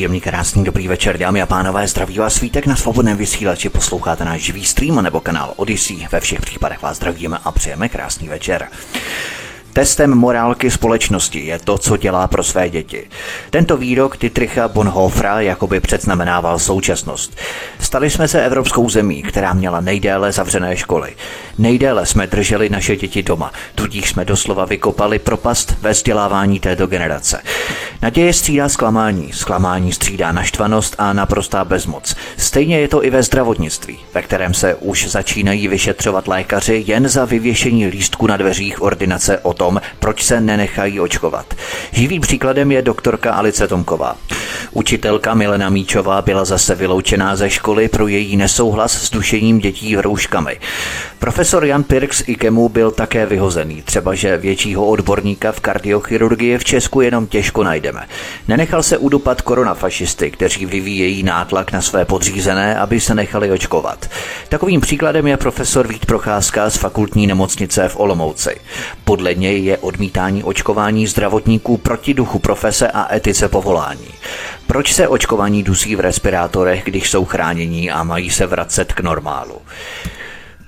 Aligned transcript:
Příjemný, 0.00 0.20
krásný, 0.20 0.64
dobrý 0.64 0.88
večer, 0.88 1.18
dámy 1.18 1.42
a 1.42 1.46
pánové, 1.46 1.88
zdraví 1.88 2.18
vás 2.18 2.34
svítek 2.34 2.66
na 2.66 2.76
svobodném 2.76 3.16
vysílači, 3.16 3.68
posloucháte 3.68 4.24
náš 4.24 4.40
živý 4.40 4.64
stream 4.64 5.02
nebo 5.02 5.20
kanál 5.20 5.52
Odyssey, 5.56 6.06
ve 6.12 6.20
všech 6.20 6.40
případech 6.40 6.82
vás 6.82 6.96
zdravíme 6.96 7.38
a 7.44 7.52
přejeme 7.52 7.88
krásný 7.88 8.28
večer. 8.28 8.68
Testem 9.72 10.14
morálky 10.14 10.70
společnosti 10.70 11.38
je 11.38 11.58
to, 11.58 11.78
co 11.78 11.96
dělá 11.96 12.28
pro 12.28 12.42
své 12.42 12.70
děti. 12.70 13.08
Tento 13.50 13.76
výrok 13.76 14.16
Dietricha 14.16 14.68
Bonhofera 14.68 15.40
jakoby 15.40 15.80
předznamenával 15.80 16.58
současnost. 16.58 17.36
Stali 17.78 18.10
jsme 18.10 18.28
se 18.28 18.44
evropskou 18.46 18.88
zemí, 18.88 19.22
která 19.22 19.52
měla 19.52 19.80
nejdéle 19.80 20.32
zavřené 20.32 20.76
školy. 20.76 21.16
Nejdéle 21.58 22.06
jsme 22.06 22.26
drželi 22.26 22.68
naše 22.68 22.96
děti 22.96 23.22
doma, 23.22 23.52
tudíž 23.74 24.08
jsme 24.08 24.24
doslova 24.24 24.64
vykopali 24.64 25.18
propast 25.18 25.74
ve 25.80 25.90
vzdělávání 25.90 26.60
této 26.60 26.86
generace. 26.86 27.42
Naděje 28.02 28.32
střídá 28.32 28.68
zklamání, 28.68 29.32
zklamání 29.32 29.92
střídá 29.92 30.32
naštvanost 30.32 30.94
a 30.98 31.12
naprostá 31.12 31.64
bezmoc. 31.64 32.16
Stejně 32.36 32.80
je 32.80 32.88
to 32.88 33.04
i 33.04 33.10
ve 33.10 33.22
zdravotnictví, 33.22 33.98
ve 34.14 34.22
kterém 34.22 34.54
se 34.54 34.74
už 34.74 35.08
začínají 35.08 35.68
vyšetřovat 35.68 36.28
lékaři 36.28 36.84
jen 36.86 37.08
za 37.08 37.24
vyvěšení 37.24 37.86
lístku 37.86 38.26
na 38.26 38.36
dveřích 38.36 38.82
ordinace 38.82 39.38
od 39.38 39.59
tom, 39.60 39.80
proč 39.98 40.24
se 40.24 40.40
nenechají 40.40 41.00
očkovat. 41.00 41.54
Živým 41.92 42.20
příkladem 42.20 42.72
je 42.72 42.82
doktorka 42.82 43.32
Alice 43.32 43.68
Tomková. 43.68 44.16
Učitelka 44.72 45.34
Milena 45.34 45.68
Míčová 45.68 46.22
byla 46.22 46.44
zase 46.44 46.74
vyloučená 46.74 47.36
ze 47.36 47.50
školy 47.50 47.88
pro 47.88 48.08
její 48.08 48.36
nesouhlas 48.36 48.92
s 48.92 49.10
dušením 49.10 49.58
dětí 49.58 49.96
rouškami. 49.96 50.60
Profesor 51.18 51.64
Jan 51.64 51.82
Pirks 51.82 52.22
Ikemu 52.26 52.68
byl 52.68 52.90
také 52.90 53.26
vyhozený, 53.26 53.82
třeba 53.82 54.14
že 54.14 54.36
většího 54.36 54.86
odborníka 54.86 55.52
v 55.52 55.60
kardiochirurgii 55.60 56.58
v 56.58 56.64
Česku 56.64 57.00
jenom 57.00 57.26
těžko 57.26 57.64
najdeme. 57.64 58.06
Nenechal 58.48 58.82
se 58.82 58.98
udupat 58.98 59.42
koronafašisty, 59.42 60.30
kteří 60.30 60.66
vyvíjejí 60.66 61.22
nátlak 61.22 61.72
na 61.72 61.82
své 61.82 62.04
podřízené, 62.04 62.76
aby 62.76 63.00
se 63.00 63.14
nechali 63.14 63.50
očkovat. 63.50 64.10
Takovým 64.48 64.80
příkladem 64.80 65.26
je 65.26 65.36
profesor 65.36 65.88
Vít 65.88 66.06
Procházka 66.06 66.70
z 66.70 66.76
fakultní 66.76 67.26
nemocnice 67.26 67.88
v 67.88 68.00
Olomouci. 68.00 68.56
Podle 69.04 69.34
něj 69.34 69.49
je 69.56 69.78
odmítání 69.78 70.44
očkování 70.44 71.06
zdravotníků 71.06 71.76
proti 71.76 72.14
duchu 72.14 72.38
profese 72.38 72.90
a 72.90 73.14
etice 73.14 73.48
povolání. 73.48 74.08
Proč 74.66 74.92
se 74.92 75.08
očkovaní 75.08 75.62
dusí 75.62 75.96
v 75.96 76.00
respirátorech, 76.00 76.82
když 76.84 77.10
jsou 77.10 77.24
chránění 77.24 77.90
a 77.90 78.02
mají 78.02 78.30
se 78.30 78.46
vracet 78.46 78.92
k 78.92 79.00
normálu? 79.00 79.56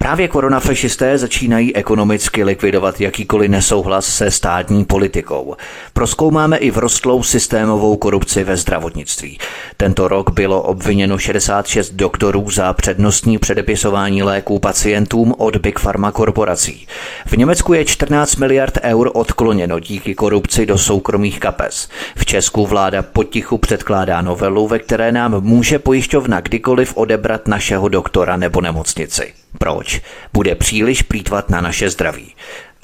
Právě 0.03 0.29
koronafašisté 0.29 1.19
začínají 1.19 1.77
ekonomicky 1.77 2.45
likvidovat 2.45 3.01
jakýkoliv 3.01 3.51
nesouhlas 3.51 4.07
se 4.07 4.31
státní 4.31 4.85
politikou. 4.85 5.57
Proskoumáme 5.93 6.57
i 6.57 6.71
vrostlou 6.71 7.23
systémovou 7.23 7.97
korupci 7.97 8.45
ve 8.45 8.57
zdravotnictví. 8.57 9.39
Tento 9.77 10.09
rok 10.09 10.31
bylo 10.31 10.63
obviněno 10.63 11.19
66 11.19 11.91
doktorů 11.91 12.51
za 12.51 12.73
přednostní 12.73 13.39
předepisování 13.39 14.23
léků 14.23 14.59
pacientům 14.59 15.35
od 15.39 15.57
Big 15.57 15.81
Pharma 15.81 16.13
korporací. 16.13 16.87
V 17.27 17.37
Německu 17.37 17.73
je 17.75 17.85
14 17.85 18.37
miliard 18.37 18.79
eur 18.83 19.11
odkloněno 19.15 19.79
díky 19.81 20.15
korupci 20.15 20.67
do 20.67 20.79
soukromých 20.79 21.41
kapes. 21.41 21.89
V 22.17 22.25
Česku 22.25 22.67
vláda 22.67 23.03
potichu 23.03 23.59
předkládá 23.59 24.23
novelu, 24.23 24.69
ve 24.69 24.79
které 24.79 25.13
nám 25.13 25.41
může 25.41 25.79
pojišťovna 25.79 26.41
kdykoliv 26.41 26.97
odebrat 26.97 27.49
našeho 27.49 27.89
doktora 27.89 28.37
nebo 28.37 28.61
nemocnici. 28.61 29.42
Proč? 29.59 30.01
Bude 30.33 30.55
příliš 30.55 31.03
plítvat 31.03 31.51
na 31.51 31.61
naše 31.61 31.91
zdraví. 31.91 32.35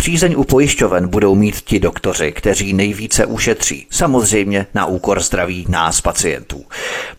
Přízeň 0.02 0.34
u 0.36 0.44
pojišťoven 0.44 1.08
budou 1.08 1.34
mít 1.34 1.60
ti 1.60 1.80
doktoři, 1.80 2.32
kteří 2.32 2.72
nejvíce 2.72 3.26
ušetří, 3.26 3.86
samozřejmě 3.90 4.66
na 4.74 4.86
úkor 4.86 5.20
zdraví 5.20 5.66
nás 5.68 6.00
pacientů. 6.00 6.64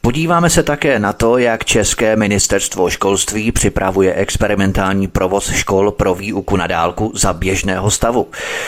Podíváme 0.01 0.49
se 0.49 0.63
také 0.63 0.99
na 0.99 1.13
to, 1.13 1.37
jak 1.37 1.65
České 1.65 2.15
ministerstvo 2.15 2.89
školství 2.89 3.51
připravuje 3.51 4.13
experimentální 4.13 5.07
provoz 5.07 5.51
škol 5.51 5.91
pro 5.91 6.15
výuku 6.15 6.55
na 6.55 6.67
dálku 6.67 7.11
za 7.15 7.33
běžného 7.33 7.91
stavu. 7.91 8.27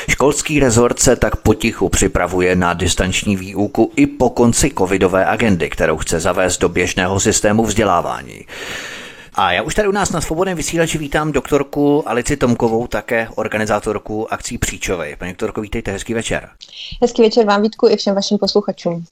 Školský 0.09 0.59
rezort 0.59 0.99
se 0.99 1.15
tak 1.15 1.35
potichu 1.35 1.89
připravuje 1.89 2.55
na 2.55 2.73
distanční 2.73 3.35
výuku 3.35 3.91
i 3.95 4.07
po 4.07 4.29
konci 4.29 4.71
covidové 4.77 5.25
agendy, 5.25 5.69
kterou 5.69 5.97
chce 5.97 6.19
zavést 6.19 6.57
do 6.57 6.69
běžného 6.69 7.19
systému 7.19 7.65
vzdělávání. 7.65 8.45
A 9.35 9.51
já 9.51 9.61
už 9.61 9.75
tady 9.75 9.87
u 9.87 9.91
nás 9.91 10.11
na 10.11 10.21
svobodném 10.21 10.57
vysílači 10.57 10.97
vítám 10.97 11.31
doktorku 11.31 12.09
Alici 12.09 12.37
Tomkovou, 12.37 12.87
také 12.87 13.27
organizátorku 13.35 14.33
akcí 14.33 14.57
Příčovej. 14.57 15.15
Paní 15.15 15.31
doktorko, 15.31 15.61
vítejte, 15.61 15.91
hezký 15.91 16.13
večer. 16.13 16.49
Hezký 17.01 17.21
večer 17.21 17.45
vám, 17.45 17.61
Vítku, 17.61 17.87
i 17.87 17.95
všem 17.95 18.15
vašim 18.15 18.37
posluchačům. 18.37 19.05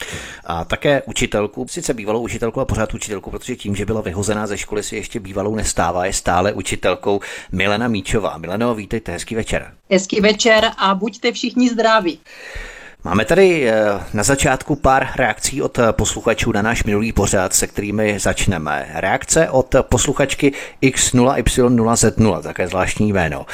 A 0.45 0.65
také 0.65 1.01
učitelku, 1.01 1.67
sice 1.69 1.93
bývalou 1.93 2.21
učitelku 2.21 2.59
a 2.61 2.65
pořád 2.65 2.93
učitelku, 2.93 3.31
protože 3.31 3.55
tím, 3.55 3.75
že 3.75 3.85
byla 3.85 4.01
vyhozená 4.01 4.47
ze 4.47 4.57
školy, 4.57 4.83
si 4.83 4.95
ještě 4.95 5.19
bývalou 5.19 5.55
nestává, 5.55 6.05
je 6.05 6.13
stále 6.13 6.53
učitelkou 6.53 7.19
Milena 7.51 7.87
Míčová. 7.87 8.37
Mileno, 8.37 8.75
vítejte, 8.75 9.11
hezký 9.11 9.35
večer. 9.35 9.73
Hezký 9.89 10.21
večer 10.21 10.71
a 10.77 10.95
buďte 10.95 11.31
všichni 11.31 11.69
zdraví. 11.69 12.19
Máme 13.03 13.25
tady 13.25 13.69
eh, 13.69 13.99
na 14.13 14.23
začátku 14.23 14.75
pár 14.75 15.07
reakcí 15.15 15.61
od 15.61 15.79
posluchačů 15.91 16.51
na 16.51 16.61
náš 16.61 16.83
minulý 16.83 17.11
pořad, 17.11 17.53
se 17.53 17.67
kterými 17.67 18.19
začneme. 18.19 18.89
Reakce 18.93 19.49
od 19.49 19.75
posluchačky 19.81 20.53
X0Y0Z0, 20.81 22.41
také 22.41 22.67
zvláštní 22.67 23.13
jméno. 23.13 23.45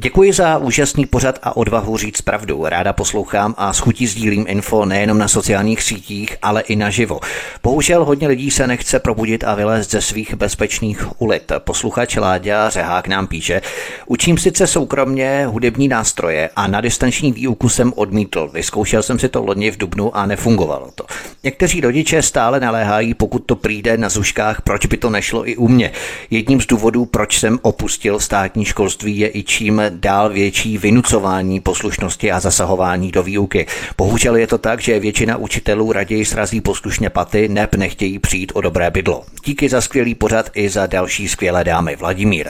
Děkuji 0.00 0.32
za 0.32 0.58
úžasný 0.58 1.06
pořad 1.06 1.38
a 1.42 1.56
odvahu 1.56 1.96
říct 1.96 2.20
pravdu. 2.20 2.64
Ráda 2.66 2.92
poslouchám 2.92 3.54
a 3.58 3.72
s 3.72 3.78
chutí 3.78 4.06
sdílím 4.06 4.44
info 4.48 4.84
nejenom 4.84 5.18
na 5.18 5.28
sociálních 5.28 5.82
sítích, 5.82 6.36
ale 6.42 6.60
i 6.60 6.76
naživo. 6.76 7.20
Bohužel 7.62 8.04
hodně 8.04 8.28
lidí 8.28 8.50
se 8.50 8.66
nechce 8.66 8.98
probudit 8.98 9.44
a 9.44 9.54
vylézt 9.54 9.90
ze 9.90 10.00
svých 10.00 10.34
bezpečných 10.34 11.20
ulit. 11.22 11.52
Posluchač 11.58 12.16
Láďa 12.16 12.70
Řehák 12.70 13.08
nám 13.08 13.26
píše, 13.26 13.62
učím 14.06 14.38
sice 14.38 14.66
soukromně 14.66 15.46
hudební 15.46 15.88
nástroje 15.88 16.50
a 16.56 16.66
na 16.66 16.80
distanční 16.80 17.32
výuku 17.32 17.68
jsem 17.68 17.92
odmítl. 17.96 18.50
Jsem 18.84 19.18
si 19.18 19.28
to 19.28 19.44
loni 19.44 19.70
v 19.70 19.76
Dubnu 19.76 20.16
a 20.16 20.26
nefungovalo 20.26 20.90
to. 20.94 21.04
Někteří 21.44 21.80
rodiče 21.80 22.22
stále 22.22 22.60
naléhají, 22.60 23.14
pokud 23.14 23.38
to 23.38 23.56
přijde 23.56 23.96
na 23.96 24.08
zuškách, 24.08 24.62
proč 24.62 24.86
by 24.86 24.96
to 24.96 25.10
nešlo 25.10 25.48
i 25.48 25.56
u 25.56 25.68
mě. 25.68 25.90
Jedním 26.30 26.60
z 26.60 26.66
důvodů, 26.66 27.04
proč 27.04 27.38
jsem 27.38 27.58
opustil 27.62 28.20
státní 28.20 28.64
školství, 28.64 29.18
je 29.18 29.30
i 29.34 29.42
čím 29.42 29.82
dál 29.88 30.30
větší 30.30 30.78
vynucování 30.78 31.60
poslušnosti 31.60 32.32
a 32.32 32.40
zasahování 32.40 33.12
do 33.12 33.22
výuky. 33.22 33.66
Bohužel 33.96 34.36
je 34.36 34.46
to 34.46 34.58
tak, 34.58 34.80
že 34.80 35.00
většina 35.00 35.36
učitelů 35.36 35.92
raději 35.92 36.24
srazí 36.24 36.60
poslušně 36.60 37.10
paty, 37.10 37.48
neb 37.48 37.74
nechtějí 37.74 38.18
přijít 38.18 38.52
o 38.54 38.60
dobré 38.60 38.90
bydlo. 38.90 39.24
Díky 39.44 39.68
za 39.68 39.80
skvělý 39.80 40.14
pořad 40.14 40.50
i 40.54 40.68
za 40.68 40.86
další 40.86 41.28
skvělé 41.28 41.64
dámy. 41.64 41.96
Vladimír. 41.96 42.48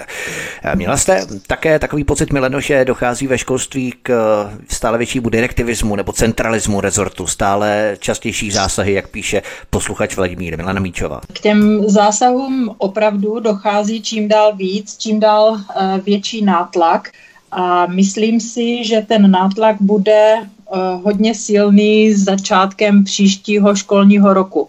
Eh, 0.64 0.76
měla 0.76 0.96
jste 0.96 1.26
také 1.46 1.78
takový 1.78 2.04
pocit, 2.04 2.32
Mileno, 2.32 2.60
že 2.60 2.84
dochází 2.84 3.26
ve 3.26 3.38
školství 3.38 3.94
k 4.02 4.10
eh, 4.10 4.58
stále 4.68 4.98
většímu 4.98 5.28
direktivismu 5.28 5.96
nebo 5.96 6.12
centralismu 6.18 6.80
rezortu, 6.80 7.26
stále 7.26 7.96
častější 8.00 8.50
zásahy, 8.50 8.92
jak 8.92 9.08
píše 9.08 9.42
posluchač 9.70 10.16
Vladimír 10.16 10.56
Milana 10.56 10.80
Míčová? 10.80 11.20
K 11.32 11.40
těm 11.40 11.88
zásahům 11.88 12.74
opravdu 12.78 13.40
dochází 13.40 14.02
čím 14.02 14.28
dál 14.28 14.56
víc, 14.56 14.96
čím 14.96 15.20
dál 15.20 15.56
eh, 15.56 16.00
větší 16.04 16.44
nátlak. 16.44 17.08
A 17.52 17.86
myslím 17.86 18.40
si, 18.40 18.84
že 18.84 19.04
ten 19.08 19.31
nátlak 19.31 19.76
bude 19.81 20.34
eh, 20.34 20.78
hodně 21.02 21.34
silný 21.34 22.14
začátkem 22.14 23.04
příštího 23.04 23.76
školního 23.76 24.34
roku. 24.34 24.69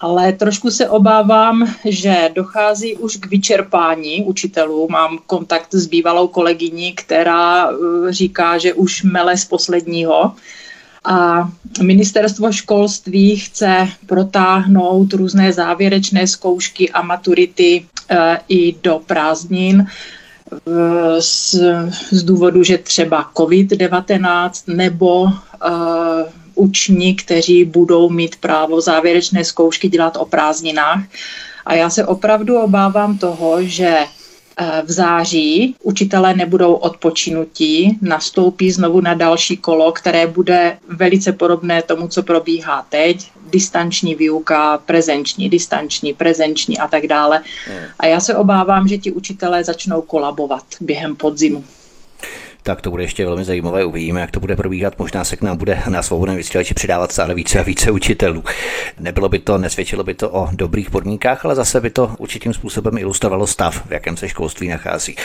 Ale 0.00 0.32
trošku 0.32 0.70
se 0.70 0.88
obávám, 0.88 1.74
že 1.84 2.30
dochází 2.34 2.96
už 2.96 3.16
k 3.16 3.26
vyčerpání 3.26 4.24
učitelů. 4.24 4.88
Mám 4.90 5.18
kontakt 5.26 5.74
s 5.74 5.86
bývalou 5.86 6.28
kolegyní, 6.28 6.92
která 6.92 7.70
eh, 7.70 7.74
říká, 8.12 8.58
že 8.58 8.74
už 8.74 9.02
mele 9.02 9.36
z 9.36 9.44
posledního. 9.44 10.32
A 11.04 11.50
ministerstvo 11.82 12.52
školství 12.52 13.36
chce 13.36 13.88
protáhnout 14.06 15.12
různé 15.12 15.52
závěrečné 15.52 16.26
zkoušky 16.26 16.90
a 16.90 17.02
maturity 17.02 17.86
e, 18.08 18.38
i 18.48 18.74
do 18.82 19.00
prázdnin 19.06 19.86
z, 21.18 21.54
z 22.10 22.22
důvodu, 22.22 22.62
že 22.62 22.78
třeba 22.78 23.30
COVID-19 23.34 24.74
nebo 24.74 25.22
uh, 25.22 25.30
učni, 26.60 27.14
kteří 27.14 27.64
budou 27.64 28.10
mít 28.10 28.36
právo 28.36 28.80
závěrečné 28.80 29.44
zkoušky 29.44 29.88
dělat 29.88 30.16
o 30.16 30.24
prázdninách. 30.24 31.04
A 31.66 31.74
já 31.74 31.90
se 31.90 32.06
opravdu 32.06 32.58
obávám 32.58 33.18
toho, 33.18 33.62
že 33.62 33.98
eh, 33.98 34.82
v 34.84 34.90
září 34.90 35.74
učitelé 35.82 36.34
nebudou 36.34 36.74
odpočinutí, 36.74 37.98
nastoupí 38.02 38.70
znovu 38.70 39.00
na 39.00 39.14
další 39.14 39.56
kolo, 39.56 39.92
které 39.92 40.26
bude 40.26 40.78
velice 40.88 41.32
podobné 41.32 41.82
tomu, 41.82 42.08
co 42.08 42.22
probíhá 42.22 42.86
teď, 42.88 43.30
distanční 43.50 44.14
výuka, 44.14 44.78
prezenční, 44.78 45.48
distanční, 45.48 46.14
prezenční 46.14 46.78
a 46.78 46.88
tak 46.88 47.06
dále. 47.06 47.42
Hmm. 47.66 47.84
A 47.98 48.06
já 48.06 48.20
se 48.20 48.36
obávám, 48.36 48.88
že 48.88 48.98
ti 48.98 49.12
učitelé 49.12 49.64
začnou 49.64 50.02
kolabovat 50.02 50.64
během 50.80 51.16
podzimu 51.16 51.64
tak 52.62 52.80
to 52.80 52.90
bude 52.90 53.02
ještě 53.02 53.24
velmi 53.24 53.44
zajímavé. 53.44 53.84
Uvidíme, 53.84 54.20
jak 54.20 54.30
to 54.30 54.40
bude 54.40 54.56
probíhat. 54.56 54.98
Možná 54.98 55.24
se 55.24 55.36
k 55.36 55.42
nám 55.42 55.56
bude 55.56 55.82
na 55.88 56.02
svobodném 56.02 56.36
vysílači 56.36 56.74
přidávat 56.74 57.12
stále 57.12 57.34
více 57.34 57.60
a 57.60 57.62
více 57.62 57.90
učitelů. 57.90 58.44
Nebylo 59.00 59.28
by 59.28 59.38
to, 59.38 59.58
nesvědčilo 59.58 60.04
by 60.04 60.14
to 60.14 60.30
o 60.30 60.48
dobrých 60.52 60.90
podmínkách, 60.90 61.44
ale 61.44 61.54
zase 61.54 61.80
by 61.80 61.90
to 61.90 62.14
určitým 62.18 62.54
způsobem 62.54 62.98
ilustrovalo 62.98 63.46
stav, 63.46 63.86
v 63.86 63.92
jakém 63.92 64.16
se 64.16 64.28
školství 64.28 64.68
nachází. 64.68 65.16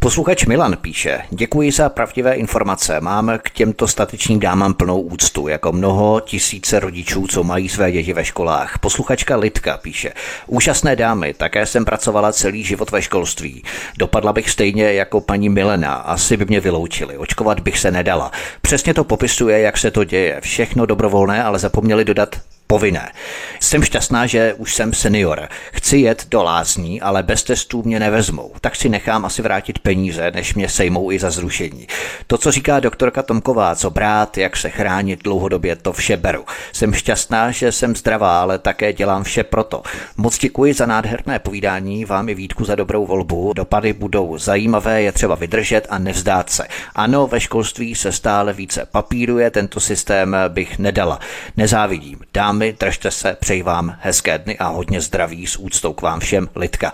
Posluchač 0.00 0.46
Milan 0.46 0.76
píše: 0.80 1.20
Děkuji 1.30 1.72
za 1.72 1.88
pravdivé 1.88 2.34
informace. 2.34 3.00
Mám 3.00 3.32
k 3.42 3.50
těmto 3.50 3.88
statečným 3.88 4.40
dámám 4.40 4.74
plnou 4.74 5.00
úctu, 5.00 5.48
jako 5.48 5.72
mnoho 5.72 6.20
tisíce 6.20 6.80
rodičů, 6.80 7.26
co 7.26 7.44
mají 7.44 7.68
své 7.68 7.92
děti 7.92 8.12
ve 8.12 8.24
školách. 8.24 8.78
Posluchačka 8.78 9.36
Litka 9.36 9.76
píše: 9.76 10.12
Úžasné 10.46 10.96
dámy, 10.96 11.34
také 11.34 11.66
jsem 11.66 11.84
pracovala 11.84 12.32
celý 12.32 12.64
život 12.64 12.90
ve 12.90 13.02
školství. 13.02 13.62
Dopadla 13.98 14.32
bych 14.32 14.50
stejně 14.50 14.92
jako 14.92 15.20
paní 15.20 15.48
Milena. 15.48 15.94
Asi 15.94 16.36
by 16.36 16.44
mě 16.44 16.60
vyloučila 16.60 16.83
vyloučili. 16.84 17.18
Očkovat 17.18 17.60
bych 17.60 17.78
se 17.78 17.90
nedala. 17.90 18.30
Přesně 18.62 18.94
to 18.94 19.04
popisuje, 19.04 19.60
jak 19.60 19.78
se 19.78 19.90
to 19.90 20.04
děje. 20.04 20.40
Všechno 20.40 20.86
dobrovolné, 20.86 21.44
ale 21.44 21.58
zapomněli 21.58 22.04
dodat 22.04 22.36
povinné. 22.66 23.12
Jsem 23.60 23.82
šťastná, 23.82 24.26
že 24.26 24.54
už 24.54 24.74
jsem 24.74 24.92
senior. 24.92 25.48
Chci 25.72 25.98
jet 25.98 26.26
do 26.28 26.42
lázní, 26.42 27.00
ale 27.00 27.22
bez 27.22 27.42
testů 27.42 27.82
mě 27.82 28.00
nevezmou. 28.00 28.52
Tak 28.60 28.76
si 28.76 28.88
nechám 28.88 29.24
asi 29.24 29.42
vrátit 29.42 29.78
peníze, 29.78 30.30
než 30.34 30.54
mě 30.54 30.68
sejmou 30.68 31.12
i 31.12 31.18
za 31.18 31.30
zrušení. 31.30 31.86
To, 32.26 32.38
co 32.38 32.52
říká 32.52 32.80
doktorka 32.80 33.22
Tomková, 33.22 33.74
co 33.74 33.90
brát, 33.90 34.38
jak 34.38 34.56
se 34.56 34.70
chránit 34.70 35.22
dlouhodobě, 35.24 35.76
to 35.76 35.92
vše 35.92 36.16
beru. 36.16 36.44
Jsem 36.72 36.92
šťastná, 36.92 37.50
že 37.50 37.72
jsem 37.72 37.96
zdravá, 37.96 38.42
ale 38.42 38.58
také 38.58 38.92
dělám 38.92 39.24
vše 39.24 39.44
proto. 39.44 39.82
Moc 40.16 40.38
děkuji 40.38 40.74
za 40.74 40.86
nádherné 40.86 41.38
povídání, 41.38 42.04
vám 42.04 42.28
i 42.28 42.34
Vítku 42.34 42.64
za 42.64 42.74
dobrou 42.74 43.06
volbu. 43.06 43.52
Dopady 43.52 43.92
budou 43.92 44.38
zajímavé, 44.38 45.02
je 45.02 45.12
třeba 45.12 45.34
vydržet 45.34 45.86
a 45.90 45.98
nevzdát 45.98 46.50
se. 46.50 46.66
Ano, 46.94 47.26
ve 47.26 47.40
školství 47.40 47.94
se 47.94 48.12
stále 48.12 48.52
více 48.52 48.86
papíruje, 48.92 49.50
tento 49.50 49.80
systém 49.80 50.36
bych 50.48 50.78
nedala. 50.78 51.18
Nezávidím. 51.56 52.18
Dám 52.34 52.53
vámi, 52.54 52.76
držte 52.80 53.10
se, 53.10 53.36
přeji 53.40 53.62
vám 53.62 53.96
hezké 54.00 54.38
dny 54.38 54.58
a 54.58 54.68
hodně 54.68 55.00
zdraví 55.00 55.46
s 55.46 55.56
úctou 55.56 55.92
k 55.92 56.02
vám 56.02 56.20
všem, 56.20 56.48
Lidka. 56.56 56.92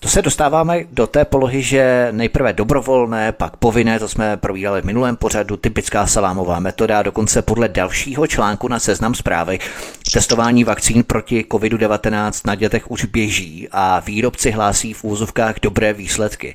To 0.00 0.08
se 0.08 0.22
dostáváme 0.22 0.84
do 0.92 1.06
té 1.06 1.24
polohy, 1.24 1.62
že 1.62 2.08
nejprve 2.10 2.52
dobrovolné, 2.52 3.32
pak 3.32 3.56
povinné, 3.56 3.98
to 3.98 4.08
jsme 4.08 4.36
provídali 4.36 4.82
v 4.82 4.84
minulém 4.84 5.16
pořadu, 5.16 5.56
typická 5.56 6.06
salámová 6.06 6.60
metoda, 6.60 7.02
dokonce 7.02 7.42
podle 7.42 7.68
dalšího 7.68 8.26
článku 8.26 8.68
na 8.68 8.78
seznam 8.78 9.14
zprávy. 9.14 9.58
Testování 10.12 10.64
vakcín 10.64 11.04
proti 11.04 11.44
COVID-19 11.48 12.32
na 12.46 12.54
dětech 12.54 12.90
už 12.90 13.04
běží 13.04 13.68
a 13.72 14.00
výrobci 14.00 14.50
hlásí 14.50 14.92
v 14.92 15.04
úzovkách 15.04 15.54
dobré 15.62 15.92
výsledky. 15.92 16.54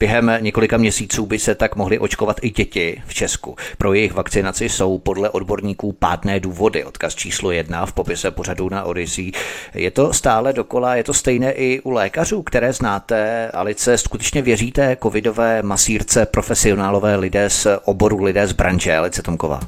Během 0.00 0.32
několika 0.40 0.76
měsíců 0.76 1.26
by 1.26 1.38
se 1.38 1.54
tak 1.54 1.76
mohly 1.76 1.98
očkovat 1.98 2.36
i 2.42 2.50
děti 2.50 3.02
v 3.06 3.14
Česku. 3.14 3.56
Pro 3.78 3.92
jejich 3.92 4.12
vakcinaci 4.12 4.68
jsou 4.68 4.98
podle 4.98 5.30
odborníků 5.30 5.92
pádné 5.92 6.40
důvody. 6.40 6.84
Odkaz 6.84 7.14
číslo 7.14 7.50
jedna 7.50 7.86
v 7.86 7.92
popise 7.98 8.30
pořadu 8.30 8.68
na 8.68 8.84
Odyssey. 8.84 9.32
Je 9.74 9.90
to 9.90 10.12
stále 10.12 10.52
dokola, 10.52 10.94
je 10.96 11.04
to 11.04 11.14
stejné 11.14 11.52
i 11.52 11.80
u 11.80 11.90
lékařů, 11.90 12.42
které 12.42 12.72
znáte. 12.72 13.50
Alice, 13.50 13.98
skutečně 13.98 14.42
věříte 14.42 14.96
covidové 15.02 15.62
masírce, 15.62 16.26
profesionálové 16.26 17.16
lidé 17.16 17.50
z 17.50 17.66
oboru, 17.84 18.22
lidé 18.22 18.46
z 18.46 18.52
branže, 18.52 18.96
Alice 18.96 19.22
Tomková? 19.22 19.60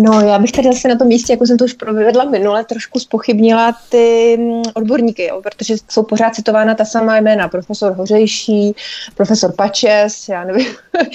No, 0.00 0.20
já 0.20 0.38
bych 0.38 0.52
tady 0.52 0.68
zase 0.72 0.88
na 0.88 0.96
tom 0.96 1.08
místě, 1.08 1.32
jako 1.32 1.46
jsem 1.46 1.56
to 1.56 1.64
už 1.64 1.72
provedla 1.72 2.24
minule, 2.24 2.64
trošku 2.64 2.98
spochybnila 2.98 3.76
ty 3.88 4.36
mm, 4.40 4.62
odborníky, 4.74 5.24
jo, 5.24 5.42
protože 5.42 5.74
jsou 5.90 6.02
pořád 6.02 6.34
citována 6.34 6.74
ta 6.74 6.84
samá 6.84 7.16
jména, 7.16 7.48
profesor 7.48 7.92
Hořejší, 7.92 8.74
profesor 9.14 9.52
Pačes, 9.56 10.28
já 10.28 10.44
nevím. 10.44 10.66
Mm. 10.66 11.06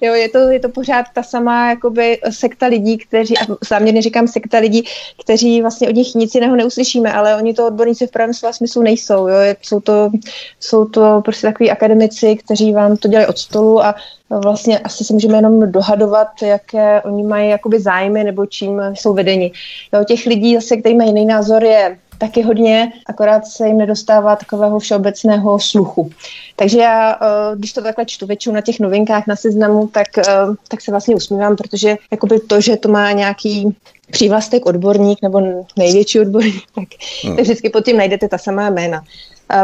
jo, 0.00 0.14
je 0.14 0.28
to, 0.28 0.38
je 0.38 0.60
to 0.60 0.68
pořád 0.68 1.06
ta 1.14 1.22
samá 1.22 1.68
jakoby 1.68 2.20
sekta 2.30 2.66
lidí, 2.66 2.98
kteří, 2.98 3.38
a 3.38 3.46
záměrně 3.68 4.02
říkám 4.02 4.28
sekta 4.28 4.58
lidí, 4.58 4.84
kteří 5.24 5.60
vlastně 5.60 5.88
od 5.88 5.94
nich 5.94 6.14
nic 6.14 6.34
jiného 6.34 6.56
neuslyšíme, 6.56 7.12
ale 7.12 7.36
oni 7.36 7.54
to 7.54 7.66
odborníci 7.66 8.06
v 8.06 8.10
pravém 8.10 8.34
slova 8.34 8.52
smyslu 8.52 8.82
nejsou, 8.82 9.28
jo, 9.28 9.36
jsou 9.62 9.80
to, 9.80 10.10
jsou 10.60 10.84
to 10.84 11.20
prostě 11.24 11.46
takový 11.46 11.70
akademici, 11.70 12.36
kteří 12.36 12.72
vám 12.72 12.96
to 12.96 13.08
dělají 13.08 13.26
od 13.26 13.38
stolu 13.38 13.84
a 13.84 13.94
vlastně 14.40 14.78
asi 14.78 15.04
si 15.04 15.12
můžeme 15.12 15.38
jenom 15.38 15.72
dohadovat, 15.72 16.28
jaké 16.42 17.02
oni 17.02 17.22
mají 17.22 17.50
jakoby 17.50 17.80
zájmy 17.80 18.24
nebo 18.24 18.46
čím 18.46 18.82
jsou 18.94 19.14
vedeni. 19.14 19.52
Jo, 19.94 20.04
těch 20.04 20.26
lidí 20.26 20.54
zase, 20.54 20.76
kteří 20.76 20.94
mají 20.94 21.10
jiný 21.10 21.26
názor, 21.26 21.64
je 21.64 21.98
taky 22.18 22.42
hodně, 22.42 22.92
akorát 23.06 23.46
se 23.46 23.66
jim 23.66 23.78
nedostává 23.78 24.36
takového 24.36 24.78
všeobecného 24.78 25.58
sluchu. 25.58 26.10
Takže 26.56 26.78
já, 26.78 27.12
eh, 27.14 27.56
když 27.56 27.72
to 27.72 27.82
takhle 27.82 28.04
čtu 28.04 28.26
většinou 28.26 28.54
na 28.54 28.60
těch 28.60 28.80
novinkách 28.80 29.26
na 29.26 29.36
seznamu, 29.36 29.86
tak, 29.86 30.18
eh, 30.18 30.24
tak 30.68 30.80
se 30.80 30.90
vlastně 30.90 31.14
usmívám, 31.14 31.56
protože 31.56 31.96
jakoby 32.10 32.40
to, 32.40 32.60
že 32.60 32.76
to 32.76 32.88
má 32.88 33.12
nějaký 33.12 33.76
přívlastek 34.10 34.66
odborník 34.66 35.18
nebo 35.22 35.64
největší 35.78 36.20
odborník, 36.20 36.62
tak, 36.74 36.88
hmm. 37.24 37.36
tak 37.36 37.44
vždycky 37.44 37.70
pod 37.70 37.84
tím 37.84 37.96
najdete 37.96 38.28
ta 38.28 38.38
samá 38.38 38.70
jména 38.70 39.04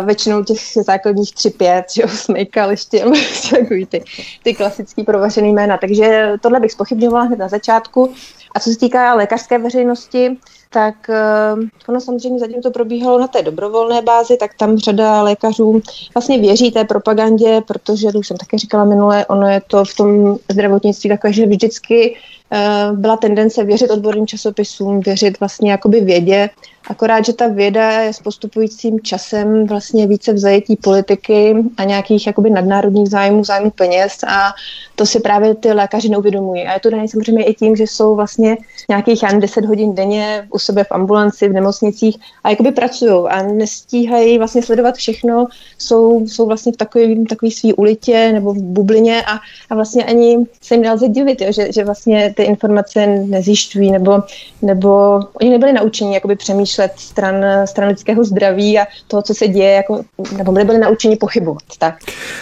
většinou 0.04 0.44
těch 0.44 0.58
základních 0.86 1.34
tři, 1.34 1.50
pět, 1.50 1.84
že 1.94 2.02
jo, 2.02 2.08
Snake, 2.08 2.66
liště, 2.66 3.04
takový 3.50 3.86
ty, 3.86 4.04
ty 4.42 4.54
klasický 4.54 5.04
provařený 5.04 5.52
jména. 5.52 5.76
Takže 5.76 6.32
tohle 6.40 6.60
bych 6.60 6.72
spochybňovala 6.72 7.24
hned 7.24 7.38
na 7.38 7.48
začátku. 7.48 8.12
A 8.54 8.60
co 8.60 8.70
se 8.70 8.78
týká 8.78 9.14
lékařské 9.14 9.58
veřejnosti, 9.58 10.36
tak 10.70 10.94
uh, 11.08 11.64
ono 11.88 12.00
samozřejmě 12.00 12.38
zatím 12.38 12.62
to 12.62 12.70
probíhalo 12.70 13.18
na 13.18 13.28
té 13.28 13.42
dobrovolné 13.42 14.02
bázi, 14.02 14.36
tak 14.36 14.54
tam 14.54 14.78
řada 14.78 15.22
lékařů 15.22 15.82
vlastně 16.14 16.38
věří 16.38 16.70
té 16.70 16.84
propagandě, 16.84 17.62
protože, 17.66 18.12
to 18.12 18.18
už 18.18 18.26
jsem 18.26 18.36
také 18.36 18.58
říkala 18.58 18.84
minule, 18.84 19.26
ono 19.26 19.48
je 19.48 19.60
to 19.66 19.84
v 19.84 19.94
tom 19.94 20.36
zdravotnictví 20.48 21.10
takové, 21.10 21.32
že 21.32 21.46
vždycky 21.46 22.16
uh, 22.52 22.98
byla 22.98 23.16
tendence 23.16 23.64
věřit 23.64 23.90
odborným 23.90 24.26
časopisům, 24.26 25.00
věřit 25.00 25.40
vlastně 25.40 25.70
jakoby 25.70 26.00
vědě 26.00 26.50
Akorát, 26.88 27.24
že 27.24 27.32
ta 27.32 27.48
věda 27.48 27.90
je 27.90 28.12
s 28.12 28.18
postupujícím 28.18 29.00
časem 29.00 29.66
vlastně 29.66 30.06
více 30.06 30.32
v 30.32 30.38
zajetí 30.38 30.76
politiky 30.76 31.56
a 31.76 31.84
nějakých 31.84 32.26
jakoby 32.26 32.50
nadnárodních 32.50 33.08
zájmů, 33.08 33.44
zájmů 33.44 33.70
peněz 33.70 34.12
a 34.28 34.52
to 34.96 35.06
si 35.06 35.20
právě 35.20 35.54
ty 35.54 35.72
lékaři 35.72 36.08
neuvědomují. 36.08 36.62
A 36.66 36.72
je 36.72 36.80
to 36.80 36.90
dané 36.90 37.08
samozřejmě 37.08 37.44
i 37.44 37.54
tím, 37.54 37.76
že 37.76 37.82
jsou 37.82 38.14
vlastně 38.14 38.56
nějakých 38.88 39.22
jen 39.22 39.40
10 39.40 39.64
hodin 39.64 39.94
denně 39.94 40.48
u 40.50 40.58
sebe 40.58 40.84
v 40.84 40.92
ambulanci, 40.92 41.48
v 41.48 41.52
nemocnicích 41.52 42.16
a 42.44 42.50
jakoby 42.50 42.72
pracují 42.72 43.28
a 43.28 43.42
nestíhají 43.42 44.38
vlastně 44.38 44.62
sledovat 44.62 44.94
všechno, 44.94 45.46
jsou, 45.78 46.26
jsou 46.26 46.46
vlastně 46.46 46.72
v 46.72 46.76
takový, 46.76 47.24
takový 47.24 47.50
svý 47.50 47.74
ulitě 47.74 48.32
nebo 48.32 48.54
v 48.54 48.58
bublině 48.58 49.22
a, 49.22 49.38
a 49.70 49.74
vlastně 49.74 50.04
ani 50.04 50.38
se 50.62 50.74
jim 50.74 50.82
nelze 50.82 51.08
divit, 51.08 51.40
jo, 51.40 51.52
že, 51.52 51.72
že 51.72 51.84
vlastně 51.84 52.34
ty 52.36 52.42
informace 52.42 53.06
nezjišťují 53.06 53.90
nebo, 53.90 54.22
nebo 54.62 55.20
oni 55.34 55.50
nebyli 55.50 55.72
naučeni 55.72 56.14
jakoby 56.14 56.36
přemýšlet 56.36 56.77
přemýšlet 56.78 56.92
stran, 56.96 57.44
stran 57.64 57.88
lidského 57.88 58.24
zdraví 58.24 58.78
a 58.78 58.86
toho, 59.06 59.22
co 59.22 59.34
se 59.34 59.48
děje, 59.48 59.72
jako, 59.72 60.02
nebo 60.36 60.52
byli, 60.52 60.64
byli 60.64 60.78
naučeni 60.78 61.16
pochybovat. 61.16 61.62
Tak. 61.78 61.94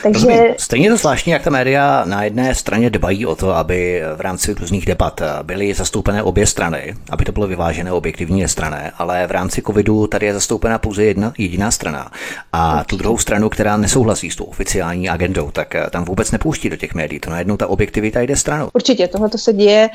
Takže... 0.02 0.26
Rozumím. 0.26 0.54
Stejně 0.58 0.90
to 0.90 0.96
zvláštní, 0.96 1.32
jak 1.32 1.42
ta 1.42 1.50
média 1.50 2.04
na 2.04 2.24
jedné 2.24 2.54
straně 2.54 2.90
dbají 2.90 3.26
o 3.26 3.36
to, 3.36 3.56
aby 3.56 4.02
v 4.16 4.20
rámci 4.20 4.54
různých 4.54 4.86
debat 4.86 5.20
byly 5.42 5.74
zastoupené 5.74 6.22
obě 6.22 6.46
strany, 6.46 6.94
aby 7.10 7.24
to 7.24 7.32
bylo 7.32 7.46
vyvážené 7.46 7.92
objektivní 7.92 8.48
strané, 8.48 8.92
ale 8.98 9.26
v 9.26 9.30
rámci 9.30 9.62
covidu 9.62 10.06
tady 10.06 10.26
je 10.26 10.34
zastoupena 10.34 10.78
pouze 10.78 11.04
jedna 11.04 11.32
jediná 11.38 11.70
strana. 11.70 12.10
A 12.52 12.84
tu 12.84 12.96
druhou 12.96 13.18
stranu, 13.18 13.48
která 13.48 13.76
nesouhlasí 13.76 14.30
s 14.30 14.36
tou 14.36 14.44
oficiální 14.44 15.08
agendou, 15.08 15.50
tak 15.50 15.74
eh, 15.74 15.86
tam 15.90 16.04
vůbec 16.04 16.30
nepouští 16.30 16.70
do 16.70 16.76
těch 16.76 16.94
médií. 16.94 17.20
To 17.20 17.30
najednou 17.30 17.56
ta 17.56 17.66
objektivita 17.66 18.20
jde 18.20 18.36
stranou. 18.36 18.68
Určitě, 18.72 19.08
tohle 19.08 19.28
to 19.28 19.38
se 19.38 19.52
děje. 19.52 19.88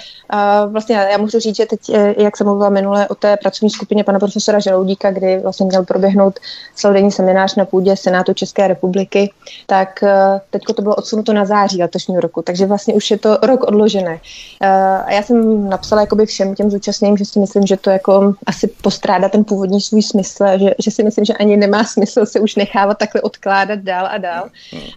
Vlastně 0.67 0.95
já 0.95 1.17
můžu 1.17 1.39
říct, 1.39 1.55
že 1.55 1.65
teď, 1.65 1.79
eh, 1.93 2.15
jak 2.17 2.38
jsem 2.38 2.48
mluvila 2.48 2.69
minule 2.69 3.07
o 3.07 3.15
té 3.15 3.38
pracovní 3.38 3.69
skupině 3.69 4.03
pana 4.03 4.19
profesora 4.22 4.60
Žaloudíka, 4.60 5.12
kdy 5.12 5.40
vlastně 5.40 5.66
měl 5.66 5.84
proběhnout 5.84 6.40
celodenní 6.75 7.12
seminář 7.12 7.56
na 7.56 7.66
půdě 7.66 7.96
Senátu 7.96 8.34
České 8.34 8.68
republiky, 8.68 9.32
tak 9.66 10.04
eh, 10.04 10.42
teď 10.50 10.62
to 10.75 10.82
bylo 10.82 10.96
odsunuto 10.96 11.34
na 11.34 11.46
září 11.46 11.82
letošního 11.82 12.22
roku, 12.22 12.42
takže 12.42 12.66
vlastně 12.66 12.94
už 12.94 13.12
je 13.12 13.18
to 13.18 13.38
rok 13.44 13.63
odložené. 13.63 14.20
Eh, 14.62 14.68
a 15.06 15.12
já 15.12 15.22
jsem 15.24 15.70
napsala 15.70 16.01
jakoby 16.01 16.25
všem 16.25 16.56
těm 16.56 16.72
zúčastněným, 16.72 17.18
že 17.18 17.25
si 17.25 17.40
myslím, 17.40 17.66
že 17.68 17.78
to 17.78 17.90
jako 17.90 18.34
asi 18.46 18.68
postrádá 18.68 19.30
ten 19.30 19.44
původní 19.44 19.82
svůj 19.82 20.01
smysl, 20.01 20.46
že, 20.58 20.72
že 20.80 20.92
si 20.92 21.04
myslím, 21.04 21.25
že 21.25 21.34
ani 21.34 21.58
nemá 21.58 21.84
smysl 21.84 22.25
se 22.25 22.40
už 22.40 22.56
nechávat 22.56 22.98
takhle 22.98 23.22
odkládat 23.22 23.80
dál 23.80 24.08
a 24.12 24.18
dál. 24.18 24.50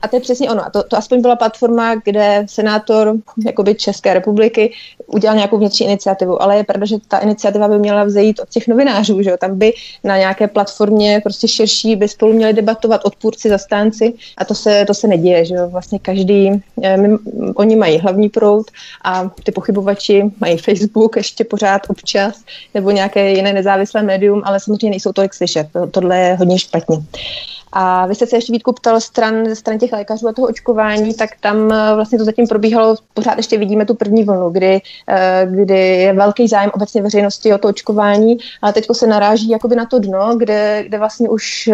A 0.02 0.09
to 0.09 0.16
je 0.16 0.21
přesně 0.21 0.50
ono. 0.50 0.66
A 0.66 0.71
to, 0.71 0.83
to 0.83 0.97
aspoň 0.97 1.23
byla 1.23 1.37
platforma, 1.37 1.95
kde 1.95 2.47
senátor 2.49 3.14
jakoby 3.47 3.75
České 3.75 4.14
republiky 4.14 4.73
udělal 5.07 5.37
nějakou 5.37 5.59
vnitřní 5.59 5.87
iniciativu, 5.87 6.43
ale 6.43 6.57
je 6.57 6.64
pravda, 6.64 6.87
že 6.87 6.97
ta 7.09 7.19
iniciativa 7.19 7.69
by 7.69 7.78
měla 7.78 8.04
vzejít 8.04 8.40
od 8.40 8.49
těch 8.49 8.69
novinářů, 8.69 9.13
že 9.23 9.30
jo? 9.30 9.37
tam 9.37 9.59
by 9.59 9.73
na 10.04 10.18
nějaké 10.18 10.49
platformě 10.49 11.21
prostě 11.23 11.49
širší 11.49 11.97
by 11.97 12.09
spolu 12.09 12.33
měli 12.33 12.52
debatovat 12.52 13.00
odpůrci, 13.04 13.49
zastánci 13.49 14.12
a 14.37 14.44
to 14.44 14.54
se, 14.54 14.85
to 14.87 14.94
se 14.94 15.06
neděje, 15.06 15.44
že 15.44 15.54
jo? 15.54 15.68
vlastně 15.68 15.99
každý, 15.99 16.50
eh, 16.83 16.97
my, 16.97 17.18
oni 17.54 17.76
mají 17.76 17.99
hlavní 17.99 18.28
proud 18.28 18.66
a 19.04 19.30
ty 19.42 19.52
pochybovači 19.52 20.23
mají 20.40 20.59
Facebook 20.59 21.16
ještě 21.16 21.44
pořád 21.44 21.83
občas 21.88 22.44
nebo 22.75 22.90
nějaké 22.90 23.30
jiné 23.30 23.52
nezávislé 23.52 24.02
médium, 24.02 24.42
ale 24.44 24.61
samozřejmě 24.61 24.90
nejsou 24.90 25.12
tolik 25.12 25.35
slyšet. 25.35 25.68
Tohle 25.90 26.18
je 26.18 26.35
hodně 26.35 26.59
špatně. 26.59 26.97
A 27.76 28.07
vy 28.07 28.14
jste 28.14 28.26
se 28.26 28.37
ještě 28.37 28.52
Vítku 28.52 28.73
ptal 28.73 29.00
stran, 29.00 29.47
ze 29.47 29.57
stran 29.57 29.78
těch 29.78 29.93
lékařů 29.93 30.28
a 30.28 30.33
toho 30.33 30.49
očkování, 30.49 31.14
tak 31.14 31.31
tam 31.40 31.73
eh, 31.73 31.95
vlastně 31.95 32.19
to 32.19 32.25
zatím 32.25 32.47
probíhalo, 32.47 32.97
pořád 33.14 33.37
ještě 33.37 33.59
vidíme 33.59 33.87
tu 33.87 33.95
první 33.95 34.25
vlnu, 34.25 34.50
kdy, 34.50 34.81
eh, 35.09 35.49
kdy 35.50 35.78
je 35.78 36.12
velký 36.12 36.49
zájem 36.49 36.71
obecně 36.75 37.02
veřejnosti 37.02 37.54
o 37.54 37.59
to 37.59 37.69
očkování, 37.69 38.38
ale 38.62 38.73
teď 38.73 38.87
se 38.93 39.07
naráží 39.07 39.49
jakoby 39.50 39.76
na 39.76 39.87
to 39.87 39.99
dno, 39.99 40.37
kde, 40.37 40.85
kde 40.87 40.99
vlastně 40.99 41.28
už 41.28 41.71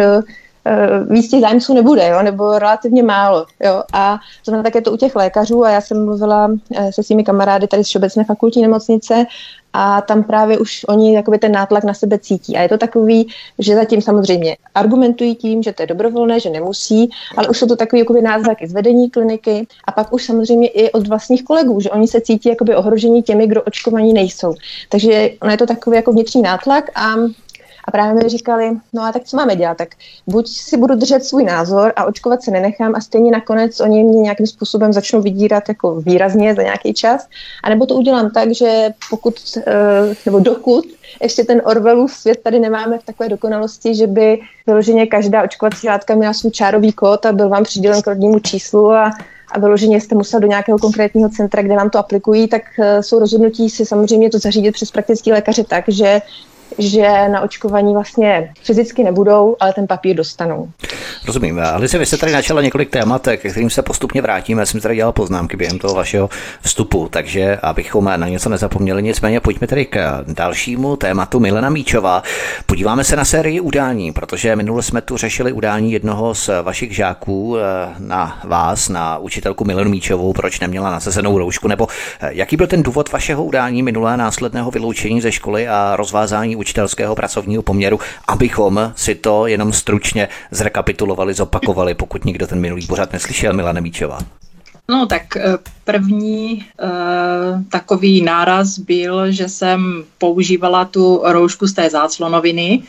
Eh, 0.65 1.03
víc 1.09 1.31
těch 1.31 1.41
zájemců 1.41 1.73
nebude, 1.73 2.07
jo, 2.07 2.21
nebo 2.21 2.59
relativně 2.59 3.03
málo. 3.03 3.45
Jo. 3.63 3.83
A 3.93 4.17
to 4.17 4.51
znamená 4.51 4.63
také 4.63 4.81
to 4.81 4.91
u 4.91 4.97
těch 4.97 5.15
lékařů 5.15 5.63
a 5.63 5.69
já 5.69 5.81
jsem 5.81 6.05
mluvila 6.05 6.51
eh, 6.75 6.91
se 6.91 7.03
svými 7.03 7.23
kamarády 7.23 7.67
tady 7.67 7.83
z 7.83 7.87
Všeobecné 7.87 8.23
fakultní 8.23 8.61
nemocnice 8.61 9.25
a 9.73 10.01
tam 10.01 10.23
právě 10.23 10.57
už 10.57 10.85
oni 10.87 11.15
jakoby 11.15 11.39
ten 11.39 11.51
nátlak 11.51 11.83
na 11.83 11.93
sebe 11.93 12.19
cítí. 12.19 12.57
A 12.57 12.61
je 12.61 12.69
to 12.69 12.77
takový, 12.77 13.27
že 13.59 13.75
zatím 13.75 14.01
samozřejmě 14.01 14.57
argumentují 14.75 15.35
tím, 15.35 15.63
že 15.63 15.73
to 15.73 15.83
je 15.83 15.87
dobrovolné, 15.87 16.39
že 16.39 16.49
nemusí, 16.49 17.09
ale 17.37 17.47
už 17.47 17.59
jsou 17.59 17.67
to 17.67 17.75
takový 17.75 17.99
jakoby 17.99 18.21
náznaky 18.21 18.67
zvedení 18.67 19.09
kliniky 19.09 19.67
a 19.85 19.91
pak 19.91 20.13
už 20.13 20.23
samozřejmě 20.23 20.67
i 20.67 20.91
od 20.91 21.07
vlastních 21.07 21.43
kolegů, 21.43 21.79
že 21.79 21.89
oni 21.89 22.07
se 22.07 22.21
cítí 22.21 22.49
jakoby 22.49 22.75
ohrožení 22.75 23.23
těmi, 23.23 23.47
kdo 23.47 23.63
očkovaní 23.63 24.13
nejsou. 24.13 24.55
Takže 24.89 25.29
ono 25.41 25.51
je 25.51 25.57
to 25.57 25.65
takový 25.65 25.95
jako 25.95 26.11
vnitřní 26.11 26.41
nátlak 26.41 26.89
a 26.95 27.15
a 27.85 27.91
právě 27.91 28.23
mi 28.23 28.29
říkali, 28.29 28.71
no 28.93 29.01
a 29.01 29.11
tak 29.11 29.23
co 29.23 29.37
máme 29.37 29.55
dělat? 29.55 29.77
Tak 29.77 29.89
buď 30.27 30.47
si 30.47 30.77
budu 30.77 30.95
držet 30.95 31.25
svůj 31.25 31.43
názor 31.43 31.93
a 31.95 32.05
očkovat 32.05 32.43
se 32.43 32.51
nenechám 32.51 32.95
a 32.95 33.01
stejně 33.01 33.31
nakonec 33.31 33.79
oni 33.79 34.03
mě 34.03 34.19
nějakým 34.19 34.47
způsobem 34.47 34.93
začnou 34.93 35.21
vydírat 35.21 35.69
jako 35.69 35.95
výrazně 35.95 36.55
za 36.55 36.61
nějaký 36.61 36.93
čas, 36.93 37.27
anebo 37.63 37.85
to 37.85 37.95
udělám 37.95 38.29
tak, 38.29 38.55
že 38.55 38.89
pokud, 39.09 39.35
eh, 39.67 40.15
nebo 40.25 40.39
dokud 40.39 40.85
ještě 41.21 41.43
ten 41.43 41.61
Orwellův 41.65 42.13
svět 42.13 42.39
tady 42.43 42.59
nemáme 42.59 42.99
v 42.99 43.03
takové 43.03 43.29
dokonalosti, 43.29 43.95
že 43.95 44.07
by 44.07 44.39
vyloženě 44.67 45.05
každá 45.05 45.43
očkovací 45.43 45.87
látka 45.87 46.15
měla 46.15 46.33
svůj 46.33 46.51
čárový 46.51 46.93
kód 46.93 47.25
a 47.25 47.31
byl 47.31 47.49
vám 47.49 47.63
přidělen 47.63 48.01
k 48.01 48.07
rodnímu 48.07 48.39
číslu 48.39 48.91
a 48.91 49.11
a 49.51 49.59
vyloženě 49.59 50.01
jste 50.01 50.15
musel 50.15 50.39
do 50.39 50.47
nějakého 50.47 50.77
konkrétního 50.77 51.29
centra, 51.29 51.61
kde 51.61 51.75
vám 51.75 51.89
to 51.89 51.99
aplikují, 51.99 52.47
tak 52.47 52.61
eh, 52.79 53.03
jsou 53.03 53.19
rozhodnutí 53.19 53.69
si 53.69 53.85
samozřejmě 53.85 54.29
to 54.29 54.39
zařídit 54.39 54.71
přes 54.71 54.91
praktický 54.91 55.31
lékaře 55.31 55.63
tak, 55.63 55.85
že 55.87 56.21
že 56.77 57.27
na 57.27 57.41
očkování 57.41 57.93
vlastně 57.93 58.53
fyzicky 58.63 59.03
nebudou, 59.03 59.55
ale 59.59 59.73
ten 59.73 59.87
papír 59.87 60.15
dostanou. 60.15 60.69
Rozumím. 61.25 61.59
Alice, 61.59 61.97
vy 61.97 62.05
jste 62.05 62.17
tady 62.17 62.31
načala 62.31 62.61
několik 62.61 62.89
témat, 62.89 63.21
ke 63.21 63.49
kterým 63.49 63.69
se 63.69 63.81
postupně 63.81 64.21
vrátíme. 64.21 64.61
Já 64.61 64.65
jsem 64.65 64.81
tady 64.81 64.95
dělal 64.95 65.11
poznámky 65.11 65.57
během 65.57 65.79
toho 65.79 65.95
vašeho 65.95 66.29
vstupu, 66.61 67.07
takže 67.11 67.57
abychom 67.61 68.05
na 68.15 68.27
něco 68.27 68.49
nezapomněli. 68.49 69.03
Nicméně 69.03 69.39
pojďme 69.39 69.67
tedy 69.67 69.85
k 69.85 70.23
dalšímu 70.27 70.95
tématu. 70.95 71.39
Milena 71.39 71.69
Míčová. 71.69 72.23
Podíváme 72.65 73.03
se 73.03 73.15
na 73.15 73.25
sérii 73.25 73.59
udání, 73.59 74.11
protože 74.11 74.55
minule 74.55 74.83
jsme 74.83 75.01
tu 75.01 75.17
řešili 75.17 75.51
udání 75.51 75.91
jednoho 75.91 76.35
z 76.35 76.49
vašich 76.63 76.95
žáků 76.95 77.57
eh, 77.57 77.61
na 77.99 78.39
vás, 78.43 78.89
na 78.89 79.17
učitelku 79.17 79.65
Milenu 79.65 79.89
Míčovou, 79.89 80.33
proč 80.33 80.59
neměla 80.59 80.91
nasazenou 80.91 81.37
roušku, 81.37 81.67
nebo 81.67 81.87
eh, 82.19 82.29
jaký 82.33 82.57
byl 82.57 82.67
ten 82.67 82.83
důvod 82.83 83.11
vašeho 83.11 83.43
udání 83.43 83.83
minulé 83.83 84.17
následného 84.17 84.71
vyloučení 84.71 85.21
ze 85.21 85.31
školy 85.31 85.67
a 85.67 85.95
rozvázání 85.95 86.55
učitelského 86.61 87.15
pracovního 87.15 87.63
poměru, 87.63 87.99
abychom 88.27 88.93
si 88.95 89.15
to 89.15 89.47
jenom 89.47 89.73
stručně 89.73 90.29
zrekapitulovali, 90.51 91.33
zopakovali, 91.33 91.93
pokud 91.93 92.25
nikdo 92.25 92.47
ten 92.47 92.59
minulý 92.59 92.87
pořád 92.87 93.13
neslyšel, 93.13 93.53
Mila 93.53 93.71
Nemíčová. 93.71 94.19
No 94.89 95.05
tak 95.05 95.37
eh, 95.37 95.57
první 95.83 96.65
uh, 96.83 97.63
takový 97.69 98.21
náraz 98.21 98.79
byl, 98.79 99.31
že 99.31 99.49
jsem 99.49 100.03
používala 100.17 100.85
tu 100.85 101.21
roušku 101.23 101.67
z 101.67 101.73
té 101.73 101.89
záclonoviny 101.89 102.83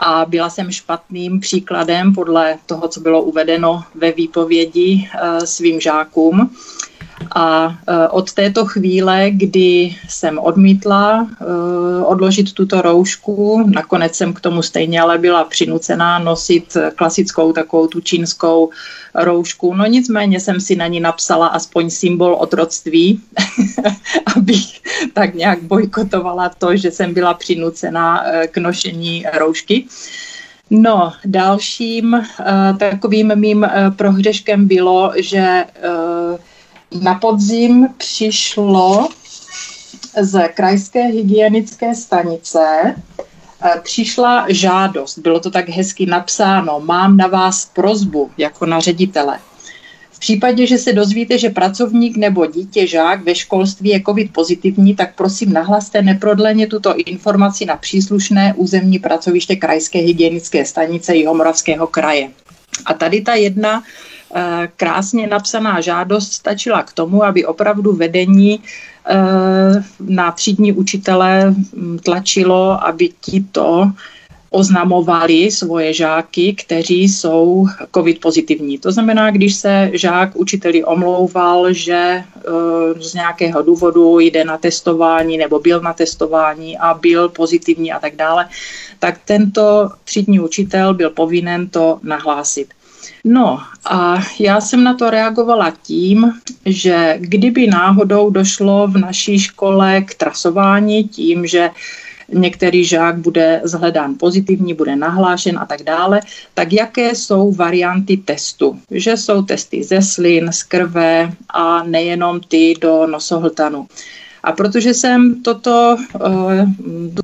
a 0.00 0.24
byla 0.28 0.50
jsem 0.50 0.70
špatným 0.70 1.40
příkladem 1.40 2.14
podle 2.14 2.56
toho, 2.66 2.88
co 2.88 3.00
bylo 3.00 3.22
uvedeno 3.22 3.84
ve 3.94 4.12
výpovědi 4.12 5.08
uh, 5.14 5.44
svým 5.44 5.80
žákům. 5.80 6.56
A 7.34 7.78
e, 7.88 8.08
od 8.08 8.32
této 8.32 8.66
chvíle, 8.66 9.30
kdy 9.30 9.96
jsem 10.08 10.38
odmítla 10.38 11.28
e, 11.40 11.44
odložit 12.04 12.52
tuto 12.52 12.82
roušku, 12.82 13.64
nakonec 13.66 14.14
jsem 14.14 14.32
k 14.32 14.40
tomu 14.40 14.62
stejně 14.62 15.00
ale 15.00 15.18
byla 15.18 15.44
přinucená 15.44 16.18
nosit 16.18 16.76
klasickou 16.96 17.52
takovou 17.52 17.86
tu 17.86 18.00
čínskou 18.00 18.70
roušku. 19.14 19.74
No 19.74 19.86
nicméně 19.86 20.40
jsem 20.40 20.60
si 20.60 20.76
na 20.76 20.86
ní 20.86 21.00
napsala 21.00 21.46
aspoň 21.46 21.90
symbol 21.90 22.34
otroctví, 22.34 23.20
abych 24.36 24.80
tak 25.12 25.34
nějak 25.34 25.62
bojkotovala 25.62 26.48
to, 26.58 26.76
že 26.76 26.90
jsem 26.90 27.14
byla 27.14 27.34
přinucená 27.34 28.26
e, 28.26 28.46
k 28.46 28.56
nošení 28.56 29.24
roušky. 29.38 29.84
No, 30.70 31.12
dalším 31.24 32.12
uh, 32.12 32.78
takovým 32.78 33.32
mým 33.34 33.62
uh, 33.62 33.94
prohřeškem 33.96 34.68
bylo, 34.68 35.12
že 35.16 35.64
uh, 36.32 36.38
na 37.00 37.14
podzim 37.14 37.88
přišlo 37.96 39.08
z 40.20 40.48
krajské 40.48 41.02
hygienické 41.02 41.94
stanice 41.94 42.58
eh, 43.64 43.80
přišla 43.82 44.46
žádost, 44.48 45.18
bylo 45.18 45.40
to 45.40 45.50
tak 45.50 45.68
hezky 45.68 46.06
napsáno, 46.06 46.80
mám 46.80 47.16
na 47.16 47.26
vás 47.26 47.70
prozbu 47.74 48.30
jako 48.38 48.66
na 48.66 48.80
ředitele. 48.80 49.38
V 50.10 50.20
případě, 50.20 50.66
že 50.66 50.78
se 50.78 50.92
dozvíte, 50.92 51.38
že 51.38 51.50
pracovník 51.50 52.16
nebo 52.16 52.46
dítě, 52.46 52.86
žák 52.86 53.24
ve 53.24 53.34
školství 53.34 53.88
je 53.90 54.02
COVID 54.06 54.32
pozitivní, 54.32 54.94
tak 54.94 55.14
prosím 55.14 55.52
nahlaste 55.52 56.02
neprodleně 56.02 56.66
tuto 56.66 56.96
informaci 56.96 57.64
na 57.64 57.76
příslušné 57.76 58.54
územní 58.56 58.98
pracoviště 58.98 59.56
Krajské 59.56 59.98
hygienické 59.98 60.64
stanice 60.64 61.16
Jihomoravského 61.16 61.86
kraje. 61.86 62.30
A 62.86 62.94
tady 62.94 63.20
ta 63.20 63.34
jedna 63.34 63.82
krásně 64.76 65.26
napsaná 65.26 65.80
žádost 65.80 66.32
stačila 66.32 66.82
k 66.82 66.92
tomu, 66.92 67.24
aby 67.24 67.44
opravdu 67.44 67.92
vedení 67.92 68.60
eh, 69.06 69.84
na 70.00 70.32
třídní 70.32 70.72
učitele 70.72 71.50
hm, 71.50 71.98
tlačilo, 71.98 72.84
aby 72.84 73.08
ti 73.20 73.44
to 73.52 73.92
oznamovali 74.50 75.50
svoje 75.50 75.92
žáky, 75.92 76.54
kteří 76.54 77.08
jsou 77.08 77.66
covid 77.94 78.20
pozitivní. 78.20 78.78
To 78.78 78.92
znamená, 78.92 79.30
když 79.30 79.54
se 79.56 79.90
žák 79.92 80.36
učiteli 80.36 80.84
omlouval, 80.84 81.72
že 81.72 81.94
eh, 81.94 82.22
z 83.00 83.14
nějakého 83.14 83.62
důvodu 83.62 84.20
jde 84.20 84.44
na 84.44 84.58
testování 84.58 85.38
nebo 85.38 85.60
byl 85.60 85.80
na 85.80 85.92
testování 85.92 86.78
a 86.78 86.94
byl 86.94 87.28
pozitivní 87.28 87.92
a 87.92 87.98
tak 87.98 88.16
dále, 88.16 88.48
tak 88.98 89.20
tento 89.24 89.90
třídní 90.04 90.40
učitel 90.40 90.94
byl 90.94 91.10
povinen 91.10 91.68
to 91.68 91.98
nahlásit. 92.02 92.77
No 93.24 93.60
a 93.84 94.18
já 94.40 94.60
jsem 94.60 94.84
na 94.84 94.94
to 94.94 95.10
reagovala 95.10 95.72
tím, 95.82 96.32
že 96.66 97.16
kdyby 97.18 97.66
náhodou 97.66 98.30
došlo 98.30 98.88
v 98.88 98.98
naší 98.98 99.38
škole 99.38 100.00
k 100.00 100.14
trasování 100.14 101.04
tím, 101.04 101.46
že 101.46 101.70
některý 102.32 102.84
žák 102.84 103.18
bude 103.18 103.60
zhledán 103.64 104.14
pozitivní, 104.18 104.74
bude 104.74 104.96
nahlášen 104.96 105.58
a 105.58 105.66
tak 105.66 105.82
dále, 105.82 106.20
tak 106.54 106.72
jaké 106.72 107.14
jsou 107.14 107.52
varianty 107.52 108.16
testu? 108.16 108.78
Že 108.90 109.16
jsou 109.16 109.42
testy 109.42 109.84
ze 109.84 110.02
slin, 110.02 110.52
z 110.52 110.62
krve 110.62 111.32
a 111.48 111.82
nejenom 111.82 112.40
ty 112.40 112.74
do 112.80 113.06
nosohltanu. 113.06 113.86
A 114.42 114.52
protože 114.52 114.94
jsem 114.94 115.42
toto, 115.42 115.96
eh, 116.14 116.66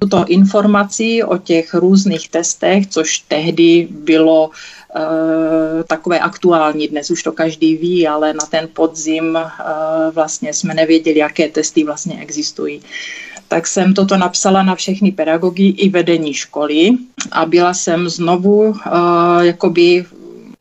tuto 0.00 0.24
informaci 0.28 1.22
o 1.22 1.38
těch 1.38 1.74
různých 1.74 2.28
testech, 2.28 2.86
což 2.86 3.18
tehdy 3.18 3.88
bylo 3.90 4.50
Eh, 4.96 5.84
takové 5.84 6.18
aktuální. 6.18 6.88
Dnes 6.88 7.10
už 7.10 7.22
to 7.22 7.32
každý 7.32 7.76
ví, 7.76 8.08
ale 8.08 8.32
na 8.32 8.46
ten 8.46 8.68
podzim 8.72 9.36
eh, 9.36 9.50
vlastně 10.10 10.54
jsme 10.54 10.74
nevěděli, 10.74 11.18
jaké 11.18 11.48
testy 11.48 11.84
vlastně 11.84 12.18
existují. 12.20 12.82
Tak 13.48 13.66
jsem 13.66 13.94
toto 13.94 14.16
napsala 14.16 14.62
na 14.62 14.74
všechny 14.74 15.12
pedagogy 15.12 15.68
i 15.68 15.88
vedení 15.88 16.34
školy 16.34 16.90
a 17.32 17.46
byla 17.46 17.74
jsem 17.74 18.08
znovu 18.08 18.60
uh, 18.68 18.74
jakoby 19.40 20.06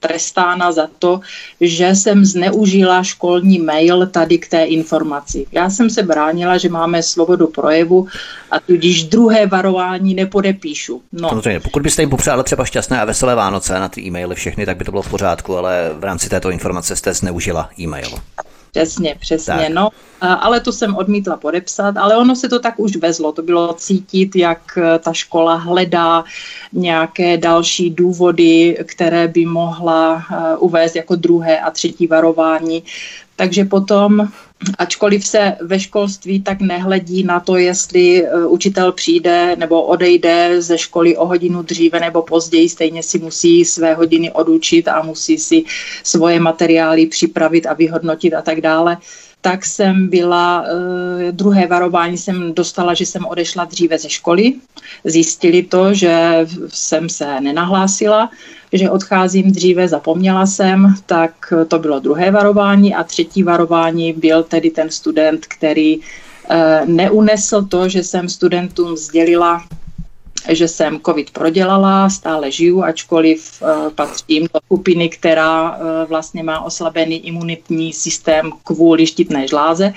trestána 0.08 0.72
za 0.72 0.88
to, 1.00 1.20
že 1.62 1.96
jsem 1.96 2.26
zneužila 2.26 3.04
školní 3.04 3.60
mail 3.60 4.08
tady 4.08 4.38
k 4.38 4.48
té 4.48 4.64
informaci. 4.64 5.46
Já 5.52 5.70
jsem 5.70 5.90
se 5.90 6.04
bránila, 6.04 6.58
že 6.58 6.70
máme 6.70 7.04
svobodu 7.04 7.48
projevu 7.48 8.08
a 8.52 8.60
tudíž 8.60 9.04
druhé 9.04 9.48
varování 9.48 10.14
nepodepíšu. 10.14 11.02
No. 11.12 11.30
Samozřejmě, 11.30 11.60
pokud 11.60 11.84
byste 11.84 12.02
jim 12.02 12.10
popřáli 12.10 12.44
třeba 12.44 12.66
šťastné 12.66 13.02
a 13.02 13.06
veselé 13.06 13.36
Vánoce 13.36 13.74
na 13.74 13.90
ty 13.90 14.02
e-maily 14.02 14.36
všechny, 14.36 14.66
tak 14.66 14.78
by 14.78 14.86
to 14.86 14.92
bylo 14.92 15.02
v 15.02 15.10
pořádku, 15.10 15.58
ale 15.58 15.92
v 16.00 16.04
rámci 16.04 16.30
této 16.30 16.50
informace 16.50 16.96
jste 16.96 17.14
zneužila 17.14 17.70
e-mail. 17.80 18.10
Přesně, 18.74 19.16
přesně. 19.20 19.54
Tak. 19.54 19.70
No, 19.70 19.90
ale 20.22 20.60
to 20.60 20.72
jsem 20.72 20.96
odmítla 20.96 21.38
podepsat, 21.38 21.98
ale 21.98 22.18
ono 22.18 22.36
se 22.36 22.50
to 22.50 22.60
tak 22.60 22.80
už 22.80 22.96
vezlo. 22.96 23.32
To 23.32 23.42
bylo 23.42 23.74
cítit, 23.74 24.36
jak 24.36 24.78
e, 24.78 25.00
ta 25.00 25.14
škola 25.14 25.56
hledá 25.56 26.24
nějaké 26.74 27.38
další 27.38 27.90
důvody, 27.90 28.78
které 28.86 29.28
by 29.28 29.46
mohla 29.46 30.18
e, 30.18 30.58
uvést 30.58 30.96
jako 30.96 31.16
druhé 31.16 31.60
a 31.60 31.72
třetí 31.72 32.08
varování. 32.08 32.84
Takže 33.36 33.66
potom 33.66 34.28
ačkoliv 34.78 35.28
se 35.28 35.56
ve 35.62 35.80
školství 35.80 36.42
tak 36.42 36.62
nehledí 36.62 37.24
na 37.24 37.40
to, 37.40 37.58
jestli 37.58 38.26
e, 38.26 38.48
učitel 38.48 38.92
přijde 38.92 39.56
nebo 39.56 39.84
odejde 39.84 40.62
ze 40.62 40.78
školy 40.78 41.18
o 41.18 41.26
hodinu 41.26 41.62
dříve 41.62 42.00
nebo 42.00 42.22
později, 42.22 42.70
stejně 42.70 43.04
si 43.04 43.20
musí 43.20 43.66
své 43.66 43.94
hodiny 43.94 44.32
odučit 44.32 44.88
a 44.88 45.02
musí 45.02 45.38
si 45.38 45.64
svoje 46.04 46.40
materiály 46.40 47.06
připravit 47.06 47.66
a 47.66 47.74
vyhodnotit 47.74 48.34
a 48.34 48.42
tak 48.42 48.62
dále 48.62 48.98
tak 49.44 49.66
jsem 49.66 50.08
byla, 50.08 50.64
eh, 50.64 51.32
druhé 51.32 51.68
varování 51.68 52.18
jsem 52.18 52.54
dostala, 52.54 52.94
že 52.94 53.06
jsem 53.06 53.26
odešla 53.26 53.66
dříve 53.66 54.00
ze 54.00 54.10
školy. 54.10 54.54
Zjistili 55.04 55.64
to, 55.64 55.94
že 55.94 56.48
jsem 56.72 57.10
se 57.10 57.42
nenahlásila, 57.42 58.32
že 58.74 58.90
odcházím 58.90 59.52
dříve, 59.52 59.88
zapomněla 59.88 60.46
jsem, 60.46 60.96
tak 61.06 61.54
to 61.68 61.80
bylo 61.80 62.00
druhé 62.00 62.32
varování 62.32 62.96
a 62.96 63.04
třetí 63.04 63.44
varování 63.44 64.14
byl 64.14 64.44
tedy 64.44 64.72
ten 64.72 64.90
student, 64.90 65.46
který 65.46 66.00
eh, 66.00 66.82
neunesl 66.86 67.68
to, 67.68 67.90
že 67.90 68.04
jsem 68.04 68.30
studentům 68.30 68.96
sdělila, 68.98 69.60
že 70.50 70.68
jsem 70.68 71.00
COVID 71.00 71.32
prodělala, 71.32 72.10
stále 72.10 72.52
žiju, 72.52 72.84
ačkoliv 72.84 73.62
uh, 73.62 73.90
patřím 73.90 74.48
do 74.54 74.60
skupiny, 74.66 75.10
která 75.10 75.72
uh, 75.72 75.86
vlastně 76.10 76.44
má 76.44 76.62
oslabený 76.62 77.28
imunitní 77.28 77.94
systém 77.94 78.52
kvůli 78.64 79.08
štítné 79.08 79.48
žláze 79.48 79.94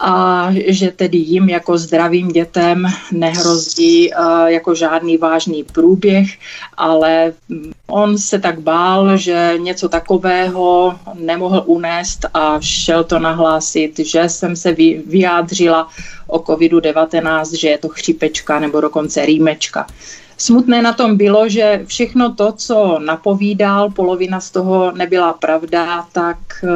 a 0.00 0.48
že 0.66 0.90
tedy 0.90 1.18
jim 1.18 1.48
jako 1.48 1.78
zdravým 1.78 2.28
dětem 2.28 2.86
nehrozí 3.12 4.10
jako 4.46 4.74
žádný 4.74 5.16
vážný 5.16 5.64
průběh, 5.64 6.28
ale 6.76 7.32
on 7.86 8.18
se 8.18 8.38
tak 8.38 8.60
bál, 8.60 9.16
že 9.16 9.54
něco 9.58 9.88
takového 9.88 10.98
nemohl 11.14 11.62
unést 11.66 12.26
a 12.34 12.60
šel 12.60 13.04
to 13.04 13.18
nahlásit, 13.18 13.98
že 13.98 14.28
jsem 14.28 14.56
se 14.56 14.72
vyjádřila 15.06 15.88
o 16.26 16.38
COVID-19, 16.38 17.56
že 17.56 17.68
je 17.68 17.78
to 17.78 17.88
chřipečka 17.88 18.60
nebo 18.60 18.80
dokonce 18.80 19.26
rýmečka. 19.26 19.86
Smutné 20.38 20.82
na 20.82 20.92
tom 20.92 21.16
bylo, 21.16 21.48
že 21.48 21.82
všechno 21.86 22.34
to, 22.34 22.52
co 22.52 22.98
napovídal, 22.98 23.90
polovina 23.90 24.40
z 24.40 24.50
toho 24.50 24.92
nebyla 24.92 25.32
pravda, 25.32 26.06
tak 26.12 26.38
eh, 26.64 26.68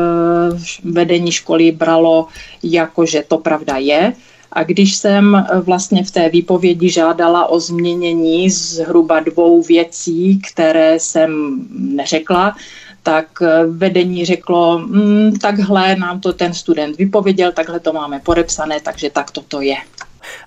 vedení 0.84 1.32
školy 1.32 1.72
bralo 1.72 2.26
jako, 2.62 3.06
že 3.06 3.24
to 3.28 3.38
pravda 3.38 3.76
je. 3.76 4.12
A 4.52 4.62
když 4.62 4.96
jsem 4.96 5.34
eh, 5.34 5.60
vlastně 5.60 6.04
v 6.04 6.10
té 6.10 6.28
výpovědi 6.28 6.90
žádala 6.90 7.46
o 7.46 7.60
změnění 7.60 8.50
zhruba 8.50 9.20
dvou 9.20 9.62
věcí, 9.62 10.40
které 10.52 10.98
jsem 10.98 11.60
neřekla, 11.70 12.56
tak 13.02 13.26
eh, 13.42 13.66
vedení 13.66 14.24
řeklo, 14.24 14.78
mm, 14.78 15.38
takhle 15.38 15.96
nám 15.96 16.20
to 16.20 16.32
ten 16.32 16.54
student 16.54 16.96
vypověděl, 16.96 17.52
takhle 17.52 17.80
to 17.80 17.92
máme 17.92 18.20
podepsané, 18.20 18.80
takže 18.80 19.10
tak 19.10 19.30
toto 19.30 19.60
je. 19.60 19.76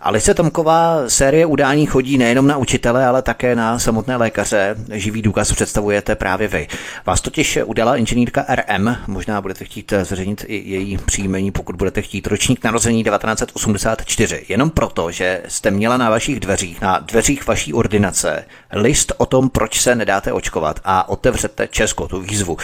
Alice 0.01 0.33
Tomková 0.33 1.09
série 1.09 1.45
udání 1.45 1.85
chodí 1.85 2.17
nejenom 2.17 2.47
na 2.47 2.57
učitele, 2.57 3.05
ale 3.05 3.21
také 3.21 3.55
na 3.55 3.79
samotné 3.79 4.15
lékaře. 4.15 4.75
Živý 4.91 5.21
důkaz 5.21 5.51
představujete 5.51 6.15
právě 6.15 6.47
vy. 6.47 6.67
Vás 7.05 7.21
totiž 7.21 7.59
udala 7.65 7.95
inženýrka 7.95 8.45
RM, 8.49 8.95
možná 9.07 9.41
budete 9.41 9.65
chtít 9.65 9.93
zveřejnit 10.01 10.45
i 10.47 10.55
její 10.69 10.97
příjmení, 10.97 11.51
pokud 11.51 11.75
budete 11.75 12.01
chtít 12.01 12.27
ročník 12.27 12.63
narození 12.63 13.03
1984. 13.03 14.45
Jenom 14.49 14.69
proto, 14.69 15.11
že 15.11 15.41
jste 15.47 15.71
měla 15.71 15.97
na 15.97 16.09
vašich 16.09 16.39
dveřích, 16.39 16.81
na 16.81 16.99
dveřích 16.99 17.47
vaší 17.47 17.73
ordinace, 17.73 18.45
list 18.71 19.13
o 19.17 19.25
tom, 19.25 19.49
proč 19.49 19.81
se 19.81 19.95
nedáte 19.95 20.31
očkovat 20.31 20.79
a 20.83 21.09
otevřete 21.09 21.67
Česko, 21.67 22.07
tu 22.07 22.21
výzvu. 22.21 22.57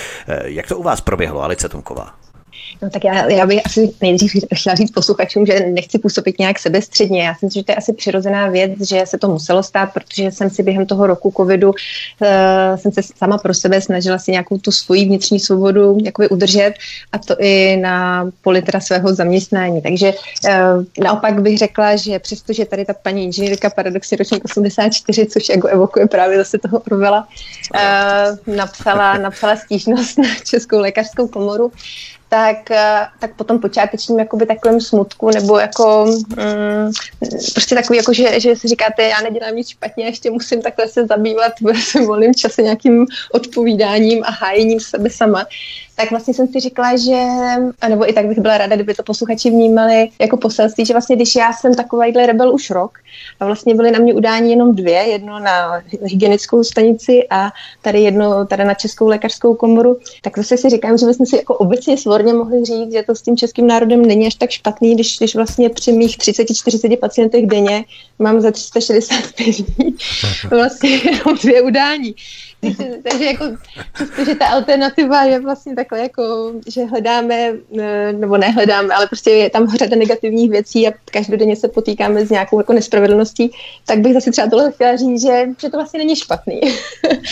Jak 0.44 0.68
to 0.68 0.78
u 0.78 0.84
vás 0.84 1.02
proběhlo, 1.02 1.44
Alice 1.44 1.70
Tomková? 1.70 2.21
No 2.82 2.90
tak 2.90 3.04
já, 3.04 3.30
já 3.30 3.46
bych 3.46 3.66
asi 3.66 3.94
nejdřív 4.02 4.32
chtěla 4.56 4.76
říct 4.76 4.92
posluchačům, 4.92 5.46
že 5.46 5.60
nechci 5.60 6.00
působit 6.00 6.40
nějak 6.40 6.60
sebestředně. 6.60 7.24
Já 7.24 7.36
si 7.36 7.46
myslím, 7.46 7.62
že 7.62 7.66
to 7.66 7.72
je 7.72 7.76
asi 7.76 7.94
přirozená 7.94 8.48
věc, 8.48 8.72
že 8.90 9.02
se 9.06 9.18
to 9.18 9.28
muselo 9.28 9.64
stát, 9.64 9.94
protože 9.94 10.32
jsem 10.32 10.50
si 10.50 10.64
během 10.64 10.86
toho 10.86 11.08
roku 11.08 11.34
covidu 11.38 11.70
uh, 11.70 11.78
jsem 12.76 12.92
se 12.92 13.02
sama 13.16 13.38
pro 13.38 13.54
sebe 13.54 13.82
snažila 13.82 14.20
si 14.20 14.32
nějakou 14.32 14.58
tu 14.58 14.72
svoji 14.72 15.06
vnitřní 15.06 15.40
svobodu 15.40 15.98
jakoby 16.04 16.30
udržet 16.30 16.74
a 17.12 17.18
to 17.18 17.36
i 17.40 17.78
na 17.78 18.28
poli 18.42 18.62
teda 18.62 18.80
svého 18.80 19.16
zaměstnání. 19.16 19.82
Takže 19.82 20.14
uh, 20.14 21.04
naopak 21.04 21.42
bych 21.42 21.58
řekla, 21.58 21.96
že 21.96 22.20
přestože 22.20 22.66
tady 22.66 22.86
ta 22.86 22.94
paní 22.94 23.24
inženýrka 23.24 23.70
paradoxně 23.70 24.18
ročník 24.18 24.46
84, 24.46 25.26
což 25.26 25.50
jako 25.50 25.68
evokuje 25.68 26.08
právě 26.08 26.38
zase 26.38 26.58
toho 26.58 26.80
Orvela, 26.80 27.28
uh, 28.48 28.56
napsala, 28.56 29.18
napsala 29.18 29.56
stížnost 29.56 30.18
na 30.18 30.28
Českou 30.46 30.80
lékařskou 30.80 31.28
komoru, 31.28 31.72
tak, 32.32 32.72
eh, 32.72 33.08
tak 33.20 33.36
potom 33.36 33.60
počátečním 33.60 34.20
jakoby 34.20 34.46
takovým 34.46 34.82
smutku 34.82 35.30
nebo 35.30 35.60
jako 35.60 36.06
mm, 36.28 36.92
prostě 37.54 37.76
takový, 37.76 37.98
jako 37.98 38.14
že, 38.14 38.40
že 38.40 38.56
si 38.56 38.68
říkáte, 38.68 39.04
já 39.04 39.22
nedělám 39.22 39.56
nic 39.56 39.70
špatně, 39.70 40.06
ještě 40.06 40.32
musím 40.32 40.62
takhle 40.62 40.88
se 40.88 41.06
zabývat 41.06 41.54
ve 41.62 41.76
svém 41.76 42.06
volném 42.06 42.34
čase 42.34 42.62
nějakým 42.62 43.06
odpovídáním 43.32 44.24
a 44.24 44.32
hájením 44.32 44.80
sebe 44.80 45.10
sama, 45.10 45.46
tak 45.96 46.12
vlastně 46.12 46.34
jsem 46.34 46.48
si 46.48 46.60
řekla, 46.60 46.98
že, 46.98 47.24
nebo 47.90 48.10
i 48.10 48.14
tak 48.14 48.26
bych 48.26 48.40
byla 48.40 48.58
ráda, 48.58 48.76
kdyby 48.76 48.94
to 48.94 49.04
posluchači 49.04 49.50
vnímali 49.50 50.10
jako 50.20 50.38
poselství, 50.38 50.86
že 50.86 50.94
vlastně 50.94 51.16
když 51.16 51.36
já 51.36 51.54
jsem 51.54 51.76
takovýhle 51.76 52.26
rebel 52.26 52.54
už 52.54 52.70
rok 52.70 52.98
a 53.40 53.46
vlastně 53.46 53.76
byly 53.76 53.92
na 53.92 54.00
mě 54.00 54.14
udání 54.14 54.50
jenom 54.50 54.76
dvě, 54.76 54.98
jedno 54.98 55.40
na 55.40 55.82
hygienickou 56.02 56.64
stanici 56.64 57.28
a 57.30 57.50
tady 57.82 58.02
jedno 58.02 58.46
tady 58.46 58.66
na 58.66 58.74
Českou 58.74 59.08
lékařskou 59.08 59.56
komoru, 59.56 59.98
tak 60.22 60.38
zase 60.38 60.58
si 60.58 60.70
říkám, 60.70 60.98
že 60.98 61.06
bychom 61.06 61.26
si 61.26 61.36
jako 61.36 61.56
obecně 61.56 61.98
svorně 61.98 62.34
mohli 62.34 62.66
říct, 62.66 62.92
že 62.92 63.04
to 63.04 63.16
s 63.16 63.22
tím 63.22 63.38
českým 63.38 63.68
národem 63.68 64.06
není 64.06 64.28
až 64.28 64.36
tak 64.36 64.50
špatný, 64.50 64.96
když, 64.96 65.18
když 65.18 65.36
vlastně 65.36 65.70
při 65.70 65.92
mých 65.92 66.18
30-40 66.18 66.98
pacientech 66.98 67.48
denně 67.48 67.86
mám 68.20 68.42
za 68.42 68.52
365 68.52 69.56
dní 69.56 69.96
vlastně 70.50 70.90
jenom 70.90 71.38
dvě 71.42 71.62
udání. 71.62 72.16
Takže 73.10 73.26
jako, 73.26 73.46
že 74.26 74.36
ta 74.36 74.48
alternativa 74.48 75.24
je 75.24 75.40
vlastně 75.40 75.76
takhle 75.76 76.00
jako, 76.00 76.54
že 76.68 76.86
hledáme, 76.86 77.54
nebo 78.12 78.38
nehledáme, 78.38 78.94
ale 78.94 79.08
prostě 79.08 79.30
je 79.30 79.50
tam 79.50 79.78
řada 79.78 79.96
negativních 79.96 80.52
věcí 80.52 80.88
a 80.88 80.92
každodenně 81.12 81.56
se 81.56 81.68
potýkáme 81.68 82.26
s 82.26 82.30
nějakou 82.30 82.60
jako 82.60 82.74
nespravedlností, 82.74 83.52
tak 83.86 84.00
bych 84.00 84.14
zase 84.14 84.32
třeba 84.32 84.50
tohle 84.50 84.72
chtěla 84.72 84.96
říct, 84.96 85.22
že, 85.22 85.46
že 85.62 85.70
to 85.70 85.78
vlastně 85.78 85.98
není 85.98 86.16
špatný. 86.16 86.62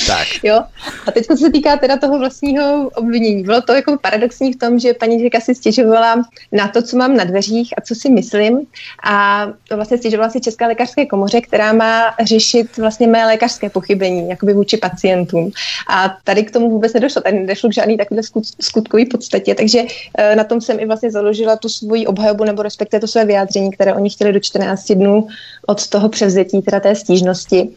Tak. 0.08 0.28
jo? 0.44 0.63
A 1.08 1.12
teď 1.12 1.26
co 1.26 1.38
se 1.38 1.52
týká 1.52 1.78
teda 1.78 1.98
toho 1.98 2.20
vlastního 2.20 2.89
obvinění. 2.96 3.44
Bylo 3.44 3.62
to 3.62 3.74
jako 3.74 3.98
paradoxní 4.02 4.54
v 4.54 4.58
tom, 4.58 4.80
že 4.80 4.94
paní 4.94 5.20
Žika 5.20 5.39
si 5.39 5.56
stěžovala 5.56 6.24
na 6.52 6.68
to, 6.68 6.82
co 6.82 6.98
mám 6.98 7.18
na 7.18 7.24
dveřích 7.24 7.74
a 7.78 7.82
co 7.82 7.96
si 7.96 8.10
myslím 8.10 8.60
a 9.04 9.48
vlastně 9.76 9.98
stěžovala 9.98 10.30
si 10.30 10.42
České 10.42 10.68
lékařské 10.68 11.06
komoře, 11.06 11.42
která 11.42 11.74
má 11.74 12.15
řešit 12.24 12.78
vlastně 12.78 13.08
mé 13.08 13.26
lékařské 13.26 13.70
pochybení, 13.70 14.30
jakoby 14.30 14.54
vůči 14.54 14.78
pacientům 14.78 15.19
pacientům. 15.26 15.52
A 15.88 16.18
tady 16.24 16.44
k 16.44 16.52
tomu 16.52 16.70
vůbec 16.70 16.94
nedošlo, 16.94 17.22
tady 17.22 17.40
nedošlo 17.40 17.70
k 17.70 17.74
žádný 17.74 17.98
takové 17.98 18.22
skutkové 18.62 19.06
podstatě, 19.12 19.56
takže 19.56 19.84
eh, 20.18 20.36
na 20.36 20.44
tom 20.44 20.62
jsem 20.62 20.80
i 20.80 20.86
vlastně 20.86 21.12
založila 21.12 21.56
tu 21.56 21.70
svoji 21.70 22.08
obhajobu 22.08 22.44
nebo 22.44 22.62
respektive 22.62 23.02
to 23.02 23.08
své 23.08 23.26
vyjádření, 23.26 23.72
které 23.72 23.94
oni 23.94 24.10
chtěli 24.10 24.34
do 24.34 24.40
14 24.40 24.92
dnů 24.92 25.28
od 25.68 25.88
toho 25.88 26.10
převzetí, 26.10 26.62
teda 26.62 26.80
té 26.80 26.96
stížnosti. 26.96 27.70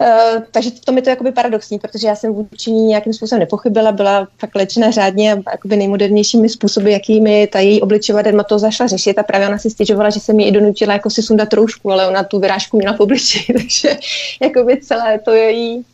Uh, 0.00 0.42
takže 0.50 0.70
to 0.84 0.92
mi 0.92 1.02
to 1.02 1.10
jakoby 1.10 1.32
paradoxní, 1.32 1.78
protože 1.78 2.06
já 2.06 2.16
jsem 2.16 2.32
vůči 2.32 2.70
ní 2.70 2.86
nějakým 2.86 3.12
způsobem 3.12 3.40
nepochybila, 3.40 3.92
byla 3.92 4.28
fakt 4.38 4.54
léčena 4.54 4.90
řádně 4.90 5.32
a 5.32 5.50
jakoby 5.50 5.76
nejmodernějšími 5.76 6.48
způsoby, 6.48 6.92
jakými 6.92 7.46
ta 7.46 7.60
její 7.60 7.80
obličová 7.80 8.22
to 8.48 8.58
zašla 8.58 8.86
řešit 8.86 9.18
a 9.18 9.22
právě 9.22 9.48
ona 9.48 9.58
si 9.58 9.70
stěžovala, 9.70 10.10
že 10.10 10.20
se 10.20 10.32
mi 10.32 10.44
i 10.44 10.52
donutila 10.52 10.92
jako 10.92 11.10
si 11.10 11.22
sundat 11.22 11.48
troušku, 11.48 11.92
ale 11.92 12.08
ona 12.08 12.24
tu 12.24 12.38
vyrážku 12.40 12.76
měla 12.76 12.96
v 12.96 13.00
obličeji, 13.00 13.46
takže 13.52 13.96
jakoby 14.42 14.80
celé 14.80 15.18
to 15.18 15.32
její 15.32 15.84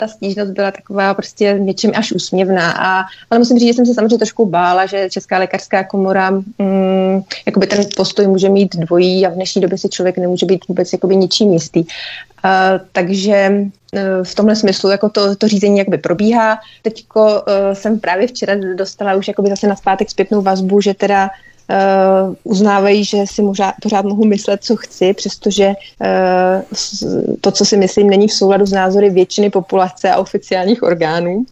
ta 0.00 0.08
stížnost 0.08 0.50
byla 0.50 0.70
taková 0.70 1.14
prostě 1.14 1.56
něčím 1.58 1.92
až 1.94 2.12
úsměvná. 2.12 2.72
A, 2.72 3.04
ale 3.30 3.38
musím 3.38 3.58
říct, 3.58 3.68
že 3.68 3.74
jsem 3.74 3.86
se 3.86 3.94
samozřejmě 3.94 4.18
trošku 4.18 4.46
bála, 4.46 4.86
že 4.86 5.10
Česká 5.10 5.38
lékařská 5.38 5.84
komora, 5.84 6.30
mm, 6.30 7.20
jakoby 7.46 7.66
ten 7.66 7.84
postoj 7.96 8.26
může 8.26 8.48
mít 8.48 8.76
dvojí 8.76 9.26
a 9.26 9.30
v 9.30 9.34
dnešní 9.34 9.62
době 9.62 9.78
si 9.78 9.88
člověk 9.88 10.18
nemůže 10.18 10.46
být 10.46 10.68
vůbec 10.68 10.92
jakoby 10.92 11.16
ničím 11.16 11.52
jistý. 11.52 11.84
takže 12.92 13.50
v 14.22 14.34
tomhle 14.34 14.56
smyslu 14.56 14.90
jako 14.90 15.08
to, 15.08 15.36
to 15.36 15.48
řízení 15.48 15.78
jakby 15.78 15.98
probíhá. 15.98 16.58
Teďko 16.82 17.24
uh, 17.24 17.38
jsem 17.72 18.00
právě 18.00 18.26
včera 18.26 18.54
dostala 18.74 19.14
už 19.14 19.28
jakoby 19.28 19.48
zase 19.48 19.66
na 19.66 19.76
zpátek 19.76 20.10
zpětnou 20.10 20.42
vazbu, 20.42 20.80
že 20.80 20.94
teda 20.94 21.30
uh, 21.70 22.34
uznávají, 22.44 23.04
že 23.04 23.26
si 23.26 23.42
možná, 23.42 23.74
pořád 23.82 24.04
mohu 24.04 24.24
myslet, 24.24 24.64
co 24.64 24.76
chci, 24.76 25.14
přestože 25.14 25.68
uh, 25.68 27.36
to, 27.40 27.50
co 27.50 27.64
si 27.64 27.76
myslím, 27.76 28.10
není 28.10 28.28
v 28.28 28.32
souladu 28.32 28.66
s 28.66 28.72
názory 28.72 29.10
většiny 29.10 29.50
populace 29.50 30.10
a 30.10 30.18
oficiálních 30.18 30.82
orgánů. 30.82 31.44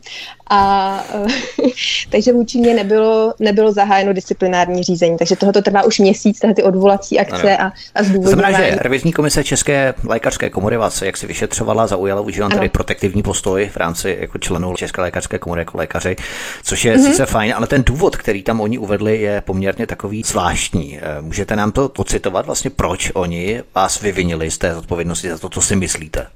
A 0.51 1.05
uh, 1.15 1.31
takže 2.11 2.33
vůči 2.33 2.59
mě 2.59 2.75
nebylo, 2.75 3.35
nebylo 3.39 3.73
zahájeno 3.73 4.13
disciplinární 4.13 4.83
řízení. 4.83 5.17
Takže 5.19 5.37
tohoto 5.37 5.63
trvá 5.63 5.83
už 5.83 5.99
měsíc, 5.99 6.41
ty 6.57 6.63
odvolací 6.63 7.21
akce 7.21 7.57
a, 7.57 7.73
a 7.95 8.03
zdůvodňování. 8.03 8.55
Znamená, 8.55 8.71
že 8.71 8.83
revizní 8.83 9.13
komise 9.13 9.45
České 9.45 9.95
lékařské 10.05 10.51
komory 10.51 10.77
vás 10.77 11.03
jak 11.03 11.17
si 11.17 11.27
vyšetřovala, 11.27 11.87
zaujala, 11.87 12.21
užívám 12.21 12.51
tady 12.51 12.69
protektivní 12.69 13.23
postoj 13.23 13.71
v 13.73 13.77
rámci 13.77 14.19
jako 14.21 14.39
členů 14.39 14.75
České 14.77 15.01
lékařské 15.01 15.39
komory 15.39 15.61
jako 15.61 15.79
lékaři, 15.79 16.17
což 16.63 16.85
je 16.85 16.97
mm-hmm. 16.97 17.11
sice 17.11 17.27
fajn, 17.27 17.55
ale 17.57 17.67
ten 17.67 17.83
důvod, 17.83 18.17
který 18.17 18.43
tam 18.43 18.61
oni 18.61 18.79
uvedli, 18.79 19.21
je 19.21 19.41
poměrně 19.41 19.87
takový 19.87 20.23
zvláštní. 20.23 20.99
Eh, 21.03 21.23
můžete 21.23 21.57
nám 21.57 21.73
to 21.73 21.89
pocitovat 21.89 22.47
vlastně, 22.47 22.71
proč 22.71 23.11
oni 23.15 23.63
vás 23.75 24.01
vyvinili 24.01 24.51
z 24.51 24.59
té 24.59 24.77
odpovědnosti 24.77 25.31
za 25.31 25.39
to, 25.39 25.49
co 25.49 25.63
si 25.63 25.77
myslíte? 25.77 26.27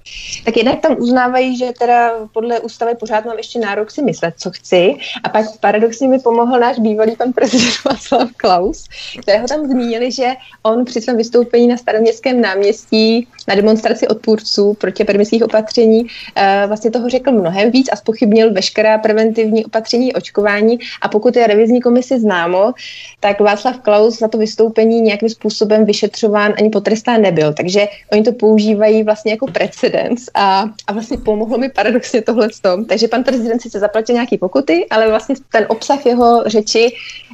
Tak 0.44 0.56
jednak 0.56 0.80
tam 0.80 0.96
uznávají, 0.98 1.58
že 1.58 1.66
teda 1.78 2.10
podle 2.32 2.60
ústavy 2.60 2.94
pořád 2.94 3.24
mám 3.24 3.36
ještě 3.36 3.58
nárok 3.58 3.90
si 3.90 4.02
myslet, 4.04 4.34
co 4.38 4.50
chci. 4.50 4.94
A 5.24 5.28
pak 5.28 5.46
paradoxně 5.60 6.08
mi 6.08 6.18
pomohl 6.18 6.60
náš 6.60 6.78
bývalý 6.78 7.16
pan 7.16 7.32
prezident 7.32 7.74
Václav 7.84 8.30
Klaus, 8.36 8.84
kterého 9.22 9.48
tam 9.48 9.66
zmínili, 9.66 10.12
že 10.12 10.28
on 10.62 10.84
při 10.84 11.00
svém 11.00 11.16
vystoupení 11.16 11.68
na 11.68 11.76
staroměstském 11.76 12.40
náměstí 12.40 13.28
na 13.48 13.54
demonstraci 13.54 14.08
odpůrců 14.08 14.74
proti 14.74 15.02
epidemických 15.02 15.44
opatření 15.44 16.06
eh, 16.36 16.64
vlastně 16.66 16.90
toho 16.90 17.08
řekl 17.08 17.32
mnohem 17.32 17.70
víc 17.70 17.88
a 17.92 17.96
spochybnil 17.96 18.52
veškerá 18.52 18.98
preventivní 18.98 19.64
opatření 19.64 20.12
očkování. 20.12 20.78
A 21.02 21.08
pokud 21.08 21.36
je 21.36 21.46
revizní 21.46 21.80
komisi 21.80 22.20
známo, 22.20 22.72
tak 23.20 23.40
Václav 23.40 23.78
Klaus 23.78 24.18
za 24.18 24.28
to 24.28 24.38
vystoupení 24.38 25.00
nějakým 25.00 25.28
způsobem 25.28 25.84
vyšetřován 25.84 26.54
ani 26.58 26.70
potrestán 26.70 27.22
nebyl. 27.22 27.52
Takže 27.52 27.86
oni 28.12 28.22
to 28.22 28.32
používají 28.32 29.02
vlastně 29.02 29.32
jako 29.32 29.46
precedens 29.46 30.28
a, 30.34 30.64
a 30.86 30.92
vlastně 30.92 31.18
pomohlo 31.18 31.58
mi 31.58 31.68
paradoxně 31.68 32.22
tohle. 32.22 32.48
Takže 32.88 33.08
pan 33.08 33.24
prezident 33.24 33.62
sice 33.62 33.78
zaplatil 33.94 34.14
nějaký 34.14 34.38
pokuty, 34.38 34.86
ale 34.90 35.08
vlastně 35.08 35.34
ten 35.52 35.66
obsah 35.68 36.06
jeho 36.06 36.42
řeči 36.46 36.92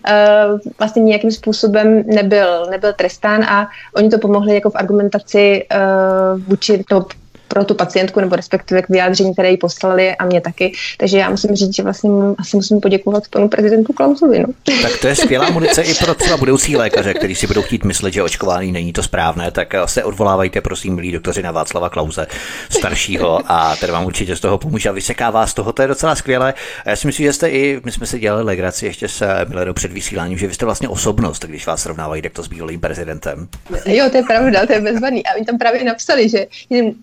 uh, 0.09 0.59
vlastně 0.79 1.03
nějakým 1.03 1.31
způsobem 1.31 2.03
nebyl, 2.07 2.67
nebyl 2.71 2.93
trestán 2.93 3.45
a 3.45 3.69
oni 3.97 4.09
to 4.11 4.19
pomohli 4.19 4.55
jako 4.55 4.71
v 4.71 4.77
argumentaci 4.77 5.65
uh, 5.65 6.41
vůči, 6.43 6.85
no, 6.91 7.07
pro 7.51 7.65
tu 7.65 7.75
pacientku, 7.75 8.21
nebo 8.21 8.37
respektive 8.37 8.83
k 8.83 8.89
vyjádření, 8.89 9.33
které 9.33 9.51
jí 9.51 9.57
poslali 9.57 10.17
a 10.17 10.25
mě 10.25 10.41
taky. 10.41 10.73
Takže 10.99 11.19
já 11.19 11.31
musím 11.31 11.55
říct, 11.55 11.77
že 11.77 11.83
vlastně 11.83 12.11
asi 12.39 12.57
musím 12.57 12.81
poděkovat 12.81 13.29
panu 13.29 13.49
prezidentu 13.49 13.93
Klausovi. 13.93 14.39
No. 14.39 14.47
Tak 14.83 14.99
to 15.01 15.09
je 15.09 15.15
skvělá 15.15 15.51
munice 15.53 15.83
i 15.83 15.95
pro 15.95 16.15
třeba 16.15 16.37
budoucí 16.37 16.77
lékaře, 16.77 17.15
kteří 17.15 17.35
si 17.35 17.47
budou 17.47 17.63
chtít 17.63 17.85
myslet, 17.85 18.13
že 18.13 18.23
očkování 18.23 18.73
není 18.73 18.93
to 18.93 19.03
správné, 19.03 19.51
tak 19.51 19.75
se 19.85 20.05
odvolávajte, 20.05 20.61
prosím, 20.61 20.95
milí 20.95 21.13
doktoři, 21.13 21.43
na 21.43 21.53
Václava 21.53 21.91
Klauze 21.91 22.27
staršího 22.71 23.41
a 23.47 23.77
ten 23.77 23.93
vám 23.93 24.07
určitě 24.07 24.37
z 24.37 24.41
toho 24.41 24.59
pomůže 24.59 24.89
a 24.89 24.93
vysekává 24.93 25.47
z 25.47 25.55
toho. 25.55 25.73
To 25.73 25.83
je 25.83 25.89
docela 25.89 26.15
skvělé. 26.15 26.55
A 26.87 26.91
já 26.91 26.97
si 26.97 27.07
myslím, 27.07 27.27
že 27.27 27.33
jste 27.33 27.51
i, 27.51 27.81
my 27.85 27.93
jsme 27.93 28.07
si 28.07 28.19
dělali 28.19 28.45
legraci 28.45 28.87
ještě 28.87 29.09
se 29.09 29.47
Milenou 29.49 29.73
před 29.73 29.93
vysíláním, 29.93 30.39
že 30.39 30.47
vy 30.47 30.55
jste 30.55 30.65
vlastně 30.65 30.89
osobnost, 30.89 31.45
když 31.45 31.67
vás 31.67 31.83
srovnávají 31.83 32.23
takto 32.23 32.43
s 32.43 32.49
bývalým 32.49 32.81
prezidentem. 32.81 33.49
Jo, 33.87 34.11
to 34.11 34.17
je 34.17 34.23
pravda, 34.23 34.67
to 34.67 34.73
je 34.73 34.81
bezvadný. 34.81 35.27
A 35.27 35.35
oni 35.37 35.45
tam 35.45 35.59
právě 35.59 35.85
napsali, 35.85 36.29
že 36.29 36.47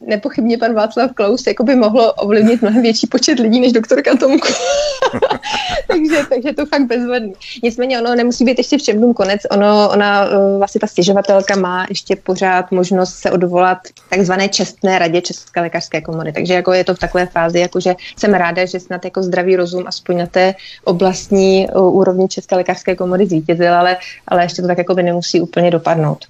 nepochyb 0.08 0.37
nepochybně 0.38 0.58
pan 0.58 0.74
Václav 0.74 1.12
Klaus 1.12 1.48
jako 1.48 1.64
by 1.64 1.76
mohlo 1.76 2.14
ovlivnit 2.14 2.62
mnohem 2.62 2.82
větší 2.82 3.08
počet 3.08 3.40
lidí 3.40 3.60
než 3.60 3.72
doktorka 3.72 4.16
Tomku. 4.16 4.48
takže, 5.88 6.26
takže 6.30 6.54
to 6.54 6.66
fakt 6.66 6.86
bezvadný. 6.86 7.34
Nicméně 7.64 8.02
ono 8.02 8.16
nemusí 8.16 8.46
být 8.46 8.58
ještě 8.58 8.78
všem 8.78 9.14
konec. 9.14 9.42
Ono, 9.52 9.90
ona 9.94 10.26
eh, 10.26 10.58
vlastně 10.58 10.82
ta 10.82 10.88
stěžovatelka 10.88 11.56
má 11.56 11.86
ještě 11.90 12.16
pořád 12.16 12.72
možnost 12.72 13.14
se 13.16 13.32
odvolat 13.32 13.78
takzvané 14.10 14.50
čestné 14.50 15.00
radě 15.00 15.22
České 15.22 15.62
lékařské 15.62 16.02
komory. 16.02 16.34
Takže 16.34 16.54
jako 16.54 16.74
je 16.74 16.84
to 16.84 16.96
v 16.96 17.00
takové 17.00 17.26
fázi, 17.26 17.60
jako 17.60 17.80
že 17.80 17.96
jsem 18.18 18.34
ráda, 18.34 18.66
že 18.66 18.80
snad 18.80 19.06
jako 19.06 19.24
zdravý 19.24 19.56
rozum 19.56 19.84
aspoň 19.88 20.18
na 20.18 20.26
té 20.26 20.56
oblastní 20.84 21.68
eh, 21.70 21.80
úrovni 21.80 22.28
České 22.28 22.56
lékařské 22.56 22.96
komory 22.96 23.26
zvítězil, 23.26 23.74
ale, 23.74 23.98
ale 24.28 24.44
ještě 24.44 24.62
to 24.62 24.68
tak 24.68 24.78
jako 24.78 24.96
by 24.96 25.04
nemusí 25.04 25.42
úplně 25.42 25.72
dopadnout. 25.72 26.26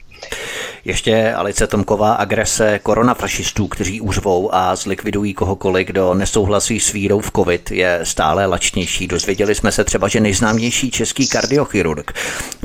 Ještě 0.85 1.33
Alice 1.33 1.67
Tomková 1.67 2.13
agrese 2.13 2.79
koronafašistů, 2.83 3.67
kteří 3.67 4.01
užvou 4.01 4.55
a 4.55 4.75
zlikvidují 4.75 5.33
kohokoliv, 5.33 5.87
kdo 5.87 6.13
nesouhlasí 6.13 6.79
s 6.79 6.91
vírou 6.91 7.19
v 7.19 7.31
covid, 7.35 7.71
je 7.71 7.99
stále 8.03 8.45
lačnější. 8.45 9.07
Dozvěděli 9.07 9.55
jsme 9.55 9.71
se 9.71 9.83
třeba, 9.83 10.07
že 10.07 10.19
nejznámější 10.19 10.91
český 10.91 11.27
kardiochirurg, 11.27 12.13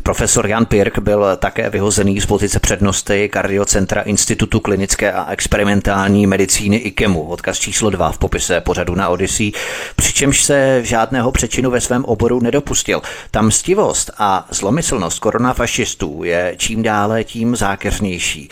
profesor 0.03 0.47
Jan 0.47 0.67
Pirk, 0.67 0.99
byl 0.99 1.25
také 1.37 1.71
vyhozený 1.71 2.21
z 2.21 2.27
pozice 2.27 2.61
přednosty 2.61 3.29
Kardiocentra 3.29 4.03
Institutu 4.03 4.61
klinické 4.61 5.13
a 5.13 5.33
experimentální 5.33 6.27
medicíny 6.27 6.77
IKEMu, 6.77 7.23
odkaz 7.23 7.59
číslo 7.59 7.91
2 7.91 8.13
v 8.13 8.19
popise 8.19 8.61
pořadu 8.61 8.95
na 8.95 9.09
Odyssey, 9.09 9.53
přičemž 9.97 10.43
se 10.43 10.81
žádného 10.85 11.33
přečinu 11.33 11.71
ve 11.71 11.81
svém 11.81 12.05
oboru 12.05 12.41
nedopustil. 12.41 13.03
Tam 13.31 13.47
mstivost 13.47 14.11
a 14.19 14.47
zlomyslnost 14.51 15.19
koronafašistů 15.19 16.25
je 16.25 16.55
čím 16.57 16.83
dále 16.83 17.25
tím 17.25 17.42
zákeřnější. 17.57 18.49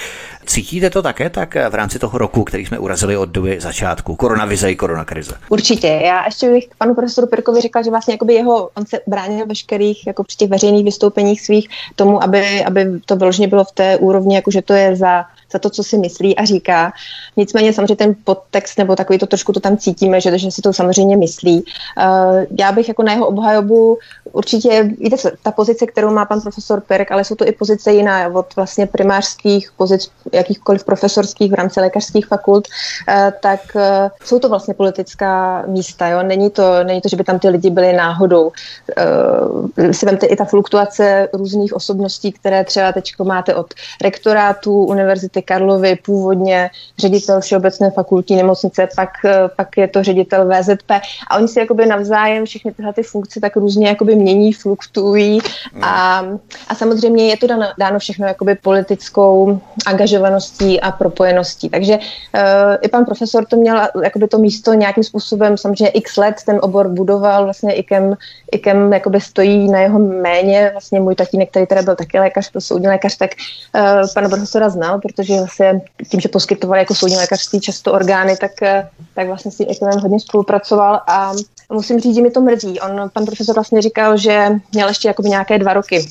Cítíte 0.46 0.90
to 0.90 1.02
také 1.02 1.30
tak 1.30 1.54
v 1.70 1.74
rámci 1.74 1.98
toho 1.98 2.18
roku, 2.18 2.44
který 2.44 2.66
jsme 2.66 2.78
urazili 2.78 3.16
od 3.16 3.28
doby 3.28 3.60
začátku, 3.60 4.16
koronavize 4.16 4.70
i 4.70 4.76
koronakrize? 4.76 5.34
Určitě. 5.48 5.86
Já 5.86 6.24
ještě 6.24 6.50
bych 6.50 6.68
panu 6.78 6.94
profesoru 6.94 7.26
Pirkovi 7.26 7.60
řekla, 7.60 7.82
že 7.82 7.90
vlastně 7.90 8.18
jeho, 8.30 8.70
on 8.74 8.86
se 8.86 9.00
bránil 9.06 9.46
veškerých 9.46 10.06
jako 10.06 10.24
při 10.24 10.36
těch 10.36 10.50
veřejných 10.50 10.84
vystoupeních 10.84 11.40
svých 11.40 11.68
tomu, 11.96 12.22
aby, 12.22 12.64
aby 12.64 13.00
to 13.06 13.16
vyloženě 13.16 13.48
bylo 13.48 13.64
v 13.64 13.72
té 13.72 13.96
úrovni, 13.96 14.34
jako 14.34 14.50
že 14.50 14.62
to 14.62 14.72
je 14.72 14.96
za 14.96 15.24
za 15.52 15.58
to, 15.58 15.70
co 15.70 15.84
si 15.84 15.98
myslí 15.98 16.36
a 16.36 16.44
říká. 16.44 16.92
Nicméně 17.36 17.72
samozřejmě 17.72 17.96
ten 17.96 18.14
podtext 18.24 18.78
nebo 18.78 18.96
takový 18.96 19.18
to 19.18 19.26
trošku 19.26 19.52
to 19.52 19.60
tam 19.60 19.76
cítíme, 19.76 20.20
že, 20.20 20.38
že 20.38 20.50
si 20.50 20.62
to 20.62 20.72
samozřejmě 20.72 21.16
myslí. 21.16 21.64
Uh, 21.64 22.44
já 22.58 22.72
bych 22.72 22.88
jako 22.88 23.02
na 23.02 23.12
jeho 23.12 23.26
obhajobu 23.26 23.98
určitě, 24.32 24.82
víte 24.98 25.16
ta 25.42 25.50
pozice, 25.50 25.86
kterou 25.86 26.10
má 26.10 26.24
pan 26.24 26.40
profesor 26.40 26.80
Perk, 26.80 27.12
ale 27.12 27.24
jsou 27.24 27.34
to 27.34 27.48
i 27.48 27.52
pozice 27.52 27.92
jiná 27.92 28.28
od 28.28 28.56
vlastně 28.56 28.86
primářských 28.86 29.72
pozic, 29.76 30.10
jakýchkoliv 30.32 30.84
profesorských 30.84 31.52
v 31.52 31.54
rámci 31.54 31.80
lékařských 31.80 32.26
fakult, 32.26 32.68
uh, 32.68 33.14
tak 33.40 33.60
uh, 33.74 33.82
jsou 34.24 34.38
to 34.38 34.48
vlastně 34.48 34.74
politická 34.74 35.64
místa. 35.66 36.08
Jo? 36.08 36.22
Není, 36.22 36.50
to, 36.50 36.84
není 36.84 37.00
to, 37.00 37.08
že 37.08 37.16
by 37.16 37.24
tam 37.24 37.38
ty 37.38 37.48
lidi 37.48 37.70
byli 37.70 37.92
náhodou. 37.92 38.52
Uh, 38.52 39.92
si 39.92 40.06
vemte 40.06 40.26
i 40.26 40.36
ta 40.36 40.44
fluktuace 40.44 41.28
různých 41.32 41.74
osobností, 41.74 42.32
které 42.32 42.64
třeba 42.64 42.92
teď 42.92 43.12
máte 43.24 43.54
od 43.54 43.74
rektorátů 44.02 44.84
univerzity 44.84 45.42
Karlovy, 45.42 45.98
původně 46.04 46.70
ředitel 46.98 47.40
Všeobecné 47.40 47.90
fakultní 47.90 48.36
nemocnice, 48.36 48.88
pak, 48.96 49.10
eh, 49.24 49.48
pak 49.56 49.76
je 49.76 49.88
to 49.88 50.02
ředitel 50.02 50.48
VZP 50.48 50.90
a 51.30 51.36
oni 51.36 51.48
si 51.48 51.58
jakoby 51.58 51.86
navzájem 51.86 52.44
všechny 52.44 52.72
tyhle 52.72 52.92
ty 52.92 53.02
funkce 53.02 53.40
tak 53.40 53.56
různě 53.56 53.88
jakoby 53.88 54.14
mění, 54.20 54.52
fluktuují 54.52 55.38
a, 55.82 56.24
a 56.68 56.74
samozřejmě 56.74 57.28
je 57.28 57.36
to 57.36 57.46
dáno, 57.46 57.66
dáno 57.78 57.98
všechno 57.98 58.26
jakoby 58.26 58.54
politickou 58.54 59.60
angažovaností 59.86 60.80
a 60.80 60.90
propojeností. 60.90 61.68
Takže 61.68 61.98
uh, 61.98 62.40
i 62.82 62.88
pan 62.88 63.04
profesor 63.04 63.44
to 63.44 63.56
měl 63.56 63.88
jakoby 64.02 64.28
to 64.28 64.38
místo 64.38 64.74
nějakým 64.74 65.04
způsobem, 65.04 65.56
samozřejmě 65.56 65.88
x 65.88 66.16
let 66.16 66.34
ten 66.46 66.58
obor 66.62 66.88
budoval, 66.88 67.44
vlastně 67.44 67.72
IKEM, 67.72 68.16
IKEM 68.52 68.92
jakoby 68.92 69.20
stojí 69.20 69.70
na 69.70 69.80
jeho 69.80 69.98
méně, 69.98 70.68
vlastně 70.72 71.00
můj 71.00 71.14
tatínek, 71.14 71.50
který 71.50 71.66
teda 71.66 71.82
byl 71.82 71.96
taky 71.96 72.18
lékař, 72.18 72.50
byl 72.52 72.60
soudní 72.60 72.88
lékař, 72.88 73.16
tak 73.16 73.30
uh, 73.74 74.06
pana 74.14 74.28
profesora 74.28 74.68
znal, 74.68 75.00
protože 75.00 75.36
vlastně 75.36 75.80
tím, 76.10 76.20
že 76.20 76.28
poskytovali 76.28 76.80
jako 76.80 76.94
soudní 76.94 77.16
lékařství 77.16 77.60
často 77.60 77.92
orgány, 77.92 78.36
tak, 78.36 78.62
eh, 78.62 78.88
tak 79.14 79.26
vlastně 79.26 79.50
s 79.50 79.56
tím 79.56 79.66
ekonomem 79.70 80.00
hodně 80.00 80.20
spolupracoval 80.20 81.00
a 81.06 81.32
musím 81.72 82.00
říct, 82.00 82.14
že 82.14 82.22
mi 82.22 82.30
to 82.30 82.40
mrzí. 82.40 82.80
On, 82.80 83.10
pan 83.12 83.26
profesor 83.26 83.54
vlastně 83.54 83.82
říkal, 83.82 84.09
že 84.16 84.48
měl 84.72 84.88
ještě 84.88 85.08
jakoby 85.08 85.28
nějaké 85.28 85.58
dva 85.58 85.72
roky 85.72 86.06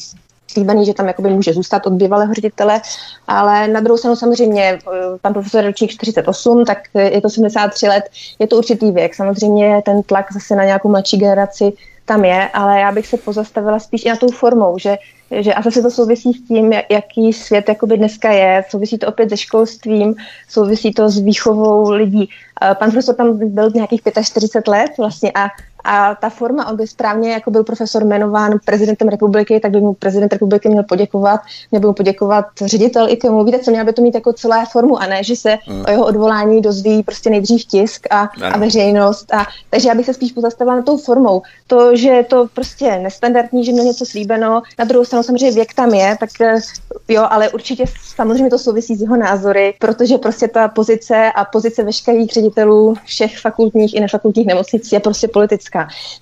slíbený, 0.48 0.86
že 0.86 0.94
tam 0.94 1.08
jakoby 1.08 1.30
může 1.30 1.54
zůstat 1.54 1.88
od 1.88 1.94
bývalého 1.94 2.34
ředitele, 2.34 2.82
ale 3.28 3.68
na 3.68 3.80
druhou 3.80 3.98
stranu 3.98 4.16
samozřejmě 4.16 4.64
eh, 4.64 4.80
pan 5.22 5.34
profesor 5.34 5.66
ročník 5.66 5.92
48, 5.92 6.66
tak 6.66 6.78
je 6.96 7.22
to 7.22 7.30
73 7.30 7.88
let, 7.88 8.04
je 8.40 8.48
to 8.48 8.58
určitý 8.58 8.92
věk. 8.92 9.16
Samozřejmě 9.16 9.82
ten 9.86 10.04
tlak 10.04 10.34
zase 10.34 10.56
na 10.56 10.66
nějakou 10.66 10.90
mladší 10.90 11.18
generaci 11.18 11.74
tam 12.06 12.26
je, 12.26 12.50
ale 12.54 12.80
já 12.80 12.92
bych 12.92 13.08
se 13.08 13.18
pozastavila 13.18 13.80
spíš 13.80 14.06
i 14.06 14.10
na 14.10 14.16
tou 14.16 14.32
formou, 14.32 14.78
že 14.78 14.98
že 15.32 15.54
a 15.54 15.62
zase 15.62 15.82
to 15.82 15.92
souvisí 15.92 16.34
s 16.34 16.48
tím, 16.48 16.74
jaký 16.90 17.34
svět 17.34 17.70
jakoby 17.70 17.98
dneska 17.98 18.32
je, 18.32 18.64
souvisí 18.70 18.98
to 18.98 19.08
opět 19.08 19.30
se 19.30 19.38
školstvím, 19.38 20.16
souvisí 20.48 20.94
to 20.94 21.10
s 21.10 21.20
výchovou 21.20 21.92
lidí. 21.92 22.30
Pan 22.60 22.92
profesor 22.92 23.16
tam 23.16 23.54
byl 23.54 23.72
nějakých 23.74 24.02
45 24.24 24.68
let 24.68 24.92
vlastně 24.98 25.32
a 25.36 25.48
A 25.84 26.16
ta 26.16 26.30
forma, 26.30 26.68
on 26.68 26.78
by 26.78 26.88
správně, 26.88 27.32
jako 27.32 27.52
byl 27.52 27.64
profesor 27.64 28.04
jmenován 28.04 28.60
prezidentem 28.66 29.08
republiky, 29.08 29.60
tak 29.60 29.72
by 29.72 29.82
mu 29.82 29.94
prezident 29.94 30.34
republiky 30.34 30.70
měl 30.70 30.84
poděkovat, 30.84 31.42
měl 31.72 31.82
by 31.82 31.88
mu 31.88 31.94
poděkovat 31.94 32.46
ředitel 32.66 33.10
IKEMu. 33.10 33.44
Víte, 33.44 33.60
co 33.60 33.72
měl 33.72 33.86
by 33.86 33.94
to 33.94 34.02
mít 34.02 34.16
jako 34.16 34.34
celé 34.34 34.66
formu 34.72 34.98
a 34.98 35.08
ne, 35.08 35.24
že 35.24 35.36
se 35.36 35.58
hmm. 35.66 35.84
o 35.88 35.92
jeho 35.92 36.06
odvolání 36.06 36.62
dozví 36.62 37.04
prostě 37.04 37.30
nejdřív 37.30 37.66
tisk 37.66 38.08
a, 38.10 38.30
a 38.54 38.58
veřejnost. 38.58 39.34
A, 39.34 39.46
takže 39.70 39.90
já 39.90 39.96
bych 39.96 40.06
se 40.06 40.14
spíš 40.14 40.32
pozastavila 40.32 40.76
na 40.76 40.82
tou 40.82 40.98
formou. 40.98 41.42
To, 41.68 41.96
že 41.96 42.10
je 42.10 42.24
to 42.24 42.48
prostě 42.54 43.00
nestandardní, 43.00 43.66
že 43.66 43.72
měl 43.72 43.86
něco 43.86 44.06
slíbeno, 44.06 44.62
na 44.80 44.86
druhou 44.86 45.06
stranu 45.06 45.24
samozřejmě 45.24 45.52
věk 45.52 45.74
tam 45.74 45.94
je, 45.94 46.18
tak 46.20 46.30
eh, 46.42 46.60
jo, 47.08 47.26
ale 47.30 47.50
určitě 47.50 47.86
samozřejmě 48.16 48.50
to 48.50 48.60
souvisí 48.60 48.96
s 48.96 49.02
jeho 49.02 49.18
názory, 49.18 49.74
protože 49.80 50.18
prostě 50.18 50.48
ta 50.48 50.68
pozice 50.68 51.32
a 51.36 51.46
pozice 51.46 51.84
veškerých 51.84 52.32
ředitelů 52.32 52.96
všech 53.06 53.40
fakultních 53.40 53.96
i 53.96 54.00
nefakultních 54.00 54.48
nemocnic 54.48 54.92
je 54.92 55.00
prostě 55.00 55.28
politická. 55.28 55.69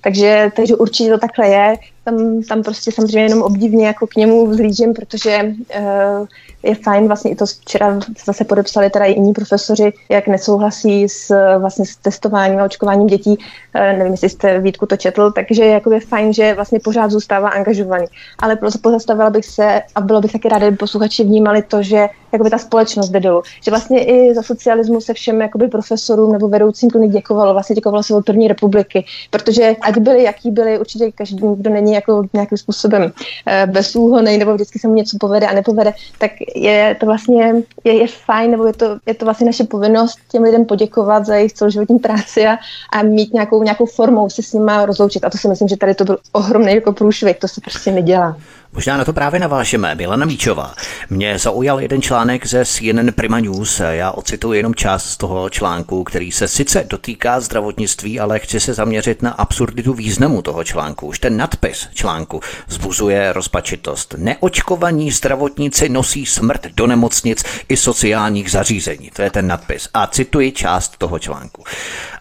Takže, 0.00 0.50
takže 0.56 0.76
určitě 0.76 1.10
to 1.10 1.18
takhle 1.18 1.48
je 1.48 1.74
tam, 2.10 2.42
tam 2.42 2.62
prostě 2.62 2.92
samozřejmě 2.92 3.22
jenom 3.22 3.42
obdivně 3.42 3.86
jako 3.86 4.06
k 4.06 4.16
němu 4.16 4.46
vzlížím, 4.46 4.94
protože 4.94 5.54
uh, 5.78 6.26
je 6.62 6.74
fajn, 6.74 7.06
vlastně 7.06 7.30
i 7.30 7.34
to 7.34 7.46
včera 7.46 8.00
zase 8.24 8.44
podepsali 8.44 8.90
teda 8.90 9.04
i 9.04 9.12
jiní 9.12 9.32
profesoři, 9.32 9.92
jak 10.08 10.26
nesouhlasí 10.26 11.08
s, 11.08 11.34
vlastně 11.58 11.86
s 11.86 11.96
testováním 11.96 12.60
a 12.60 12.64
očkováním 12.64 13.06
dětí. 13.06 13.30
Uh, 13.30 13.98
nevím, 13.98 14.12
jestli 14.12 14.28
jste 14.28 14.60
Vítku 14.60 14.86
to 14.86 14.96
četl, 14.96 15.32
takže 15.32 15.64
jako 15.64 15.92
je 15.92 16.00
fajn, 16.00 16.32
že 16.32 16.54
vlastně 16.54 16.80
pořád 16.80 17.10
zůstává 17.10 17.48
angažovaný. 17.48 18.06
Ale 18.38 18.58
pozastavila 18.82 19.30
bych 19.30 19.46
se 19.46 19.82
a 19.94 20.00
bylo 20.00 20.20
bych 20.20 20.32
taky 20.32 20.48
ráda, 20.48 20.66
kdyby 20.66 20.76
posluchači 20.76 21.24
vnímali 21.24 21.62
to, 21.62 21.82
že 21.82 22.08
jakoby 22.32 22.50
ta 22.50 22.58
společnost 22.58 23.08
jde 23.08 23.20
dolů. 23.20 23.42
Že 23.64 23.70
vlastně 23.70 24.04
i 24.04 24.34
za 24.34 24.42
socialismu 24.42 25.00
se 25.00 25.14
všem 25.14 25.40
jakoby 25.40 25.68
profesorům 25.68 26.32
nebo 26.32 26.48
vedoucím 26.48 26.90
klinik 26.90 27.10
děkovalo, 27.10 27.52
vlastně 27.52 27.74
děkovalo 27.74 28.02
se 28.02 28.14
od 28.14 28.24
první 28.24 28.48
republiky, 28.48 29.04
protože 29.30 29.76
ať 29.80 29.96
byli, 29.98 30.22
jaký 30.22 30.50
byli, 30.50 30.78
určitě 30.78 31.12
každý, 31.12 31.42
kdo 31.56 31.70
není 31.70 31.94
jako 31.98 32.24
nějakým 32.32 32.58
způsobem 32.58 33.12
eh, 33.46 33.66
bezúhonej 33.66 34.38
nebo 34.38 34.54
vždycky 34.54 34.78
se 34.78 34.88
mu 34.88 34.94
něco 34.94 35.16
povede 35.20 35.46
a 35.46 35.54
nepovede, 35.54 35.92
tak 36.18 36.30
je 36.56 36.96
to 37.00 37.06
vlastně 37.06 37.54
je, 37.84 37.92
je 37.92 38.06
fajn, 38.06 38.50
nebo 38.50 38.66
je 38.66 38.72
to, 38.72 38.98
je 39.06 39.14
to 39.14 39.24
vlastně 39.24 39.46
naše 39.46 39.64
povinnost 39.64 40.18
těm 40.30 40.42
lidem 40.42 40.64
poděkovat 40.64 41.26
za 41.26 41.34
jejich 41.34 41.52
celoživotní 41.52 41.98
práci 41.98 42.46
a, 42.46 42.58
a 42.92 43.02
mít 43.02 43.34
nějakou, 43.34 43.62
nějakou 43.62 43.86
formou 43.86 44.30
se 44.30 44.42
s 44.42 44.52
nimi 44.52 44.72
rozloučit. 44.84 45.24
A 45.24 45.30
to 45.30 45.38
si 45.38 45.48
myslím, 45.48 45.68
že 45.68 45.76
tady 45.76 45.94
to 45.94 46.04
byl 46.04 46.18
ohromný 46.32 46.74
jako 46.74 46.92
průšvih, 46.92 47.38
to 47.38 47.48
se 47.48 47.60
prostě 47.60 47.90
nedělá. 47.90 48.36
Možná 48.72 48.96
na 48.96 49.04
to 49.04 49.12
právě 49.12 49.40
navážeme. 49.40 49.94
Milana 49.94 50.26
Míčová. 50.26 50.74
Mě 51.10 51.38
zaujal 51.38 51.80
jeden 51.80 52.02
článek 52.02 52.46
ze 52.46 52.64
CNN 52.64 53.12
Prima 53.14 53.40
News. 53.40 53.80
Já 53.90 54.10
ocituji 54.10 54.52
jenom 54.52 54.74
část 54.74 55.04
z 55.04 55.16
toho 55.16 55.50
článku, 55.50 56.04
který 56.04 56.32
se 56.32 56.48
sice 56.48 56.84
dotýká 56.90 57.40
zdravotnictví, 57.40 58.20
ale 58.20 58.38
chci 58.38 58.60
se 58.60 58.74
zaměřit 58.74 59.22
na 59.22 59.30
absurditu 59.30 59.94
významu 59.94 60.42
toho 60.42 60.64
článku. 60.64 61.06
Už 61.06 61.18
ten 61.18 61.36
nadpis 61.36 61.88
článku 61.94 62.40
zbuzuje 62.68 63.32
rozpačitost. 63.32 64.14
Neočkovaní 64.18 65.10
zdravotníci 65.10 65.88
nosí 65.88 66.26
smrt 66.26 66.66
do 66.66 66.86
nemocnic 66.86 67.44
i 67.68 67.76
sociálních 67.76 68.50
zařízení. 68.50 69.10
To 69.12 69.22
je 69.22 69.30
ten 69.30 69.46
nadpis. 69.46 69.88
A 69.94 70.06
cituji 70.06 70.52
část 70.52 70.96
toho 70.98 71.18
článku. 71.18 71.64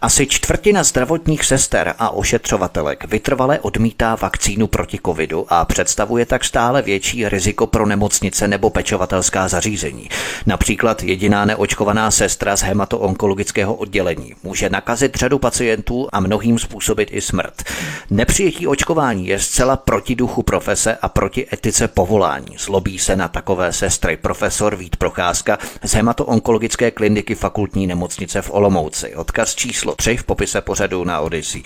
Asi 0.01 0.27
čtvrtina 0.27 0.83
zdravotních 0.83 1.45
sester 1.45 1.93
a 1.99 2.09
ošetřovatelek 2.09 3.05
vytrvale 3.05 3.59
odmítá 3.59 4.15
vakcínu 4.15 4.67
proti 4.67 4.99
covidu 5.05 5.45
a 5.49 5.65
představuje 5.65 6.25
tak 6.25 6.36
stále 6.43 6.81
větší 6.81 7.29
riziko 7.29 7.67
pro 7.67 7.85
nemocnice 7.85 8.47
nebo 8.47 8.69
pečovatelská 8.69 9.47
zařízení. 9.47 10.09
Například 10.45 11.03
jediná 11.03 11.45
neočkovaná 11.45 12.11
sestra 12.11 12.55
z 12.55 12.61
hematoonkologického 12.61 13.73
oddělení 13.73 14.33
může 14.43 14.69
nakazit 14.69 15.15
řadu 15.15 15.39
pacientů 15.39 16.07
a 16.11 16.19
mnohým 16.19 16.59
způsobit 16.59 17.09
i 17.11 17.21
smrt. 17.21 17.63
Nepřijetí 18.09 18.67
očkování 18.67 19.27
je 19.27 19.39
zcela 19.39 19.77
proti 19.77 20.15
duchu 20.15 20.43
profese 20.43 20.97
a 21.01 21.09
proti 21.09 21.47
etice 21.53 21.87
povolání. 21.87 22.55
Zlobí 22.57 22.99
se 22.99 23.15
na 23.15 23.27
takové 23.27 23.73
sestry 23.73 24.17
profesor 24.17 24.75
Vít 24.75 24.95
Procházka 24.95 25.57
z 25.83 25.93
hematoonkologické 25.93 26.91
kliniky 26.91 27.35
fakultní 27.35 27.87
nemocnice 27.87 28.41
v 28.41 28.51
Olomouci. 28.51 29.15
Odkaz 29.15 29.55
číslo 29.55 29.95
3 29.95 30.17
v 30.17 30.23
popise 30.23 30.61
pořadu 30.61 31.03
na 31.03 31.19
Odyssey. 31.19 31.63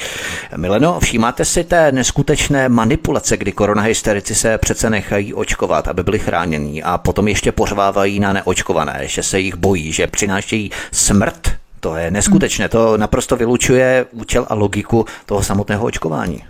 Mileno, 0.58 1.00
všímáte 1.00 1.46
si 1.46 1.64
té 1.64 1.92
neskutečné 1.92 2.70
manipulace, 2.70 3.38
kdy 3.38 3.52
koronahysterici 3.52 4.36
se 4.36 4.58
přece 4.62 4.90
nechají 4.90 5.34
očkovat, 5.34 5.88
aby 5.88 6.04
byli 6.04 6.20
chránění 6.20 6.84
a 6.84 6.98
potom 6.98 7.28
ještě 7.28 7.52
pořvávají 7.52 8.20
na 8.20 8.34
neočkované, 8.34 9.02
že 9.04 9.24
se 9.24 9.40
jich 9.40 9.56
bojí, 9.56 9.92
že 9.92 10.08
přinášejí 10.08 10.72
smrt. 10.92 11.52
To 11.80 11.96
je 11.96 12.12
neskutečné, 12.12 12.70
to 12.70 12.98
naprosto 12.98 13.36
vylučuje 13.36 14.06
účel 14.12 14.46
a 14.50 14.54
logiku 14.54 15.06
toho 15.26 15.44
samotného 15.44 15.86
očkování. 15.86 16.44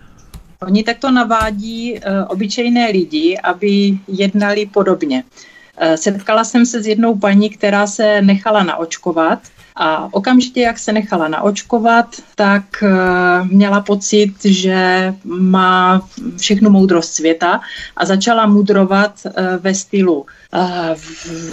Oni 0.61 0.83
takto 0.83 1.11
navádí 1.11 1.93
uh, 1.93 1.99
obyčejné 2.27 2.91
lidi, 2.91 3.37
aby 3.43 3.97
jednali 4.07 4.65
podobně. 4.65 5.23
Uh, 5.23 5.93
setkala 5.93 6.43
jsem 6.43 6.65
se 6.65 6.83
s 6.83 6.87
jednou 6.87 7.15
paní, 7.15 7.49
která 7.49 7.87
se 7.87 8.21
nechala 8.21 8.63
naočkovat 8.63 9.39
a 9.75 10.13
okamžitě, 10.13 10.61
jak 10.61 10.79
se 10.79 10.93
nechala 10.93 11.27
naočkovat, 11.27 12.15
tak 12.35 12.63
uh, 12.83 13.47
měla 13.47 13.81
pocit, 13.81 14.33
že 14.45 15.13
má 15.23 16.07
všechnu 16.37 16.69
moudrost 16.69 17.13
světa 17.13 17.61
a 17.95 18.05
začala 18.05 18.45
mudrovat 18.45 19.13
uh, 19.25 19.31
ve 19.59 19.75
stylu 19.75 20.19
uh, 20.19 20.25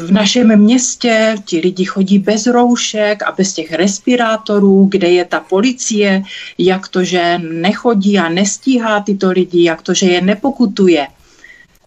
v 0.07 0.11
našem 0.11 0.57
městě 0.57 1.37
ti 1.45 1.61
lidi 1.61 1.85
chodí 1.85 2.19
bez 2.19 2.47
roušek 2.47 3.23
a 3.23 3.33
bez 3.33 3.53
těch 3.53 3.73
respirátorů, 3.73 4.89
kde 4.91 5.09
je 5.09 5.25
ta 5.25 5.41
policie, 5.41 6.23
jak 6.59 6.89
to, 6.89 7.05
že 7.05 7.39
nechodí 7.39 8.19
a 8.19 8.29
nestíhá 8.29 9.01
tyto 9.01 9.31
lidi, 9.31 9.65
jak 9.65 9.83
to, 9.83 9.95
že 9.95 10.07
je 10.07 10.21
nepokutuje. 10.21 11.07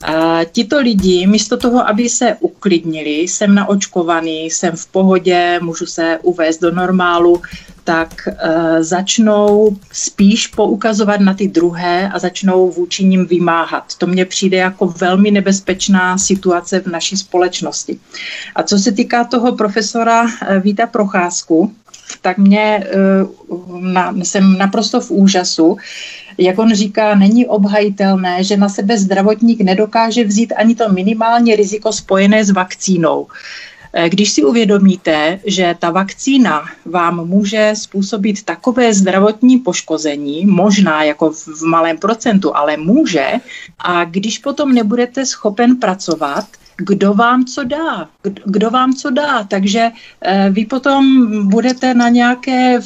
A 0.03 0.43
tito 0.43 0.79
lidi, 0.79 1.27
místo 1.27 1.57
toho, 1.57 1.87
aby 1.87 2.09
se 2.09 2.37
uklidnili, 2.39 3.11
jsem 3.11 3.55
naočkovaný, 3.55 4.45
jsem 4.45 4.75
v 4.75 4.85
pohodě, 4.85 5.59
můžu 5.61 5.85
se 5.85 6.19
uvést 6.23 6.61
do 6.61 6.71
normálu, 6.71 7.41
tak 7.83 8.27
uh, 8.27 8.33
začnou 8.79 9.77
spíš 9.91 10.47
poukazovat 10.47 11.19
na 11.19 11.33
ty 11.33 11.47
druhé 11.47 12.09
a 12.09 12.19
začnou 12.19 12.71
vůči 12.71 13.03
ním 13.03 13.25
vymáhat. 13.25 13.95
To 13.97 14.07
mně 14.07 14.25
přijde 14.25 14.57
jako 14.57 14.87
velmi 14.87 15.31
nebezpečná 15.31 16.17
situace 16.17 16.79
v 16.79 16.87
naší 16.87 17.17
společnosti. 17.17 17.99
A 18.55 18.63
co 18.63 18.77
se 18.77 18.91
týká 18.91 19.23
toho 19.23 19.55
profesora 19.55 20.23
uh, 20.23 20.29
Víta 20.59 20.87
Procházku, 20.87 21.71
tak 22.21 22.37
mě 22.37 22.87
uh, 23.49 23.81
na, 23.81 24.13
jsem 24.23 24.57
naprosto 24.57 25.01
v 25.01 25.11
úžasu, 25.11 25.77
jak 26.37 26.59
on 26.59 26.73
říká, 26.73 27.15
není 27.15 27.45
obhajitelné, 27.45 28.43
že 28.43 28.57
na 28.57 28.69
sebe 28.69 28.97
zdravotník 28.97 29.61
nedokáže 29.61 30.23
vzít 30.23 30.53
ani 30.55 30.75
to 30.75 30.89
minimální 30.89 31.55
riziko 31.55 31.93
spojené 31.93 32.45
s 32.45 32.49
vakcínou. 32.49 33.27
Eh, 33.93 34.09
když 34.09 34.31
si 34.31 34.43
uvědomíte, 34.43 35.39
že 35.45 35.75
ta 35.79 35.91
vakcína 35.91 36.65
vám 36.85 37.27
může 37.27 37.73
způsobit 37.75 38.43
takové 38.43 38.93
zdravotní 38.93 39.57
poškození, 39.57 40.45
možná 40.45 41.03
jako 41.03 41.31
v 41.31 41.61
malém 41.63 41.97
procentu, 41.97 42.55
ale 42.55 42.77
může, 42.77 43.27
a 43.79 44.05
když 44.05 44.37
potom 44.37 44.73
nebudete 44.73 45.25
schopen 45.25 45.75
pracovat, 45.75 46.45
kdo 46.77 47.13
vám 47.13 47.45
co 47.45 47.63
dá, 47.63 48.09
kdo 48.45 48.69
vám 48.69 48.93
co 48.93 49.09
dá. 49.09 49.43
Takže 49.43 49.91
eh, 50.21 50.49
vy 50.49 50.65
potom 50.65 51.03
budete 51.49 51.93
na 51.93 52.09
nějaké 52.09 52.79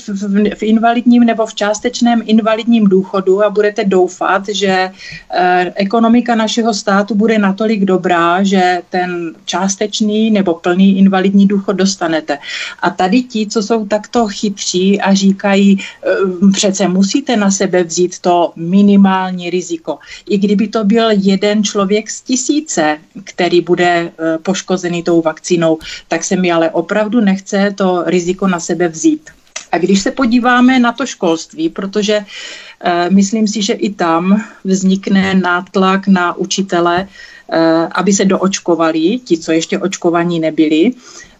v, 0.56 0.64
invalidním 0.64 1.24
nebo 1.24 1.46
v 1.46 1.56
částečném 1.56 2.22
invalidním 2.26 2.86
důchodu 2.88 3.44
a 3.44 3.50
budete 3.50 3.84
doufat, 3.84 4.50
že 4.50 4.92
eh, 5.30 5.74
ekonomika 5.76 6.36
našeho 6.36 6.74
státu 6.74 7.16
bude 7.16 7.38
natolik 7.38 7.86
dobrá, 7.86 8.44
že 8.44 8.82
ten 8.90 9.36
částečný 9.46 10.32
nebo 10.32 10.54
plný 10.54 10.98
invalidní 10.98 11.48
důchod 11.48 11.74
dostanete. 11.74 12.38
A 12.80 12.90
tady 12.90 13.22
ti, 13.22 13.48
co 13.48 13.64
jsou 13.64 13.86
takto 13.86 14.28
chytří 14.28 15.02
a 15.02 15.14
říkají, 15.14 15.80
eh, 15.80 16.52
přece 16.52 16.88
musíte 16.88 17.38
na 17.38 17.52
sebe 17.52 17.84
vzít 17.84 18.20
to 18.20 18.54
minimální 18.56 19.50
riziko. 19.50 20.00
I 20.30 20.38
kdyby 20.38 20.68
to 20.68 20.84
byl 20.84 21.08
jeden 21.12 21.64
člověk 21.64 22.10
z 22.10 22.22
tisíce, 22.22 22.98
který 23.24 23.62
bude 23.62 23.85
bude 23.86 24.12
eh, 24.18 24.38
poškozený 24.38 25.04
tou 25.04 25.22
vakcínou, 25.22 25.78
tak 26.08 26.24
se 26.24 26.36
mi 26.36 26.52
ale 26.52 26.70
opravdu 26.70 27.22
nechce 27.22 27.74
to 27.78 28.04
riziko 28.06 28.48
na 28.48 28.60
sebe 28.60 28.88
vzít. 28.88 29.30
A 29.72 29.78
když 29.78 30.02
se 30.02 30.12
podíváme 30.12 30.80
na 30.80 30.92
to 30.92 31.06
školství, 31.06 31.70
protože 31.70 32.18
uh, 32.20 33.12
myslím 33.12 33.48
si, 33.48 33.62
že 33.62 33.74
i 33.74 33.92
tam 33.92 34.40
vznikne 34.64 35.36
nátlak 35.36 36.08
na 36.08 36.38
učitele, 36.38 37.08
uh, 37.08 37.58
aby 37.92 38.14
se 38.14 38.26
doočkovali, 38.26 39.20
ti, 39.20 39.38
co 39.38 39.52
ještě 39.52 39.80
očkovaní 39.80 40.40
nebyli, 40.40 40.92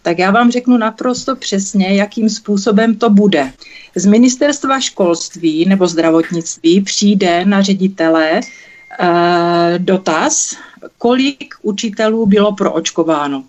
tak 0.02 0.18
já 0.18 0.30
vám 0.30 0.50
řeknu 0.50 0.76
naprosto 0.76 1.36
přesně, 1.36 1.96
jakým 1.96 2.28
způsobem 2.28 2.94
to 2.94 3.10
bude. 3.10 3.52
Z 3.94 4.04
ministerstva 4.06 4.80
školství 4.80 5.64
nebo 5.64 5.86
zdravotnictví 5.86 6.80
přijde 6.80 7.44
na 7.44 7.62
ředitele 7.62 8.40
uh, 8.40 9.78
dotaz, 9.78 10.56
kolik 10.98 11.54
učitelů 11.62 12.26
bylo 12.26 12.52
proočkováno. 12.52 13.44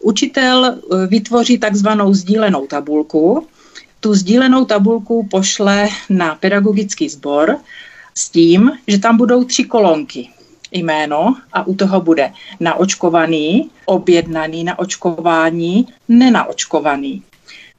Učitel 0.00 0.64
eh, 0.66 1.06
vytvoří 1.06 1.58
takzvanou 1.58 2.14
sdílenou 2.14 2.66
tabulku 2.66 3.46
tu 4.00 4.14
sdílenou 4.14 4.64
tabulku 4.64 5.26
pošle 5.30 5.88
na 6.08 6.34
pedagogický 6.34 7.08
sbor 7.08 7.56
s 8.14 8.28
tím, 8.30 8.72
že 8.86 8.98
tam 8.98 9.16
budou 9.16 9.44
tři 9.44 9.64
kolonky 9.64 10.28
jméno 10.72 11.36
a 11.52 11.66
u 11.66 11.74
toho 11.74 12.00
bude 12.00 12.32
naočkovaný, 12.60 13.70
objednaný 13.84 14.64
na 14.64 14.78
očkování, 14.78 15.86
nenaočkovaný 16.08 17.22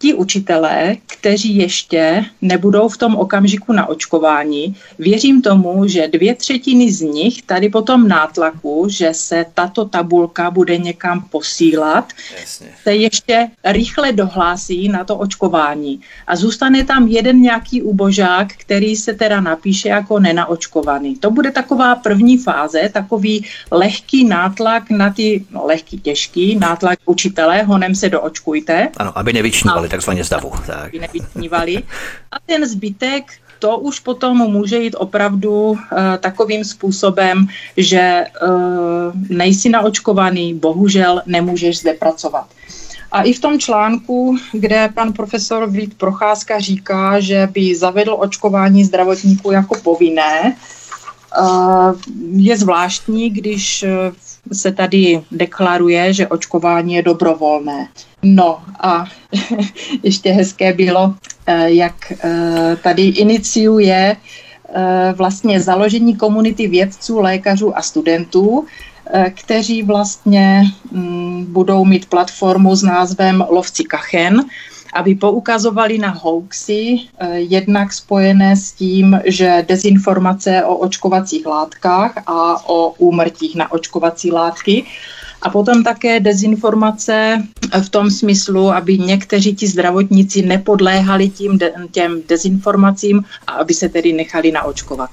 ti 0.02 0.14
učitelé, 0.14 0.98
kteří 1.08 1.58
ještě 1.58 2.26
nebudou 2.42 2.90
v 2.90 2.98
tom 2.98 3.16
okamžiku 3.16 3.74
na 3.74 3.86
očkování, 3.86 4.76
věřím 5.00 5.42
tomu, 5.42 5.88
že 5.88 6.08
dvě 6.08 6.36
třetiny 6.36 6.92
z 6.92 7.02
nich 7.02 7.42
tady 7.42 7.70
po 7.70 7.82
tom 7.82 8.08
nátlaku, 8.08 8.88
že 8.90 9.14
se 9.14 9.46
tato 9.54 9.86
tabulka 9.86 10.52
bude 10.52 10.78
někam 10.78 11.22
posílat, 11.22 12.14
Jasně. 12.40 12.68
se 12.84 12.96
ještě 12.96 13.48
rychle 13.64 14.12
dohlásí 14.12 14.90
na 14.90 15.04
to 15.04 15.18
očkování. 15.18 16.02
A 16.28 16.36
zůstane 16.36 16.84
tam 16.84 17.08
jeden 17.08 17.42
nějaký 17.42 17.82
ubožák, 17.82 18.48
který 18.58 18.96
se 18.96 19.14
teda 19.14 19.42
napíše 19.42 19.90
jako 19.90 20.20
nenaočkovaný. 20.20 21.16
To 21.16 21.32
bude 21.32 21.52
taková 21.52 21.96
první 21.96 22.38
fáze, 22.38 22.90
takový 22.94 23.46
lehký 23.72 24.26
nátlak 24.26 24.90
na 24.90 25.14
ty, 25.14 25.46
no 25.52 25.66
lehký, 25.66 26.00
těžký 26.00 26.56
nátlak 26.56 27.00
učitele, 27.06 27.64
honem 27.64 27.96
se 27.96 28.10
doočkujte. 28.10 28.90
Ano, 28.98 29.18
aby 29.18 29.34
nevyčnívali 29.34 29.91
takzvaně 29.92 30.24
z 30.24 30.30
davu. 30.30 30.52
Tak. 30.66 30.94
Nevytnívali. 30.94 31.84
A 32.32 32.36
ten 32.46 32.68
zbytek 32.68 33.24
to 33.60 33.78
už 33.78 34.00
potom 34.00 34.38
může 34.38 34.78
jít 34.78 34.96
opravdu 34.98 35.52
uh, 35.52 35.78
takovým 36.20 36.64
způsobem, 36.64 37.48
že 37.78 38.24
uh, 38.26 38.50
nejsi 39.30 39.70
naočkovaný, 39.70 40.54
bohužel 40.54 41.22
nemůžeš 41.26 41.80
zde 41.80 41.94
pracovat. 41.94 42.48
A 43.12 43.22
i 43.22 43.34
v 43.34 43.40
tom 43.40 43.60
článku, 43.60 44.38
kde 44.52 44.90
pan 44.94 45.14
profesor 45.14 45.70
Vít 45.70 45.98
Procházka 45.98 46.60
říká, 46.60 47.20
že 47.20 47.50
by 47.52 47.76
zavedl 47.76 48.16
očkování 48.20 48.84
zdravotníků 48.84 49.52
jako 49.52 49.76
povinné, 49.84 50.56
uh, 51.42 51.94
je 52.34 52.58
zvláštní, 52.58 53.30
když 53.30 53.86
se 54.54 54.72
tady 54.72 55.22
deklaruje, 55.32 56.14
že 56.14 56.28
očkování 56.28 56.94
je 56.94 57.02
dobrovolné. 57.02 57.88
No 58.24 58.60
a 58.80 59.06
ještě 60.04 60.32
hezké 60.32 60.74
bylo, 60.74 61.16
eh, 61.48 61.72
jak 61.72 62.12
eh, 62.12 62.78
tady 62.84 63.02
iniciuje 63.02 64.18
eh, 64.76 65.14
vlastně 65.18 65.60
založení 65.60 66.16
komunity 66.16 66.68
vědců, 66.68 67.20
lékařů 67.20 67.78
a 67.78 67.82
studentů, 67.82 68.66
kteří 69.34 69.84
vlastně 69.84 70.64
mm, 70.92 71.46
budou 71.50 71.86
mít 71.86 72.06
platformu 72.06 72.76
s 72.76 72.84
názvem 72.84 73.46
Lovci 73.50 73.84
Kachen, 73.84 74.46
aby 74.94 75.16
poukazovali 75.16 75.98
na 75.98 76.10
hoaxy, 76.10 77.00
jednak 77.34 77.94
spojené 77.94 78.56
s 78.56 78.72
tím, 78.72 79.20
že 79.26 79.66
dezinformace 79.68 80.64
o 80.66 80.76
očkovacích 80.76 81.46
látkách 81.46 82.24
a 82.28 82.70
o 82.70 82.90
úmrtích 82.98 83.56
na 83.56 83.72
očkovací 83.72 84.32
látky 84.32 84.86
a 85.42 85.50
potom 85.50 85.84
také 85.84 86.20
dezinformace 86.20 87.44
v 87.84 87.90
tom 87.90 88.12
smyslu, 88.12 88.72
aby 88.72 88.98
někteří 88.98 89.56
ti 89.56 89.68
zdravotníci 89.68 90.42
nepodléhali 90.42 91.30
tím 91.30 91.58
de- 91.58 91.74
těm 91.92 92.22
dezinformacím 92.28 93.24
a 93.48 93.52
aby 93.52 93.74
se 93.74 93.90
tedy 93.90 94.14
nechali 94.14 94.52
naočkovat. 94.52 95.10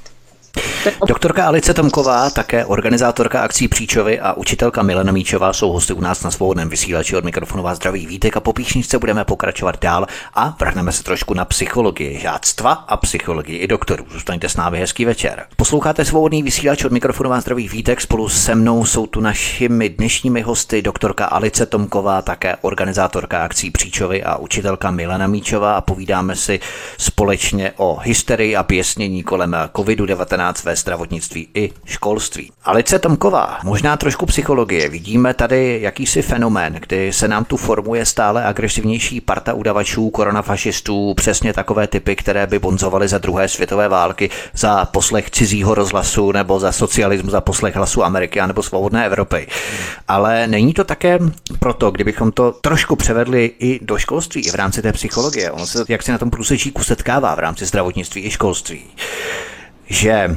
Doktorka 1.07 1.47
Alice 1.47 1.75
Tomková, 1.75 2.31
také 2.31 2.65
organizátorka 2.65 3.41
akcí 3.41 3.69
Příčovy 3.69 4.21
a 4.21 4.33
učitelka 4.33 4.83
Milena 4.83 5.13
Míčová 5.13 5.53
jsou 5.53 5.73
hosty 5.73 5.93
u 5.93 6.01
nás 6.01 6.23
na 6.23 6.31
svobodném 6.31 6.69
vysílači 6.69 7.17
od 7.17 7.25
mikrofonu 7.25 7.63
vás 7.63 7.77
zdraví 7.77 8.07
vítek 8.07 8.37
a 8.37 8.41
po 8.41 8.53
píšničce 8.53 8.99
budeme 8.99 9.25
pokračovat 9.25 9.81
dál 9.81 10.07
a 10.35 10.57
vrhneme 10.61 10.93
se 10.93 11.05
trošku 11.05 11.35
na 11.35 11.45
psychologii 11.45 12.19
žáctva 12.19 12.73
a 12.73 12.97
psychologii 12.97 13.59
i 13.59 13.67
doktorů. 13.67 14.05
Zůstaňte 14.11 14.49
s 14.49 14.57
námi 14.57 14.79
hezký 14.79 15.05
večer. 15.05 15.47
Posloucháte 15.57 16.05
svobodný 16.05 16.43
vysílač 16.43 16.85
od 16.85 16.93
mikrofonu 16.93 17.31
vás 17.31 17.43
zdraví 17.43 17.69
vítek. 17.69 18.01
Spolu 18.01 18.29
se 18.29 18.55
mnou 18.55 18.85
jsou 18.85 19.07
tu 19.07 19.21
našimi 19.21 19.89
dnešními 19.89 20.41
hosty 20.41 20.83
doktorka 20.83 21.25
Alice 21.25 21.67
Tomková, 21.67 22.23
také 22.23 22.57
organizátorka 22.61 23.43
akcí 23.43 23.71
Příčovy 23.71 24.23
a 24.23 24.37
učitelka 24.37 24.91
Milena 24.91 25.27
Míčová 25.27 25.77
a 25.77 25.81
povídáme 25.81 26.37
si 26.37 26.61
společně 26.99 27.73
o 27.77 27.99
hysterii 28.03 28.57
a 28.57 28.63
pěsnění 28.63 29.23
kolem 29.23 29.57
COVID-19 29.75 30.48
ve 30.65 30.77
zdravotnictví 30.77 31.49
i 31.55 31.73
školství. 31.85 32.53
Alice 32.65 32.99
Tomková, 32.99 33.59
možná 33.65 33.97
trošku 33.97 34.27
psychologie. 34.27 34.89
Vidíme 34.89 35.35
tady 35.35 35.79
jakýsi 35.83 36.23
fenomén, 36.23 36.73
kdy 36.73 37.13
se 37.13 37.29
nám 37.29 37.45
tu 37.45 37.57
formuje 37.57 38.07
stále 38.07 38.45
agresivnější 38.45 39.21
parta 39.21 39.55
udavačů, 39.55 40.11
koronafašistů, 40.11 41.15
přesně 41.15 41.53
takové 41.53 41.87
typy, 41.87 42.17
které 42.17 42.47
by 42.47 42.59
bonzovaly 42.59 43.09
za 43.09 43.19
druhé 43.19 43.49
světové 43.49 43.89
války, 43.89 44.31
za 44.55 44.85
poslech 44.85 45.31
cizího 45.31 45.75
rozhlasu 45.75 46.33
nebo 46.33 46.61
za 46.61 46.73
socialismus, 46.73 47.33
za 47.33 47.41
poslech 47.41 47.77
hlasu 47.77 48.05
Ameriky 48.05 48.41
nebo 48.47 48.63
svobodné 48.63 49.07
Evropy. 49.07 49.47
Ale 50.09 50.47
není 50.47 50.75
to 50.75 50.85
také 50.85 51.19
proto, 51.59 51.91
kdybychom 51.91 52.33
to 52.33 52.53
trošku 52.53 52.97
převedli 52.97 53.51
i 53.59 53.79
do 53.83 53.99
školství, 53.99 54.47
i 54.47 54.51
v 54.51 54.55
rámci 54.55 54.83
té 54.83 54.93
psychologie. 54.93 55.51
Ono 55.51 55.67
se 55.67 55.85
jak 55.89 56.03
se 56.03 56.13
na 56.13 56.19
tom 56.19 56.31
průsečíku 56.31 56.85
setkává 56.85 57.35
v 57.35 57.39
rámci 57.39 57.67
zdravotnictví 57.67 58.25
i 58.25 58.31
školství 58.31 58.85
že 59.89 60.37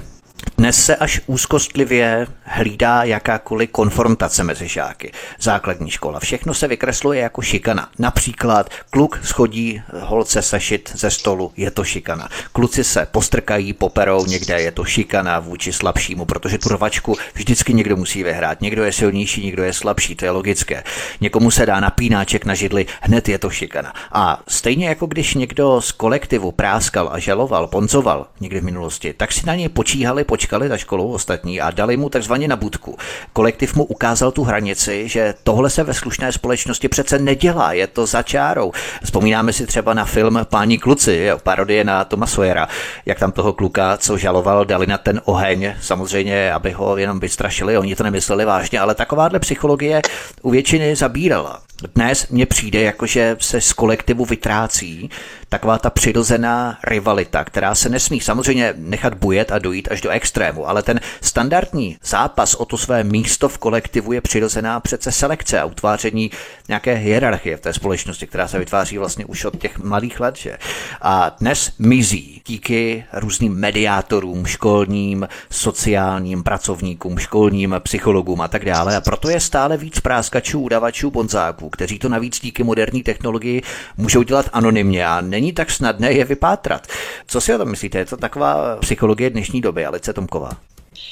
dnes 0.58 0.86
se 0.86 0.96
až 0.96 1.22
úzkostlivě 1.26 2.28
hlídá 2.44 3.04
jakákoliv 3.04 3.70
konfrontace 3.72 4.44
mezi 4.44 4.68
žáky. 4.68 5.12
Základní 5.40 5.92
škola. 5.92 6.20
Všechno 6.20 6.54
se 6.54 6.68
vykresluje 6.68 7.22
jako 7.22 7.42
šikana. 7.42 7.90
Například 8.00 8.70
kluk 8.90 9.20
schodí 9.24 9.82
holce 10.00 10.42
sešit 10.42 10.92
ze 10.96 11.12
stolu, 11.12 11.52
je 11.58 11.72
to 11.72 11.84
šikana. 11.84 12.30
Kluci 12.52 12.84
se 12.84 13.08
postrkají, 13.12 13.74
poperou, 13.74 14.26
někde 14.26 14.62
je 14.62 14.72
to 14.72 14.86
šikana 14.86 15.40
vůči 15.40 15.74
slabšímu, 15.74 16.26
protože 16.26 16.58
tu 16.58 16.70
rvačku 16.70 17.18
vždycky 17.34 17.74
někdo 17.74 17.98
musí 17.98 18.24
vyhrát. 18.24 18.62
Někdo 18.62 18.84
je 18.84 18.92
silnější, 18.92 19.46
někdo 19.46 19.64
je 19.64 19.74
slabší, 19.74 20.16
to 20.16 20.26
je 20.26 20.32
logické. 20.32 20.84
Někomu 21.22 21.52
se 21.52 21.66
dá 21.66 21.80
napínáček 21.80 22.46
na 22.46 22.56
židli, 22.56 22.86
hned 23.02 23.30
je 23.30 23.38
to 23.38 23.50
šikana. 23.50 23.94
A 24.12 24.42
stejně 24.48 24.88
jako 24.88 25.06
když 25.06 25.34
někdo 25.34 25.82
z 25.82 25.92
kolektivu 25.92 26.52
práskal 26.52 27.10
a 27.12 27.20
žaloval, 27.20 27.68
ponzoval 27.68 28.28
někdy 28.40 28.60
v 28.60 28.64
minulosti, 28.64 29.14
tak 29.14 29.32
si 29.32 29.46
na 29.46 29.56
něj 29.56 29.70
počíhali 29.70 30.24
počkali 30.32 30.70
za 30.70 30.78
školou 30.78 31.12
ostatní 31.12 31.62
a 31.62 31.72
dali 31.72 31.98
mu 31.98 32.10
takzvaně 32.10 32.48
na 32.48 32.56
budku. 32.56 32.98
Kolektiv 33.34 33.76
mu 33.76 33.84
ukázal 33.84 34.32
tu 34.32 34.44
hranici, 34.44 35.08
že 35.08 35.34
tohle 35.44 35.70
se 35.70 35.84
ve 35.84 35.94
slušné 35.94 36.32
společnosti 36.32 36.88
přece 36.88 37.20
nedělá, 37.20 37.74
je 37.74 37.88
to 37.88 38.06
za 38.06 38.24
čárou. 38.24 38.72
Vzpomínáme 39.04 39.54
si 39.54 39.68
třeba 39.68 39.94
na 39.94 40.06
film 40.06 40.40
Páni 40.50 40.78
kluci, 40.78 41.14
jo, 41.28 41.40
parodie 41.44 41.84
na 41.84 42.06
Toma 42.06 42.28
Sawyera, 42.28 42.68
jak 43.06 43.20
tam 43.20 43.32
toho 43.32 43.54
kluka, 43.54 43.98
co 43.98 44.18
žaloval, 44.18 44.66
dali 44.66 44.88
na 44.88 44.98
ten 44.98 45.22
oheň, 45.26 45.74
samozřejmě, 45.82 46.54
aby 46.54 46.72
ho 46.72 46.98
jenom 46.98 47.20
vystrašili, 47.20 47.78
oni 47.78 47.96
to 47.96 48.04
nemysleli 48.04 48.46
vážně, 48.46 48.80
ale 48.80 48.96
takováhle 48.96 49.40
psychologie 49.40 50.02
u 50.42 50.50
většiny 50.50 50.96
zabírala. 50.96 51.62
Dnes 51.96 52.28
mně 52.28 52.46
přijde, 52.46 52.82
jakože 52.82 53.36
se 53.40 53.62
z 53.62 53.74
kolektivu 53.74 54.26
vytrácí 54.26 55.10
taková 55.52 55.78
ta 55.78 55.90
přirozená 55.90 56.78
rivalita, 56.84 57.44
která 57.44 57.76
se 57.76 57.90
nesmí 57.90 58.22
samozřejmě 58.22 58.74
nechat 58.78 59.14
bujet 59.14 59.52
a 59.52 59.60
dojít 59.60 59.88
až 59.92 60.02
do 60.02 60.10
extrému, 60.10 60.70
ale 60.70 60.84
ten 60.84 61.00
standardní 61.22 61.98
zápas 62.04 62.56
o 62.56 62.66
to 62.66 62.78
své 62.78 63.04
místo 63.04 63.50
v 63.50 63.58
kolektivu 63.58 64.14
je 64.14 64.22
přirozená 64.22 64.80
přece 64.80 65.12
selekce 65.12 65.60
a 65.60 65.66
utváření 65.66 66.32
nějaké 66.68 66.94
hierarchie 66.94 67.58
v 67.58 67.62
té 67.62 67.74
společnosti, 67.74 68.28
která 68.28 68.48
se 68.48 68.60
vytváří 68.60 68.98
vlastně 68.98 69.26
už 69.26 69.46
od 69.46 69.58
těch 69.58 69.78
malých 69.80 70.20
let. 70.20 70.38
Že? 70.38 70.58
A 71.02 71.36
dnes 71.40 71.74
mizí 71.80 72.42
díky 72.48 73.04
různým 73.14 73.54
mediátorům, 73.54 74.46
školním, 74.46 75.28
sociálním 75.50 76.44
pracovníkům, 76.44 77.18
školním 77.18 77.76
psychologům 77.80 78.42
a 78.42 78.48
tak 78.48 78.66
dále. 78.66 78.98
A 78.98 79.02
proto 79.02 79.30
je 79.30 79.40
stále 79.40 79.78
víc 79.78 80.00
práskačů, 80.00 80.62
udavačů, 80.62 81.12
bonzáků, 81.12 81.70
kteří 81.70 82.00
to 82.00 82.10
navíc 82.10 82.40
díky 82.40 82.64
moderní 82.64 83.04
technologii 83.04 83.62
můžou 83.98 84.24
dělat 84.24 84.50
anonymně 84.54 85.08
a 85.08 85.22
není 85.22 85.41
tak 85.50 85.72
snadné 85.72 86.14
je 86.14 86.26
vypátrat. 86.26 86.88
Co 87.28 87.42
si 87.42 87.56
o 87.56 87.58
tom 87.58 87.70
myslíte? 87.70 87.98
Je 87.98 88.06
to 88.06 88.18
taková 88.18 88.78
psychologie 88.78 89.30
dnešní 89.30 89.62
doby, 89.62 89.86
Alice 89.86 90.14
Tomková? 90.14 90.52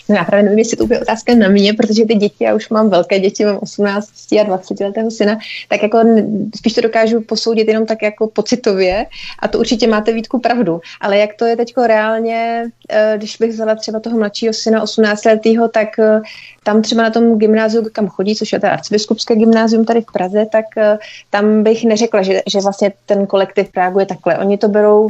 No 0.10 0.16
já 0.16 0.24
právě 0.24 0.44
nevím, 0.44 0.60
jestli 0.60 0.78
to 0.78 0.88
bude 0.88 1.00
otázka 1.00 1.36
na 1.36 1.50
mě, 1.50 1.74
protože 1.74 2.06
ty 2.06 2.16
děti, 2.16 2.44
já 2.44 2.56
už 2.56 2.70
mám 2.70 2.90
velké 2.90 3.20
děti, 3.20 3.46
mám 3.46 3.60
18 3.62 4.10
a 4.42 4.44
20 4.44 4.80
letého 4.80 5.12
syna, 5.12 5.38
tak 5.68 5.84
jako 5.84 6.00
spíš 6.56 6.74
to 6.74 6.82
dokážu 6.82 7.22
posoudit 7.22 7.68
jenom 7.68 7.86
tak 7.86 8.02
jako 8.02 8.28
pocitově 8.28 9.06
a 9.40 9.48
to 9.48 9.60
určitě 9.60 9.88
máte 9.88 10.14
Vítku 10.14 10.40
pravdu. 10.40 10.82
Ale 11.02 11.18
jak 11.18 11.34
to 11.34 11.46
je 11.46 11.56
teď 11.56 11.74
reálně, 11.78 12.66
eh, 12.90 13.14
když 13.18 13.38
bych 13.38 13.52
vzala 13.52 13.76
třeba 13.76 14.00
toho 14.00 14.18
mladšího 14.18 14.54
syna 14.54 14.82
18 14.82 15.26
letého, 15.26 15.68
tak 15.68 16.00
eh, 16.00 16.22
tam 16.64 16.82
třeba 16.82 17.04
na 17.04 17.10
tom 17.10 17.38
gymnáziu, 17.38 17.86
kam 17.92 18.08
chodí, 18.08 18.36
což 18.36 18.54
je 18.54 18.60
teda 18.60 18.74
arcibiskupské 18.74 19.36
gymnázium 19.36 19.86
tady 19.86 20.02
v 20.02 20.12
Praze, 20.14 20.46
tak 20.52 20.66
eh, 20.78 20.98
tam 21.30 21.64
bych 21.64 21.84
neřekla, 21.84 22.22
že, 22.22 22.42
že 22.48 22.60
vlastně 22.60 22.94
ten 23.06 23.28
kolektiv 23.28 23.72
Prágu 23.72 24.00
je 24.00 24.06
takhle. 24.06 24.38
Oni 24.38 24.58
to 24.58 24.68
berou 24.68 25.10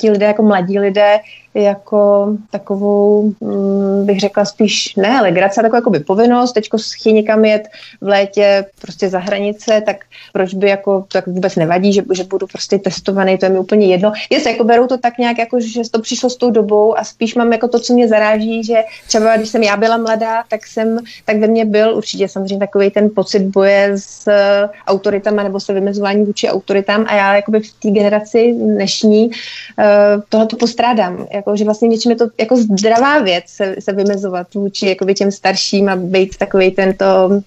ti 0.00 0.10
lidé 0.10 0.26
jako 0.26 0.42
mladí 0.42 0.78
lidé 0.78 1.18
jako 1.54 2.28
takovou, 2.50 3.32
mm, 3.40 4.06
bych 4.06 4.20
řekla 4.20 4.44
spíš 4.44 4.94
ne 4.96 5.18
ale 5.18 5.32
takovou 5.32 5.76
jakoby 5.76 6.00
povinnost, 6.00 6.52
teďko 6.52 6.78
chci 6.78 7.12
někam 7.12 7.44
jet 7.44 7.68
v 8.00 8.08
létě 8.08 8.66
prostě 8.80 9.08
za 9.08 9.18
hranice, 9.18 9.82
tak 9.86 9.96
proč 10.32 10.54
by 10.54 10.68
jako, 10.68 11.04
to 11.08 11.18
jako 11.18 11.30
vůbec 11.30 11.56
nevadí, 11.56 11.92
že, 11.92 12.02
že 12.12 12.24
budu 12.24 12.46
prostě 12.46 12.78
testovaný, 12.78 13.38
to 13.38 13.46
je 13.46 13.50
mi 13.50 13.58
úplně 13.58 13.86
jedno. 13.86 14.12
Jestli 14.30 14.50
jako 14.50 14.64
berou 14.64 14.86
to 14.86 14.98
tak 14.98 15.18
nějak, 15.18 15.38
jako, 15.38 15.60
že 15.60 15.80
to 15.90 16.00
přišlo 16.00 16.30
s 16.30 16.36
tou 16.36 16.50
dobou 16.50 16.98
a 16.98 17.04
spíš 17.04 17.34
mám 17.34 17.52
jako 17.52 17.68
to, 17.68 17.80
co 17.80 17.92
mě 17.92 18.08
zaráží, 18.08 18.64
že 18.64 18.82
třeba 19.06 19.36
když 19.36 19.48
jsem 19.48 19.62
já 19.62 19.76
byla 19.76 19.96
mladá, 19.96 20.44
tak 20.48 20.66
jsem, 20.66 20.98
tak 21.24 21.36
ve 21.36 21.46
mně 21.46 21.64
byl 21.64 21.96
určitě 21.96 22.28
samozřejmě 22.28 22.66
takový 22.66 22.90
ten 22.90 23.10
pocit 23.14 23.42
boje 23.42 23.92
s 23.94 24.26
uh, 24.26 24.70
autoritama 24.86 25.42
nebo 25.42 25.60
se 25.60 25.72
vymezování 25.72 26.24
vůči 26.24 26.48
autoritám 26.48 27.04
a 27.08 27.14
já 27.14 27.36
jakoby 27.36 27.60
v 27.60 27.72
té 27.72 27.90
generaci 27.90 28.52
dnešní 28.52 29.26
uh, 29.28 30.22
tohle 30.28 30.46
to 30.46 30.56
postrádám, 30.56 31.26
jako, 31.42 31.56
že 31.56 31.64
vlastně 31.64 31.88
něčím 31.88 32.10
je 32.10 32.16
to 32.16 32.26
jako 32.38 32.56
zdravá 32.56 33.18
věc 33.18 33.44
se, 33.46 33.76
se 33.78 33.92
vymezovat 33.92 34.54
vůči 34.54 34.86
jakoby 34.86 35.14
těm 35.14 35.30
starším 35.30 35.88
a 35.88 35.96
být 35.96 36.36
takový 36.36 36.70
tento 36.70 37.04
uh, 37.28 37.38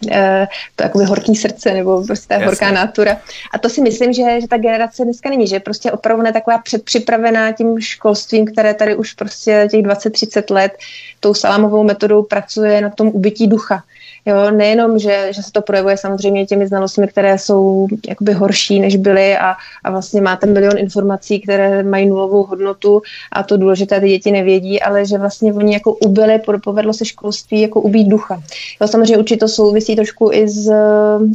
to 0.75 0.83
jakoby 0.83 1.05
horký 1.05 1.35
srdce 1.35 1.73
nebo 1.73 2.03
prostě 2.03 2.27
ta 2.27 2.33
Jasně. 2.33 2.45
horká 2.45 2.71
natura. 2.71 3.17
A 3.53 3.57
to 3.57 3.69
si 3.69 3.81
myslím, 3.81 4.13
že, 4.13 4.41
že 4.41 4.47
ta 4.47 4.57
generace 4.57 5.03
dneska 5.03 5.29
není, 5.29 5.47
že 5.47 5.59
prostě 5.59 5.91
opravdu 5.91 6.23
ne 6.23 6.33
taková 6.33 6.57
předpřipravená 6.57 7.51
tím 7.51 7.79
školstvím, 7.79 8.45
které 8.45 8.73
tady 8.73 8.95
už 8.95 9.13
prostě 9.13 9.67
těch 9.71 9.81
20-30 9.81 10.53
let 10.53 10.71
tou 11.19 11.33
salámovou 11.33 11.83
metodou 11.83 12.23
pracuje 12.23 12.81
na 12.81 12.89
tom 12.89 13.07
ubytí 13.07 13.47
ducha. 13.47 13.83
Jo, 14.25 14.51
nejenom, 14.51 14.99
že, 14.99 15.27
že 15.31 15.43
se 15.43 15.51
to 15.51 15.61
projevuje 15.61 15.97
samozřejmě 15.97 16.45
těmi 16.45 16.67
znalostmi, 16.67 17.07
které 17.07 17.37
jsou 17.37 17.87
jakoby 18.07 18.33
horší, 18.33 18.79
než 18.79 18.95
byly 18.95 19.37
a, 19.37 19.55
a 19.83 19.91
vlastně 19.91 20.21
máte 20.21 20.47
milion 20.47 20.77
informací, 20.77 21.39
které 21.39 21.83
mají 21.83 22.05
nulovou 22.05 22.43
hodnotu 22.43 23.01
a 23.31 23.43
to 23.43 23.57
důležité 23.57 24.01
ty 24.01 24.07
děti 24.07 24.31
nevědí, 24.31 24.81
ale 24.81 25.05
že 25.05 25.17
vlastně 25.17 25.53
oni 25.53 25.73
jako 25.73 25.93
ubyli, 25.93 26.41
povedlo 26.63 26.93
se 26.93 27.05
školství 27.05 27.61
jako 27.61 27.81
ubít 27.81 28.07
ducha. 28.07 28.41
Jo, 28.81 28.87
samozřejmě 28.87 29.17
určitě 29.17 29.39
to 29.39 29.47
souvisí 29.47 29.95
trošku 29.95 30.29
i 30.33 30.47
s 30.47 30.71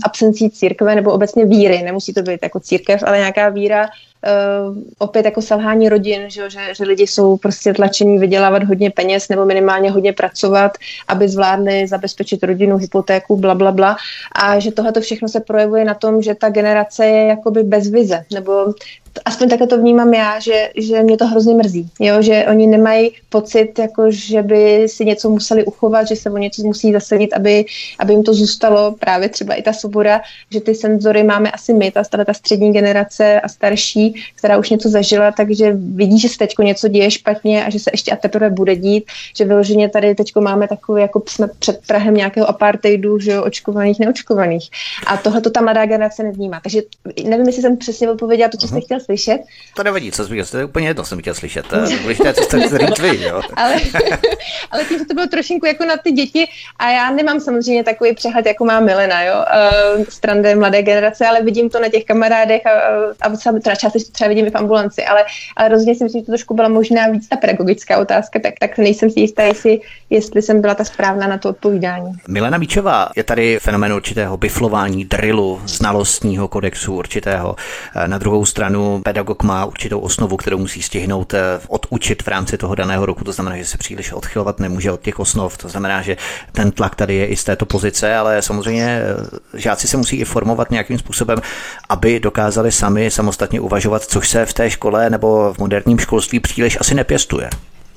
absencí 0.04 0.50
církve 0.50 0.94
nebo 0.94 1.12
obecně 1.12 1.44
víry, 1.44 1.82
nemusí 1.82 2.14
to 2.14 2.22
být 2.22 2.40
jako 2.42 2.60
církev, 2.60 3.02
ale 3.06 3.18
nějaká 3.18 3.48
víra 3.48 3.88
uh, 4.26 4.76
opět 4.98 5.24
jako 5.24 5.42
selhání 5.42 5.88
rodin, 5.88 6.30
že, 6.30 6.50
že, 6.50 6.60
že 6.74 6.84
lidi 6.84 7.06
jsou 7.06 7.36
prostě 7.36 7.74
tlačení 7.74 8.18
vydělávat 8.18 8.62
hodně 8.62 8.90
peněz 8.90 9.28
nebo 9.28 9.44
minimálně 9.44 9.90
hodně 9.90 10.12
pracovat, 10.12 10.72
aby 11.08 11.28
zvládli 11.28 11.86
zabezpečit 11.86 12.42
rodinu, 12.42 12.76
hypotéku, 12.76 13.36
bla, 13.36 13.54
bla, 13.54 13.72
bla. 13.72 13.96
A 14.32 14.58
že 14.58 14.72
tohle 14.72 14.92
všechno 15.00 15.28
se 15.28 15.40
projevuje 15.40 15.84
na 15.84 15.94
tom, 15.94 16.22
že 16.22 16.34
ta 16.34 16.48
generace 16.48 17.06
je 17.06 17.26
jakoby 17.26 17.62
bez 17.62 17.90
vize, 17.90 18.24
nebo 18.32 18.74
aspoň 19.24 19.48
takhle 19.48 19.66
to 19.66 19.78
vnímám 19.78 20.14
já, 20.14 20.40
že, 20.40 20.70
že 20.76 21.02
mě 21.02 21.16
to 21.16 21.26
hrozně 21.26 21.54
mrzí, 21.54 21.90
jo? 22.00 22.22
že 22.22 22.46
oni 22.50 22.66
nemají 22.66 23.10
pocit, 23.28 23.78
jako, 23.78 24.10
že 24.10 24.42
by 24.42 24.86
si 24.88 25.04
něco 25.04 25.30
museli 25.30 25.64
uchovat, 25.64 26.08
že 26.08 26.16
se 26.16 26.30
o 26.30 26.38
něco 26.38 26.62
musí 26.62 26.92
zasadit, 26.92 27.32
aby, 27.32 27.64
aby 27.98 28.12
jim 28.12 28.22
to 28.22 28.34
zůstalo, 28.34 28.94
právě 28.98 29.28
třeba 29.28 29.54
i 29.54 29.62
ta 29.62 29.72
svoboda, 29.72 30.20
že 30.50 30.60
ty 30.60 30.74
senzory 30.74 31.22
máme 31.22 31.50
asi 31.50 31.74
my, 31.74 31.90
ta, 31.90 32.02
ta 32.24 32.34
střední 32.34 32.72
generace 32.72 33.40
a 33.40 33.48
starší, 33.48 34.14
která 34.34 34.58
už 34.58 34.70
něco 34.70 34.88
zažila, 34.88 35.32
takže 35.32 35.72
vidí, 35.72 36.18
že 36.18 36.28
se 36.28 36.38
teď 36.38 36.54
něco 36.58 36.88
děje 36.88 37.10
špatně 37.10 37.64
a 37.64 37.70
že 37.70 37.78
se 37.78 37.90
ještě 37.92 38.12
a 38.12 38.16
teprve 38.16 38.50
bude 38.50 38.76
dít, 38.76 39.04
že 39.36 39.44
vyloženě 39.44 39.88
tady 39.88 40.14
teď 40.14 40.32
máme 40.40 40.68
takové, 40.68 41.00
jako 41.00 41.22
jsme 41.28 41.48
před 41.58 41.80
Prahem 41.86 42.14
nějakého 42.14 42.48
apartheidu, 42.48 43.18
že 43.18 43.32
jo, 43.32 43.44
očkovaných, 43.44 43.98
neočkovaných. 43.98 44.70
A 45.06 45.16
tohle 45.16 45.40
to 45.40 45.50
ta 45.50 45.60
mladá 45.60 45.86
generace 45.86 46.22
nevnímá. 46.22 46.60
Takže 46.62 46.82
nevím, 47.24 47.46
jestli 47.46 47.62
jsem 47.62 47.76
přesně 47.76 48.10
odpověděla 48.10 48.48
to, 48.48 48.56
co 48.56 48.68
jste 48.68 48.80
chtěl 48.80 48.99
slyšet. 49.00 49.40
To 49.76 49.82
nevadí, 49.82 50.12
co 50.12 50.26
jsem 50.26 50.44
to 50.50 50.58
je 50.58 50.64
úplně 50.64 50.88
jedno, 50.88 51.04
jsem 51.04 51.20
chtěl 51.20 51.34
slyšet. 51.34 51.66
Důležité, 52.02 52.34
co 52.34 52.42
jste 52.42 52.78
říct 52.78 52.98
vy, 52.98 53.22
jo. 53.22 53.40
ale, 53.56 53.74
ale 54.70 54.84
tím, 54.84 54.98
že 54.98 55.04
to 55.04 55.14
bylo 55.14 55.26
trošinku 55.26 55.66
jako 55.66 55.84
na 55.84 55.96
ty 55.96 56.12
děti 56.12 56.48
a 56.78 56.90
já 56.90 57.10
nemám 57.10 57.40
samozřejmě 57.40 57.84
takový 57.84 58.14
přehled, 58.14 58.46
jako 58.46 58.64
má 58.64 58.80
Milena, 58.80 59.22
jo, 59.22 59.34
uh, 59.96 60.04
strande 60.04 60.54
mladé 60.54 60.82
generace, 60.82 61.26
ale 61.26 61.42
vidím 61.42 61.70
to 61.70 61.80
na 61.80 61.88
těch 61.88 62.04
kamarádech 62.04 62.66
a, 62.66 62.70
a 63.20 63.36
třeba 63.36 63.74
částečně 63.74 64.12
třeba 64.12 64.28
vidím 64.28 64.46
i 64.46 64.50
v 64.50 64.56
ambulanci, 64.56 65.04
ale, 65.04 65.24
ale 65.56 65.68
rozhodně 65.68 65.94
si 65.94 66.04
myslím, 66.04 66.20
že 66.20 66.26
to 66.26 66.32
trošku 66.32 66.54
byla 66.54 66.68
možná 66.68 67.08
víc 67.08 67.28
ta 67.28 67.36
pedagogická 67.36 67.98
otázka, 67.98 68.38
tak, 68.42 68.54
tak 68.60 68.78
nejsem 68.78 69.10
si 69.10 69.20
jistá, 69.20 69.42
jestli, 69.42 69.80
jestli 70.10 70.42
jsem 70.42 70.60
byla 70.60 70.74
ta 70.74 70.84
správná 70.84 71.26
na 71.26 71.38
to 71.38 71.48
odpovídání. 71.48 72.12
Milena 72.28 72.58
Míčová, 72.58 73.08
je 73.16 73.24
tady 73.24 73.58
fenomén 73.62 73.92
určitého 73.92 74.36
biflování, 74.36 75.04
drillu, 75.04 75.60
znalostního 75.64 76.48
kodexu 76.48 76.94
určitého. 76.94 77.56
Na 78.06 78.18
druhou 78.18 78.44
stranu 78.44 78.89
pedagog 78.98 79.42
má 79.42 79.64
určitou 79.64 80.00
osnovu, 80.00 80.36
kterou 80.36 80.58
musí 80.58 80.82
stihnout 80.82 81.34
eh, 81.34 81.40
odučit 81.68 82.22
v 82.22 82.28
rámci 82.28 82.58
toho 82.58 82.74
daného 82.74 83.06
roku, 83.06 83.24
to 83.24 83.32
znamená, 83.32 83.56
že 83.56 83.64
se 83.64 83.78
příliš 83.78 84.12
odchylovat 84.12 84.60
nemůže 84.60 84.92
od 84.92 85.00
těch 85.00 85.20
osnov, 85.20 85.58
to 85.58 85.68
znamená, 85.68 86.02
že 86.02 86.16
ten 86.52 86.70
tlak 86.70 86.94
tady 86.94 87.14
je 87.14 87.26
i 87.26 87.36
z 87.36 87.44
této 87.44 87.66
pozice, 87.66 88.14
ale 88.16 88.42
samozřejmě 88.42 88.84
eh, 88.84 89.60
žáci 89.60 89.88
se 89.88 89.96
musí 89.96 90.16
i 90.16 90.24
formovat 90.24 90.70
nějakým 90.70 90.98
způsobem, 90.98 91.38
aby 91.88 92.20
dokázali 92.20 92.72
sami 92.72 93.10
samostatně 93.10 93.60
uvažovat, 93.60 94.02
což 94.02 94.28
se 94.28 94.46
v 94.46 94.54
té 94.54 94.70
škole 94.70 95.10
nebo 95.10 95.54
v 95.54 95.58
moderním 95.58 95.98
školství 95.98 96.40
příliš 96.40 96.78
asi 96.80 96.94
nepěstuje. 96.94 97.50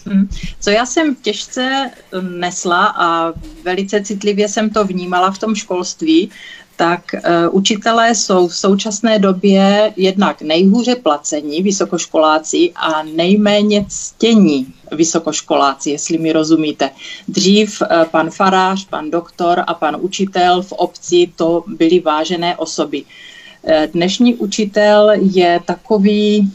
Hmm. 0.06 0.30
Co 0.60 0.70
já 0.70 0.86
jsem 0.86 1.16
těžce 1.16 1.92
nesla 2.22 2.86
a 2.98 3.34
velice 3.64 4.04
citlivě 4.04 4.48
jsem 4.50 4.70
to 4.70 4.86
vnímala 4.86 5.32
v 5.32 5.38
tom 5.38 5.56
školství, 5.56 6.30
tak 6.76 7.02
uh, 7.14 7.56
učitelé 7.56 8.16
jsou 8.16 8.48
v 8.48 8.56
současné 8.56 9.20
době 9.20 9.94
jednak 9.96 10.42
nejhůře 10.42 10.96
placení 10.96 11.62
vysokoškoláci 11.62 12.72
a 12.76 13.04
nejméně 13.04 13.86
ctění 13.90 14.68
vysokoškoláci, 14.92 15.90
jestli 15.90 16.18
mi 16.18 16.32
rozumíte. 16.32 16.90
Dřív 17.28 17.82
uh, 17.82 18.04
pan 18.04 18.30
farář, 18.30 18.86
pan 18.86 19.12
doktor 19.12 19.64
a 19.68 19.74
pan 19.74 19.98
učitel 20.00 20.62
v 20.62 20.72
obci 20.72 21.32
to 21.36 21.64
byly 21.68 22.00
vážené 22.00 22.58
osoby. 22.58 23.04
Uh, 23.04 23.72
dnešní 23.94 24.36
učitel 24.36 25.12
je 25.16 25.60
takový 25.66 26.52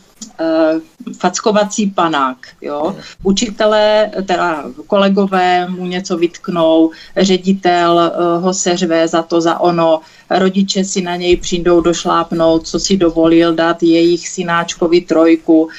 fackovací 1.19 1.91
panák. 1.91 2.37
Jo? 2.61 2.97
Učitelé, 3.23 4.11
teda 4.27 4.64
kolegové 4.87 5.69
mu 5.69 5.87
něco 5.87 6.16
vytknou, 6.16 6.91
ředitel 7.16 8.12
uh, 8.19 8.45
ho 8.45 8.55
seřve 8.55 9.09
za 9.09 9.23
to, 9.23 9.41
za 9.41 9.61
ono, 9.61 10.01
rodiče 10.31 10.85
si 10.85 11.01
na 11.03 11.16
něj 11.16 11.37
přijdou 11.37 11.81
došlápnout, 11.81 12.66
co 12.66 12.81
si 12.81 12.97
dovolil 12.97 13.55
dát 13.55 13.83
jejich 13.83 14.29
synáčkovi 14.29 15.01
trojku, 15.01 15.62
uh, 15.62 15.71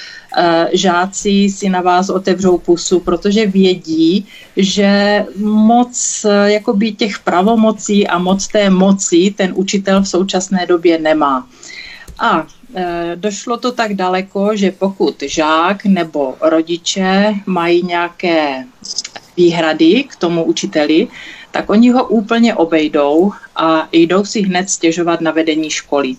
žáci 0.73 1.29
si 1.29 1.69
na 1.69 1.81
vás 1.81 2.09
otevřou 2.09 2.57
pusu, 2.57 2.99
protože 2.99 3.47
vědí, 3.47 4.27
že 4.57 5.25
moc 5.43 6.25
jakoby 6.45 6.91
těch 6.91 7.19
pravomocí 7.19 8.07
a 8.07 8.17
moc 8.17 8.47
té 8.47 8.69
moci 8.69 9.33
ten 9.37 9.53
učitel 9.55 10.01
v 10.01 10.07
současné 10.07 10.65
době 10.65 10.99
nemá. 10.99 11.47
A 12.19 12.47
Eh, 12.75 13.11
došlo 13.15 13.57
to 13.57 13.71
tak 13.71 13.93
daleko, 13.93 14.55
že 14.55 14.71
pokud 14.71 15.23
žák 15.27 15.85
nebo 15.85 16.35
rodiče 16.41 17.33
mají 17.45 17.85
nějaké 17.85 18.65
výhrady 19.37 20.03
k 20.03 20.15
tomu 20.15 20.43
učiteli, 20.43 21.07
tak 21.51 21.69
oni 21.69 21.89
ho 21.89 22.07
úplně 22.07 22.55
obejdou 22.55 23.31
a 23.55 23.87
jdou 23.91 24.25
si 24.25 24.41
hned 24.41 24.69
stěžovat 24.69 25.21
na 25.21 25.31
vedení 25.31 25.69
školy. 25.69 26.15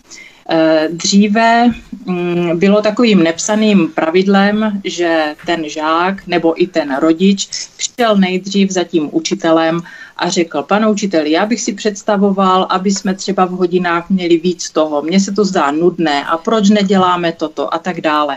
Eh, 0.48 0.88
dříve 0.92 1.70
mm, 2.06 2.58
bylo 2.58 2.82
takovým 2.82 3.22
nepsaným 3.22 3.88
pravidlem, 3.88 4.80
že 4.84 5.34
ten 5.46 5.68
žák 5.68 6.26
nebo 6.26 6.62
i 6.62 6.66
ten 6.66 6.96
rodič 6.96 7.48
přišel 7.76 8.16
nejdřív 8.16 8.70
za 8.70 8.84
tím 8.84 9.08
učitelem 9.12 9.82
a 10.20 10.28
řekl, 10.28 10.62
pane 10.62 10.90
učiteli, 10.90 11.30
já 11.30 11.46
bych 11.46 11.60
si 11.60 11.72
představoval, 11.72 12.66
aby 12.70 12.90
jsme 12.90 13.14
třeba 13.14 13.44
v 13.44 13.50
hodinách 13.50 14.10
měli 14.10 14.36
víc 14.36 14.70
toho, 14.70 15.02
mně 15.02 15.20
se 15.20 15.32
to 15.32 15.44
zdá 15.44 15.70
nudné 15.70 16.24
a 16.24 16.38
proč 16.38 16.70
neděláme 16.70 17.32
toto 17.32 17.74
a 17.74 17.78
tak 17.78 18.00
dále. 18.00 18.36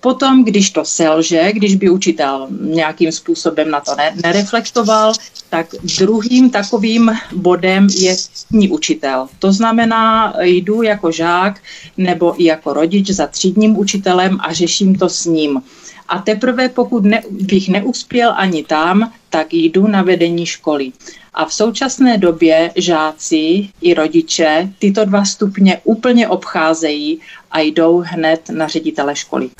Potom, 0.00 0.44
když 0.44 0.70
to 0.70 0.84
selže, 0.84 1.52
když 1.52 1.74
by 1.74 1.90
učitel 1.90 2.48
nějakým 2.60 3.12
způsobem 3.12 3.70
na 3.70 3.80
to 3.80 3.94
ne, 3.96 4.14
nereflektoval, 4.22 5.12
tak 5.50 5.66
druhým 5.98 6.50
takovým 6.50 7.10
bodem 7.32 7.86
je 7.96 8.16
třídní 8.16 8.68
učitel. 8.68 9.28
To 9.38 9.52
znamená, 9.52 10.34
jdu 10.40 10.82
jako 10.82 11.12
žák 11.12 11.60
nebo 11.96 12.42
i 12.42 12.44
jako 12.44 12.72
rodič 12.72 13.10
za 13.10 13.26
třídním 13.26 13.78
učitelem 13.78 14.38
a 14.40 14.52
řeším 14.52 14.94
to 14.94 15.08
s 15.08 15.24
ním. 15.24 15.62
A 16.08 16.18
teprve 16.18 16.68
pokud 16.68 17.04
ne, 17.04 17.22
bych 17.30 17.68
neuspěl 17.68 18.32
ani 18.36 18.64
tam, 18.64 19.12
tak 19.30 19.54
jdu 19.54 19.86
na 19.86 20.02
vedení 20.02 20.46
školy. 20.46 20.92
A 21.34 21.44
v 21.44 21.54
současné 21.54 22.18
době 22.18 22.70
žáci 22.76 23.68
i 23.80 23.94
rodiče 23.94 24.72
tyto 24.78 25.04
dva 25.04 25.24
stupně 25.24 25.80
úplně 25.84 26.28
obcházejí 26.28 27.20
a 27.50 27.60
jdou 27.60 28.04
hned 28.06 28.50
na 28.50 28.68
ředitele 28.68 29.16
školy. 29.16 29.50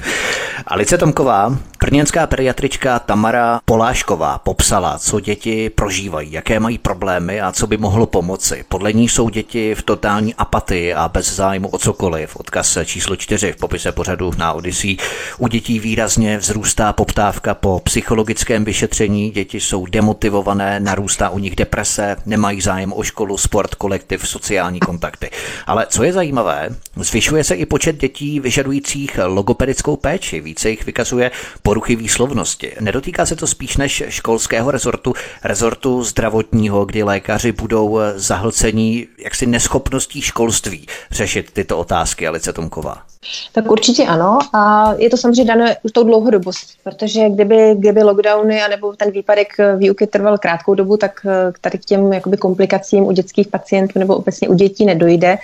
Alice 0.66 0.98
Tomková, 0.98 1.56
Brněnská 1.88 2.26
pediatrička 2.26 2.98
Tamara 2.98 3.60
Polášková 3.64 4.38
popsala, 4.38 4.98
co 4.98 5.20
děti 5.20 5.70
prožívají, 5.70 6.32
jaké 6.32 6.60
mají 6.60 6.78
problémy 6.78 7.40
a 7.40 7.52
co 7.52 7.66
by 7.66 7.76
mohlo 7.76 8.06
pomoci. 8.06 8.64
Podle 8.68 8.92
ní 8.92 9.08
jsou 9.08 9.28
děti 9.28 9.74
v 9.74 9.82
totální 9.82 10.34
apatii 10.34 10.94
a 10.94 11.08
bez 11.08 11.36
zájmu 11.36 11.68
o 11.68 11.78
cokoliv. 11.78 12.36
Odkaz 12.36 12.78
číslo 12.84 13.16
čtyři 13.16 13.52
v 13.52 13.56
popise 13.56 13.92
pořadu 13.92 14.32
na 14.38 14.52
Odyssey. 14.52 14.96
U 15.38 15.48
dětí 15.48 15.80
výrazně 15.80 16.38
vzrůstá 16.38 16.92
poptávka 16.92 17.54
po 17.54 17.80
psychologickém 17.84 18.64
vyšetření, 18.64 19.30
děti 19.30 19.60
jsou 19.60 19.86
demotivované, 19.86 20.80
narůstá 20.80 21.28
u 21.28 21.38
nich 21.38 21.56
deprese, 21.56 22.16
nemají 22.26 22.60
zájem 22.60 22.92
o 22.92 23.02
školu, 23.02 23.38
sport, 23.38 23.74
kolektiv, 23.74 24.28
sociální 24.28 24.80
kontakty. 24.80 25.30
Ale 25.66 25.86
co 25.88 26.02
je 26.02 26.12
zajímavé, 26.12 26.68
zvyšuje 26.96 27.44
se 27.44 27.54
i 27.54 27.66
počet 27.66 27.77
dětí 27.78 28.40
vyžadujících 28.40 29.18
logopedickou 29.24 29.96
péči. 29.96 30.40
Více 30.40 30.70
jich 30.70 30.86
vykazuje 30.86 31.30
poruchy 31.62 31.96
výslovnosti. 31.96 32.72
Nedotýká 32.80 33.26
se 33.26 33.36
to 33.36 33.46
spíš 33.46 33.76
než 33.76 34.02
školského 34.08 34.70
rezortu, 34.70 35.14
rezortu 35.44 36.04
zdravotního, 36.04 36.84
kdy 36.84 37.02
lékaři 37.02 37.52
budou 37.52 37.98
zahlcení 38.16 39.06
jaksi 39.18 39.46
neschopností 39.46 40.22
školství 40.22 40.86
řešit 41.10 41.50
tyto 41.52 41.78
otázky, 41.78 42.26
Alice 42.26 42.52
Tomková. 42.52 43.17
Tak 43.52 43.70
určitě 43.70 44.04
ano 44.04 44.38
a 44.54 44.92
je 44.98 45.10
to 45.10 45.16
samozřejmě 45.16 45.44
dané 45.44 45.76
už 45.82 45.92
tou 45.92 46.02
dlouhodobost, 46.02 46.66
protože 46.84 47.28
kdyby, 47.28 47.74
kdyby 47.78 48.02
lockdowny 48.02 48.62
anebo 48.62 48.92
ten 48.96 49.10
výpadek 49.10 49.52
výuky 49.76 50.06
trval 50.06 50.38
krátkou 50.38 50.74
dobu, 50.74 50.96
tak 50.96 51.26
eh, 51.26 51.52
tady 51.60 51.78
k 51.78 51.84
těm 51.84 52.12
jakoby 52.12 52.36
komplikacím 52.36 53.04
u 53.04 53.12
dětských 53.12 53.48
pacientů 53.48 53.98
nebo 53.98 54.16
obecně 54.16 54.48
u 54.48 54.54
dětí 54.54 54.84
nedojde. 54.84 55.38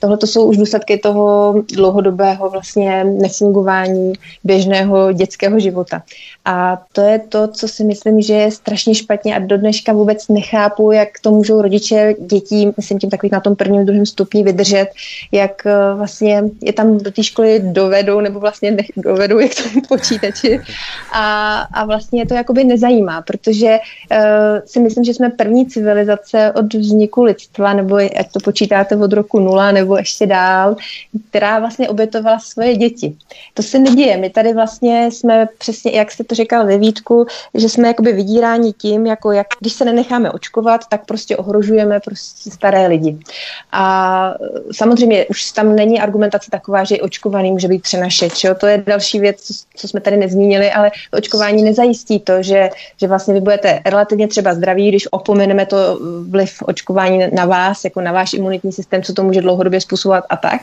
Tohle 0.00 0.16
to 0.16 0.26
jsou 0.26 0.44
už 0.44 0.56
důsledky 0.56 0.98
toho 0.98 1.54
dlouhodobého 1.74 2.50
vlastně 2.50 3.04
nefungování 3.04 4.12
běžného 4.44 5.12
dětského 5.12 5.60
života. 5.60 6.02
A 6.48 6.82
to 6.92 7.00
je 7.00 7.18
to, 7.18 7.48
co 7.48 7.68
si 7.68 7.84
myslím, 7.84 8.20
že 8.20 8.34
je 8.34 8.50
strašně 8.50 8.94
špatně 8.94 9.36
a 9.36 9.38
do 9.38 9.58
dneška 9.58 9.92
vůbec 9.92 10.28
nechápu, 10.28 10.92
jak 10.92 11.08
to 11.22 11.30
můžou 11.30 11.62
rodiče 11.62 12.14
dětí, 12.20 12.72
myslím 12.76 12.98
tím 12.98 13.10
takových 13.10 13.32
na 13.32 13.40
tom 13.40 13.56
prvním, 13.56 13.86
druhém 13.86 14.06
stupni 14.06 14.42
vydržet, 14.42 14.86
jak 15.32 15.66
eh, 15.66 15.94
vlastně 15.96 16.42
je 16.62 16.72
tam 16.72 16.98
do 16.98 17.10
té 17.10 17.22
školy 17.22 17.60
dovedou 17.64 18.20
nebo 18.20 18.40
vlastně 18.40 18.70
nech, 18.70 18.86
dovedou 18.96 19.38
jak 19.38 19.50
tomu 19.54 19.80
počítači 19.88 20.60
a, 21.12 21.60
a 21.60 21.84
vlastně 21.84 22.20
je 22.20 22.26
to 22.26 22.34
jakoby 22.34 22.64
nezajímá, 22.64 23.22
protože 23.22 23.78
uh, 24.10 24.16
si 24.64 24.80
myslím, 24.80 25.04
že 25.04 25.14
jsme 25.14 25.30
první 25.30 25.66
civilizace 25.66 26.52
od 26.52 26.74
vzniku 26.74 27.22
lidstva, 27.22 27.72
nebo 27.72 27.96
ať 27.96 28.32
to 28.32 28.40
počítáte 28.40 28.96
od 28.96 29.12
roku 29.12 29.40
nula 29.40 29.72
nebo 29.72 29.96
ještě 29.96 30.26
dál, 30.26 30.76
která 31.30 31.58
vlastně 31.58 31.88
obětovala 31.88 32.38
svoje 32.38 32.76
děti. 32.76 33.16
To 33.54 33.62
se 33.62 33.78
neděje. 33.78 34.16
My 34.16 34.30
tady 34.30 34.52
vlastně 34.52 35.10
jsme 35.10 35.48
přesně, 35.58 35.92
jak 35.92 36.12
jste 36.12 36.24
to 36.24 36.34
říkal 36.36 36.66
ve 36.66 36.78
Vítku, 36.78 37.26
že 37.54 37.68
jsme 37.68 37.88
jakoby 37.88 38.12
vydíráni 38.12 38.72
tím, 38.72 39.06
jako 39.06 39.32
jak, 39.32 39.46
když 39.60 39.72
se 39.72 39.84
nenecháme 39.84 40.30
očkovat, 40.30 40.80
tak 40.88 41.06
prostě 41.06 41.36
ohrožujeme 41.36 42.00
prostě 42.00 42.50
staré 42.50 42.86
lidi. 42.86 43.18
A 43.72 44.34
samozřejmě 44.72 45.26
už 45.26 45.52
tam 45.52 45.76
není 45.76 46.00
argumentace 46.00 46.50
taková, 46.50 46.84
že 46.84 47.00
očkovaný 47.00 47.52
může 47.52 47.68
být 47.68 47.82
přenašeč. 47.82 48.44
Jo? 48.44 48.54
To 48.54 48.66
je 48.66 48.82
další 48.86 49.20
věc, 49.20 49.40
co, 49.42 49.54
co 49.74 49.88
jsme 49.88 50.00
tady 50.00 50.16
nezmínili, 50.16 50.70
ale 50.70 50.90
to 51.10 51.18
očkování 51.18 51.62
nezajistí 51.62 52.20
to, 52.20 52.42
že, 52.42 52.70
že 53.00 53.06
vlastně 53.08 53.34
vy 53.34 53.40
budete 53.40 53.80
relativně 53.86 54.28
třeba 54.28 54.54
zdraví, 54.54 54.88
když 54.88 55.08
opomeneme 55.10 55.66
to 55.66 55.98
vliv 56.28 56.62
očkování 56.62 57.22
na 57.32 57.44
vás, 57.44 57.84
jako 57.84 58.00
na 58.00 58.12
váš 58.12 58.32
imunitní 58.32 58.72
systém, 58.72 59.02
co 59.02 59.12
to 59.12 59.22
může 59.22 59.40
dlouhodobě 59.40 59.80
způsobovat 59.80 60.24
a 60.28 60.36
tak, 60.36 60.60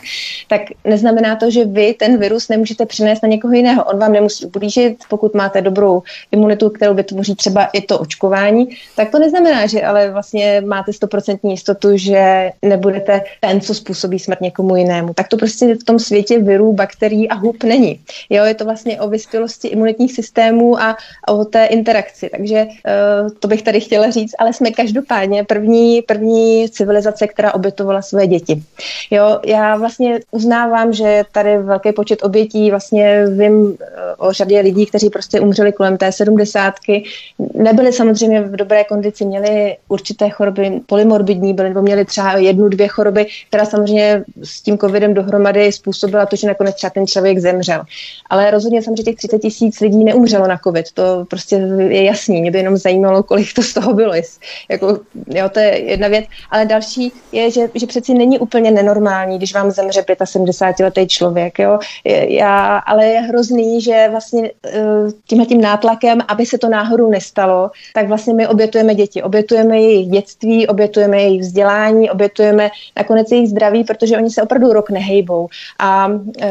tak 0.48 0.62
neznamená 0.86 1.36
to, 1.36 1.52
že 1.52 1.66
vy 1.66 1.94
ten 1.94 2.18
virus 2.18 2.50
nemůžete 2.50 2.86
přinést 2.86 3.24
na 3.24 3.30
někoho 3.30 3.54
jiného. 3.54 3.84
On 3.84 4.00
vám 4.00 4.12
nemusí 4.12 4.46
ublížit, 4.46 4.98
pokud 5.10 5.34
máte 5.34 5.62
dobrou 5.64 6.04
imunitu, 6.32 6.70
kterou 6.70 6.94
vytvoří 6.94 7.36
třeba 7.36 7.66
i 7.66 7.82
to 7.82 8.00
očkování, 8.00 8.70
tak 8.96 9.12
to 9.12 9.20
neznamená, 9.20 9.66
že 9.66 9.82
ale 9.82 10.12
vlastně 10.12 10.62
máte 10.66 10.92
100% 10.92 11.40
jistotu, 11.44 11.98
že 11.98 12.52
nebudete 12.62 13.22
ten, 13.40 13.62
co 13.62 13.74
způsobí 13.74 14.20
smrt 14.20 14.42
někomu 14.42 14.76
jinému. 14.76 15.14
Tak 15.14 15.28
to 15.28 15.38
prostě 15.38 15.76
v 15.76 15.84
tom 15.84 16.00
světě 16.00 16.40
virů, 16.40 16.74
bakterií 16.74 17.30
a 17.30 17.36
hub 17.36 17.64
není. 17.64 18.00
Jo, 18.30 18.44
je 18.46 18.54
to 18.54 18.66
vlastně 18.66 19.02
o 19.02 19.10
vyspělosti 19.10 19.68
imunitních 19.68 20.14
systémů 20.14 20.82
a, 20.82 20.98
o 21.28 21.46
té 21.46 21.66
interakci. 21.66 22.30
Takže 22.30 22.66
uh, 22.66 23.30
to 23.40 23.48
bych 23.48 23.62
tady 23.62 23.80
chtěla 23.80 24.10
říct, 24.10 24.36
ale 24.40 24.54
jsme 24.54 24.72
každopádně 24.72 25.44
první, 25.44 26.02
první 26.02 26.70
civilizace, 26.70 27.28
která 27.28 27.54
obětovala 27.54 28.02
své 28.02 28.28
děti. 28.28 28.64
Jo, 29.12 29.40
já 29.46 29.78
vlastně 29.78 30.20
uznávám, 30.32 30.94
že 30.94 31.24
tady 31.32 31.58
velký 31.58 31.92
počet 31.92 32.24
obětí, 32.24 32.70
vlastně 32.70 33.26
vím 33.28 33.54
uh, 33.62 33.78
o 34.18 34.34
řadě 34.34 34.60
lidí, 34.60 34.86
kteří 34.86 35.10
prostě 35.10 35.40
umřeli 35.44 35.72
kolem 35.72 35.98
té 35.98 36.12
sedmdesátky. 36.12 37.04
Nebyli 37.54 37.94
samozřejmě 37.94 38.42
v 38.42 38.56
dobré 38.56 38.84
kondici, 38.84 39.26
měli 39.26 39.78
určité 39.88 40.30
choroby, 40.30 40.82
polymorbidní 40.86 41.54
byly, 41.54 41.70
nebo 41.70 41.82
měli 41.82 42.06
třeba 42.06 42.38
jednu, 42.38 42.70
dvě 42.70 42.88
choroby, 42.88 43.26
která 43.48 43.66
samozřejmě 43.66 44.24
s 44.44 44.62
tím 44.62 44.78
covidem 44.78 45.14
dohromady 45.14 45.72
způsobila 45.72 46.26
to, 46.26 46.36
že 46.36 46.48
nakonec 46.48 46.76
třeba 46.76 46.90
ten 46.90 47.08
člověk 47.08 47.40
zemřel. 47.40 47.84
Ale 48.30 48.52
rozhodně 48.52 48.82
samozřejmě 48.82 49.04
těch 49.04 49.16
30 49.16 49.40
tisíc 49.40 49.80
lidí 49.80 50.04
neumřelo 50.04 50.48
na 50.48 50.58
covid, 50.64 50.92
to 50.92 51.26
prostě 51.30 51.56
je 51.90 52.04
jasný. 52.04 52.42
Mě 52.42 52.52
by 52.52 52.58
jenom 52.58 52.78
zajímalo, 52.78 53.24
kolik 53.24 53.54
to 53.54 53.62
z 53.62 53.74
toho 53.74 53.94
bylo. 53.94 54.14
Jako, 54.70 55.00
jo, 55.28 55.50
to 55.50 55.60
je 55.60 55.80
jedna 55.80 56.08
věc. 56.08 56.26
Ale 56.52 56.66
další 56.66 57.12
je, 57.32 57.52
že, 57.52 57.70
že 57.76 57.88
přeci 57.88 58.14
není 58.14 58.40
úplně 58.40 58.72
nenormální, 58.72 59.38
když 59.38 59.54
vám 59.54 59.72
zemře 59.72 60.02
75-letý 60.02 61.08
člověk. 61.08 61.60
Jo. 61.60 61.80
Já, 62.28 62.78
ale 62.78 63.06
je 63.06 63.20
hrozný, 63.20 63.82
že 63.82 64.08
vlastně 64.12 64.52
eh, 64.66 64.82
tímhle 65.34 65.46
tím 65.46 65.62
nátlakem, 65.62 66.20
aby 66.28 66.46
se 66.46 66.58
to 66.58 66.70
náhodou 66.70 67.10
nestalo, 67.10 67.72
tak 67.94 68.08
vlastně 68.08 68.34
my 68.34 68.48
obětujeme 68.48 68.96
děti. 68.96 69.24
Obětujeme 69.24 69.82
jejich 69.82 70.08
dětství, 70.08 70.68
obětujeme 70.68 71.22
jejich 71.22 71.42
vzdělání, 71.42 72.10
obětujeme 72.10 72.70
nakonec 72.98 73.32
jejich 73.32 73.50
zdraví, 73.50 73.84
protože 73.84 74.18
oni 74.18 74.30
se 74.30 74.42
opravdu 74.44 74.74
rok 74.74 74.90
nehejbou. 74.90 75.48
A 75.80 76.10
e, 76.42 76.50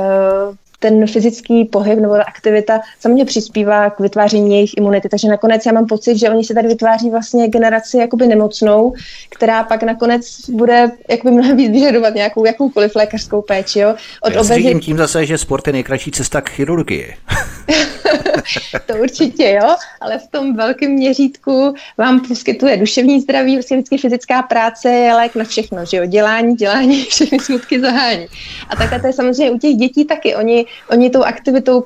ten 0.83 1.07
fyzický 1.07 1.65
pohyb 1.65 1.99
nebo 1.99 2.15
ta 2.15 2.23
aktivita 2.23 2.81
samozřejmě 3.01 3.25
přispívá 3.25 3.91
k 3.91 4.01
vytváření 4.01 4.55
jejich 4.55 4.71
imunity. 4.77 5.09
Takže 5.09 5.29
nakonec 5.29 5.67
já 5.67 5.73
mám 5.73 5.87
pocit, 5.87 6.19
že 6.19 6.31
oni 6.31 6.45
se 6.45 6.55
tady 6.55 6.69
vytváří 6.69 7.11
vlastně 7.11 7.49
generaci 7.49 7.99
jakoby 7.99 8.27
nemocnou, 8.27 8.95
která 9.29 9.65
pak 9.65 9.83
nakonec 9.83 10.51
bude 10.51 10.91
jakoby 11.09 11.31
mnohem 11.31 11.57
víc 11.57 11.73
vyžadovat 11.73 12.15
nějakou 12.15 12.45
jakoukoliv 12.45 12.97
lékařskou 12.97 13.43
péči. 13.43 13.79
Jo? 13.79 13.95
Od 14.23 14.33
já 14.33 14.41
obezit... 14.41 14.81
tím 14.81 14.97
zase, 14.97 15.27
že 15.27 15.39
sport 15.39 15.67
je 15.67 15.73
nejkratší 15.73 16.11
cesta 16.11 16.41
k 16.41 16.51
chirurgii. 16.51 17.15
to 18.87 18.97
určitě, 18.97 19.59
jo, 19.63 19.77
ale 20.01 20.19
v 20.19 20.27
tom 20.27 20.57
velkém 20.57 20.91
měřítku 20.91 21.75
vám 21.99 22.21
poskytuje 22.21 22.77
duševní 22.77 23.21
zdraví, 23.21 23.57
prostě 23.57 23.75
vždycky 23.75 23.99
fyzická 23.99 24.43
práce 24.43 24.89
je 24.89 25.15
lék 25.15 25.35
na 25.35 25.45
všechno, 25.45 25.85
že 25.85 25.97
jo, 25.97 26.07
dělání, 26.07 26.55
dělání, 26.55 27.05
všechny 27.11 27.41
smutky 27.41 27.81
zahání. 27.81 28.27
A 28.69 28.77
takhle 28.77 29.01
to 29.01 29.07
je 29.07 29.13
samozřejmě 29.13 29.51
u 29.51 29.59
těch 29.59 29.75
dětí 29.75 30.05
taky. 30.05 30.35
Oni, 30.35 30.67
oni 30.91 31.11
tou 31.11 31.23
aktivitou, 31.23 31.79
uh, 31.79 31.85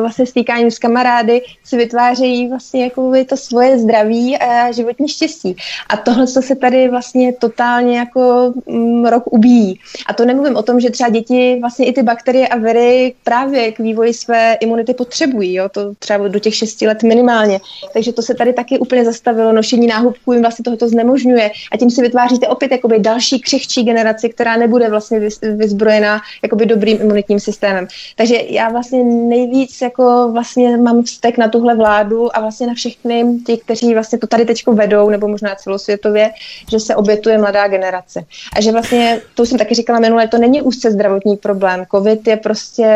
vlastně 0.00 0.26
stýkáním 0.26 0.70
s 0.70 0.78
kamarády 0.78 1.42
si 1.64 1.76
vytvářejí 1.76 2.48
vlastně 2.48 2.84
jako 2.84 3.12
to 3.28 3.36
svoje 3.36 3.78
zdraví 3.78 4.38
a 4.38 4.72
životní 4.72 5.08
štěstí. 5.08 5.56
A 5.88 5.96
tohle 5.96 6.26
co 6.26 6.42
se 6.42 6.56
tady 6.56 6.88
vlastně 6.88 7.32
totálně 7.32 7.98
jako 7.98 8.52
um, 8.64 9.06
rok 9.06 9.32
ubíjí. 9.32 9.78
A 10.06 10.12
to 10.12 10.24
nemluvím 10.24 10.56
o 10.56 10.62
tom, 10.62 10.80
že 10.80 10.90
třeba 10.90 11.10
děti 11.10 11.56
vlastně 11.60 11.86
i 11.86 11.92
ty 11.92 12.02
bakterie 12.02 12.48
a 12.48 12.56
viry 12.56 13.14
právě 13.24 13.72
k 13.72 13.78
vývoji 13.78 14.14
své 14.14 14.54
imunity 14.60 14.94
potřebují, 14.94 15.54
jo, 15.54 15.68
to 15.68 15.94
třeba 15.98 16.28
do 16.28 16.38
těch 16.38 16.54
šesti 16.54 16.86
let 16.86 17.02
minimálně. 17.02 17.60
Takže 17.92 18.12
to 18.12 18.22
se 18.22 18.34
tady 18.34 18.52
taky 18.52 18.78
úplně 18.78 19.04
zastavilo, 19.04 19.52
nošení 19.52 19.86
náhubků 19.86 20.32
jim 20.32 20.42
vlastně 20.42 20.62
tohoto 20.62 20.88
znemožňuje 20.88 21.50
a 21.72 21.76
tím 21.76 21.90
si 21.90 22.02
vytváříte 22.02 22.48
opět 22.48 22.72
jakoby 22.72 22.98
další 22.98 23.40
křehčí 23.40 23.84
generaci, 23.84 24.28
která 24.28 24.56
nebude 24.56 24.90
vlastně 24.90 25.20
vyzbrojená 25.56 26.20
jakoby 26.42 26.66
dobrým 26.66 26.98
imunitním 27.00 27.40
systémem. 27.40 27.88
Takže 28.22 28.36
já 28.48 28.68
vlastně 28.68 29.04
nejvíc 29.04 29.80
jako 29.80 30.28
vlastně 30.32 30.76
mám 30.76 31.02
vztek 31.02 31.38
na 31.38 31.48
tuhle 31.48 31.74
vládu 31.74 32.36
a 32.36 32.40
vlastně 32.40 32.66
na 32.66 32.74
všechny 32.74 33.24
ti, 33.46 33.56
kteří 33.56 33.94
vlastně 33.94 34.18
to 34.18 34.26
tady 34.26 34.44
teď 34.44 34.66
vedou, 34.66 35.10
nebo 35.10 35.28
možná 35.28 35.54
celosvětově, 35.54 36.30
že 36.70 36.80
se 36.80 36.96
obětuje 36.96 37.38
mladá 37.38 37.68
generace. 37.68 38.24
A 38.56 38.60
že 38.60 38.72
vlastně, 38.72 39.20
to 39.34 39.46
jsem 39.46 39.58
taky 39.58 39.74
říkala 39.74 40.00
minule, 40.00 40.28
to 40.28 40.38
není 40.38 40.62
úzce 40.62 40.90
zdravotní 40.90 41.36
problém. 41.36 41.84
COVID 41.90 42.26
je 42.26 42.36
prostě, 42.36 42.88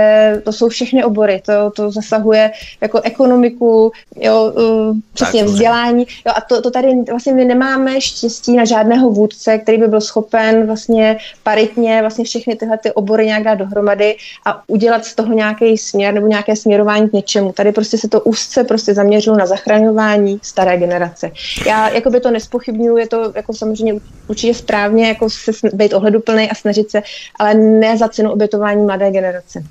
to 0.44 0.52
jsou 0.52 0.68
všechny 0.68 1.04
obory, 1.04 1.42
to, 1.46 1.70
to 1.70 1.90
zasahuje 1.90 2.50
jako 2.80 3.00
ekonomiku, 3.00 3.92
jo, 4.16 4.52
uh, 4.56 4.96
přesně 5.12 5.40
tak, 5.40 5.48
vzdělání. 5.48 6.06
Jo, 6.26 6.32
a 6.36 6.40
to, 6.40 6.62
to 6.62 6.70
tady 6.70 6.88
vlastně 7.10 7.32
my 7.32 7.44
nemáme 7.44 8.00
štěstí 8.00 8.56
na 8.56 8.64
žádného 8.64 9.10
vůdce, 9.10 9.58
který 9.58 9.78
by 9.78 9.88
byl 9.88 10.00
schopen 10.00 10.66
vlastně 10.66 11.18
paritně 11.42 12.00
vlastně 12.00 12.24
všechny 12.24 12.56
tyhle 12.56 12.78
ty 12.78 12.92
obory 12.92 13.26
nějak 13.26 13.42
dát 13.42 13.54
dohromady 13.54 14.16
a 14.44 14.62
udělat 14.66 15.04
z 15.04 15.15
toho 15.16 15.32
nějaký 15.32 15.78
směr 15.78 16.14
nebo 16.14 16.26
nějaké 16.26 16.56
směrování 16.56 17.08
k 17.08 17.12
něčemu. 17.12 17.52
Tady 17.52 17.72
prostě 17.72 17.98
se 17.98 18.08
to 18.08 18.20
úzce 18.20 18.64
prostě 18.64 18.94
zaměřilo 18.94 19.36
na 19.36 19.46
zachraňování 19.46 20.40
staré 20.42 20.76
generace. 20.76 21.30
Já 21.66 21.88
jako 21.88 22.10
by 22.10 22.20
to 22.20 22.30
nespochybnuju, 22.30 22.96
je 22.96 23.08
to 23.08 23.32
jako 23.34 23.54
samozřejmě 23.54 23.94
určitě 24.28 24.54
správně 24.54 25.08
jako 25.08 25.30
se 25.30 25.52
být 25.72 25.92
ohleduplný 25.92 26.50
a 26.50 26.54
snažit 26.54 26.90
se, 26.90 27.02
ale 27.38 27.54
ne 27.54 27.96
za 27.98 28.08
cenu 28.08 28.32
obětování 28.32 28.84
mladé 28.84 29.10
generace. 29.10 29.62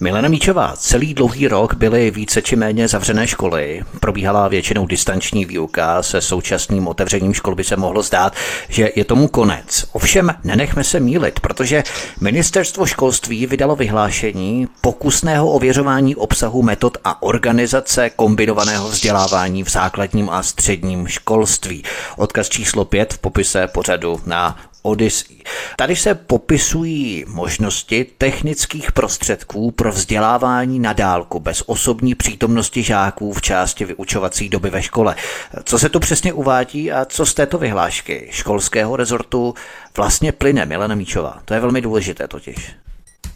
Milena 0.00 0.28
Míčová, 0.28 0.74
celý 0.76 1.14
dlouhý 1.14 1.48
rok 1.48 1.74
byly 1.74 2.10
více 2.10 2.42
či 2.42 2.56
méně 2.56 2.88
zavřené 2.88 3.26
školy, 3.26 3.82
probíhala 4.00 4.48
většinou 4.48 4.86
distanční 4.86 5.44
výuka, 5.44 6.02
se 6.02 6.20
současným 6.20 6.88
otevřením 6.88 7.34
škol 7.34 7.54
by 7.54 7.64
se 7.64 7.76
mohlo 7.76 8.02
zdát, 8.02 8.32
že 8.68 8.90
je 8.96 9.04
tomu 9.04 9.28
konec. 9.28 9.84
Ovšem, 9.92 10.34
nenechme 10.44 10.84
se 10.84 11.00
mílit, 11.00 11.40
protože 11.40 11.82
ministerstvo 12.20 12.86
školství 12.86 13.46
vydalo 13.46 13.76
vyhlášení 13.76 14.68
pokusného 14.86 15.50
ověřování 15.50 16.16
obsahu 16.16 16.62
metod 16.62 16.98
a 17.04 17.22
organizace 17.22 18.10
kombinovaného 18.10 18.88
vzdělávání 18.88 19.64
v 19.64 19.70
základním 19.70 20.30
a 20.30 20.42
středním 20.42 21.06
školství. 21.06 21.82
Odkaz 22.16 22.48
číslo 22.48 22.84
5 22.84 23.14
v 23.14 23.18
popise 23.18 23.66
pořadu 23.66 24.20
na 24.26 24.58
Odyssey. 24.82 25.36
Tady 25.76 25.96
se 25.96 26.14
popisují 26.14 27.24
možnosti 27.28 28.06
technických 28.18 28.92
prostředků 28.92 29.70
pro 29.70 29.92
vzdělávání 29.92 30.78
na 30.78 30.92
dálku 30.92 31.40
bez 31.40 31.62
osobní 31.66 32.14
přítomnosti 32.14 32.82
žáků 32.82 33.32
v 33.32 33.42
části 33.42 33.84
vyučovací 33.84 34.48
doby 34.48 34.70
ve 34.70 34.82
škole. 34.82 35.16
Co 35.64 35.78
se 35.78 35.88
tu 35.88 36.00
přesně 36.00 36.32
uvádí 36.32 36.92
a 36.92 37.04
co 37.04 37.26
z 37.26 37.34
této 37.34 37.58
vyhlášky 37.58 38.28
školského 38.30 38.96
rezortu 38.96 39.54
vlastně 39.96 40.32
plyne, 40.32 40.66
Milena 40.66 40.94
Míčová? 40.94 41.42
To 41.44 41.54
je 41.54 41.60
velmi 41.60 41.80
důležité 41.80 42.28
totiž. 42.28 42.85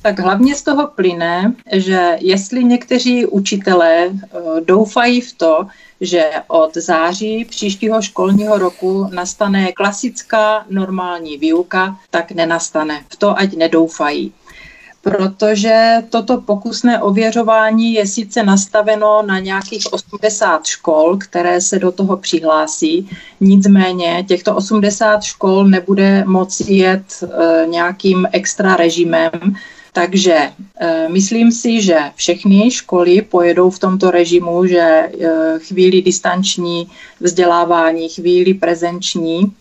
Tak 0.03 0.21
hlavně 0.21 0.55
z 0.55 0.63
toho 0.63 0.87
plyne, 0.87 1.55
že 1.73 2.17
jestli 2.21 2.65
někteří 2.65 3.27
učitelé 3.27 4.07
eh, 4.07 4.39
doufají 4.65 5.21
v 5.21 5.33
to, 5.33 5.67
že 6.01 6.31
od 6.49 6.77
září 6.77 7.45
příštího 7.45 8.03
školního 8.03 8.59
roku 8.59 9.09
nastane 9.13 9.73
klasická 9.73 10.65
normální 10.71 11.37
výuka, 11.37 11.97
tak 12.11 12.33
nenastane. 12.33 13.05
V 13.09 13.17
to 13.17 13.39
ať 13.39 13.57
nedoufají 13.57 14.33
protože 15.03 16.03
toto 16.11 16.41
pokusné 16.41 17.03
ověřování 17.03 17.95
je 17.95 18.07
sice 18.07 18.43
nastaveno 18.43 19.23
na 19.27 19.39
nějakých 19.39 19.93
80 19.93 20.67
škol, 20.67 21.17
které 21.17 21.61
se 21.61 21.79
do 21.79 21.93
toho 21.93 22.17
přihlásí, 22.17 23.11
nicméně 23.41 24.25
těchto 24.29 24.57
80 24.57 25.23
škol 25.23 25.65
nebude 25.65 26.25
moci 26.27 26.73
jet 26.73 27.05
e, 27.23 27.67
nějakým 27.67 28.29
extra 28.33 28.77
režimem, 28.77 29.31
takže 29.93 30.53
e, 30.81 31.09
myslím 31.09 31.53
si, 31.53 31.83
že 31.83 31.99
všechny 32.15 32.71
školy 32.71 33.23
pojedou 33.23 33.71
v 33.71 33.79
tomto 33.79 34.11
režimu, 34.11 34.67
že 34.67 34.79
e, 34.79 35.11
chvíli 35.59 36.03
distanční 36.03 36.91
vzdělávání, 37.21 38.09
chvíli 38.09 38.55
prezenční, 38.55 39.53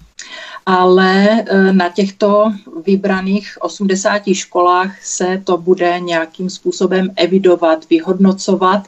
ale 0.66 1.42
e, 1.42 1.74
na 1.74 1.90
těchto 1.90 2.54
vybraných 2.86 3.58
80 3.60 4.22
školách 4.34 5.04
se 5.04 5.42
to 5.44 5.58
bude 5.58 6.00
nějakým 6.00 6.50
způsobem 6.50 7.10
evidovat, 7.16 7.90
vyhodnocovat 7.90 8.88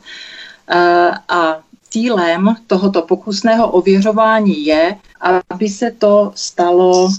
a 1.30 1.60
cílem 1.92 2.56
tohoto 2.68 3.02
pokusného 3.02 3.72
ověřování 3.72 4.66
je, 4.66 4.96
aby 5.50 5.70
se 5.70 5.92
to 5.92 6.32
stalo 6.36 7.06
uh, 7.06 7.12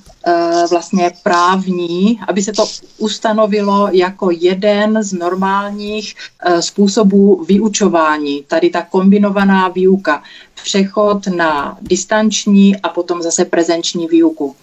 vlastně 0.71 1.11
právní, 1.23 2.21
aby 2.29 2.43
se 2.43 2.53
to 2.53 2.67
ustanovilo 2.99 3.89
jako 3.93 4.31
jeden 4.31 5.03
z 5.03 5.13
normálních 5.13 6.15
uh, 6.15 6.59
způsobů 6.59 7.45
vyučování. 7.45 8.45
Tady 8.47 8.71
ta 8.71 8.83
kombinovaná 8.83 9.69
výuka, 9.69 10.23
přechod 10.63 11.27
na 11.27 11.79
distanční 11.81 12.77
a 12.77 12.89
potom 12.89 13.23
zase 13.23 13.45
prezenční 13.45 14.07
výuku. 14.07 14.57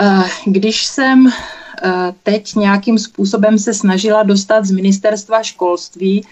Uh, 0.00 0.28
když 0.46 0.86
jsem 0.86 1.32
teď 2.22 2.54
nějakým 2.54 2.98
způsobem 2.98 3.58
se 3.58 3.74
snažila 3.74 4.22
dostat 4.22 4.64
z 4.64 4.70
ministerstva 4.70 5.42
školství 5.42 6.24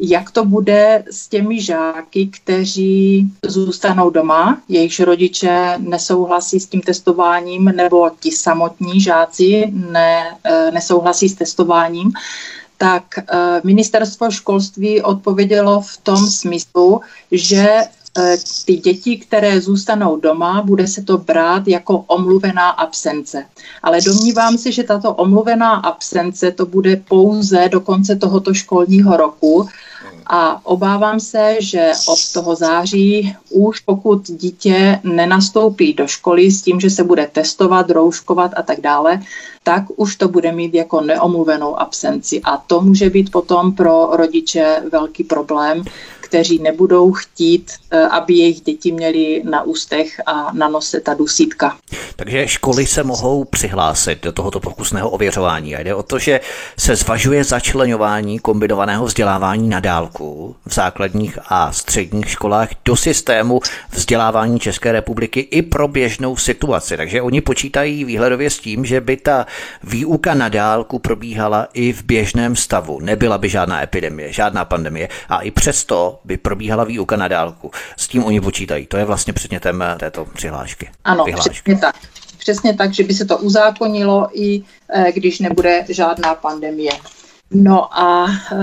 jak 0.00 0.30
to 0.30 0.44
bude 0.44 1.04
s 1.10 1.28
těmi 1.28 1.62
žáky, 1.62 2.26
kteří 2.26 3.28
zůstanou 3.46 4.10
doma, 4.10 4.60
jejichž 4.68 5.00
rodiče 5.00 5.74
nesouhlasí 5.78 6.60
s 6.60 6.66
tím 6.66 6.80
testováním, 6.80 7.64
nebo 7.64 8.10
ti 8.20 8.30
samotní 8.30 9.00
žáci 9.00 9.72
ne, 9.72 10.36
e, 10.44 10.70
nesouhlasí 10.70 11.28
s 11.28 11.34
testováním, 11.34 12.12
tak 12.78 13.18
e, 13.18 13.22
ministerstvo 13.64 14.30
školství 14.30 15.02
odpovědělo 15.02 15.80
v 15.80 15.96
tom 15.96 16.26
smyslu, 16.26 17.00
že 17.32 17.68
e, 17.68 17.86
ty 18.64 18.76
děti, 18.76 19.16
které 19.16 19.60
zůstanou 19.60 20.16
doma, 20.16 20.62
bude 20.62 20.86
se 20.86 21.02
to 21.02 21.18
brát 21.18 21.68
jako 21.68 21.98
omluvená 21.98 22.70
absence. 22.70 23.44
Ale 23.82 24.00
domnívám 24.00 24.58
se, 24.58 24.72
že 24.72 24.82
tato 24.82 25.14
omluvená 25.14 25.74
absence 25.74 26.52
to 26.52 26.66
bude 26.66 26.96
pouze 26.96 27.68
do 27.68 27.80
konce 27.80 28.16
tohoto 28.16 28.54
školního 28.54 29.16
roku, 29.16 29.68
a 30.32 30.66
obávám 30.66 31.20
se, 31.20 31.56
že 31.60 31.92
od 32.08 32.32
toho 32.32 32.54
září 32.54 33.36
už 33.50 33.80
pokud 33.80 34.22
dítě 34.30 35.00
nenastoupí 35.04 35.92
do 35.92 36.06
školy 36.06 36.50
s 36.50 36.62
tím, 36.62 36.80
že 36.80 36.90
se 36.90 37.04
bude 37.04 37.26
testovat, 37.32 37.90
rouškovat 37.90 38.52
a 38.56 38.62
tak 38.62 38.80
dále, 38.80 39.20
tak 39.62 39.84
už 39.96 40.16
to 40.16 40.28
bude 40.28 40.52
mít 40.52 40.74
jako 40.74 41.00
neomluvenou 41.00 41.80
absenci. 41.80 42.40
A 42.44 42.56
to 42.56 42.80
může 42.80 43.10
být 43.10 43.30
potom 43.32 43.72
pro 43.74 44.08
rodiče 44.12 44.82
velký 44.92 45.24
problém, 45.24 45.84
kteří 46.30 46.58
nebudou 46.58 47.12
chtít, 47.12 47.72
eh, 47.90 48.02
aby 48.02 48.34
jejich 48.34 48.60
děti 48.60 48.92
měly 48.92 49.42
na 49.50 49.62
ústech 49.62 50.20
a 50.26 50.52
na 50.52 50.68
nose 50.68 51.00
ta 51.00 51.14
dusítka. 51.14 51.76
Takže 52.16 52.48
školy 52.48 52.86
se 52.86 53.02
mohou 53.02 53.44
přihlásit 53.44 54.22
do 54.22 54.32
tohoto 54.32 54.60
pokusného 54.60 55.10
ověřování. 55.10 55.76
A 55.76 55.80
jde 55.80 55.94
o 55.94 56.02
to, 56.02 56.18
že 56.18 56.40
se 56.78 56.96
zvažuje 56.96 57.44
začlenování 57.44 58.38
kombinovaného 58.38 59.04
vzdělávání 59.04 59.68
na 59.68 59.80
dálku 59.80 60.56
v 60.66 60.74
základních 60.74 61.38
a 61.48 61.72
středních 61.72 62.30
školách 62.30 62.68
do 62.84 62.96
systému 62.96 63.60
vzdělávání 63.90 64.60
České 64.60 64.92
republiky 64.92 65.40
i 65.40 65.62
pro 65.62 65.88
běžnou 65.88 66.36
situaci. 66.36 66.96
Takže 66.96 67.22
oni 67.22 67.40
počítají 67.40 68.04
výhledově 68.04 68.50
s 68.50 68.58
tím, 68.58 68.84
že 68.84 69.00
by 69.00 69.16
ta 69.16 69.46
výuka 69.82 70.34
na 70.34 70.48
dálku 70.48 70.98
probíhala 70.98 71.68
i 71.72 71.92
v 71.92 72.02
běžném 72.02 72.56
stavu. 72.56 73.00
Nebyla 73.00 73.38
by 73.38 73.48
žádná 73.48 73.82
epidemie, 73.82 74.32
žádná 74.32 74.64
pandemie 74.64 75.08
a 75.28 75.40
i 75.40 75.50
přesto 75.50 76.19
by 76.24 76.36
probíhala 76.36 76.84
výuka 76.84 77.16
na 77.16 77.28
dálku. 77.28 77.70
S 77.96 78.08
tím 78.08 78.24
oni 78.24 78.40
počítají. 78.40 78.86
To 78.86 78.96
je 78.96 79.04
vlastně 79.04 79.32
předmětem 79.32 79.84
této 79.98 80.24
přihlášky. 80.24 80.90
Ano, 81.04 81.24
vyhlášky. 81.24 81.50
přesně 81.50 81.80
tak. 81.80 81.96
Přesně 82.38 82.74
tak, 82.74 82.94
že 82.94 83.04
by 83.04 83.14
se 83.14 83.24
to 83.24 83.38
uzákonilo 83.38 84.28
i 84.32 84.62
eh, 84.88 85.12
když 85.12 85.38
nebude 85.38 85.84
žádná 85.88 86.34
pandemie. 86.34 86.92
No 87.50 87.98
a 87.98 88.26
e, 88.30 88.56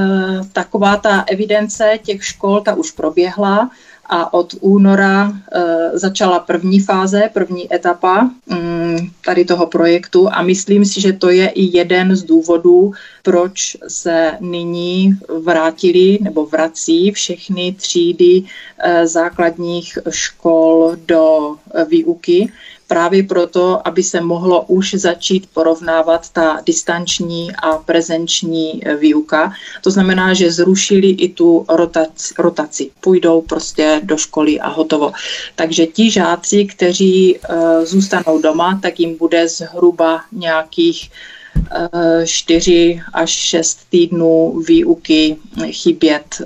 taková 0.53 0.97
ta 0.97 1.24
evidence 1.28 1.99
těch 2.03 2.26
škol, 2.26 2.62
ta 2.62 2.74
už 2.74 2.91
proběhla 2.91 3.70
a 4.10 4.34
od 4.34 4.53
února 4.62 5.32
e, 5.32 5.99
začala 5.99 6.39
první 6.39 6.80
fáze, 6.80 7.30
první 7.34 7.74
etapa 7.74 8.30
mm, 8.47 8.97
tady 9.26 9.45
toho 9.45 9.68
projektu. 9.68 10.30
A 10.32 10.41
myslím 10.41 10.86
si, 10.86 11.01
že 11.01 11.14
to 11.14 11.30
je 11.30 11.47
i 11.47 11.78
jeden 11.78 12.16
z 12.16 12.24
důvodů, 12.24 12.91
proč 13.24 13.78
se 13.88 14.38
nyní 14.39 15.20
vrátili 15.43 16.20
nebo 16.22 16.45
vrací 16.45 17.12
všechny 17.12 17.74
třídy 17.74 18.43
e, 18.80 19.08
základních 19.08 19.97
škol 20.10 20.97
do 21.05 21.55
e, 21.74 21.86
výuky, 21.86 22.51
právě 22.88 23.24
proto, 23.24 23.88
aby 23.88 24.04
se 24.04 24.22
mohlo 24.22 24.62
už 24.62 24.94
začít 24.94 25.50
porovnávat 25.54 26.30
ta 26.30 26.60
distanční 26.66 27.52
a 27.56 27.78
prezenční 27.78 28.82
eh, 28.86 28.96
výuka. 28.96 29.54
To 29.84 29.92
znamená, 29.92 30.34
že 30.34 30.52
zrušili 30.52 31.10
i 31.10 31.30
tu 31.30 31.66
rotaci, 31.70 32.34
rotaci. 32.40 32.90
Půjdou 33.02 33.42
prostě 33.42 34.02
do 34.04 34.18
školy 34.18 34.60
a 34.60 34.68
hotovo. 34.68 35.12
Takže 35.56 35.86
ti 35.86 36.12
žáci, 36.12 36.66
kteří 36.66 37.38
uh, 37.38 37.86
zůstanou 37.86 38.42
doma, 38.42 38.80
tak 38.82 39.00
jim 39.00 39.18
bude 39.18 39.48
zhruba 39.48 40.22
nějakých 40.32 41.12
uh, 41.56 42.26
4 42.26 43.02
až 43.14 43.30
6 43.30 43.80
týdnů 43.90 44.62
výuky 44.68 45.38
chybět 45.72 46.42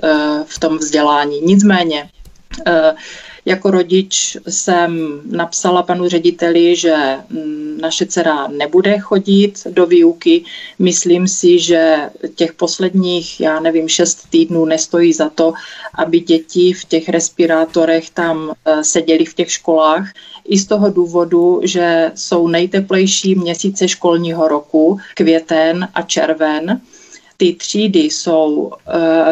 v 0.46 0.58
tom 0.58 0.78
vzdělání. 0.78 1.40
Nicméně, 1.40 2.10
jako 3.44 3.70
rodič 3.70 4.36
jsem 4.48 5.20
napsala 5.30 5.82
panu 5.82 6.08
řediteli, 6.08 6.76
že 6.76 6.94
mm, 7.28 7.78
naše 7.80 8.06
dcera 8.06 8.48
nebude 8.48 8.98
chodit 8.98 9.66
do 9.70 9.86
výuky. 9.86 10.44
Myslím 10.78 11.28
si, 11.28 11.58
že 11.58 12.10
těch 12.34 12.52
posledních, 12.52 13.40
já 13.40 13.60
nevím, 13.60 13.88
šest 13.88 14.30
týdnů 14.30 14.64
nestojí 14.64 15.12
za 15.12 15.28
to, 15.28 15.52
aby 15.94 16.20
děti 16.20 16.72
v 16.72 16.84
těch 16.84 17.08
respirátorech 17.08 18.10
tam 18.10 18.52
eh, 18.64 18.84
seděli 18.84 19.24
v 19.24 19.34
těch 19.34 19.50
školách. 19.50 20.08
I 20.44 20.58
z 20.58 20.66
toho 20.66 20.90
důvodu, 20.90 21.60
že 21.64 22.12
jsou 22.14 22.48
nejteplejší 22.48 23.34
měsíce 23.34 23.88
školního 23.88 24.48
roku, 24.48 24.98
květen 25.14 25.88
a 25.94 26.02
červen 26.02 26.80
ty 27.42 27.54
třídy 27.54 28.00
jsou 28.00 28.50
uh, 28.52 28.70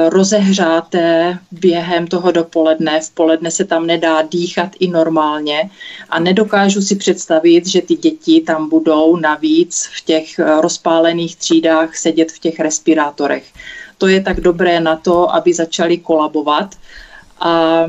rozehřáté 0.09 1.39
během 1.51 2.07
toho 2.07 2.33
dopoledne, 2.33 3.01
v 3.01 3.11
poledne 3.11 3.51
se 3.51 3.65
tam 3.65 3.87
nedá 3.87 4.23
dýchat 4.23 4.71
i 4.81 4.89
normálně 4.89 5.71
a 6.09 6.21
nedokážu 6.21 6.83
si 6.83 6.97
představit, 6.97 7.67
že 7.67 7.83
ty 7.83 7.95
děti 7.95 8.41
tam 8.41 8.69
budou 8.69 9.17
navíc 9.17 9.89
v 9.97 10.05
těch 10.05 10.39
eh, 10.39 10.61
rozpálených 10.61 11.37
třídách 11.37 11.97
sedět 11.97 12.33
v 12.33 12.39
těch 12.39 12.61
respirátorech. 12.61 13.45
to 13.99 14.07
je 14.07 14.23
tak 14.23 14.41
dobré 14.41 14.81
na 14.81 14.97
to, 14.97 15.35
aby 15.35 15.55
začali 15.55 15.99
kolabovat. 15.99 16.75
A 17.41 17.85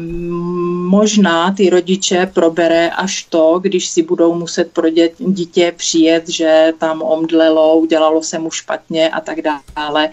možná 0.87 1.51
ty 1.51 1.69
rodiče 1.69 2.31
probere 2.33 2.89
až 2.89 3.23
to, 3.23 3.59
když 3.61 3.89
si 3.89 4.03
budou 4.03 4.33
muset 4.35 4.71
pro 4.71 4.87
dítě 5.17 5.73
přijet, 5.77 6.29
že 6.29 6.73
tam 6.77 7.01
omdlelo, 7.01 7.77
udělalo 7.77 8.23
se 8.23 8.39
mu 8.39 8.51
špatně 8.51 9.09
a 9.09 9.21
tak 9.21 9.37
dále, 9.41 10.09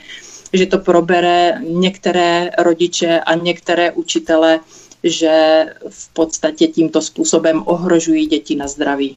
že 0.53 0.67
to 0.67 0.79
probere 0.79 1.61
některé 1.61 2.51
rodiče 2.59 3.21
a 3.21 3.35
některé 3.35 3.93
učitele 3.93 4.61
že 5.03 5.65
v 5.89 6.09
podstatě 6.09 6.67
tímto 6.67 7.03
způsobem 7.03 7.63
ohrožují 7.67 8.27
děti 8.27 8.57
na 8.57 8.69
zdraví. 8.69 9.17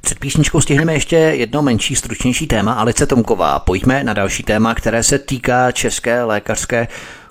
Před 0.00 0.18
písničkou 0.18 0.60
stihneme 0.60 0.94
ještě 0.94 1.16
jedno 1.16 1.62
menší, 1.62 1.96
stručnější 1.96 2.46
téma. 2.46 2.72
Alice 2.72 3.06
Tomková, 3.06 3.58
pojďme 3.58 4.04
na 4.04 4.12
další 4.12 4.42
téma, 4.42 4.74
které 4.74 5.02
se 5.02 5.18
týká 5.18 5.72
České 5.72 6.24
lékařské 6.24 6.88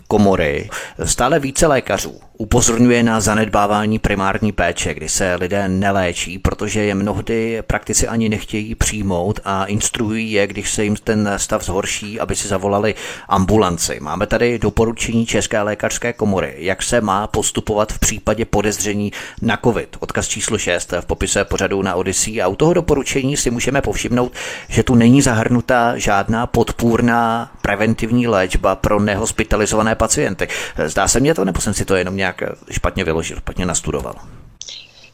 komory. 0.08 0.70
Stále 1.06 1.40
více 1.40 1.68
lékařů 1.68 2.25
upozorňuje 2.38 3.04
na 3.04 3.20
zanedbávání 3.20 4.00
primární 4.00 4.52
péče, 4.52 4.94
kdy 4.94 5.10
se 5.10 5.36
lidé 5.36 5.68
neléčí, 5.68 6.40
protože 6.40 6.84
je 6.84 6.96
mnohdy 6.96 7.64
praktici 7.68 8.08
ani 8.08 8.30
nechtějí 8.30 8.76
přijmout 8.76 9.40
a 9.46 9.66
instruují 9.66 10.32
je, 10.32 10.48
když 10.48 10.74
se 10.74 10.84
jim 10.84 10.96
ten 10.96 11.34
stav 11.38 11.66
zhorší, 11.66 12.20
aby 12.20 12.36
si 12.36 12.48
zavolali 12.48 12.96
ambulanci. 13.30 14.00
Máme 14.00 14.28
tady 14.28 14.60
doporučení 14.60 15.26
České 15.26 15.62
lékařské 15.62 16.14
komory, 16.14 16.56
jak 16.58 16.84
se 16.84 17.02
má 17.02 17.28
postupovat 17.28 17.94
v 17.94 18.00
případě 18.00 18.46
podezření 18.46 19.12
na 19.42 19.58
COVID. 19.64 19.98
Odkaz 20.00 20.28
číslo 20.28 20.58
6 20.58 20.94
v 21.02 21.06
popise 21.06 21.46
pořadu 21.46 21.82
na 21.82 21.96
Odyssey 21.96 22.42
a 22.42 22.48
u 22.48 22.56
toho 22.56 22.74
doporučení 22.74 23.38
si 23.38 23.52
můžeme 23.52 23.82
povšimnout, 23.82 24.32
že 24.68 24.84
tu 24.84 24.96
není 24.96 25.22
zahrnutá 25.22 25.98
žádná 25.98 26.48
podpůrná 26.48 27.52
preventivní 27.62 28.28
léčba 28.28 28.76
pro 28.76 29.00
nehospitalizované 29.00 29.96
pacienty. 29.96 30.48
Zdá 30.86 31.08
se 31.08 31.20
mně 31.20 31.34
to, 31.34 31.46
nebo 31.46 31.62
jsem 31.62 31.74
si 31.74 31.86
to 31.86 31.96
jenom 31.96 32.25
nějak 32.26 32.44
špatně 32.72 33.04
vyložil, 33.04 33.38
špatně 33.38 33.66
nastudoval? 33.66 34.16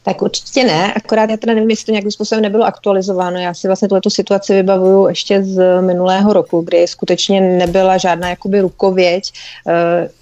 Tak 0.04 0.22
určitě 0.22 0.64
ne, 0.64 0.94
akorát 0.94 1.30
já 1.30 1.36
teda 1.36 1.54
nevím, 1.54 1.70
jestli 1.70 1.86
to 1.86 1.92
nějakým 1.92 2.10
způsobem 2.10 2.42
nebylo 2.42 2.64
aktualizováno. 2.64 3.38
Já 3.38 3.54
si 3.54 3.66
vlastně 3.66 3.88
tuto 3.88 4.10
situaci 4.10 4.54
vybavuju 4.54 5.08
ještě 5.08 5.42
z 5.42 5.80
minulého 5.80 6.32
roku, 6.32 6.60
kdy 6.60 6.86
skutečně 6.86 7.40
nebyla 7.40 7.98
žádná 7.98 8.28
jakoby 8.28 8.60
rukověď 8.60 9.32
uh, 9.64 9.72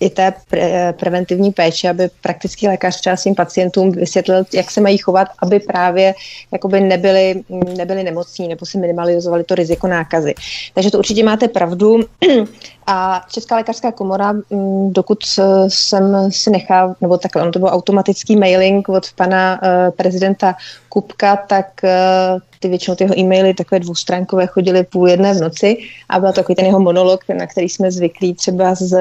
i 0.01 0.11
té 0.11 0.33
pre- 0.51 0.93
preventivní 0.93 1.53
péče, 1.53 1.89
aby 1.89 2.11
praktický 2.21 2.69
lékař 2.69 3.01
třeba 3.01 3.17
svým 3.17 3.35
pacientům 3.35 3.93
vysvětlil, 3.93 4.45
jak 4.55 4.71
se 4.71 4.81
mají 4.81 4.99
chovat, 4.99 5.29
aby 5.39 5.61
právě 5.61 6.15
jakoby 6.53 6.81
nebyli, 6.81 7.43
nebyli 7.77 8.05
nemocní 8.05 8.49
nebo 8.49 8.67
si 8.67 8.79
minimalizovali 8.79 9.45
to 9.45 9.55
riziko 9.55 9.87
nákazy. 9.87 10.35
Takže 10.75 10.91
to 10.91 10.99
určitě 10.99 11.25
máte 11.25 11.49
pravdu. 11.49 12.01
A 12.87 13.25
Česká 13.29 13.57
lékařská 13.57 13.93
komora, 13.93 14.33
mm, 14.33 14.93
dokud 14.93 15.19
jsem 15.69 16.33
si 16.33 16.51
nechal, 16.51 16.95
nebo 17.01 17.19
takhle, 17.19 17.43
ono 17.43 17.53
to 17.53 17.59
byl 17.59 17.69
automatický 17.69 18.37
mailing 18.37 18.89
od 18.89 19.13
pana 19.17 19.61
uh, 19.63 19.97
prezidenta 19.97 20.55
Kupka, 20.89 21.37
tak 21.37 21.67
uh, 21.85 22.41
ty 22.61 22.69
většinou 22.69 22.95
ty 22.95 23.05
jeho 23.05 23.19
e-maily 23.19 23.55
takové 23.55 23.81
dvoustránkové 23.81 24.47
chodily 24.47 24.85
půl 24.85 25.09
jedné 25.09 25.35
v 25.35 25.41
noci 25.41 25.77
a 26.09 26.21
byl 26.21 26.33
takový 26.33 26.55
ten 26.55 26.67
jeho 26.67 26.81
monolog, 26.81 27.21
na 27.29 27.47
který 27.47 27.69
jsme 27.69 27.91
zvyklí 27.91 28.35
třeba 28.35 28.75
z, 28.75 28.99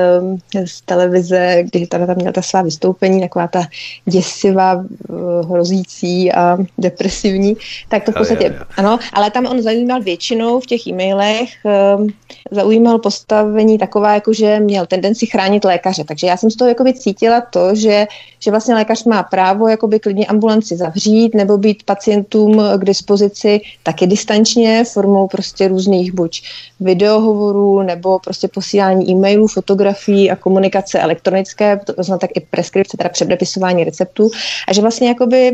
z 0.65 0.81
televize, 0.81 1.63
kdy 1.63 1.87
tady 1.87 2.07
tam 2.07 2.15
měl 2.15 2.33
ta 2.33 2.41
svá 2.41 2.61
vystoupení, 2.61 3.21
taková 3.21 3.47
ta 3.47 3.63
děsivá, 4.05 4.75
uh, 4.75 5.51
hrozící 5.51 6.31
a 6.31 6.57
depresivní, 6.77 7.57
tak 7.89 8.03
to 8.03 8.11
v 8.11 8.15
podstatě, 8.15 8.59
ano, 8.77 8.99
ale 9.13 9.31
tam 9.31 9.45
on 9.45 9.61
zajímal 9.61 10.01
většinou 10.01 10.59
v 10.59 10.65
těch 10.65 10.87
e-mailech, 10.87 11.49
uh, 11.63 12.07
zaujímal 12.51 12.99
postavení 12.99 13.77
taková, 13.77 14.13
jako 14.13 14.33
že 14.33 14.59
měl 14.59 14.85
tendenci 14.85 15.25
chránit 15.25 15.65
lékaře, 15.65 16.03
takže 16.03 16.27
já 16.27 16.37
jsem 16.37 16.51
z 16.51 16.55
toho 16.55 16.69
jakoby 16.69 16.93
cítila 16.93 17.41
to, 17.41 17.75
že, 17.75 18.07
že 18.39 18.51
vlastně 18.51 18.75
lékař 18.75 19.03
má 19.03 19.23
právo 19.23 19.67
jakoby 19.67 19.99
klidně 19.99 20.25
ambulanci 20.25 20.77
zavřít 20.77 21.35
nebo 21.35 21.57
být 21.57 21.83
pacientům 21.83 22.61
k 22.77 22.85
dispozici 22.85 23.48
práci 23.57 23.61
taky 23.83 24.07
distančně 24.07 24.83
formou 24.93 25.27
prostě 25.27 25.67
různých 25.67 26.13
buď 26.13 26.41
videohovorů 26.79 27.81
nebo 27.81 28.19
prostě 28.19 28.47
posílání 28.47 29.11
e-mailů, 29.11 29.47
fotografií 29.47 30.31
a 30.31 30.35
komunikace 30.35 30.99
elektronické, 30.99 31.79
to 31.85 32.03
znamená 32.03 32.19
tak 32.19 32.29
i 32.35 32.39
preskripce, 32.39 32.97
teda 32.97 33.09
předepisování 33.09 33.83
receptů 33.83 34.29
a 34.67 34.73
že 34.73 34.81
vlastně 34.81 35.07
jakoby 35.07 35.51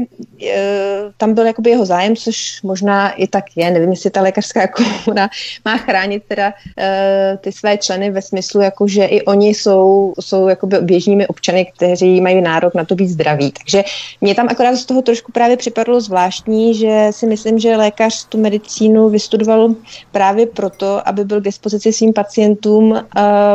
e, 0.48 0.66
tam 1.18 1.34
byl 1.34 1.46
jakoby 1.46 1.70
jeho 1.70 1.86
zájem, 1.86 2.16
což 2.16 2.62
možná 2.64 3.12
i 3.12 3.28
tak 3.28 3.46
je, 3.56 3.72
nevím, 3.72 3.90
jestli 3.90 4.10
ta 4.10 4.22
lékařská 4.22 4.68
komuna 5.06 5.30
má 5.66 5.78
chránit 5.78 6.24
teda 6.28 6.54
e, 6.78 7.38
ty 7.42 7.52
své 7.52 7.78
členy 7.78 8.12
ve 8.12 8.22
smyslu, 8.22 8.62
jako 8.62 8.88
že 8.88 9.06
i 9.06 9.22
oni 9.22 9.50
jsou, 9.50 10.14
jsou 10.20 10.48
jakoby 10.48 10.78
běžnými 10.82 11.28
občany, 11.28 11.66
kteří 11.76 12.22
mají 12.22 12.42
nárok 12.42 12.76
na 12.76 12.86
to 12.86 12.96
být 12.96 13.08
zdraví. 13.08 13.52
Takže 13.52 13.84
mě 14.22 14.36
tam 14.36 14.48
akorát 14.50 14.76
z 14.76 14.86
toho 14.86 15.02
trošku 15.02 15.32
právě 15.32 15.58
připadlo 15.58 16.02
zvláštní, 16.02 16.76
že 16.76 17.08
si 17.12 17.28
myslím, 17.28 17.60
že 17.60 17.78
lékař 17.86 18.26
tu 18.26 18.38
medicínu 18.38 19.10
vystudoval 19.10 19.76
právě 20.12 20.46
proto, 20.46 21.08
aby 21.08 21.26
byl 21.26 21.42
k 21.42 21.44
dispozici 21.44 21.94
svým 21.94 22.14
pacientům 22.14 22.92
uh, 22.92 23.02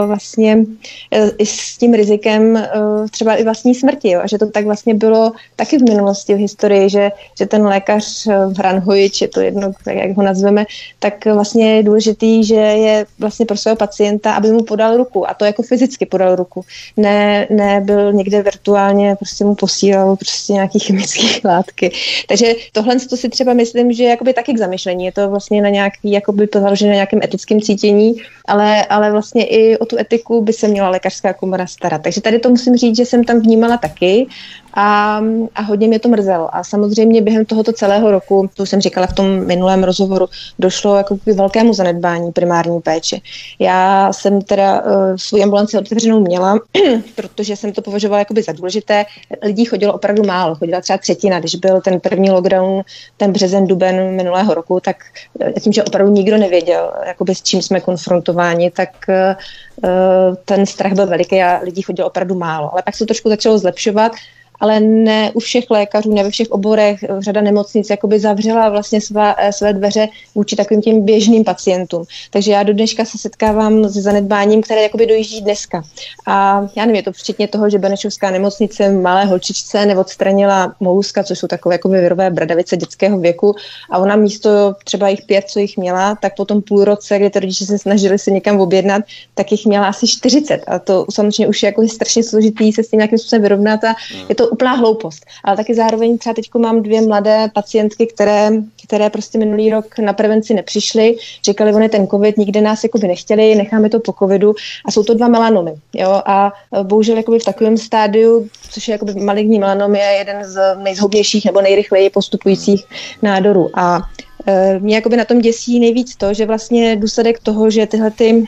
vlastně 0.07 0.57
uh, 0.57 1.31
i 1.39 1.47
s 1.47 1.79
tím 1.79 1.95
rizikem 1.95 2.43
uh, 2.55 3.09
třeba 3.11 3.35
i 3.35 3.45
vlastní 3.45 3.75
smrti. 3.75 4.11
Jo? 4.11 4.21
A 4.23 4.27
že 4.27 4.39
to 4.39 4.47
tak 4.47 4.65
vlastně 4.65 4.95
bylo 4.95 5.33
taky 5.57 5.79
v 5.79 5.83
minulosti, 5.83 6.35
v 6.35 6.39
historii, 6.39 6.91
že, 6.91 7.13
že 7.39 7.47
ten 7.47 7.67
lékař 7.67 8.27
v 8.27 8.59
Hranhojič, 8.59 9.21
je 9.21 9.29
to 9.29 9.41
jedno, 9.41 9.73
tak 9.85 9.95
jak 9.95 10.17
ho 10.17 10.23
nazveme, 10.23 10.65
tak 10.99 11.25
vlastně 11.27 11.77
je 11.77 11.83
důležitý, 11.83 12.45
že 12.45 12.55
je 12.55 13.07
vlastně 13.19 13.47
pro 13.47 13.57
svého 13.57 13.77
pacienta, 13.77 14.35
aby 14.35 14.53
mu 14.53 14.63
podal 14.63 14.97
ruku. 14.97 15.31
A 15.31 15.35
to 15.35 15.45
jako 15.45 15.63
fyzicky 15.63 16.07
podal 16.07 16.37
ruku. 16.37 16.65
Ne, 16.97 17.47
ne 17.51 17.81
byl 17.81 18.13
někde 18.13 18.43
virtuálně, 18.43 19.17
prostě 19.17 19.45
mu 19.45 19.55
posílal 19.55 20.17
prostě 20.17 20.53
nějaký 20.53 20.79
chemické 20.79 21.27
látky. 21.49 21.93
Takže 22.29 22.55
tohle 22.73 22.97
to 23.01 23.17
si 23.17 23.29
třeba 23.29 23.55
myslím, 23.55 23.93
že 23.93 24.05
jakoby 24.21 24.35
taky 24.35 24.55
k 24.55 24.59
zamyšlení. 24.59 25.05
Je 25.05 25.13
to 25.13 25.31
vlastně 25.31 25.63
na 25.63 25.69
nějaký, 25.69 26.13
jakoby 26.13 26.47
to 26.47 26.61
založené 26.61 26.91
na 26.91 26.95
nějakém 26.95 27.21
etickém 27.23 27.61
cítění, 27.61 28.15
ale, 28.45 28.85
ale 28.85 29.13
vlastně 29.13 29.47
i 29.47 29.79
o 29.79 29.87
tu 29.87 29.99
etiku 29.99 30.43
by 30.43 30.53
se 30.53 30.69
měla 30.69 30.89
lékařská 30.89 31.33
komora 31.33 31.67
starat. 31.67 32.03
Takže 32.03 32.21
tady 32.21 32.39
to 32.39 32.51
musím 32.51 32.77
říct, 32.77 32.97
že 32.97 33.05
jsem 33.05 33.25
tam 33.25 33.41
vnímala 33.41 33.77
taky 33.77 34.27
a, 34.75 35.21
a 35.55 35.63
hodně 35.63 35.89
mě 35.89 35.99
to 35.99 36.09
mrzelo. 36.09 36.57
A 36.57 36.65
samozřejmě 36.65 37.23
během 37.23 37.45
tohoto 37.45 37.73
celého 37.73 38.11
roku, 38.11 38.51
to 38.55 38.67
jsem 38.67 38.81
říkala 38.81 39.07
v 39.07 39.13
tom 39.13 39.47
minulém 39.47 39.85
rozhovoru, 39.85 40.29
došlo 40.59 40.97
jako 40.97 41.17
k 41.17 41.27
velkému 41.27 41.75
zanedbání 41.75 42.33
primární 42.33 42.81
péče. 42.81 43.19
Já 43.59 44.13
jsem 44.13 44.43
teda 44.43 44.83
uh, 44.83 45.17
svou 45.17 45.43
ambulanci 45.43 45.79
otevřenou 45.79 46.21
měla, 46.21 46.59
protože 47.15 47.57
jsem 47.57 47.73
to 47.73 47.83
považovala 47.83 48.19
jakoby 48.19 48.43
za 48.43 48.53
důležité. 48.53 49.07
Lidí 49.43 49.65
chodilo 49.65 49.93
opravdu 49.93 50.25
málo, 50.25 50.55
chodila 50.55 50.81
třeba 50.81 50.99
třetina, 50.99 51.41
když 51.41 51.55
byl 51.55 51.81
ten 51.81 52.01
první 52.01 52.31
lockdown, 52.31 52.83
ten 53.17 53.33
březen, 53.33 53.67
duben 53.67 54.17
minulého 54.17 54.55
roku, 54.55 54.81
tak 54.81 54.97
uh, 55.33 55.53
tím, 55.53 55.73
že 55.73 55.85
opravdu 55.85 56.13
nikdo 56.13 56.37
nevěděl, 56.37 56.93
jakoby 57.07 57.35
s 57.35 57.43
čím 57.43 57.63
jsme 57.63 57.81
konfrontováni, 57.81 58.71
tak 58.71 58.91
uh, 59.09 60.35
ten 60.45 60.67
strach 60.67 60.93
byl 60.93 61.07
veliký 61.07 61.43
a 61.43 61.61
lidí 61.63 61.83
chodilo 61.83 62.09
opravdu 62.09 62.35
málo. 62.35 62.73
Ale 62.73 62.83
pak 62.83 62.95
se 62.95 62.99
to 62.99 63.07
trošku 63.07 63.29
začalo 63.29 63.59
zlepšovat 63.59 64.13
ale 64.61 64.81
ne 64.81 65.31
u 65.35 65.41
všech 65.41 65.71
lékařů, 65.71 66.15
ne 66.15 66.23
ve 66.23 66.31
všech 66.31 66.51
oborech. 66.51 67.05
Řada 67.19 67.41
nemocnic 67.41 67.91
jakoby 67.91 68.21
zavřela 68.21 68.69
vlastně 68.69 69.01
své, 69.01 69.35
eh, 69.39 69.53
své 69.53 69.73
dveře 69.73 70.09
vůči 70.35 70.57
takovým 70.57 70.83
těm 70.83 71.05
běžným 71.05 71.45
pacientům. 71.45 72.05
Takže 72.31 72.53
já 72.53 72.63
do 72.63 72.73
dneška 72.73 73.05
se 73.05 73.19
setkávám 73.19 73.85
s 73.85 73.93
zanedbáním, 73.93 74.63
které 74.63 74.83
jakoby 74.83 75.07
dojíždí 75.07 75.41
dneska. 75.41 75.83
A 76.27 76.67
já 76.77 76.85
nevím, 76.85 76.97
je 76.97 77.03
to 77.03 77.13
včetně 77.13 77.49
toho, 77.49 77.71
že 77.71 77.79
Benešovská 77.79 78.31
nemocnice 78.31 78.93
malé 78.93 79.25
holčičce 79.25 79.87
neodstranila 79.87 80.75
mouska, 80.81 81.25
což 81.25 81.39
jsou 81.39 81.47
takové 81.47 81.75
jakoby 81.75 82.01
virové 82.01 82.31
bradavice 82.31 82.77
dětského 82.77 83.19
věku 83.19 83.55
a 83.91 83.99
ona 83.99 84.17
místo 84.17 84.75
třeba 84.85 85.09
jich 85.09 85.23
pět, 85.23 85.45
co 85.49 85.59
jich 85.59 85.77
měla, 85.77 86.15
tak 86.23 86.37
po 86.37 86.45
tom 86.45 86.63
půl 86.63 86.85
roce, 86.85 87.19
kdy 87.19 87.31
ty 87.31 87.41
rodiče 87.41 87.67
se 87.67 87.79
snažili 87.79 88.19
se 88.19 88.31
někam 88.31 88.61
objednat, 88.61 89.03
tak 89.35 89.53
jich 89.53 89.67
měla 89.67 89.87
asi 89.87 90.09
40 90.09 90.65
a 90.67 90.79
to 90.79 91.07
samozřejmě 91.11 91.49
už 91.49 91.63
je 91.63 91.67
jako 91.67 91.89
strašně 91.89 92.23
složitý 92.23 92.73
se 92.73 92.83
s 92.83 92.89
tím 92.89 92.99
nějakým 92.99 93.19
způsobem 93.19 93.43
vyrovnat 93.43 93.85
a 93.85 93.95
je 94.29 94.35
to 94.35 94.50
úplná 94.51 94.73
hloupost. 94.73 95.27
Ale 95.45 95.57
taky 95.57 95.75
zároveň 95.75 96.19
třeba 96.19 96.35
teď 96.35 96.51
mám 96.59 96.83
dvě 96.83 97.01
mladé 97.01 97.51
pacientky, 97.55 98.07
které, 98.07 98.51
které 98.87 99.11
prostě 99.11 99.39
minulý 99.39 99.71
rok 99.71 99.99
na 99.99 100.13
prevenci 100.13 100.55
nepřišly, 100.55 101.17
říkali, 101.45 101.75
oni 101.75 101.89
ten 101.89 102.07
covid, 102.07 102.37
nikde 102.37 102.61
nás 102.61 102.85
jakoby 102.85 103.09
nechtěli, 103.09 103.55
necháme 103.55 103.89
to 103.89 104.01
po 104.01 104.13
covidu 104.13 104.55
a 104.85 104.91
jsou 104.91 105.05
to 105.05 105.15
dva 105.15 105.29
melanomy. 105.29 105.75
Jo? 105.95 106.23
A 106.27 106.53
e, 106.81 106.85
bohužel 106.85 107.17
jakoby 107.17 107.39
v 107.39 107.45
takovém 107.45 107.77
stádiu, 107.77 108.49
což 108.71 108.89
je 108.89 108.93
jakoby 108.93 109.15
maligní 109.15 109.59
melanom, 109.59 109.95
je 109.95 110.03
jeden 110.19 110.45
z 110.45 110.77
nejzhoubnějších 110.77 111.45
nebo 111.45 111.61
nejrychleji 111.61 112.11
postupujících 112.11 112.85
nádorů. 113.23 113.71
A 113.75 114.01
e, 114.47 114.79
mě 114.79 114.95
jakoby 114.95 115.17
na 115.17 115.25
tom 115.25 115.41
děsí 115.41 115.81
nejvíc 115.81 116.17
to, 116.17 116.35
že 116.35 116.47
vlastně 116.47 116.97
důsledek 116.97 117.39
toho, 117.39 117.71
že 117.71 117.87
tyhle 117.87 118.11
ty 118.11 118.45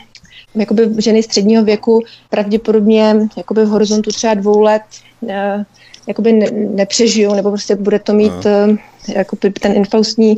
jakoby 0.55 0.89
ženy 0.97 1.23
středního 1.23 1.63
věku 1.63 2.01
pravděpodobně 2.29 3.15
jakoby 3.37 3.65
v 3.65 3.69
horizontu 3.69 4.11
třeba 4.11 4.33
dvou 4.33 4.61
let 4.61 4.81
jakoby 6.07 6.33
ne, 6.33 6.45
nepřežijou, 6.51 7.35
nebo 7.35 7.49
prostě 7.49 7.75
bude 7.75 7.99
to 7.99 8.13
mít 8.13 8.45
uh, 8.45 8.77
jakoby 9.15 9.51
ten 9.51 9.71
infaustní 9.75 10.35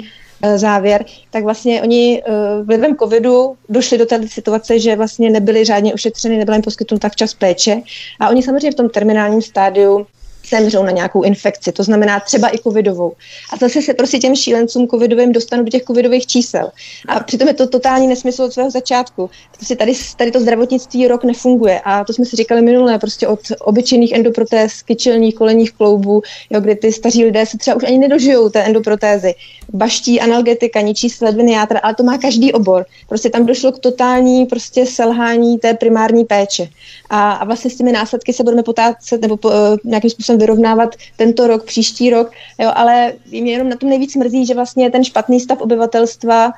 závěr, 0.56 1.06
tak 1.32 1.44
vlastně 1.44 1.82
oni 1.82 2.24
vlivem 2.64 2.96
covidu 2.96 3.56
došli 3.70 3.98
do 3.98 4.06
té 4.06 4.28
situace, 4.28 4.80
že 4.80 4.96
vlastně 4.96 5.30
nebyli 5.30 5.66
řádně 5.66 5.94
ošetřeny, 5.94 6.38
nebyla 6.38 6.56
jim 6.56 6.62
poskytnuta 6.62 7.10
včas 7.10 7.34
péče. 7.34 7.82
A 8.20 8.30
oni 8.30 8.44
samozřejmě 8.44 8.72
v 8.72 8.76
tom 8.76 8.90
terminálním 8.90 9.42
stádiu 9.42 10.08
zemřou 10.50 10.84
na 10.84 10.92
nějakou 10.92 11.24
infekci, 11.24 11.72
to 11.72 11.84
znamená 11.84 12.20
třeba 12.20 12.56
i 12.56 12.58
covidovou. 12.58 13.14
A 13.54 13.58
zase 13.58 13.82
se 13.82 13.94
prostě 13.94 14.18
těm 14.18 14.36
šílencům 14.36 14.88
covidovým 14.88 15.32
dostanu 15.32 15.64
do 15.64 15.70
těch 15.70 15.84
covidových 15.84 16.28
čísel. 16.28 16.72
A 17.08 17.20
přitom 17.20 17.48
je 17.48 17.54
to 17.54 17.68
totální 17.68 18.08
nesmysl 18.08 18.44
od 18.44 18.54
svého 18.54 18.72
začátku. 18.72 19.30
Prostě 19.56 19.76
tady, 19.76 19.94
tady 20.18 20.32
to 20.32 20.40
zdravotnictví 20.40 21.08
rok 21.08 21.24
nefunguje. 21.24 21.82
A 21.84 22.04
to 22.04 22.14
jsme 22.14 22.26
si 22.26 22.36
říkali 22.36 22.62
minulé, 22.62 23.00
prostě 23.00 23.28
od 23.28 23.40
obyčejných 23.60 24.12
endoprotéz, 24.12 24.82
kyčelních, 24.82 25.36
kolenních 25.36 25.72
kloubů, 25.72 26.22
jo, 26.50 26.62
kdy 26.62 26.76
ty 26.76 26.92
staří 26.92 27.26
lidé 27.26 27.46
se 27.46 27.58
třeba 27.58 27.78
už 27.78 27.84
ani 27.84 27.98
nedožijou 27.98 28.50
té 28.50 28.64
endoprotézy. 28.64 29.34
Baští, 29.74 30.22
analgetika, 30.22 30.82
ničí 30.82 31.10
sledviny 31.10 31.52
játra, 31.52 31.80
ale 31.80 31.96
to 31.96 32.04
má 32.04 32.18
každý 32.18 32.54
obor. 32.54 32.86
Prostě 33.10 33.30
tam 33.30 33.46
došlo 33.46 33.72
k 33.72 33.80
totální 33.80 34.46
prostě 34.46 34.86
selhání 34.86 35.58
té 35.58 35.74
primární 35.74 36.26
péče. 36.26 36.68
A, 37.10 37.32
a 37.32 37.46
vlastně 37.46 37.72
s 37.72 37.78
těmi 37.78 37.92
následky 37.92 38.34
se 38.34 38.44
budeme 38.44 38.64
potácet 38.64 39.22
nebo 39.22 39.38
po, 39.38 39.48
uh, 39.48 39.54
nějakým 39.84 40.10
způsobem 40.10 40.35
vyrovnávat 40.38 40.96
tento 41.18 41.48
rok, 41.48 41.66
příští 41.66 42.10
rok, 42.10 42.32
jo, 42.60 42.72
ale 42.76 43.14
mě 43.32 43.52
jenom 43.52 43.70
na 43.70 43.76
tom 43.76 43.90
nejvíc 43.90 44.16
mrzí, 44.16 44.46
že 44.46 44.54
vlastně 44.54 44.92
ten 44.92 45.04
špatný 45.04 45.40
stav 45.40 45.62
obyvatelstva 45.62 46.46
uh, 46.48 46.54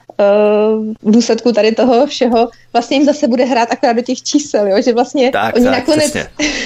v 1.01 1.11
důsledku 1.11 1.51
tady 1.51 1.71
toho 1.71 2.07
všeho 2.07 2.49
vlastně 2.73 2.97
jim 2.97 3.05
zase 3.05 3.27
bude 3.27 3.45
hrát 3.45 3.71
akorát 3.71 3.93
do 3.93 4.01
těch 4.01 4.23
čísel, 4.23 4.67
jo, 4.67 4.81
že 4.81 4.93
vlastně 4.93 5.31
tak, 5.31 5.55
oni, 5.55 5.65
tak, 5.65 5.73
nakonec, 5.73 6.13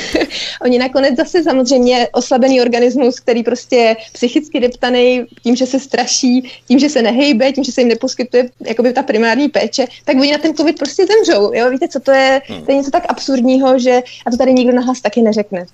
oni 0.62 0.80
nakonec 0.80 1.16
zase 1.16 1.43
samozřejmě 1.43 2.07
oslabený 2.12 2.62
organismus, 2.62 3.20
který 3.20 3.43
prostě 3.43 3.76
je 3.76 3.95
psychicky 4.14 4.59
deptaný 4.59 5.26
tím, 5.43 5.55
že 5.55 5.66
se 5.66 5.80
straší, 5.80 6.51
tím, 6.68 6.80
že 6.80 6.89
se 6.89 7.01
nehejbe, 7.01 7.51
tím, 7.51 7.64
že 7.64 7.72
se 7.72 7.82
jim 7.82 7.88
neposkytuje 7.88 8.49
jakoby 8.66 8.93
ta 8.93 9.03
primární 9.03 9.49
péče, 9.49 9.86
tak 10.05 10.18
oni 10.18 10.32
na 10.32 10.38
ten 10.38 10.53
covid 10.53 10.80
prostě 10.80 11.05
zemřou. 11.05 11.53
Jo? 11.53 11.70
Víte, 11.70 11.88
co 11.88 11.99
to 11.99 12.12
je? 12.12 12.41
Hmm. 12.47 12.66
To 12.66 12.72
je 12.72 12.78
něco 12.78 12.91
tak 12.91 13.03
absurdního, 13.09 13.80
že 13.80 14.01
a 14.26 14.32
to 14.32 14.38
tady 14.38 14.53
nikdo 14.53 14.74
nahlas 14.74 15.01
taky 15.01 15.22
neřekne. 15.22 15.66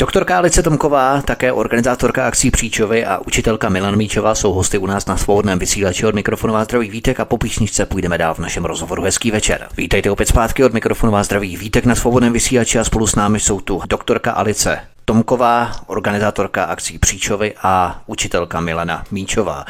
Doktorka 0.00 0.36
Alice 0.36 0.62
Tomková, 0.62 1.22
také 1.22 1.52
organizátorka 1.52 2.26
akcí 2.26 2.50
Příčovy 2.50 3.04
a 3.04 3.18
učitelka 3.26 3.68
Milan 3.68 3.96
Míčová 3.96 4.34
jsou 4.34 4.52
hosty 4.52 4.78
u 4.78 4.86
nás 4.86 5.06
na 5.06 5.16
svobodném 5.16 5.58
vysílači 5.58 6.06
od 6.06 6.14
mikrofonu 6.14 6.52
vás 6.52 6.64
zdraví 6.64 6.90
Vítek 6.90 7.20
a 7.20 7.24
po 7.24 7.38
písničce 7.38 7.86
půjdeme 7.86 8.18
dál 8.18 8.34
v 8.34 8.38
našem 8.38 8.64
rozhovoru. 8.64 9.02
Hezký 9.02 9.30
večer. 9.30 9.68
Vítejte 9.76 10.10
opět 10.10 10.28
zpátky 10.28 10.64
od 10.64 10.72
mikrofonu 10.72 11.12
vás 11.12 11.26
zdraví 11.26 11.56
Vítek 11.56 11.84
na 11.84 11.94
svobodném 11.94 12.32
vysílači 12.32 12.78
a 12.78 12.84
spolu 12.84 13.06
s 13.06 13.14
námi 13.14 13.40
jsou 13.40 13.60
tu 13.60 13.82
doktorka 13.88 14.32
Alice 14.32 14.80
Tomková, 15.08 15.72
organizátorka 15.86 16.64
akcí 16.64 16.98
Příčovy 16.98 17.54
a 17.62 18.02
učitelka 18.06 18.60
Milana 18.60 19.04
Míčová. 19.10 19.64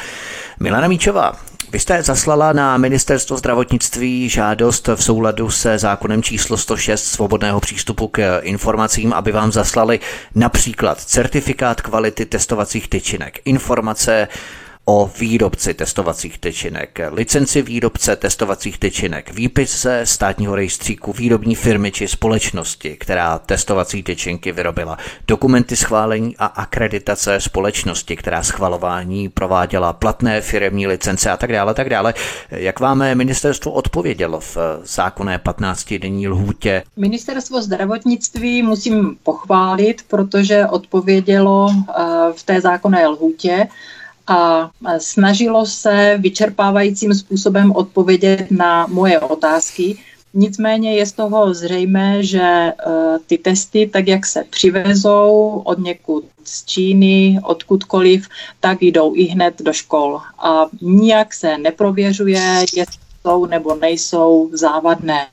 Milana 0.61 0.89
Míčová, 0.89 1.33
vy 1.73 1.79
jste 1.79 2.03
zaslala 2.03 2.53
na 2.53 2.77
ministerstvo 2.77 3.37
zdravotnictví 3.37 4.29
žádost 4.29 4.89
v 4.89 5.05
souladu 5.05 5.51
se 5.51 5.79
zákonem 5.79 6.23
číslo 6.23 6.57
106 6.57 7.05
svobodného 7.05 7.61
přístupu 7.61 8.09
k 8.09 8.41
informacím, 8.43 9.13
aby 9.13 9.33
vám 9.33 9.53
zaslali 9.53 10.01
například 10.35 11.01
certifikát 11.01 11.81
kvality 11.81 12.27
testovacích 12.27 12.89
tyčinek, 12.89 13.39
informace 13.45 14.29
o 14.91 15.11
výrobci 15.21 15.75
testovacích 15.75 16.39
tyčinek, 16.39 17.01
licenci 17.11 17.63
výrobce 17.63 18.17
testovacích 18.17 18.79
tyčinek, 18.79 19.35
výpis 19.35 19.83
ze 19.83 20.07
státního 20.07 20.55
rejstříku 20.55 21.13
výrobní 21.13 21.55
firmy 21.55 21.93
či 21.93 22.09
společnosti, 22.09 22.97
která 23.01 23.39
testovací 23.39 24.03
tyčinky 24.03 24.53
vyrobila, 24.53 24.99
dokumenty 25.27 25.77
schválení 25.77 26.37
a 26.39 26.47
akreditace 26.47 27.41
společnosti, 27.41 28.17
která 28.17 28.43
schvalování 28.43 29.29
prováděla. 29.29 29.93
Platné 29.93 30.41
firmní 30.41 30.87
licence 30.87 31.31
a 31.31 31.37
tak 31.37 31.53
dále, 31.53 31.75
tak 31.75 31.91
dále. 31.91 32.15
Jak 32.51 32.81
vám 32.81 33.05
ministerstvo 33.15 33.73
odpovědělo 33.73 34.41
v 34.41 34.57
zákonné 34.85 35.39
15-denní 35.39 36.29
lhůtě? 36.29 36.83
Ministerstvo 36.97 37.63
zdravotnictví 37.63 38.63
musím 38.63 39.17
pochválit, 39.23 40.03
protože 40.09 40.67
odpovědělo 40.67 41.71
eh, 41.73 42.03
v 42.37 42.43
té 42.43 42.61
zákonné 42.61 43.07
lhůtě 43.07 43.69
a 44.29 44.71
snažilo 44.99 45.67
se 45.67 46.19
vyčerpávajícím 46.19 47.15
způsobem 47.15 47.73
odpovědět 47.73 48.47
na 48.51 48.87
moje 48.87 49.21
otázky. 49.21 49.99
Nicméně 50.35 50.97
je 50.97 51.07
z 51.07 51.13
toho 51.13 51.55
zřejmé, 51.55 52.23
že 52.23 52.43
e, 52.43 52.73
ty 53.27 53.39
testy, 53.39 53.91
tak 53.93 54.09
jak 54.09 54.27
se 54.27 54.45
přivezou 54.51 55.63
od 55.65 55.79
někud 55.79 56.25
z 56.45 56.65
Číny, 56.65 57.41
odkudkoliv, 57.43 58.29
tak 58.61 58.83
jdou 58.83 59.15
i 59.15 59.25
hned 59.25 59.55
do 59.63 59.73
škol. 59.73 60.21
A 60.39 60.67
nijak 60.81 61.35
se 61.35 61.59
neprověřuje, 61.59 62.65
jestli 62.77 62.99
jsou 63.23 63.47
nebo 63.47 63.75
nejsou 63.75 64.51
závadné. 64.53 65.27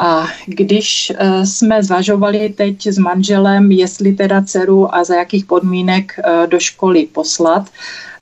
A 0.00 0.26
když 0.46 1.12
uh, 1.20 1.42
jsme 1.44 1.82
zvažovali 1.82 2.48
teď 2.48 2.86
s 2.86 2.98
manželem, 2.98 3.72
jestli 3.72 4.12
teda 4.12 4.42
dceru 4.42 4.94
a 4.94 5.04
za 5.04 5.14
jakých 5.14 5.44
podmínek 5.44 6.12
uh, 6.18 6.46
do 6.46 6.60
školy 6.60 7.06
poslat, 7.06 7.66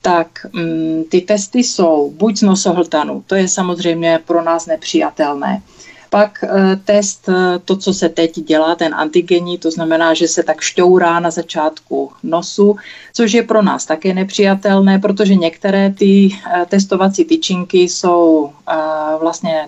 tak 0.01 0.45
um, 0.53 1.03
ty 1.09 1.21
testy 1.21 1.59
jsou 1.59 2.11
buď 2.17 2.37
z 2.37 2.41
nosohltanu, 2.41 3.23
to 3.27 3.35
je 3.35 3.47
samozřejmě 3.47 4.19
pro 4.25 4.43
nás 4.43 4.65
nepřijatelné. 4.65 5.61
Pak 6.09 6.43
eh, 6.43 6.75
test, 6.85 7.29
to, 7.65 7.77
co 7.77 7.93
se 7.93 8.09
teď 8.09 8.39
dělá, 8.39 8.75
ten 8.75 8.95
antigenní, 8.95 9.57
to 9.57 9.71
znamená, 9.71 10.13
že 10.13 10.27
se 10.27 10.43
tak 10.43 10.61
šťourá 10.61 11.19
na 11.19 11.31
začátku 11.31 12.11
nosu, 12.23 12.75
což 13.13 13.33
je 13.33 13.43
pro 13.43 13.61
nás 13.61 13.85
také 13.85 14.13
nepřijatelné, 14.13 14.99
protože 14.99 15.35
některé 15.35 15.93
ty 15.97 16.29
testovací 16.69 17.25
tyčinky 17.25 17.77
jsou 17.77 18.51
vlastně 19.21 19.67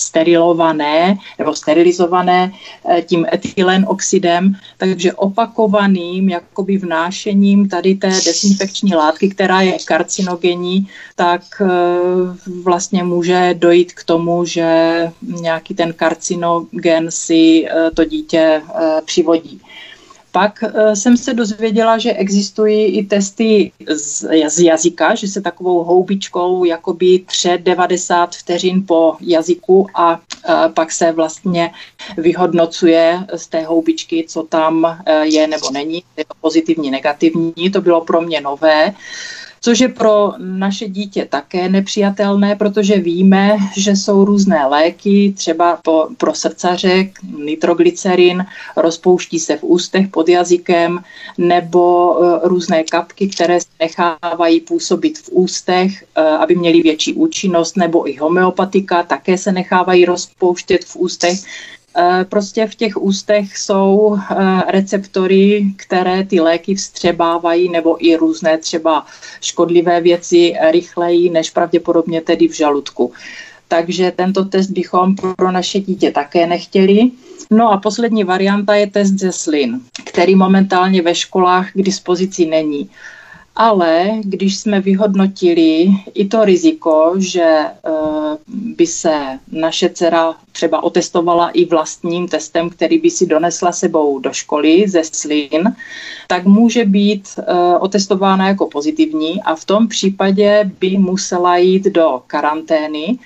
sterilované 0.00 1.18
nebo 1.38 1.54
sterilizované 1.54 2.52
eh, 2.88 3.02
tím 3.02 3.26
etylenoxidem, 3.32 4.54
takže 4.78 5.12
opakovaným 5.12 6.28
jakoby 6.28 6.78
vnášením 6.78 7.68
tady 7.68 7.94
té 7.94 8.08
desinfekční 8.08 8.94
látky, 8.94 9.28
která 9.28 9.60
je 9.60 9.76
karcinogenní, 9.84 10.88
tak 11.16 11.42
eh, 11.60 11.66
vlastně 12.62 13.04
může 13.04 13.54
dojít 13.58 13.92
k 13.92 14.04
tomu, 14.04 14.44
že 14.44 14.66
nějaký 15.22 15.74
ten 15.74 15.92
karcinogen 15.92 17.10
si 17.10 17.66
eh, 17.66 17.90
to 17.94 18.04
dítě 18.04 18.62
přivodí. 19.04 19.60
Pak 20.34 20.62
uh, 20.62 20.92
jsem 20.92 21.16
se 21.16 21.34
dozvěděla, 21.34 21.98
že 21.98 22.12
existují 22.12 22.84
i 22.84 23.06
testy 23.06 23.72
z, 23.88 24.24
jazyka, 24.62 25.14
že 25.14 25.28
se 25.28 25.40
takovou 25.40 25.84
houbičkou 25.84 26.64
jakoby 26.64 27.18
tře 27.26 27.58
90 27.62 28.36
vteřin 28.36 28.84
po 28.86 29.16
jazyku 29.20 29.86
a 29.94 30.10
uh, 30.12 30.72
pak 30.74 30.92
se 30.92 31.12
vlastně 31.12 31.70
vyhodnocuje 32.16 33.26
z 33.34 33.46
té 33.46 33.64
houbičky, 33.64 34.24
co 34.28 34.42
tam 34.42 34.84
uh, 34.84 35.22
je 35.22 35.46
nebo 35.46 35.70
není, 35.70 36.02
je 36.16 36.24
to 36.24 36.34
pozitivní, 36.40 36.90
negativní. 36.90 37.70
To 37.72 37.80
bylo 37.80 38.00
pro 38.00 38.20
mě 38.20 38.40
nové. 38.40 38.86
Uh, 38.86 38.94
což 39.64 39.80
je 39.80 39.88
pro 39.88 40.32
naše 40.38 40.88
dítě 40.88 41.26
také 41.30 41.68
nepřijatelné, 41.68 42.56
protože 42.56 42.98
víme, 42.98 43.56
že 43.76 43.90
jsou 43.90 44.24
různé 44.24 44.66
léky, 44.66 45.34
třeba 45.36 45.78
po, 45.82 46.08
pro 46.16 46.34
srdcaře, 46.34 47.10
nitroglycerin, 47.44 48.46
rozpouští 48.76 49.38
se 49.38 49.56
v 49.56 49.64
ústech 49.64 50.08
pod 50.08 50.28
jazykem, 50.28 51.00
nebo 51.38 52.12
uh, 52.12 52.38
různé 52.42 52.84
kapky, 52.84 53.28
které 53.28 53.60
se 53.60 53.66
nechávají 53.80 54.60
působit 54.60 55.18
v 55.18 55.28
ústech, 55.32 56.04
uh, 56.18 56.24
aby 56.24 56.54
měly 56.54 56.82
větší 56.82 57.14
účinnost, 57.14 57.76
nebo 57.76 58.08
i 58.08 58.16
homeopatika 58.16 59.02
také 59.02 59.38
se 59.38 59.52
nechávají 59.52 60.04
rozpouštět 60.04 60.84
v 60.84 60.96
ústech. 60.96 61.38
Eh, 61.96 62.24
prostě 62.24 62.66
v 62.66 62.74
těch 62.74 62.96
ústech 62.96 63.58
jsou 63.58 64.16
eh, 64.16 64.62
receptory, 64.68 65.64
které 65.76 66.24
ty 66.24 66.40
léky 66.40 66.74
vstřebávají 66.74 67.68
nebo 67.68 68.06
i 68.06 68.16
různé 68.16 68.58
třeba 68.58 69.06
škodlivé 69.40 70.00
věci 70.00 70.54
rychleji 70.70 71.30
než 71.30 71.50
pravděpodobně 71.50 72.20
tedy 72.20 72.48
v 72.48 72.56
žaludku. 72.56 73.12
Takže 73.68 74.12
tento 74.16 74.44
test 74.44 74.70
bychom 74.70 75.14
pro 75.36 75.50
naše 75.52 75.80
dítě 75.80 76.10
také 76.10 76.46
nechtěli. 76.46 77.10
No 77.50 77.72
a 77.72 77.76
poslední 77.76 78.24
varianta 78.24 78.74
je 78.74 78.86
test 78.86 79.18
ze 79.18 79.32
slin, 79.32 79.80
který 80.04 80.34
momentálně 80.34 81.02
ve 81.02 81.14
školách 81.14 81.72
k 81.72 81.82
dispozici 81.82 82.46
není 82.46 82.90
ale 83.56 84.10
když 84.22 84.56
jsme 84.56 84.80
vyhodnotili 84.80 85.88
i 86.14 86.24
to 86.28 86.44
riziko, 86.44 87.14
že 87.16 87.64
uh, 87.88 88.36
by 88.48 88.86
se 88.86 89.38
naše 89.52 89.88
dcera 89.88 90.34
třeba 90.52 90.82
otestovala 90.82 91.50
i 91.50 91.64
vlastním 91.64 92.28
testem, 92.28 92.70
který 92.70 92.98
by 92.98 93.10
si 93.10 93.26
donesla 93.26 93.72
sebou 93.72 94.18
do 94.18 94.32
školy 94.32 94.84
ze 94.88 95.04
slin, 95.04 95.76
tak 96.28 96.44
může 96.44 96.84
být 96.84 97.28
uh, 97.38 97.44
otestována 97.80 98.48
jako 98.48 98.66
pozitivní 98.66 99.42
a 99.42 99.54
v 99.54 99.64
tom 99.64 99.88
případě 99.88 100.70
by 100.80 100.98
musela 100.98 101.56
jít 101.56 101.84
do 101.84 102.22
karantény 102.26 103.18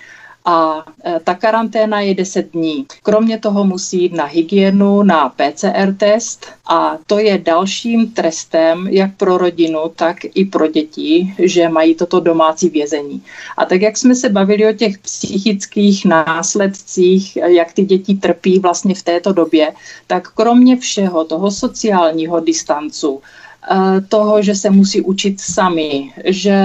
a 0.44 0.84
e, 1.04 1.20
ta 1.20 1.34
karanténa 1.34 2.00
je 2.00 2.14
10 2.14 2.52
dní. 2.52 2.86
Kromě 3.02 3.38
toho 3.38 3.64
musí 3.64 4.02
jít 4.02 4.12
na 4.12 4.24
hygienu, 4.24 5.02
na 5.02 5.28
PCR 5.28 5.94
test 5.96 6.46
a 6.68 6.98
to 7.06 7.18
je 7.18 7.38
dalším 7.38 8.12
trestem 8.12 8.88
jak 8.90 9.16
pro 9.16 9.38
rodinu, 9.38 9.78
tak 9.96 10.16
i 10.34 10.44
pro 10.44 10.66
děti, 10.66 11.34
že 11.38 11.68
mají 11.68 11.94
toto 11.94 12.20
domácí 12.20 12.68
vězení. 12.68 13.22
A 13.56 13.64
tak 13.64 13.80
jak 13.82 13.96
jsme 13.96 14.14
se 14.14 14.28
bavili 14.28 14.68
o 14.68 14.72
těch 14.72 14.98
psychických 14.98 16.04
následcích, 16.04 17.36
jak 17.36 17.72
ty 17.72 17.84
děti 17.84 18.14
trpí 18.14 18.58
vlastně 18.58 18.94
v 18.94 19.02
této 19.02 19.32
době, 19.32 19.72
tak 20.06 20.28
kromě 20.28 20.76
všeho 20.76 21.24
toho 21.24 21.50
sociálního 21.50 22.40
distancu, 22.40 23.22
toho, 24.08 24.42
že 24.42 24.54
se 24.54 24.70
musí 24.70 25.00
učit 25.00 25.40
sami, 25.40 26.12
že 26.24 26.56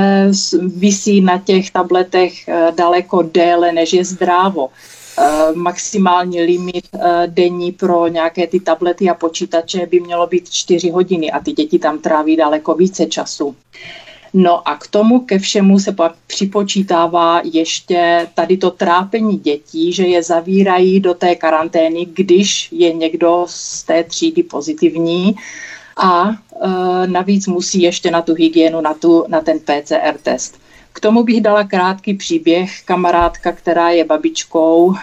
visí 0.75 1.21
na 1.21 1.37
těch 1.37 1.71
tabletech 1.71 2.47
eh, 2.47 2.71
daleko 2.77 3.21
déle, 3.21 3.71
než 3.71 3.93
je 3.93 4.05
zdrávo. 4.05 4.69
Eh, 5.19 5.53
maximální 5.53 6.41
limit 6.41 6.89
denní 7.27 7.71
pro 7.71 8.07
nějaké 8.07 8.47
ty 8.47 8.59
tablety 8.59 9.09
a 9.09 9.13
počítače 9.13 9.85
by 9.85 9.99
mělo 9.99 10.27
být 10.27 10.49
4 10.49 10.89
hodiny 10.89 11.31
a 11.31 11.39
ty 11.39 11.51
děti 11.51 11.79
tam 11.79 11.99
tráví 11.99 12.35
daleko 12.35 12.75
více 12.75 13.05
času. 13.05 13.55
No 14.33 14.67
a 14.67 14.75
k 14.75 14.87
tomu 14.87 15.19
ke 15.19 15.39
všemu 15.39 15.79
se 15.79 15.91
pak 15.91 16.15
připočítává 16.27 17.41
ještě 17.43 18.27
tady 18.33 18.57
to 18.57 18.71
trápení 18.71 19.37
dětí, 19.37 19.93
že 19.93 20.03
je 20.03 20.23
zavírají 20.23 20.99
do 20.99 21.13
té 21.13 21.35
karantény, 21.35 22.05
když 22.05 22.69
je 22.71 22.93
někdo 22.93 23.45
z 23.49 23.83
té 23.83 24.03
třídy 24.03 24.43
pozitivní 24.43 25.35
a 25.97 26.29
e, 26.29 27.07
navíc 27.07 27.47
musí 27.47 27.81
ještě 27.81 28.11
na 28.11 28.21
tu 28.21 28.33
hygienu, 28.33 28.81
na, 28.81 28.93
tu, 28.93 29.25
na 29.27 29.41
ten 29.41 29.59
PCR 29.59 30.17
test. 30.23 30.59
K 30.93 30.99
tomu 30.99 31.23
bych 31.23 31.41
dala 31.41 31.63
krátký 31.63 32.13
příběh. 32.13 32.81
Kamarádka, 32.85 33.51
která 33.51 33.89
je 33.89 34.05
babičkou 34.05 34.93
e, 34.93 34.97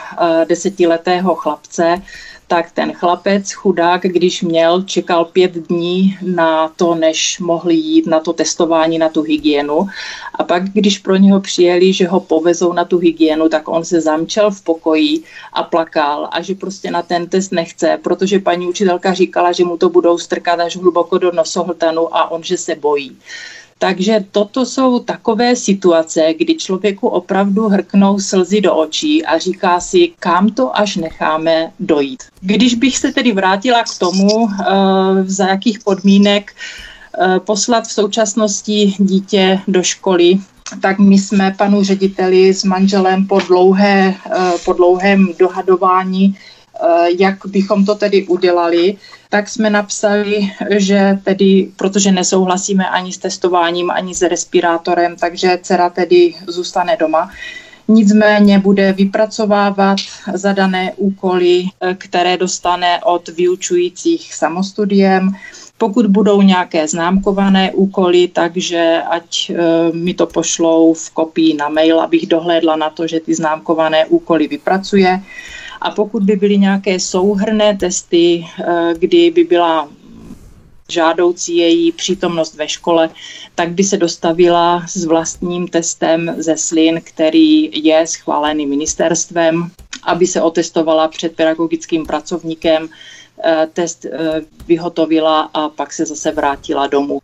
desetiletého 0.45 1.35
chlapce, 1.35 2.03
tak 2.51 2.71
ten 2.71 2.93
chlapec, 2.93 3.53
chudák, 3.53 4.03
když 4.03 4.43
měl, 4.43 4.83
čekal 4.83 5.25
pět 5.25 5.53
dní 5.55 6.19
na 6.23 6.69
to, 6.69 6.95
než 6.95 7.39
mohli 7.39 7.75
jít 7.75 8.07
na 8.07 8.21
to 8.21 8.33
testování, 8.33 8.99
na 8.99 9.09
tu 9.09 9.23
hygienu. 9.23 9.87
A 10.35 10.45
pak, 10.45 10.63
když 10.63 10.99
pro 10.99 11.17
něho 11.17 11.41
přijeli, 11.41 11.93
že 11.93 12.09
ho 12.09 12.21
povezou 12.21 12.73
na 12.73 12.85
tu 12.85 12.99
hygienu, 12.99 13.49
tak 13.49 13.69
on 13.69 13.85
se 13.85 14.01
zamčel 14.01 14.51
v 14.51 14.63
pokoji 14.63 15.23
a 15.53 15.63
plakal 15.63 16.29
a 16.33 16.43
že 16.43 16.55
prostě 16.55 16.91
na 16.91 17.03
ten 17.03 17.29
test 17.29 17.53
nechce, 17.53 17.99
protože 18.03 18.39
paní 18.39 18.67
učitelka 18.67 19.15
říkala, 19.15 19.53
že 19.53 19.65
mu 19.65 19.77
to 19.77 19.89
budou 19.89 20.19
strkat 20.19 20.61
až 20.61 20.77
hluboko 20.77 21.19
do 21.19 21.33
nosohltanu 21.33 22.17
a 22.17 22.31
on, 22.31 22.43
že 22.43 22.57
se 22.59 22.75
bojí. 22.75 23.17
Takže 23.83 24.25
toto 24.31 24.67
jsou 24.67 24.99
takové 24.99 25.57
situace, 25.57 26.35
kdy 26.39 26.55
člověku 26.55 27.09
opravdu 27.09 27.69
hrknou 27.69 28.21
slzy 28.21 28.61
do 28.61 28.77
očí 28.77 29.25
a 29.25 29.39
říká 29.39 29.81
si, 29.81 30.13
kam 30.19 30.51
to 30.51 30.79
až 30.79 30.97
necháme 30.97 31.73
dojít. 31.81 32.23
Když 32.41 32.75
bych 32.75 32.99
se 32.99 33.13
tedy 33.13 33.33
vrátila 33.33 33.83
k 33.83 33.99
tomu, 33.99 34.49
eh, 34.49 34.65
za 35.25 35.49
jakých 35.49 35.79
podmínek 35.79 36.53
eh, 36.53 37.41
poslat 37.41 37.87
v 37.87 37.93
současnosti 37.93 38.95
dítě 38.99 39.61
do 39.69 39.83
školy, 39.83 40.39
tak 40.83 40.99
my 40.99 41.19
jsme 41.19 41.55
panu 41.59 41.85
řediteli 41.85 42.55
s 42.55 42.65
manželem 42.65 43.27
po, 43.27 43.41
dlouhé, 43.41 44.15
eh, 44.15 44.53
po 44.65 44.73
dlouhém 44.73 45.29
dohadování 45.39 46.37
jak 47.19 47.37
bychom 47.47 47.85
to 47.85 47.95
tedy 47.95 48.27
udělali, 48.27 48.97
tak 49.31 49.49
jsme 49.49 49.71
napsali, 49.71 50.53
že 50.77 51.19
tedy, 51.25 51.71
protože 51.77 52.13
nesouhlasíme 52.13 52.89
ani 52.89 53.13
s 53.13 53.19
testováním, 53.19 53.91
ani 53.91 54.15
s 54.15 54.23
respirátorem, 54.23 55.17
takže 55.17 55.59
dcera 55.63 55.91
tedy 55.91 56.35
zůstane 56.47 56.97
doma. 56.97 57.31
Nicméně 57.89 58.59
bude 58.59 58.93
vypracovávat 58.93 59.99
zadané 60.35 60.93
úkoly, 60.97 61.65
eh, 61.65 61.95
které 61.95 62.37
dostane 62.37 63.01
od 63.05 63.29
vyučujících 63.29 64.35
samostudiem. 64.35 65.33
Pokud 65.81 66.07
budou 66.07 66.43
nějaké 66.43 66.89
známkované 66.89 67.73
úkoly, 67.73 68.29
takže 68.29 69.03
ať 69.11 69.51
e, 69.51 69.55
mi 69.97 70.15
to 70.15 70.27
pošlou 70.27 70.93
v 70.93 71.11
kopii 71.11 71.55
na 71.57 71.69
mail, 71.69 72.01
abych 72.01 72.27
dohlédla 72.27 72.77
na 72.77 72.91
to, 72.91 73.07
že 73.07 73.21
ty 73.21 73.35
známkované 73.35 74.07
úkoly 74.07 74.49
vypracuje. 74.49 75.21
A 75.81 75.91
pokud 75.91 76.23
by 76.23 76.37
byly 76.37 76.59
nějaké 76.59 77.01
souhrné 77.01 77.77
testy, 77.77 78.47
eh, 78.65 78.95
kdy 78.99 79.31
by 79.31 79.45
byla 79.45 79.89
žádoucí 80.91 81.57
její 81.57 81.93
přítomnost 81.93 82.55
ve 82.55 82.69
škole, 82.69 83.11
tak 83.55 83.71
by 83.71 83.85
se 83.85 83.97
dostavila 83.97 84.87
s 84.89 85.05
vlastním 85.05 85.69
testem 85.69 86.35
ze 86.39 86.57
slin, 86.57 87.01
který 87.05 87.71
je 87.85 88.07
schválený 88.07 88.67
ministerstvem, 88.67 89.71
aby 90.03 90.27
se 90.27 90.43
otestovala 90.43 91.09
před 91.09 91.37
pedagogickým 91.37 92.07
pracovníkem 92.07 92.89
test 93.73 94.05
eh, 94.05 94.41
vyhotovila 94.67 95.51
a 95.55 95.69
pak 95.69 95.93
se 95.93 96.07
zase 96.07 96.33
vrátila 96.33 96.87
domů. 96.87 97.21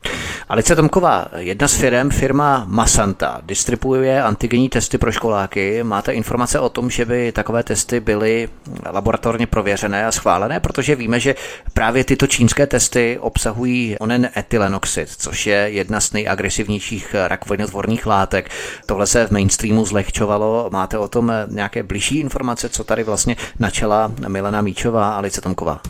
Alice 0.49 0.77
Tomková, 0.77 1.27
jedna 1.37 1.69
z 1.69 1.75
firm, 1.75 2.11
firma 2.11 2.65
Masanta, 2.69 3.41
distribuuje 3.45 4.23
antigenní 4.23 4.69
testy 4.69 4.99
pro 4.99 5.13
školáky. 5.13 5.83
Máte 5.83 6.13
informace 6.13 6.61
o 6.61 6.69
tom, 6.69 6.91
že 6.91 7.05
by 7.05 7.33
takové 7.33 7.63
testy 7.63 8.01
byly 8.01 8.49
laboratorně 8.91 9.47
prověřené 9.47 10.07
a 10.07 10.13
schválené, 10.13 10.61
protože 10.61 10.95
víme, 10.95 11.21
že 11.21 11.35
právě 11.73 12.05
tyto 12.05 12.27
čínské 12.27 12.67
testy 12.67 13.19
obsahují 13.21 13.99
onen 13.99 14.31
etylenoxid, 14.37 15.09
což 15.19 15.47
je 15.47 15.57
jedna 15.57 16.01
z 16.01 16.13
nejagresivnějších 16.13 17.15
rakovinotvorných 17.29 18.07
látek. 18.07 18.51
Tohle 18.87 19.07
se 19.07 19.27
v 19.27 19.31
mainstreamu 19.31 19.85
zlehčovalo. 19.85 20.69
Máte 20.73 20.99
o 20.99 21.09
tom 21.09 21.33
nějaké 21.49 21.83
blížší 21.83 22.19
informace, 22.19 22.69
co 22.69 22.85
tady 22.85 23.03
vlastně 23.05 23.37
načala 23.59 24.13
Milena 24.29 24.61
Míčová 24.61 25.11
a 25.11 25.17
Alice 25.17 25.41
Tomková? 25.41 25.81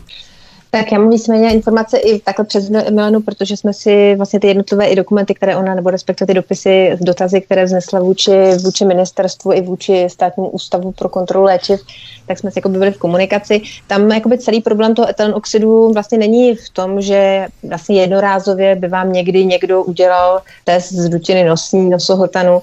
Tak 0.69 0.91
já 0.91 0.99
mám 0.99 1.09
víceméně 1.09 1.53
informace 1.53 1.97
i 1.97 2.19
takhle 2.19 2.45
přes 2.45 2.69
Milanu, 2.69 3.21
protože 3.21 3.57
jsme 3.57 3.73
si 3.73 4.15
vlastně 4.15 4.39
ty 4.39 4.47
jednotlivé 4.47 4.87
i 4.87 4.95
dokumenty, 4.95 5.33
které 5.33 5.55
ona, 5.55 5.75
nebo 5.75 5.89
respektive 5.89 6.27
ty 6.27 6.33
dopisy, 6.33 6.97
dotazy, 7.01 7.41
které 7.41 7.65
vznesla 7.65 7.99
vůči, 7.99 8.31
vůči 8.63 8.85
ministerstvu 8.85 9.53
i 9.53 9.61
vůči 9.61 10.07
státnímu 10.09 10.49
ústavu 10.49 10.91
pro 10.91 11.09
kontrolu 11.09 11.45
léčiv, 11.45 11.79
tak 12.27 12.39
jsme 12.39 12.51
si 12.51 12.59
jako 12.59 12.69
byli 12.69 12.91
v 12.91 12.97
komunikaci. 12.97 13.61
Tam 13.87 14.11
jakoby 14.11 14.37
celý 14.37 14.61
problém 14.61 14.95
toho 14.95 15.09
etylenoxidu 15.09 15.93
vlastně 15.93 16.17
není 16.17 16.55
v 16.55 16.69
tom, 16.69 17.01
že 17.01 17.47
vlastně 17.63 18.01
jednorázově 18.01 18.75
by 18.75 18.87
vám 18.87 19.13
někdy 19.13 19.45
někdo 19.45 19.83
udělal 19.83 20.41
test 20.63 20.91
z 20.91 21.09
dutiny 21.09 21.43
nosní, 21.43 21.89
nosohltanu 21.89 22.55
uh, 22.55 22.61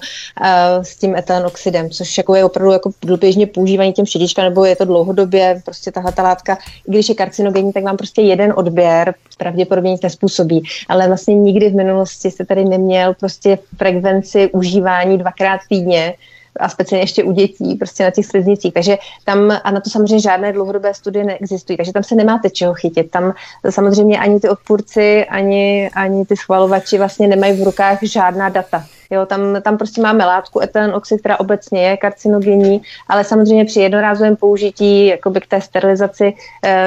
s 0.83 0.95
tím 0.95 1.15
etylenoxidem, 1.15 1.89
což 1.89 2.17
jako 2.17 2.35
je 2.35 2.45
opravdu 2.45 2.71
jako 2.71 2.91
běžně 3.19 3.47
používaný 3.47 3.93
těm 3.93 4.05
šedička, 4.05 4.43
nebo 4.43 4.65
je 4.65 4.75
to 4.75 4.85
dlouhodobě 4.85 5.61
prostě 5.65 5.91
tahle 5.91 6.11
ta 6.11 6.23
látka, 6.23 6.57
i 6.87 6.91
když 6.91 7.09
je 7.09 7.15
karcinogenní, 7.15 7.73
tak 7.73 7.83
vám 7.83 7.94
prostě 7.97 8.21
jeden 8.21 8.53
odběr 8.55 9.13
pravděpodobně 9.37 9.91
nic 9.91 10.01
nespůsobí. 10.01 10.63
Ale 10.89 11.07
vlastně 11.07 11.35
nikdy 11.35 11.69
v 11.69 11.75
minulosti 11.75 12.31
jste 12.31 12.45
tady 12.45 12.65
neměl 12.65 13.13
prostě 13.13 13.57
frekvenci 13.77 14.49
užívání 14.51 15.17
dvakrát 15.17 15.59
týdně, 15.69 16.13
a 16.59 16.69
speciálně 16.69 17.03
ještě 17.03 17.23
u 17.23 17.31
dětí, 17.31 17.75
prostě 17.75 18.03
na 18.03 18.11
těch 18.11 18.25
sliznicích. 18.25 18.73
Takže 18.73 18.97
tam, 19.23 19.51
a 19.63 19.71
na 19.71 19.79
to 19.79 19.89
samozřejmě 19.89 20.19
žádné 20.19 20.53
dlouhodobé 20.53 20.93
studie 20.93 21.25
neexistují, 21.25 21.77
takže 21.77 21.93
tam 21.93 22.03
se 22.03 22.15
nemáte 22.15 22.49
čeho 22.49 22.73
chytit. 22.73 23.11
Tam 23.11 23.33
samozřejmě 23.69 24.19
ani 24.19 24.39
ty 24.39 24.49
odpůrci, 24.49 25.25
ani, 25.25 25.89
ani 25.93 26.25
ty 26.25 26.37
schvalovači 26.37 26.97
vlastně 26.97 27.27
nemají 27.27 27.61
v 27.61 27.63
rukách 27.63 27.99
žádná 28.01 28.49
data. 28.49 28.85
Jo, 29.11 29.25
tam, 29.25 29.61
tam 29.61 29.77
prostě 29.77 30.01
máme 30.01 30.25
látku 30.25 30.61
etylenoxid, 30.61 31.19
která 31.19 31.39
obecně 31.39 31.87
je 31.87 31.97
karcinogenní, 31.97 32.81
ale 33.07 33.23
samozřejmě 33.23 33.65
při 33.65 33.79
jednorázovém 33.79 34.35
použití 34.35 35.05
jakoby 35.05 35.41
k 35.41 35.47
té 35.47 35.61
sterilizaci 35.61 36.33
e, 36.65 36.85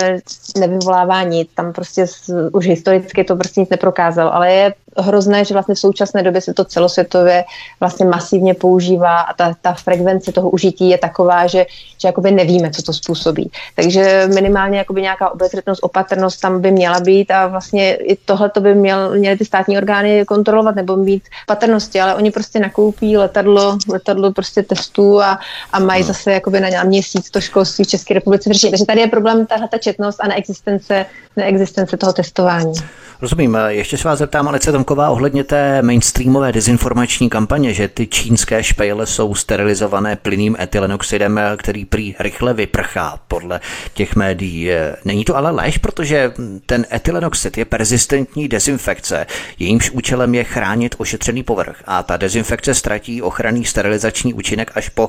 nevyvolává 0.60 1.22
nic. 1.22 1.50
Tam 1.54 1.72
prostě 1.72 2.06
z, 2.06 2.30
už 2.52 2.66
historicky 2.66 3.24
to 3.24 3.36
prostě 3.36 3.60
nic 3.60 3.70
neprokázalo, 3.70 4.34
ale 4.34 4.52
je 4.52 4.74
hrozné, 4.96 5.44
že 5.44 5.54
vlastně 5.54 5.74
v 5.74 5.78
současné 5.78 6.22
době 6.22 6.40
se 6.40 6.54
to 6.54 6.64
celosvětově 6.64 7.44
vlastně 7.80 8.06
masivně 8.06 8.54
používá 8.54 9.20
a 9.20 9.34
ta, 9.34 9.54
ta 9.62 9.72
frekvence 9.72 10.32
toho 10.32 10.50
užití 10.50 10.90
je 10.90 10.98
taková, 10.98 11.46
že, 11.46 11.66
že 11.98 12.08
jakoby 12.08 12.30
nevíme, 12.30 12.70
co 12.70 12.82
to 12.82 12.92
způsobí. 12.92 13.50
Takže 13.76 14.28
minimálně 14.34 14.78
jakoby 14.78 15.02
nějaká 15.02 15.30
obezřetnost, 15.30 15.84
opatrnost 15.84 16.40
tam 16.40 16.60
by 16.60 16.70
měla 16.70 17.00
být 17.00 17.30
a 17.30 17.46
vlastně 17.46 17.94
i 17.94 18.16
tohle 18.16 18.50
to 18.50 18.60
by 18.60 18.74
měl, 18.74 19.14
měly 19.14 19.36
ty 19.36 19.44
státní 19.44 19.78
orgány 19.78 20.24
kontrolovat 20.24 20.74
nebo 20.74 20.96
mít 20.96 21.22
patrnosti, 21.46 22.00
ale 22.00 22.14
oni 22.14 22.30
prostě 22.30 22.60
nakoupí 22.60 23.16
letadlo, 23.16 23.78
letadlo 23.88 24.32
prostě 24.32 24.62
testů 24.62 25.20
a, 25.22 25.38
a 25.72 25.78
mají 25.78 26.02
no. 26.02 26.06
zase 26.06 26.32
jakoby 26.32 26.60
na 26.60 26.82
měsíc 26.84 27.30
to 27.30 27.40
školství 27.40 27.84
v 27.84 27.88
České 27.88 28.14
republice 28.14 28.50
vyřešit. 28.50 28.70
Takže 28.70 28.86
tady 28.86 29.00
je 29.00 29.06
problém 29.06 29.46
tahle 29.46 29.68
ta 29.68 29.78
četnost 29.78 30.20
a 30.20 30.28
neexistence, 30.28 31.06
neexistence 31.36 31.96
toho 31.96 32.12
testování. 32.12 32.72
Rozumím. 33.20 33.58
Ještě 33.68 33.96
se 33.96 34.08
vás 34.08 34.18
zeptám, 34.18 34.48
ale 34.48 34.58
co 34.78 34.88
Zemková 34.88 35.10
ohledně 35.10 35.44
té 35.44 35.82
mainstreamové 35.82 36.52
dezinformační 36.52 37.30
kampaně, 37.30 37.74
že 37.74 37.88
ty 37.88 38.06
čínské 38.06 38.62
špejle 38.62 39.06
jsou 39.06 39.34
sterilizované 39.34 40.16
plyným 40.16 40.56
etylenoxidem, 40.60 41.40
který 41.56 41.84
prý 41.84 42.14
rychle 42.18 42.54
vyprchá 42.54 43.20
podle 43.28 43.60
těch 43.94 44.16
médií. 44.16 44.70
Není 45.04 45.24
to 45.24 45.36
ale 45.36 45.50
lež, 45.50 45.78
protože 45.78 46.32
ten 46.66 46.86
etylenoxid 46.92 47.58
je 47.58 47.64
persistentní 47.64 48.48
dezinfekce, 48.48 49.26
jejímž 49.58 49.90
účelem 49.90 50.34
je 50.34 50.44
chránit 50.44 50.94
ošetřený 50.98 51.42
povrch 51.42 51.82
a 51.86 52.02
ta 52.02 52.16
dezinfekce 52.16 52.74
ztratí 52.74 53.22
ochranný 53.22 53.64
sterilizační 53.64 54.34
účinek 54.34 54.70
až 54.74 54.88
po 54.88 55.08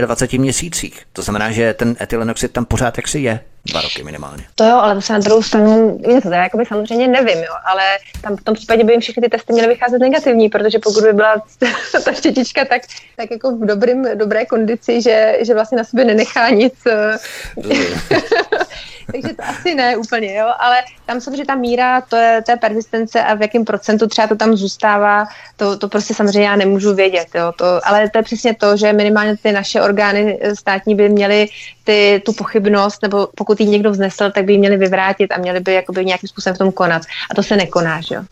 24 0.00 0.38
měsících. 0.38 1.02
To 1.12 1.22
znamená, 1.22 1.50
že 1.50 1.74
ten 1.74 1.96
etylenoxid 2.00 2.52
tam 2.52 2.64
pořád 2.64 2.96
jaksi 2.96 3.18
je. 3.18 3.40
Dva 3.64 3.80
roky 3.80 4.02
minimálně. 4.02 4.44
To 4.54 4.64
jo, 4.64 4.76
ale 4.76 4.94
to 4.94 5.00
se 5.00 5.12
na 5.12 5.18
druhou 5.18 5.42
stranu, 5.42 6.00
to 6.22 6.30
já 6.30 6.42
jakoby 6.42 6.66
samozřejmě 6.66 7.08
nevím, 7.08 7.38
jo, 7.38 7.52
ale 7.64 7.82
tam 8.22 8.36
v 8.36 8.44
tom 8.44 8.54
případě 8.54 8.84
by 8.84 8.92
jim 8.92 9.00
všechny 9.00 9.22
ty 9.22 9.28
testy 9.28 9.52
měly 9.52 9.68
vycházet 9.68 9.98
negativní, 9.98 10.48
protože 10.48 10.78
pokud 10.78 11.04
by 11.04 11.12
byla 11.12 11.42
ta 12.04 12.12
štětička 12.12 12.64
tak, 12.64 12.82
tak 13.16 13.30
jako 13.30 13.56
v 13.56 13.66
dobrým, 13.66 14.06
dobré 14.14 14.46
kondici, 14.46 15.02
že, 15.02 15.38
že 15.40 15.54
vlastně 15.54 15.78
na 15.78 15.84
sobě 15.84 16.04
nenechá 16.04 16.50
nic. 16.50 16.74
takže 19.12 19.28
to 19.34 19.42
asi 19.42 19.74
ne 19.74 19.96
úplně, 19.96 20.34
jo, 20.34 20.46
ale 20.58 20.76
tam 21.06 21.20
samozřejmě 21.20 21.46
ta 21.46 21.54
míra 21.54 22.00
to 22.00 22.16
je 22.16 22.42
té 22.46 22.56
persistence 22.56 23.22
a 23.22 23.34
v 23.34 23.42
jakém 23.42 23.64
procentu 23.64 24.06
třeba 24.06 24.26
to 24.26 24.36
tam 24.36 24.56
zůstává, 24.56 25.24
to, 25.56 25.78
to 25.78 25.88
prostě 25.88 26.14
samozřejmě 26.14 26.48
já 26.48 26.56
nemůžu 26.56 26.94
vědět, 26.94 27.28
jo, 27.34 27.52
to, 27.56 27.64
ale 27.84 28.10
to 28.10 28.18
je 28.18 28.22
přesně 28.22 28.54
to, 28.54 28.76
že 28.76 28.92
minimálně 28.92 29.36
ty 29.36 29.52
naše 29.52 29.82
orgány 29.82 30.38
státní 30.54 30.94
by 30.94 31.08
měly 31.08 31.48
ty, 31.84 32.22
tu 32.24 32.32
pochybnost, 32.32 33.02
nebo 33.02 33.28
pokud 33.36 33.49
ji 33.58 33.66
někdo 33.66 33.90
vznesl, 33.90 34.30
tak 34.30 34.44
by 34.44 34.52
ji 34.52 34.58
měli 34.58 34.76
vyvrátit 34.76 35.32
a 35.32 35.38
měli 35.38 35.60
by 35.60 35.74
jakoby 35.74 36.04
nějakým 36.04 36.28
způsobem 36.28 36.54
v 36.54 36.58
tom 36.58 36.72
konat. 36.72 37.02
A 37.30 37.34
to 37.34 37.42
se 37.42 37.56
nekoná, 37.56 38.00
že 38.00 38.14
jo. 38.14 38.22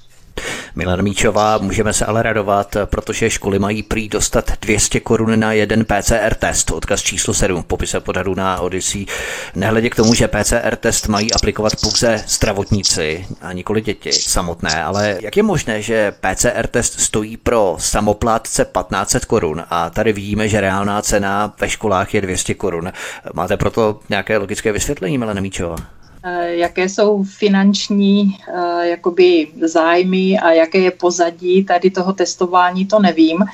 Milan 0.74 1.03
Míčová, 1.03 1.59
můžeme 1.59 1.93
se 1.93 2.07
ale 2.07 2.22
radovat, 2.22 2.76
protože 2.84 3.30
školy 3.30 3.59
mají 3.59 3.82
prý 3.82 4.09
dostat 4.09 4.53
200 4.61 5.01
korun 5.01 5.41
na 5.41 5.53
jeden 5.53 5.84
PCR 5.84 6.34
test, 6.34 6.70
odkaz 6.70 7.03
číslo 7.03 7.34
7 7.34 7.62
v 7.62 7.66
popise 7.66 8.01
pořadu 8.01 8.34
na 8.34 8.61
Odyssey. 8.61 9.07
Nehledě 9.55 9.91
k 9.91 9.95
tomu, 9.95 10.14
že 10.14 10.28
PCR 10.28 10.76
test 10.76 11.09
mají 11.09 11.32
aplikovat 11.32 11.72
pouze 11.80 12.24
zdravotníci 12.26 13.26
a 13.41 13.53
nikoli 13.53 13.80
děti 13.80 14.12
samotné, 14.12 14.84
ale 14.84 15.18
jak 15.20 15.36
je 15.36 15.43
možné, 15.43 15.82
že 15.82 16.12
PCR 16.12 16.66
test 16.66 17.01
stojí 17.01 17.36
pro 17.36 17.76
samoplátce 17.78 18.64
1500 18.64 19.24
korun 19.24 19.64
a 19.70 19.91
tady 19.91 20.12
vidíme, 20.12 20.49
že 20.49 20.61
reálná 20.61 21.03
cena 21.03 21.55
ve 21.61 21.68
školách 21.68 22.14
je 22.14 22.20
200 22.20 22.55
korun. 22.55 22.93
Máte 23.34 23.57
proto 23.57 24.01
nějaké 24.09 24.39
logické 24.39 24.72
vysvětlení, 24.72 25.18
Milan 25.18 25.41
Míčová? 25.41 25.97
Eh, 26.22 26.56
jaké 26.56 26.88
jsou 26.88 27.22
finanční 27.22 28.38
eh, 28.48 28.88
jakoby 28.88 29.48
zájmy 29.60 30.38
a 30.38 30.52
jaké 30.52 30.78
je 30.78 30.90
pozadí 30.90 31.64
tady 31.64 31.90
toho 31.90 32.12
testování, 32.12 32.86
to 32.86 32.98
nevím. 32.98 33.44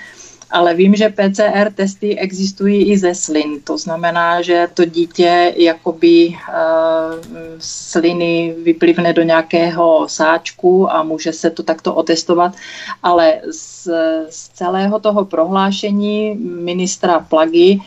Ale 0.50 0.74
vím, 0.74 0.94
že 0.94 1.08
PCR 1.08 1.72
testy 1.74 2.18
existují 2.18 2.90
i 2.90 2.98
ze 2.98 3.14
slin. 3.14 3.60
To 3.64 3.78
znamená, 3.78 4.42
že 4.42 4.68
to 4.74 4.84
dítě 4.84 5.54
jakoby 5.56 6.28
uh, 6.28 6.34
sliny 7.58 8.54
vyplivne 8.62 9.12
do 9.12 9.22
nějakého 9.22 10.08
sáčku 10.08 10.92
a 10.92 11.02
může 11.02 11.32
se 11.32 11.50
to 11.50 11.62
takto 11.62 11.94
otestovat. 11.94 12.54
Ale 13.02 13.40
z, 13.50 13.88
z 14.30 14.48
celého 14.48 15.00
toho 15.00 15.24
prohlášení 15.24 16.34
ministra 16.38 17.20
Plagy 17.20 17.80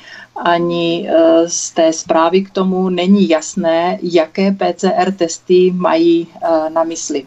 ani 0.44 1.10
eh, 1.10 1.50
z 1.50 1.72
té 1.72 1.94
zprávy 1.94 2.42
k 2.42 2.50
tomu 2.50 2.90
není 2.90 3.30
jasné, 3.30 4.00
jaké 4.02 4.52
PCR 4.52 5.12
testy 5.12 5.72
mají 5.76 6.28
eh, 6.28 6.70
na 6.70 6.84
mysli. 6.84 7.26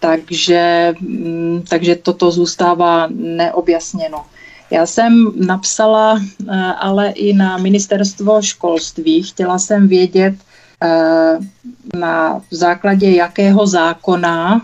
Takže, 0.00 0.94
mm, 1.00 1.62
takže 1.68 1.96
toto 1.96 2.30
zůstává 2.30 3.08
neobjasněno. 3.14 4.24
Já 4.70 4.86
jsem 4.86 5.32
napsala 5.46 6.20
eh, 6.20 6.52
ale 6.78 7.10
i 7.10 7.32
na 7.32 7.58
ministerstvo 7.58 8.42
školství. 8.42 9.22
Chtěla 9.22 9.58
jsem 9.58 9.88
vědět, 9.88 10.34
na 11.94 12.42
základě 12.50 13.10
jakého 13.10 13.66
zákona 13.66 14.62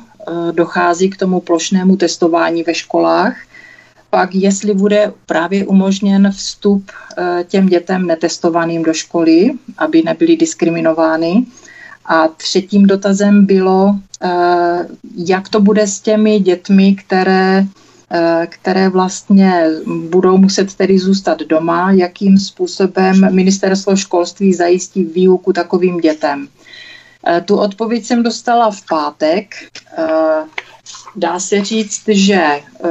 dochází 0.52 1.10
k 1.10 1.16
tomu 1.16 1.40
plošnému 1.40 1.96
testování 1.96 2.62
ve 2.62 2.74
školách 2.74 3.36
pak 4.10 4.34
jestli 4.34 4.74
bude 4.74 5.12
právě 5.26 5.66
umožněn 5.66 6.30
vstup 6.30 6.90
eh, 7.18 7.44
těm 7.48 7.66
dětem 7.66 8.06
netestovaným 8.06 8.82
do 8.82 8.94
školy, 8.94 9.50
aby 9.78 10.02
nebyly 10.02 10.36
diskriminovány. 10.36 11.44
A 12.06 12.28
třetím 12.28 12.86
dotazem 12.86 13.46
bylo, 13.46 13.94
eh, 14.22 14.86
jak 15.16 15.48
to 15.48 15.60
bude 15.60 15.86
s 15.86 16.00
těmi 16.00 16.40
dětmi, 16.40 16.94
které, 16.94 17.64
eh, 18.10 18.46
které 18.50 18.88
vlastně 18.88 19.64
budou 20.08 20.38
muset 20.38 20.74
tedy 20.74 20.98
zůstat 20.98 21.40
doma, 21.40 21.92
jakým 21.92 22.38
způsobem 22.38 23.34
ministerstvo 23.34 23.96
školství 23.96 24.54
zajistí 24.54 25.04
výuku 25.04 25.52
takovým 25.52 26.00
dětem. 26.00 26.48
Tu 27.44 27.56
odpověď 27.56 28.04
jsem 28.04 28.22
dostala 28.22 28.70
v 28.70 28.82
pátek. 28.88 29.54
Dá 31.16 31.40
se 31.40 31.64
říct, 31.64 32.02
že 32.08 32.42
eh, 32.42 32.88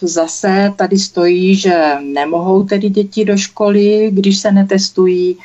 zase 0.00 0.72
tady 0.76 0.98
stojí, 0.98 1.56
že 1.56 1.96
nemohou 2.00 2.64
tedy 2.64 2.88
děti 2.90 3.24
do 3.24 3.36
školy, 3.36 4.08
když 4.12 4.38
se 4.38 4.52
netestují. 4.52 5.38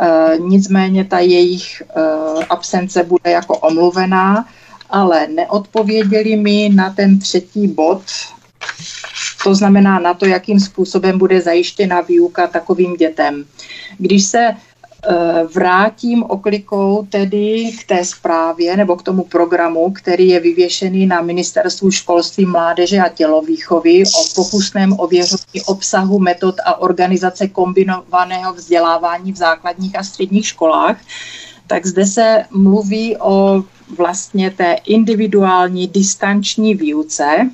Eh, 0.00 0.38
nicméně 0.38 1.04
ta 1.04 1.18
jejich 1.18 1.82
eh, 1.82 2.44
absence 2.48 3.04
bude 3.04 3.30
jako 3.30 3.58
omluvená, 3.58 4.48
ale 4.90 5.26
neodpověděli 5.26 6.36
mi 6.36 6.70
na 6.74 6.90
ten 6.90 7.18
třetí 7.18 7.68
bod, 7.68 8.02
to 9.44 9.54
znamená 9.54 9.98
na 9.98 10.14
to, 10.14 10.26
jakým 10.26 10.60
způsobem 10.60 11.18
bude 11.18 11.40
zajištěna 11.40 12.00
výuka 12.00 12.46
takovým 12.46 12.94
dětem. 12.96 13.44
Když 13.98 14.24
se 14.24 14.56
vrátím 15.54 16.22
oklikou 16.22 17.06
tedy 17.10 17.72
k 17.80 17.86
té 17.86 18.04
zprávě 18.04 18.76
nebo 18.76 18.96
k 18.96 19.02
tomu 19.02 19.24
programu, 19.24 19.92
který 19.92 20.28
je 20.28 20.40
vyvěšený 20.40 21.06
na 21.06 21.20
Ministerstvu 21.20 21.90
školství, 21.90 22.46
mládeže 22.46 22.98
a 22.98 23.08
tělovýchovy 23.08 24.02
o 24.04 24.24
pokusném 24.34 24.92
ověřování 24.98 25.62
obsahu, 25.66 26.18
metod 26.18 26.54
a 26.64 26.80
organizace 26.80 27.48
kombinovaného 27.48 28.54
vzdělávání 28.54 29.32
v 29.32 29.36
základních 29.36 29.98
a 29.98 30.02
středních 30.02 30.46
školách, 30.46 30.96
tak 31.66 31.86
zde 31.86 32.06
se 32.06 32.44
mluví 32.50 33.16
o 33.16 33.64
vlastně 33.96 34.50
té 34.50 34.76
individuální 34.86 35.88
distanční 35.88 36.74
výuce 36.74 37.50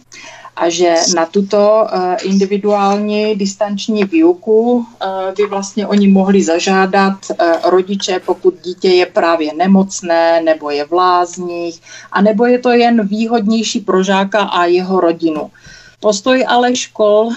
a 0.61 0.69
že 0.69 0.95
na 1.17 1.27
tuto 1.27 1.87
eh, 1.89 2.17
individuální 2.23 3.35
distanční 3.35 4.05
výuku 4.05 4.85
eh, 4.85 5.07
by 5.37 5.47
vlastně 5.47 5.87
oni 5.87 6.09
mohli 6.09 6.43
zažádat 6.43 7.15
eh, 7.31 7.53
rodiče, 7.71 8.21
pokud 8.27 8.55
dítě 8.65 8.89
je 8.89 9.07
právě 9.07 9.55
nemocné 9.55 10.41
nebo 10.43 10.71
je 10.71 10.85
v 10.85 10.93
lázních, 10.93 11.81
a 12.13 12.23
nebo 12.23 12.47
je 12.47 12.59
to 12.59 12.71
jen 12.71 13.07
výhodnější 13.07 13.81
pro 13.81 14.03
žáka 14.03 14.41
a 14.41 14.65
jeho 14.65 15.01
rodinu. 15.01 15.51
Postoj 16.01 16.45
ale 16.49 16.77
škol 16.77 17.29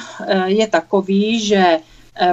je 0.45 0.67
takový, 0.67 1.39
že 1.39 1.79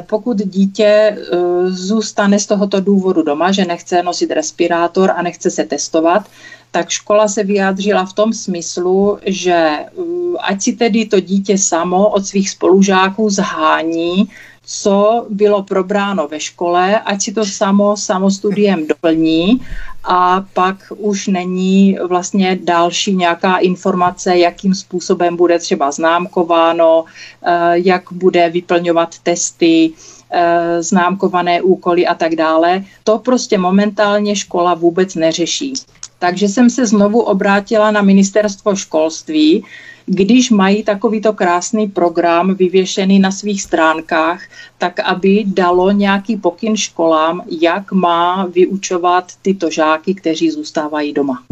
pokud 0.06 0.36
dítě 0.36 1.18
zůstane 1.66 2.38
z 2.38 2.46
tohoto 2.46 2.80
důvodu 2.80 3.22
doma, 3.22 3.52
že 3.52 3.64
nechce 3.64 4.02
nosit 4.02 4.30
respirátor 4.30 5.10
a 5.16 5.22
nechce 5.22 5.50
se 5.50 5.64
testovat, 5.64 6.22
tak 6.70 6.88
škola 6.90 7.28
se 7.28 7.44
vyjádřila 7.44 8.04
v 8.04 8.12
tom 8.12 8.32
smyslu, 8.32 9.18
že 9.26 9.78
uh, 9.94 10.36
ať 10.40 10.62
si 10.62 10.72
tedy 10.72 11.06
to 11.06 11.20
dítě 11.20 11.58
samo 11.58 12.08
od 12.08 12.26
svých 12.26 12.50
spolužáků 12.50 13.30
zhání, 13.30 14.28
co 14.66 15.26
bylo 15.30 15.62
probráno 15.62 16.28
ve 16.28 16.40
škole, 16.40 17.00
ať 17.00 17.22
si 17.22 17.32
to 17.32 17.44
samo 17.44 17.96
samostudiem 17.96 18.86
doplní 18.86 19.60
a 20.04 20.44
pak 20.54 20.76
už 20.96 21.26
není 21.26 21.98
vlastně 22.08 22.58
další 22.62 23.16
nějaká 23.16 23.56
informace, 23.56 24.38
jakým 24.38 24.74
způsobem 24.74 25.36
bude 25.36 25.58
třeba 25.58 25.90
známkováno, 25.90 27.00
uh, 27.02 27.08
jak 27.72 28.02
bude 28.12 28.50
vyplňovat 28.50 29.18
testy, 29.18 29.90
uh, 29.90 30.38
známkované 30.80 31.62
úkoly 31.62 32.06
a 32.06 32.14
tak 32.14 32.36
dále. 32.36 32.84
To 33.04 33.18
prostě 33.18 33.58
momentálně 33.58 34.36
škola 34.36 34.74
vůbec 34.74 35.14
neřeší. 35.14 35.72
Takže 36.20 36.48
jsem 36.48 36.70
se 36.70 36.86
znovu 36.86 37.20
obrátila 37.20 37.90
na 37.90 38.02
ministerstvo 38.02 38.76
školství, 38.76 39.64
když 40.06 40.50
mají 40.50 40.82
takovýto 40.82 41.32
krásný 41.32 41.88
program 41.88 42.54
vyvěšený 42.54 43.18
na 43.18 43.30
svých 43.30 43.62
stránkách, 43.62 44.42
tak 44.78 45.00
aby 45.00 45.44
dalo 45.46 45.90
nějaký 45.90 46.36
pokyn 46.36 46.76
školám, 46.76 47.42
jak 47.60 47.92
má 47.92 48.46
vyučovat 48.46 49.32
tyto 49.42 49.70
žáky, 49.70 50.14
kteří 50.14 50.50
zůstávají 50.50 51.12
doma. 51.12 51.42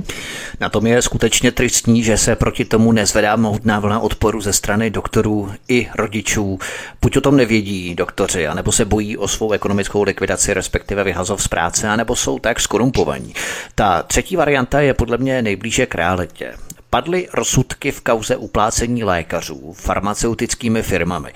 Na 0.60 0.68
tom 0.68 0.86
je 0.86 1.02
skutečně 1.02 1.52
tristní, 1.52 2.02
že 2.02 2.16
se 2.16 2.36
proti 2.36 2.64
tomu 2.64 2.92
nezvedá 2.92 3.36
mohutná 3.36 3.80
vlna 3.80 4.00
odporu 4.00 4.40
ze 4.40 4.52
strany 4.52 4.90
doktorů 4.90 5.52
i 5.68 5.88
rodičů. 5.94 6.58
Buď 7.02 7.16
o 7.16 7.20
tom 7.20 7.36
nevědí 7.36 7.94
doktoři, 7.94 8.46
anebo 8.46 8.72
se 8.72 8.84
bojí 8.84 9.16
o 9.16 9.28
svou 9.28 9.52
ekonomickou 9.52 10.02
likvidaci, 10.02 10.54
respektive 10.54 11.04
vyhazov 11.04 11.42
z 11.42 11.48
práce, 11.48 11.88
anebo 11.88 12.16
jsou 12.16 12.38
tak 12.38 12.60
skorumpovaní. 12.60 13.34
Ta 13.74 14.02
třetí 14.02 14.36
varianta 14.36 14.80
je 14.80 14.94
podle 14.94 15.18
mě 15.18 15.42
nejblíže 15.42 15.86
k 15.86 15.94
realitě. 15.94 16.54
Padly 16.90 17.28
rozsudky 17.34 17.90
v 17.90 18.00
kauze 18.00 18.36
uplácení 18.36 19.04
lékařů 19.04 19.72
farmaceutickými 19.72 20.82
firmami. 20.82 21.32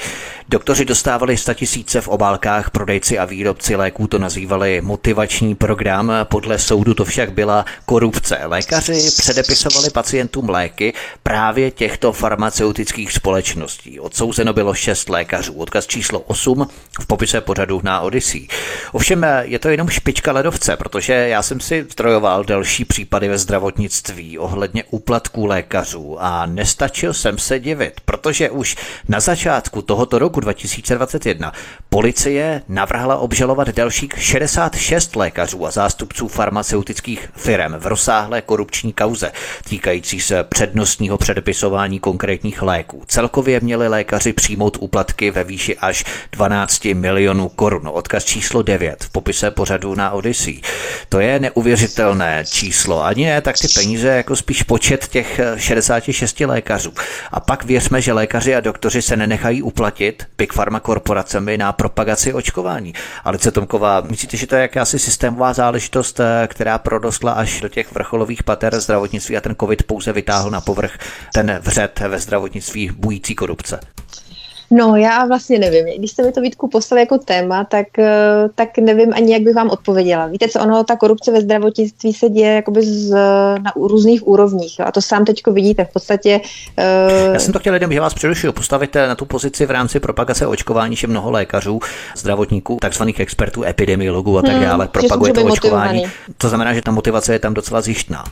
Doktoři 0.49 0.85
dostávali 0.85 1.37
statisíce 1.37 2.01
v 2.01 2.09
obálkách, 2.09 2.71
prodejci 2.71 3.19
a 3.19 3.25
výrobci 3.25 3.77
léků 3.77 4.07
to 4.07 4.19
nazývali 4.19 4.81
motivační 4.81 5.55
program, 5.55 6.13
podle 6.25 6.59
soudu 6.59 6.95
to 6.95 7.05
však 7.05 7.33
byla 7.33 7.65
korupce. 7.87 8.39
Lékaři 8.45 9.11
předepisovali 9.19 9.91
pacientům 9.91 10.49
léky 10.49 10.95
právě 11.23 11.71
těchto 11.71 12.13
farmaceutických 12.13 13.13
společností. 13.13 14.01
Odsouzeno 14.01 14.53
bylo 14.53 14.75
šest 14.75 15.09
lékařů. 15.09 15.55
Odkaz 15.55 15.87
číslo 15.87 16.21
8 16.21 16.69
v 17.01 17.07
popise 17.07 17.41
pořadu 17.41 17.81
na 17.85 18.01
Odyssey. 18.01 18.49
Ovšem 18.93 19.27
je 19.43 19.59
to 19.59 19.69
jenom 19.69 19.89
špička 19.89 20.33
ledovce, 20.33 20.77
protože 20.77 21.13
já 21.13 21.43
jsem 21.43 21.61
si 21.61 21.87
zdrojoval 21.93 22.45
další 22.45 22.85
případy 22.85 23.29
ve 23.29 23.39
zdravotnictví 23.39 24.39
ohledně 24.39 24.85
úplatků 24.91 25.42
lékařů 25.47 26.17
a 26.21 26.47
nestačil 26.47 27.15
jsem 27.15 27.39
se 27.39 27.61
divit, 27.61 28.01
protože 28.05 28.51
už 28.51 28.77
na 29.09 29.21
začátku 29.21 29.83
tohoto 29.83 30.19
roku 30.19 30.41
2021 30.41 31.53
policie 31.89 32.63
navrhla 32.69 33.17
obžalovat 33.17 33.69
dalších 33.69 34.13
66 34.19 35.17
lékařů 35.17 35.67
a 35.67 35.71
zástupců 35.71 36.29
farmaceutických 36.29 37.31
firm 37.37 37.73
v 37.79 37.87
rozsáhlé 37.87 38.43
korupční 38.43 38.93
kauze 38.93 39.33
týkající 39.69 40.21
se 40.21 40.45
přednostního 40.45 41.19
předepisování 41.19 42.01
konkrétních 42.01 42.63
léků. 42.63 43.03
Celkově 43.07 43.61
měli 43.61 43.89
lékaři 43.89 44.33
přijmout 44.33 44.77
úplatky 44.81 45.31
ve 45.31 45.45
výši 45.45 45.77
až 45.77 46.05
12 46.33 46.85
milionů 46.85 47.49
korun. 47.49 47.89
Odkaz 47.93 48.25
číslo 48.25 48.63
9 48.63 49.05
v 49.05 49.11
popise 49.11 49.51
pořadu 49.51 49.95
na 49.95 50.11
Odyssey. 50.11 50.61
To 51.09 51.21
je 51.21 51.41
neuvěřitelné 51.41 52.45
číslo. 52.49 53.05
Ani 53.05 53.27
ne 53.27 53.41
tak 53.41 53.59
ty 53.59 53.69
peníze, 53.69 54.09
jako 54.09 54.37
spíš 54.37 54.63
počet 54.63 55.09
těch 55.09 55.32
66 55.57 56.41
lékařů. 56.41 56.93
A 57.33 57.41
pak 57.41 57.65
věřme, 57.65 58.01
že 58.01 58.13
lékaři 58.13 58.55
a 58.55 58.61
doktoři 58.61 59.03
se 59.03 59.17
nenechají 59.17 59.63
uplatit 59.63 60.27
Big 60.39 60.53
Pharma 60.53 60.81
korporacemi 60.81 61.59
na 61.59 61.73
propagaci 61.73 62.33
očkování. 62.33 62.95
Ale 63.25 63.39
Tomková, 63.39 64.01
myslíte, 64.01 64.37
že 64.37 64.47
to 64.47 64.55
je 64.55 64.63
jakási 64.63 64.99
systémová 64.99 65.53
záležitost, 65.53 66.21
eh, 66.21 66.49
která 66.49 66.79
prodosla 66.79 67.33
až 67.33 67.61
do 67.61 67.69
těch 67.69 67.93
vrcholových 67.93 68.43
pater 68.43 68.81
zdravotnictví 68.81 69.37
a 69.37 69.41
ten 69.41 69.57
COVID 69.61 69.83
pouze 69.83 70.13
vytáhl 70.13 70.51
na 70.51 70.61
povrch 70.61 70.99
ten 71.35 71.59
vřet 71.63 72.01
ve 72.01 72.19
zdravotnictví 72.19 72.91
bující 72.97 73.35
korupce? 73.35 73.81
No, 74.73 74.97
já 74.97 75.27
vlastně 75.27 75.59
nevím. 75.59 75.99
Když 75.99 76.11
jste 76.11 76.23
mi 76.23 76.33
to 76.33 76.41
Vítku 76.41 76.69
poslali 76.69 77.01
jako 77.01 77.19
téma, 77.19 77.65
tak, 77.65 77.99
eh, 77.99 78.49
tak 78.55 78.79
nevím 78.79 79.13
ani, 79.15 79.33
jak 79.33 79.43
bych 79.43 79.55
vám 79.55 79.71
odpověděla. 79.71 80.27
Víte 80.27 80.49
co, 80.49 80.61
ono, 80.61 80.85
ta 80.85 80.97
korupce 80.97 81.33
ve 81.33 81.41
zdravotnictví 81.41 82.13
se 82.13 82.29
děje 82.29 82.55
jakoby 82.55 82.83
z, 82.83 83.11
na 83.63 83.73
různých 83.77 84.27
úrovních. 84.29 84.81
A 84.81 84.93
to 84.93 85.01
sám 85.01 85.25
teďko 85.25 85.53
vidíte. 85.53 85.85
V 85.85 85.93
podstatě... 85.93 86.41
Uh... 86.79 87.33
Já 87.33 87.39
jsem 87.39 87.53
to 87.53 87.59
chtěl 87.59 87.73
lidem, 87.73 87.93
že 87.93 88.01
vás 88.01 88.15
přerušuju, 88.15 88.53
postavit 88.53 88.95
na 88.95 89.15
tu 89.15 89.25
pozici 89.25 89.67
v 89.67 89.71
rámci 89.71 90.01
propagace 90.01 90.47
očkování, 90.47 90.97
že 90.97 91.07
mnoho 91.07 91.31
lékařů, 91.31 91.81
zdravotníků, 92.17 92.79
takzvaných 92.81 93.21
expertů, 93.21 93.65
epidemiologů 93.65 94.39
a 94.39 94.43
tak 94.43 94.53
hmm, 94.53 94.63
dále 94.63 94.89
propaguje 94.89 95.33
to 95.33 95.45
očkování. 95.45 95.99
Motivovaný. 95.99 96.13
To 96.39 96.49
znamená, 96.49 96.75
že 96.75 96.83
ta 96.83 96.91
motivace 96.91 97.33
je 97.33 97.39
tam 97.39 97.55
docela 97.55 97.81
zjištná. 97.81 98.25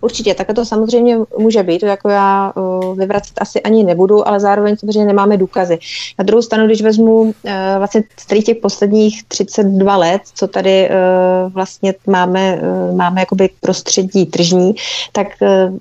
Určitě, 0.00 0.34
tak 0.34 0.46
to 0.54 0.64
samozřejmě 0.64 1.18
může 1.38 1.62
být, 1.62 1.78
to 1.78 1.86
jako 1.86 2.08
já 2.08 2.52
vyvracet 2.94 3.34
asi 3.40 3.62
ani 3.62 3.84
nebudu, 3.84 4.28
ale 4.28 4.40
zároveň 4.40 4.76
samozřejmě 4.76 5.04
nemáme 5.04 5.36
důkazy. 5.36 5.78
Na 6.18 6.24
druhou 6.24 6.42
stranu, 6.42 6.66
když 6.66 6.82
vezmu 6.82 7.20
uh, 7.20 7.32
vlastně 7.78 8.02
z 8.20 8.44
těch 8.44 8.56
posledních 8.56 9.24
32 9.28 9.96
let, 9.96 10.22
co 10.34 10.46
tady 10.46 10.88
uh, 10.88 11.52
vlastně 11.52 11.94
máme, 12.06 12.60
uh, 12.90 12.96
máme 12.96 13.20
jakoby 13.20 13.50
prostředí 13.60 14.26
tržní, 14.26 14.74
tak 15.12 15.26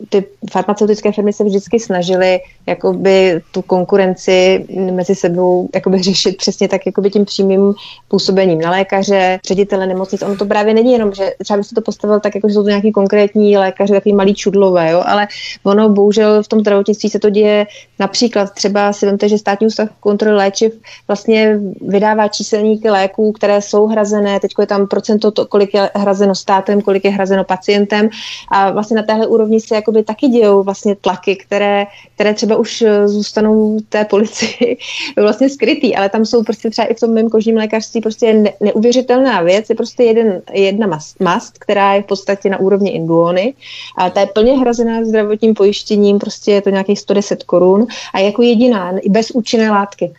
ty 0.09 0.25
farmaceutické 0.51 1.11
firmy 1.11 1.33
se 1.33 1.43
vždycky 1.43 1.79
snažily 1.79 2.39
jakoby 2.65 3.41
tu 3.51 3.61
konkurenci 3.61 4.65
mezi 4.91 5.15
sebou 5.15 5.69
jakoby 5.75 6.01
řešit 6.01 6.37
přesně 6.37 6.67
tak 6.67 6.85
jakoby 6.85 7.09
tím 7.09 7.25
přímým 7.25 7.73
působením 8.07 8.61
na 8.61 8.71
lékaře, 8.71 9.39
ředitele 9.47 9.87
nemocnic. 9.87 10.21
Ono 10.21 10.35
to 10.35 10.45
právě 10.45 10.73
není 10.73 10.93
jenom, 10.93 11.13
že 11.13 11.33
třeba 11.43 11.57
by 11.57 11.63
se 11.63 11.75
to 11.75 11.81
postavil 11.81 12.19
tak, 12.19 12.35
jako 12.35 12.47
že 12.47 12.53
jsou 12.53 12.63
to 12.63 12.69
nějaký 12.69 12.91
konkrétní 12.91 13.57
lékaři, 13.57 13.93
takový 14.07 14.15
malý 14.15 14.33
čudlové, 14.35 14.91
jo, 14.91 15.03
ale 15.05 15.27
ono 15.63 15.89
bohužel 15.89 16.43
v 16.43 16.47
tom 16.47 16.59
zdravotnictví 16.59 17.09
se 17.09 17.19
to 17.19 17.29
děje 17.29 17.67
například 17.99 18.53
třeba 18.53 18.93
si 18.93 19.05
vemte, 19.05 19.29
že 19.29 19.37
státní 19.37 19.67
ústav 19.67 19.89
kontroly 19.99 20.35
léčiv 20.35 20.73
vlastně 21.07 21.59
vydává 21.81 22.27
číselníky 22.27 22.89
léků, 22.89 23.31
které 23.31 23.61
jsou 23.61 23.87
hrazené, 23.87 24.39
teď 24.39 24.51
je 24.59 24.67
tam 24.67 24.87
procento, 24.87 25.31
to, 25.31 25.45
kolik 25.45 25.73
je 25.73 25.89
hrazeno 25.95 26.35
státem, 26.35 26.81
kolik 26.81 27.05
je 27.05 27.11
hrazeno 27.11 27.43
pacientem 27.43 28.09
a 28.51 28.71
vlastně 28.71 28.95
na 28.95 29.03
téhle 29.03 29.27
úrovni 29.27 29.59
se 29.59 29.75
jakoby 29.75 30.03
taky 30.03 30.27
dějou 30.27 30.63
vlastně 30.63 30.95
tlaky, 30.95 31.35
které, 31.35 31.85
které 32.15 32.33
třeba 32.33 32.55
už 32.55 32.83
zůstanou 33.05 33.79
té 33.89 34.05
policii 34.05 34.77
vlastně 35.21 35.49
skrytý, 35.49 35.95
ale 35.95 36.09
tam 36.09 36.25
jsou 36.25 36.43
prostě 36.43 36.69
třeba 36.69 36.87
i 36.87 36.93
v 36.93 36.99
tom 36.99 37.13
mém 37.13 37.29
kožním 37.29 37.57
lékařství 37.57 38.01
prostě 38.01 38.33
ne, 38.33 38.51
neuvěřitelná 38.61 39.41
věc, 39.41 39.69
je 39.69 39.75
prostě 39.75 40.03
jeden, 40.03 40.41
jedna 40.53 40.87
mast, 40.87 41.19
mast, 41.19 41.57
která 41.57 41.93
je 41.93 42.01
v 42.01 42.05
podstatě 42.05 42.49
na 42.49 42.59
úrovni 42.59 42.91
induony 42.91 43.53
a 43.97 44.09
ta 44.09 44.19
je 44.19 44.27
plně 44.27 44.57
hrazená 44.57 45.03
zdravotním 45.03 45.53
pojištěním, 45.53 46.19
prostě 46.19 46.51
je 46.51 46.61
to 46.61 46.69
nějakých 46.69 46.99
110 46.99 47.43
korun 47.43 47.87
a 48.13 48.19
jako 48.19 48.41
jediná, 48.41 48.93
bez 49.09 49.31
účinné 49.31 49.69
látky. 49.69 50.13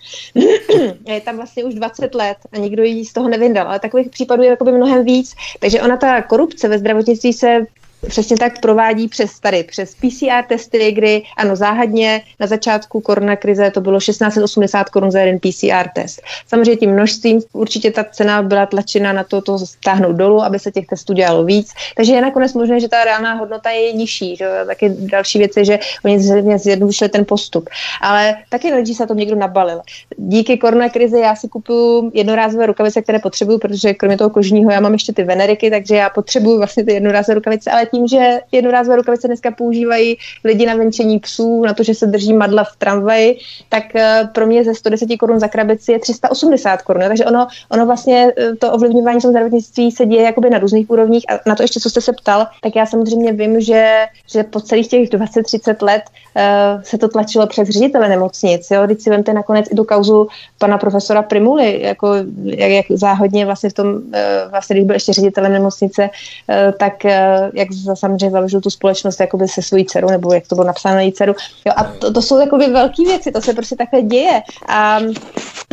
je 1.09 1.21
tam 1.21 1.37
vlastně 1.37 1.65
už 1.65 1.75
20 1.75 2.15
let 2.15 2.37
a 2.53 2.59
nikdo 2.59 2.83
jí 2.83 3.05
z 3.05 3.13
toho 3.13 3.29
nevyndal, 3.29 3.69
ale 3.69 3.81
takových 3.81 4.11
případů 4.11 4.43
je 4.43 4.57
mnohem 4.63 5.05
víc. 5.05 5.35
Takže 5.61 5.83
ona 5.83 5.97
ta 5.97 6.23
korupce 6.23 6.69
ve 6.69 6.79
zdravotnictví 6.79 7.33
se 7.33 7.67
přesně 8.09 8.37
tak 8.37 8.61
provádí 8.61 9.09
přes 9.09 9.41
tady, 9.41 9.65
přes 9.65 9.95
PCR 9.95 10.45
testy, 10.49 10.93
kdy 10.93 11.23
ano, 11.37 11.57
záhadně 11.57 12.23
na 12.41 12.47
začátku 12.47 13.01
koronakrize 13.01 13.70
to 13.70 13.81
bylo 13.81 13.99
1680 14.01 14.89
korun 14.89 15.11
za 15.11 15.20
jeden 15.20 15.39
PCR 15.39 15.89
test. 15.95 16.23
Samozřejmě 16.47 16.77
tím 16.77 16.91
množstvím 16.91 17.41
určitě 17.53 17.91
ta 17.91 18.05
cena 18.05 18.43
byla 18.43 18.66
tlačena 18.66 19.12
na 19.12 19.25
to, 19.25 19.43
to 19.43 19.59
stáhnout 19.59 20.12
dolů, 20.12 20.43
aby 20.43 20.59
se 20.59 20.70
těch 20.73 20.87
testů 20.87 21.12
dělalo 21.12 21.45
víc. 21.45 21.73
Takže 21.97 22.12
je 22.12 22.23
nakonec 22.23 22.55
možné, 22.55 22.81
že 22.81 22.89
ta 22.89 23.05
reálná 23.05 23.35
hodnota 23.35 23.70
je 23.70 23.93
nižší. 23.93 24.37
Že? 24.37 24.49
Taky 24.66 24.89
další 24.89 25.39
věc 25.39 25.57
je, 25.57 25.65
že 25.65 25.79
oni 26.05 26.19
zjednodušili 26.59 27.09
ten 27.09 27.25
postup. 27.25 27.70
Ale 28.01 28.37
taky 28.49 28.75
lidi 28.75 28.95
se 28.95 29.07
to 29.07 29.15
někdo 29.15 29.37
nabalil. 29.37 29.81
Díky 30.16 30.57
koronakrizi 30.57 31.19
já 31.19 31.37
si 31.37 31.49
kupuju 31.49 32.11
jednorázové 32.15 32.66
rukavice, 32.66 33.03
které 33.03 33.19
potřebuju, 33.19 33.59
protože 33.59 33.95
kromě 33.95 34.19
toho 34.19 34.31
kožního 34.31 34.70
já 34.70 34.81
mám 34.81 34.93
ještě 34.93 35.12
ty 35.12 35.23
veneriky, 35.23 35.70
takže 35.70 35.95
já 35.95 36.11
potřebuju 36.11 36.59
vlastně 36.59 36.85
ty 36.85 36.93
jednorázové 36.93 37.35
rukavice, 37.35 37.70
ale 37.70 37.88
tím, 37.90 38.09
že 38.09 38.40
jednorázové 38.52 38.97
rukavice 38.97 39.27
dneska 39.27 39.51
používají 39.51 40.16
lidi 40.44 40.66
na 40.66 40.74
venčení 40.74 41.19
psů, 41.19 41.62
na 41.62 41.74
to, 41.74 41.82
že 41.82 41.94
se 41.94 42.06
drží 42.06 42.32
madla 42.32 42.65
v 42.65 42.77
tramvaji, 42.77 43.39
tak 43.69 43.97
eh, 43.97 44.28
pro 44.35 44.47
mě 44.47 44.65
ze 44.65 44.74
110 44.74 45.16
korun 45.16 45.40
za 45.40 45.48
krabici 45.48 45.93
je 45.93 45.98
380 45.98 46.82
korun. 46.82 47.02
Takže 47.09 47.24
ono, 47.24 47.47
ono 47.69 47.86
vlastně 47.86 48.32
eh, 48.36 48.56
to 48.56 48.73
ovlivňování 48.73 49.20
toho 49.20 49.32
zdravotnictví 49.32 49.90
se 49.90 50.06
děje 50.06 50.23
jakoby 50.23 50.51
na 50.51 50.59
různých 50.59 50.90
úrovních 50.90 51.24
a 51.31 51.40
na 51.47 51.55
to 51.55 51.62
ještě, 51.62 51.81
co 51.81 51.90
jste 51.90 52.01
se 52.01 52.12
ptal, 52.12 52.47
tak 52.62 52.77
já 52.77 52.86
samozřejmě 52.86 53.32
vím, 53.32 53.60
že, 53.60 54.06
že 54.27 54.43
po 54.43 54.60
celých 54.60 54.89
těch 54.89 55.09
20-30 55.09 55.86
let 55.86 56.02
uh, 56.36 56.82
se 56.82 56.98
to 56.98 57.09
tlačilo 57.09 57.47
přes 57.47 57.69
ředitele 57.69 58.09
nemocnic. 58.09 58.70
Jo? 58.70 58.86
Když 58.86 59.02
si 59.02 59.10
vemte 59.10 59.32
nakonec 59.32 59.66
i 59.70 59.74
tu 59.74 59.85
kauzu 59.85 60.28
pana 60.59 60.78
profesora 60.78 61.23
Primuly, 61.23 61.82
jako, 61.82 62.15
jak, 62.44 62.70
jak 62.70 62.86
záhodně 62.90 63.47
vlastně 63.47 63.70
v 63.70 63.73
tom, 63.73 63.89
uh, 63.89 64.02
vlastně 64.51 64.77
když 64.77 64.86
byl 64.86 64.97
ještě 64.97 65.12
ředitelem 65.12 65.52
nemocnice, 65.52 66.10
uh, 66.10 66.73
tak 66.78 66.94
uh, 67.05 67.10
jak 67.52 67.73
samozřejmě 67.95 68.31
založil 68.31 68.61
tu 68.61 68.71
společnost 68.71 69.21
jakoby 69.21 69.49
se 69.49 69.63
svojí 69.63 69.85
dcerou, 69.85 70.11
nebo 70.11 70.33
jak 70.33 70.47
to 70.47 70.55
bylo 70.55 70.67
napsáno 70.67 70.95
na 70.95 71.01
její 71.01 71.13
dceru. 71.13 71.35
Jo, 71.67 71.73
a 71.77 71.85
to, 71.85 72.13
to 72.13 72.23
jsou 72.23 72.41
jakoby 72.41 72.67
velké 72.67 73.05
věci, 73.05 73.33
to 73.33 73.41
se 73.41 73.55
prostě 73.55 73.77
takhle 73.77 74.03
děje. 74.03 74.43
A 74.69 75.01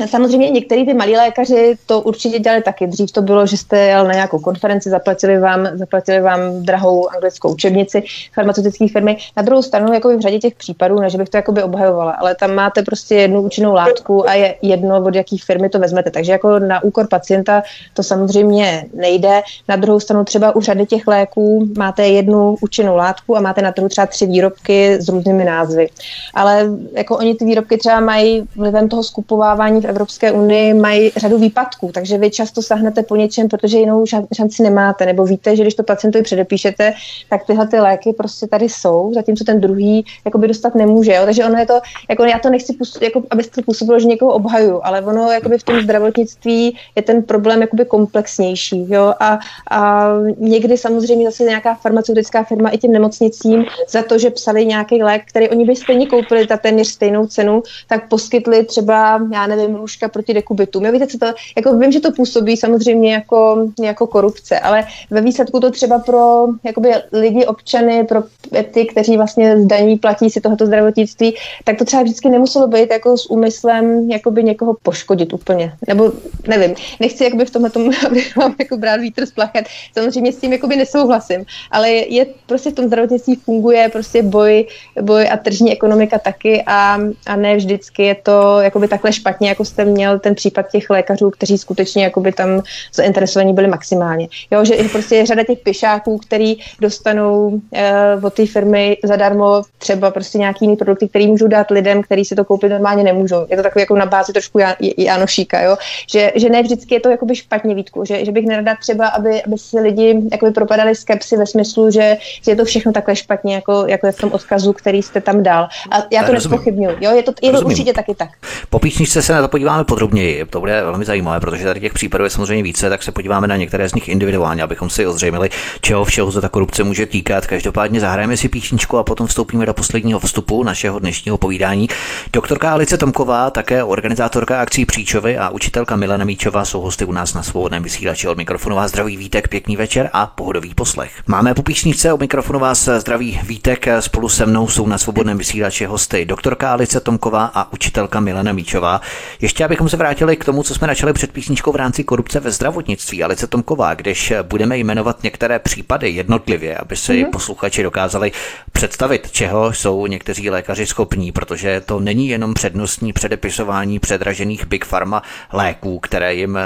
samozřejmě 0.09 0.49
některý 0.49 0.85
ty 0.85 0.93
malí 0.93 1.15
lékaři 1.15 1.77
to 1.85 2.01
určitě 2.01 2.39
dělali 2.39 2.61
taky. 2.61 2.87
Dřív 2.87 3.11
to 3.11 3.21
bylo, 3.21 3.45
že 3.45 3.57
jste 3.57 3.79
jel 3.79 4.07
na 4.07 4.13
nějakou 4.13 4.39
konferenci, 4.39 4.89
zaplatili 4.89 5.39
vám, 5.39 5.67
zaplatili 5.73 6.21
vám 6.21 6.39
drahou 6.63 7.09
anglickou 7.09 7.53
učebnici 7.53 8.03
farmaceutické 8.33 8.87
firmy. 8.87 9.17
Na 9.37 9.43
druhou 9.43 9.61
stranu, 9.61 9.93
jakoby 9.93 10.15
v 10.15 10.21
řadě 10.21 10.39
těch 10.39 10.55
případů, 10.55 10.99
ne, 10.99 11.09
že 11.09 11.17
bych 11.17 11.29
to 11.29 11.37
jakoby 11.37 11.63
obhajovala, 11.63 12.11
ale 12.11 12.35
tam 12.35 12.55
máte 12.55 12.81
prostě 12.81 13.15
jednu 13.15 13.41
účinnou 13.41 13.73
látku 13.73 14.29
a 14.29 14.33
je 14.33 14.55
jedno, 14.61 15.03
od 15.05 15.15
jaký 15.15 15.37
firmy 15.37 15.69
to 15.69 15.79
vezmete. 15.79 16.11
Takže 16.11 16.31
jako 16.31 16.59
na 16.59 16.83
úkor 16.83 17.07
pacienta 17.07 17.63
to 17.93 18.03
samozřejmě 18.03 18.85
nejde. 18.93 19.41
Na 19.67 19.75
druhou 19.75 19.99
stranu 19.99 20.23
třeba 20.23 20.55
u 20.55 20.61
řady 20.61 20.85
těch 20.85 21.07
léků 21.07 21.67
máte 21.77 21.94
jednu 22.03 22.57
účinnou 22.61 22.95
látku 22.95 23.37
a 23.37 23.41
máte 23.41 23.61
na 23.61 23.71
trhu 23.71 23.89
třeba 23.89 24.07
tři 24.07 24.25
výrobky 24.25 24.93
s 24.93 25.09
různými 25.09 25.45
názvy. 25.45 25.89
Ale 26.33 26.69
jako 26.93 27.17
oni 27.17 27.35
ty 27.35 27.45
výrobky 27.45 27.77
třeba 27.77 27.99
mají 27.99 28.47
vlivem 28.55 28.89
toho 28.89 29.03
skupovávání 29.03 29.81
v 29.81 29.85
Evropské 29.85 30.31
unii 30.31 30.73
mají 30.73 31.11
řadu 31.17 31.37
výpadků, 31.37 31.91
takže 31.93 32.17
vy 32.17 32.29
často 32.29 32.61
sahnete 32.61 33.03
po 33.03 33.15
něčem, 33.15 33.49
protože 33.49 33.77
jinou 33.77 34.05
šanci 34.35 34.63
nemáte, 34.63 35.05
nebo 35.05 35.25
víte, 35.25 35.55
že 35.55 35.61
když 35.61 35.75
to 35.75 35.83
pacientovi 35.83 36.23
předepíšete, 36.23 36.93
tak 37.29 37.45
tyhle 37.45 37.67
ty 37.67 37.79
léky 37.79 38.13
prostě 38.13 38.47
tady 38.47 38.69
jsou, 38.69 39.11
zatímco 39.13 39.43
ten 39.43 39.61
druhý 39.61 40.05
jakoby 40.25 40.47
dostat 40.47 40.75
nemůže. 40.75 41.13
Jo? 41.13 41.21
Takže 41.25 41.45
ono 41.45 41.57
je 41.59 41.65
to, 41.65 41.79
jako 42.09 42.23
já 42.23 42.39
to 42.39 42.49
nechci, 42.49 42.77
jako, 43.01 43.23
abyste 43.29 43.55
to 43.55 43.65
působilo, 43.65 43.99
že 43.99 44.07
někoho 44.07 44.33
obhaju, 44.33 44.79
ale 44.83 45.01
ono 45.01 45.31
jakoby 45.31 45.57
v 45.57 45.63
tom 45.63 45.81
zdravotnictví 45.81 46.77
je 46.95 47.01
ten 47.01 47.23
problém 47.23 47.61
jakoby 47.61 47.85
komplexnější. 47.85 48.85
Jo? 48.89 49.13
A, 49.19 49.39
a 49.71 50.09
někdy 50.37 50.77
samozřejmě 50.77 51.25
zase 51.25 51.43
nějaká 51.43 51.75
farmaceutická 51.85 52.43
firma 52.43 52.69
i 52.69 52.77
těm 52.77 52.91
nemocnicím 52.91 53.65
za 53.89 54.03
to, 54.03 54.17
že 54.17 54.29
psali 54.29 54.65
nějaký 54.65 55.03
lék, 55.03 55.21
který 55.29 55.49
oni 55.49 55.65
by 55.65 55.75
stejně 55.75 56.07
koupili 56.07 56.45
za 56.49 56.57
téměř 56.57 56.87
stejnou 56.87 57.27
cenu, 57.27 57.63
tak 57.87 58.09
poskytli 58.09 58.63
třeba, 58.65 59.21
já 59.33 59.47
nevím, 59.47 59.75
lůžka 59.75 60.07
proti 60.07 60.33
dekubitu. 60.33 60.81
Já 60.83 60.91
víte, 60.91 61.07
co 61.07 61.17
to, 61.17 61.25
jako 61.57 61.77
vím, 61.77 61.91
že 61.91 61.99
to 61.99 62.11
působí 62.11 62.57
samozřejmě 62.57 63.13
jako, 63.13 63.67
jako 63.81 64.07
korupce, 64.07 64.59
ale 64.59 64.87
ve 65.09 65.21
výsledku 65.21 65.59
to 65.59 65.71
třeba 65.71 65.99
pro 65.99 66.47
jakoby 66.63 66.89
lidi, 67.11 67.45
občany, 67.45 68.03
pro 68.03 68.23
ty, 68.71 68.85
kteří 68.85 69.17
vlastně 69.17 69.61
zdaní, 69.61 69.97
platí 69.97 70.29
si 70.29 70.41
tohoto 70.41 70.65
zdravotnictví, 70.65 71.35
tak 71.63 71.77
to 71.77 71.85
třeba 71.85 72.03
vždycky 72.03 72.29
nemuselo 72.29 72.67
být 72.67 72.91
jako 72.91 73.17
s 73.17 73.29
úmyslem 73.29 74.11
jakoby 74.11 74.43
někoho 74.43 74.75
poškodit 74.83 75.33
úplně. 75.33 75.73
Nebo 75.87 76.11
nevím, 76.47 76.75
nechci 76.99 77.23
jakoby 77.23 77.45
v 77.45 77.51
tomhle 77.51 77.69
tomu, 77.69 77.91
vám 78.37 78.55
jako 78.59 78.77
brát 78.77 79.01
vítr 79.01 79.25
z 79.25 79.31
plachet. 79.31 79.65
Samozřejmě 79.93 80.31
s 80.31 80.37
tím 80.37 80.53
jakoby 80.53 80.75
nesouhlasím, 80.75 81.45
ale 81.75 81.89
je 81.89 82.25
prostě 82.45 82.71
v 82.71 82.73
tom 82.73 82.87
zdravotnictví 82.87 83.35
funguje 83.35 83.89
prostě 83.89 84.23
boj, 84.23 84.65
boj 85.01 85.29
a 85.31 85.37
tržní 85.37 85.71
ekonomika 85.71 86.19
taky 86.19 86.63
a, 86.67 86.99
a 87.27 87.35
ne 87.35 87.55
vždycky 87.55 88.03
je 88.03 88.15
to 88.15 88.59
jakoby 88.59 88.87
takhle 88.87 89.13
špatně, 89.13 89.49
jako 89.49 89.65
jste 89.65 89.85
měl 89.85 90.19
ten 90.19 90.35
případ 90.35 90.71
těch 90.71 90.89
lékařů, 90.89 91.29
kteří 91.29 91.57
skutečně 91.57 92.03
jakoby 92.03 92.31
tam 92.31 92.63
zainteresovaní 92.93 93.53
byli 93.53 93.67
maximálně. 93.67 94.27
Jo, 94.51 94.65
že 94.65 94.75
prostě 94.91 95.15
je 95.15 95.25
řada 95.25 95.43
těch 95.43 95.59
pišáků, 95.59 96.17
který 96.17 96.55
dostanou 96.79 97.47
uh, 97.47 98.25
od 98.25 98.33
té 98.33 98.45
firmy 98.45 98.97
zadarmo 99.03 99.61
třeba 99.77 100.11
prostě 100.11 100.37
nějaký 100.37 100.65
jiný 100.65 100.75
produkty, 100.75 101.07
který 101.07 101.27
můžou 101.27 101.47
dát 101.47 101.71
lidem, 101.71 102.03
kteří 102.03 102.25
si 102.25 102.35
to 102.35 102.45
koupit 102.45 102.69
normálně 102.69 103.03
nemůžou. 103.03 103.45
Je 103.49 103.57
to 103.57 103.63
takový 103.63 103.81
jako 103.81 103.95
na 103.95 104.05
bázi 104.05 104.33
trošku 104.33 104.59
Janošíka, 104.97 105.61
jo? 105.61 105.77
Že, 106.11 106.31
že 106.35 106.49
ne 106.49 106.61
vždycky 106.63 106.93
je 106.95 106.99
to 106.99 107.09
jakoby 107.09 107.35
špatně 107.35 107.75
výtku, 107.75 108.05
že, 108.05 108.25
že 108.25 108.31
bych 108.31 108.45
nerada 108.45 108.75
třeba, 108.81 109.07
aby, 109.07 109.43
aby 109.43 109.57
si 109.57 109.79
lidi 109.79 110.21
jakoby 110.31 110.51
propadali 110.51 110.95
skepsy 110.95 111.37
ve 111.37 111.45
smyslu, 111.45 111.64
že, 111.89 112.17
že 112.43 112.51
je 112.51 112.55
to 112.55 112.65
všechno 112.65 112.91
takhle 112.91 113.15
špatně, 113.15 113.55
jako, 113.55 113.85
jako 113.87 114.05
je 114.05 114.11
v 114.11 114.17
tom 114.17 114.31
odkazu, 114.31 114.73
který 114.73 115.03
jste 115.03 115.21
tam 115.21 115.43
dal. 115.43 115.67
A 115.91 115.95
já 116.11 116.23
to 116.23 116.33
nespochybnuju. 116.33 116.97
Jo, 117.01 117.11
je 117.11 117.23
to, 117.23 117.33
je 117.41 117.51
to 117.51 117.61
určitě 117.61 117.93
taky 117.93 118.15
tak. 118.15 118.29
Po 118.69 118.79
písničce 118.79 119.21
se 119.21 119.33
na 119.33 119.41
to 119.41 119.47
podíváme 119.47 119.83
podrobněji. 119.83 120.45
To 120.45 120.59
bude 120.59 120.83
velmi 120.83 121.05
zajímavé, 121.05 121.39
protože 121.39 121.63
tady 121.63 121.79
těch 121.79 121.93
případů 121.93 122.23
je 122.23 122.29
samozřejmě 122.29 122.63
více, 122.63 122.89
tak 122.89 123.03
se 123.03 123.11
podíváme 123.11 123.47
na 123.47 123.55
některé 123.55 123.89
z 123.89 123.93
nich 123.93 124.09
individuálně, 124.09 124.63
abychom 124.63 124.89
si 124.89 125.07
ozřejmili, 125.07 125.49
čeho 125.81 126.05
všeho 126.05 126.31
se 126.31 126.41
ta 126.41 126.49
korupce 126.49 126.83
může 126.83 127.05
týkat. 127.05 127.45
Každopádně 127.45 127.99
zahrajeme 127.99 128.37
si 128.37 128.49
písničku 128.49 128.97
a 128.97 129.03
potom 129.03 129.27
vstoupíme 129.27 129.65
do 129.65 129.73
posledního 129.73 130.19
vstupu 130.19 130.63
našeho 130.63 130.99
dnešního 130.99 131.37
povídání. 131.37 131.87
Doktorka 132.33 132.71
Alice 132.71 132.97
Tomková, 132.97 133.49
také 133.49 133.83
organizátorka 133.83 134.61
akcí 134.61 134.85
Příčovy 134.85 135.37
a 135.37 135.49
učitelka 135.49 135.95
Milena 135.95 136.25
Míčová 136.25 136.65
jsou 136.65 136.81
hosty 136.81 137.05
u 137.05 137.11
nás 137.11 137.33
na 137.33 137.43
svobodném 137.43 137.83
vysílači 137.83 138.27
od 138.27 138.37
mikrofonu 138.37 138.75
vás 138.75 138.91
zdraví 138.91 139.17
Vítek, 139.17 139.47
pěkný 139.47 139.77
večer 139.77 140.09
a 140.13 140.27
pohodový 140.27 140.73
poslech. 140.73 141.11
Máme 141.27 141.44
po 141.53 141.63
písničce 141.63 142.13
o 142.13 142.17
mikrofonu 142.17 142.59
vás 142.59 142.89
zdraví 142.97 143.39
Vítek, 143.43 143.85
spolu 143.99 144.29
se 144.29 144.45
mnou 144.45 144.67
jsou 144.67 144.87
na 144.87 144.97
svobodném 144.97 145.37
vysílači 145.37 145.85
hosty 145.85 146.25
doktorka 146.25 146.71
Alice 146.71 146.99
Tomková 146.99 147.51
a 147.53 147.73
učitelka 147.73 148.19
Milena 148.19 148.53
Míčová. 148.53 149.01
Ještě 149.41 149.65
abychom 149.65 149.89
se 149.89 149.97
vrátili 149.97 150.37
k 150.37 150.45
tomu, 150.45 150.63
co 150.63 150.75
jsme 150.75 150.87
načali 150.87 151.13
před 151.13 151.31
písničkou 151.31 151.71
v 151.71 151.75
rámci 151.75 152.03
korupce 152.03 152.39
ve 152.39 152.51
zdravotnictví. 152.51 153.23
Alice 153.23 153.47
Tomková, 153.47 153.93
když 153.93 154.33
budeme 154.41 154.77
jmenovat 154.77 155.23
některé 155.23 155.59
případy 155.59 156.09
jednotlivě, 156.09 156.77
aby 156.77 156.95
si 156.95 157.13
mm-hmm. 157.13 157.29
posluchači 157.29 157.83
dokázali 157.83 158.31
představit, 158.71 159.31
čeho 159.31 159.73
jsou 159.73 160.07
někteří 160.07 160.49
lékaři 160.49 160.85
schopní, 160.85 161.31
protože 161.31 161.81
to 161.81 161.99
není 161.99 162.27
jenom 162.27 162.53
přednostní 162.53 163.13
předepisování 163.13 163.99
předražených 163.99 164.65
Big 164.65 164.85
Pharma 164.85 165.23
léků, 165.53 165.99
které 165.99 166.35
jim 166.35 166.59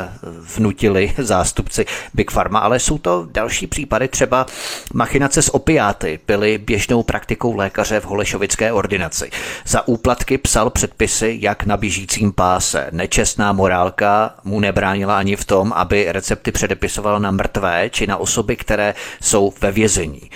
vnutili 0.55 1.13
zástupci 1.17 1.85
Big 2.13 2.31
Pharma, 2.31 2.59
ale 2.59 2.79
jsou 2.79 2.97
to 2.97 3.27
další 3.31 3.67
případy, 3.67 4.07
třeba 4.07 4.45
machinace 4.93 5.41
s 5.41 5.55
opiáty 5.55 6.19
byly 6.27 6.57
běžnou 6.57 7.03
praktikou 7.03 7.55
lékaře 7.55 7.99
v 7.99 8.05
Holešovické 8.05 8.71
ordinaci. 8.71 9.29
Za 9.65 9.87
úplatky 9.87 10.37
psal 10.37 10.69
předpisy, 10.69 11.37
jak 11.41 11.65
na 11.65 11.77
běžícím 11.77 12.31
páse. 12.31 12.87
Nečestná 12.91 13.53
morálka 13.53 14.35
mu 14.43 14.59
nebránila 14.59 15.17
ani 15.17 15.35
v 15.35 15.45
tom, 15.45 15.73
aby 15.73 16.05
recepty 16.11 16.51
předepisoval 16.51 17.19
na 17.19 17.31
mrtvé 17.31 17.89
či 17.89 18.07
na 18.07 18.17
osoby, 18.17 18.55
které 18.55 18.95
jsou 19.21 19.53
ve 19.61 19.71
vězení. 19.71 20.29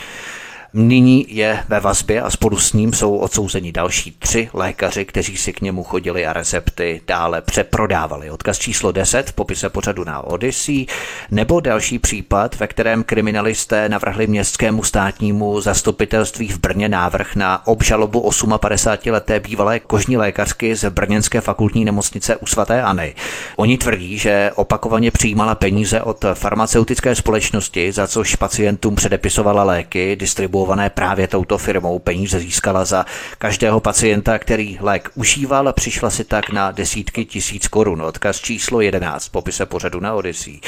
Nyní 0.76 1.26
je 1.30 1.64
ve 1.68 1.80
vazbě 1.80 2.22
a 2.22 2.30
spolu 2.30 2.58
s 2.58 2.74
ním 2.74 2.94
jsou 2.94 3.18
odsouzeni 3.18 3.72
další 3.72 4.16
tři 4.20 4.50
lékaři, 4.54 5.06
kteří 5.06 5.38
si 5.38 5.54
k 5.54 5.62
němu 5.62 5.84
chodili 5.84 6.26
a 6.26 6.34
recepty 6.34 7.02
dále 7.08 7.42
přeprodávali. 7.42 8.32
Odkaz 8.32 8.60
číslo 8.60 8.92
10 8.92 9.30
v 9.30 9.34
popise 9.34 9.70
pořadu 9.70 10.04
na 10.04 10.22
Odyssey, 10.22 10.86
nebo 11.32 11.60
další 11.60 12.00
případ, 12.00 12.60
ve 12.60 12.68
kterém 12.68 13.04
kriminalisté 13.04 13.90
navrhli 13.90 14.28
městskému 14.28 14.84
státnímu 14.84 15.62
zastupitelství 15.62 16.48
v 16.48 16.60
Brně 16.60 16.90
návrh 16.90 17.36
na 17.36 17.68
obžalobu 17.68 18.30
58-leté 18.30 19.40
bývalé 19.40 19.80
kožní 19.80 20.18
lékařky 20.18 20.76
z 20.76 20.90
Brněnské 20.90 21.42
fakultní 21.42 21.86
nemocnice 21.86 22.36
u 22.36 22.46
svatéAny. 22.46 23.16
Oni 23.56 23.78
tvrdí, 23.78 24.18
že 24.18 24.52
opakovaně 24.56 25.12
přijímala 25.12 25.56
peníze 25.56 26.02
od 26.02 26.26
farmaceutické 26.34 27.16
společnosti, 27.16 27.92
za 27.92 28.08
což 28.08 28.36
pacientům 28.36 28.96
předepisovala 28.96 29.64
léky, 29.64 30.16
distribuovala 30.16 30.63
distribuované 30.64 30.90
právě 30.90 31.28
touto 31.28 31.58
firmou. 31.58 32.00
Peníze 32.00 32.40
získala 32.40 32.86
za 32.86 33.06
každého 33.38 33.80
pacienta, 33.80 34.40
který 34.40 34.78
lék 34.82 35.10
užíval 35.16 35.68
a 35.68 35.74
přišla 35.74 36.10
si 36.10 36.24
tak 36.24 36.52
na 36.52 36.72
desítky 36.72 37.26
tisíc 37.26 37.68
korun. 37.68 38.02
Odkaz 38.02 38.40
číslo 38.40 38.82
11 38.82 39.30
popise 39.30 39.66
pořadu 39.66 40.00
na 40.00 40.14
Odyssey. 40.14 40.60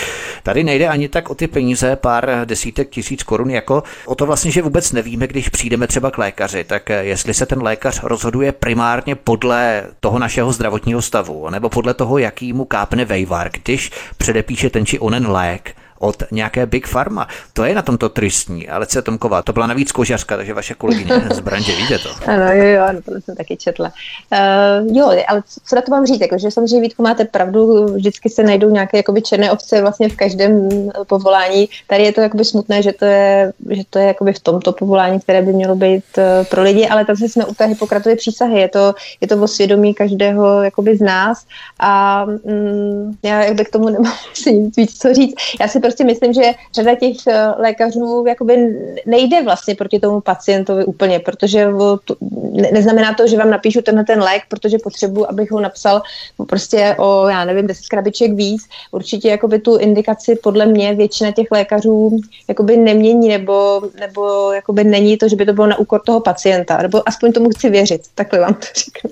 Tady 0.43 0.63
nejde 0.63 0.87
ani 0.87 1.09
tak 1.09 1.29
o 1.29 1.35
ty 1.35 1.47
peníze, 1.47 1.95
pár 1.95 2.41
desítek 2.45 2.89
tisíc 2.89 3.23
korun, 3.23 3.49
jako 3.49 3.83
o 4.05 4.15
to 4.15 4.25
vlastně, 4.25 4.51
že 4.51 4.61
vůbec 4.61 4.91
nevíme, 4.91 5.27
když 5.27 5.49
přijdeme 5.49 5.87
třeba 5.87 6.11
k 6.11 6.17
lékaři, 6.17 6.63
tak 6.63 6.89
jestli 6.89 7.33
se 7.33 7.45
ten 7.45 7.61
lékař 7.61 8.03
rozhoduje 8.03 8.51
primárně 8.51 9.15
podle 9.15 9.83
toho 9.99 10.19
našeho 10.19 10.51
zdravotního 10.51 11.01
stavu, 11.01 11.49
nebo 11.49 11.69
podle 11.69 11.93
toho, 11.93 12.17
jaký 12.17 12.53
mu 12.53 12.65
kápne 12.65 13.05
vejvar, 13.05 13.49
když 13.51 13.91
předepíše 14.17 14.69
ten 14.69 14.85
či 14.85 14.99
onen 14.99 15.31
lék, 15.31 15.75
od 15.99 16.23
nějaké 16.31 16.65
Big 16.65 16.87
Pharma. 16.87 17.27
To 17.53 17.63
je 17.65 17.75
na 17.75 17.81
tomto 17.81 18.09
tristní. 18.09 18.67
se 18.83 19.01
Tomková, 19.01 19.41
to 19.41 19.53
byla 19.53 19.67
navíc 19.67 19.91
kožařka, 19.91 20.37
takže 20.37 20.53
vaše 20.53 20.73
kolegyně 20.73 21.21
z 21.33 21.39
branže, 21.39 21.75
víte 21.75 21.97
to? 21.99 22.09
Ano, 22.25 22.51
jo, 22.51 22.63
jo, 22.63 22.83
ano, 22.83 22.99
to 23.05 23.11
jsem 23.21 23.35
taky 23.35 23.57
četla. 23.57 23.91
Uh, 24.31 24.97
jo, 24.97 25.23
ale 25.27 25.43
co 25.65 25.75
na 25.75 25.81
to 25.81 25.91
mám 25.91 26.05
říct, 26.05 26.21
jako, 26.21 26.37
že 26.37 26.51
samozřejmě 26.51 26.81
Vítku 26.81 27.03
máte 27.03 27.25
pravdu, 27.25 27.85
vždycky 27.85 28.29
se 28.29 28.43
najdou 28.43 28.69
nějaké 28.69 28.97
jakoby 28.97 29.21
černé 29.21 29.51
ovce 29.51 29.81
vlastně 29.81 30.09
v 30.09 30.15
každém 30.15 30.69
povolání. 31.07 31.69
Tady 31.87 32.03
je 32.03 32.13
to 32.13 32.21
jakoby 32.21 32.45
smutné, 32.45 32.81
že 32.81 32.93
to 32.93 33.05
je, 33.05 33.53
že 33.69 33.81
to 33.89 33.99
je 33.99 34.05
jakoby 34.05 34.33
v 34.33 34.39
tomto 34.39 34.73
povolání, 34.73 35.19
které 35.19 35.41
by 35.41 35.53
mělo 35.53 35.75
být 35.75 36.03
uh, 36.17 36.23
pro 36.49 36.61
lidi, 36.61 36.87
ale 36.87 37.05
tady 37.05 37.29
jsme 37.29 37.45
u 37.45 37.53
té 37.53 37.65
Hippokratovy 37.65 38.15
přísahy. 38.15 38.59
Je 38.59 38.69
to, 38.69 38.93
je 39.21 39.27
to 39.27 39.43
o 39.43 39.47
svědomí 39.47 39.93
každého 39.93 40.63
jakoby 40.63 40.97
z 40.97 41.01
nás 41.01 41.45
a 41.79 42.25
mm, 42.25 43.17
já 43.23 43.43
jak 43.43 43.67
k 43.67 43.71
tomu 43.71 43.89
nemám 43.89 44.13
nic 44.47 44.77
víc 44.77 44.97
co 44.97 45.13
říct. 45.13 45.35
Já 45.59 45.67
si 45.67 45.79
prostě 45.85 46.03
myslím, 46.03 46.33
že 46.33 46.41
řada 46.73 46.95
těch 46.95 47.17
eh, 47.27 47.47
lékařů 47.57 48.25
jakoby 48.27 48.57
nejde 49.05 49.43
vlastně 49.43 49.75
proti 49.75 49.99
tomu 49.99 50.21
pacientovi 50.21 50.85
úplně, 50.85 51.19
protože 51.19 51.67
to, 52.05 52.15
ne, 52.51 52.69
neznamená 52.71 53.13
to, 53.13 53.27
že 53.27 53.37
vám 53.37 53.49
napíšu 53.49 53.81
tenhle 53.81 54.03
ten 54.03 54.21
lék, 54.21 54.43
protože 54.49 54.77
potřebuji, 54.83 55.25
abych 55.29 55.51
ho 55.51 55.59
napsal 55.59 56.01
prostě 56.47 56.95
o, 56.99 57.27
já 57.27 57.45
nevím, 57.45 57.67
10 57.67 57.87
krabiček 57.87 58.33
víc. 58.33 58.61
Určitě 58.91 59.29
jakoby 59.29 59.59
tu 59.59 59.77
indikaci 59.77 60.35
podle 60.43 60.65
mě 60.65 60.93
většina 60.93 61.31
těch 61.31 61.47
lékařů 61.51 62.19
jakoby 62.47 62.77
nemění, 62.77 63.27
nebo, 63.27 63.81
nebo 63.99 64.51
jakoby 64.51 64.83
není 64.83 65.17
to, 65.17 65.29
že 65.29 65.35
by 65.35 65.45
to 65.45 65.53
bylo 65.53 65.67
na 65.67 65.77
úkor 65.77 66.01
toho 66.05 66.19
pacienta, 66.19 66.77
nebo 66.77 67.09
aspoň 67.09 67.31
tomu 67.31 67.49
chci 67.49 67.69
věřit, 67.69 68.01
takhle 68.15 68.39
vám 68.39 68.53
to 68.53 68.67
řeknu. 68.75 69.09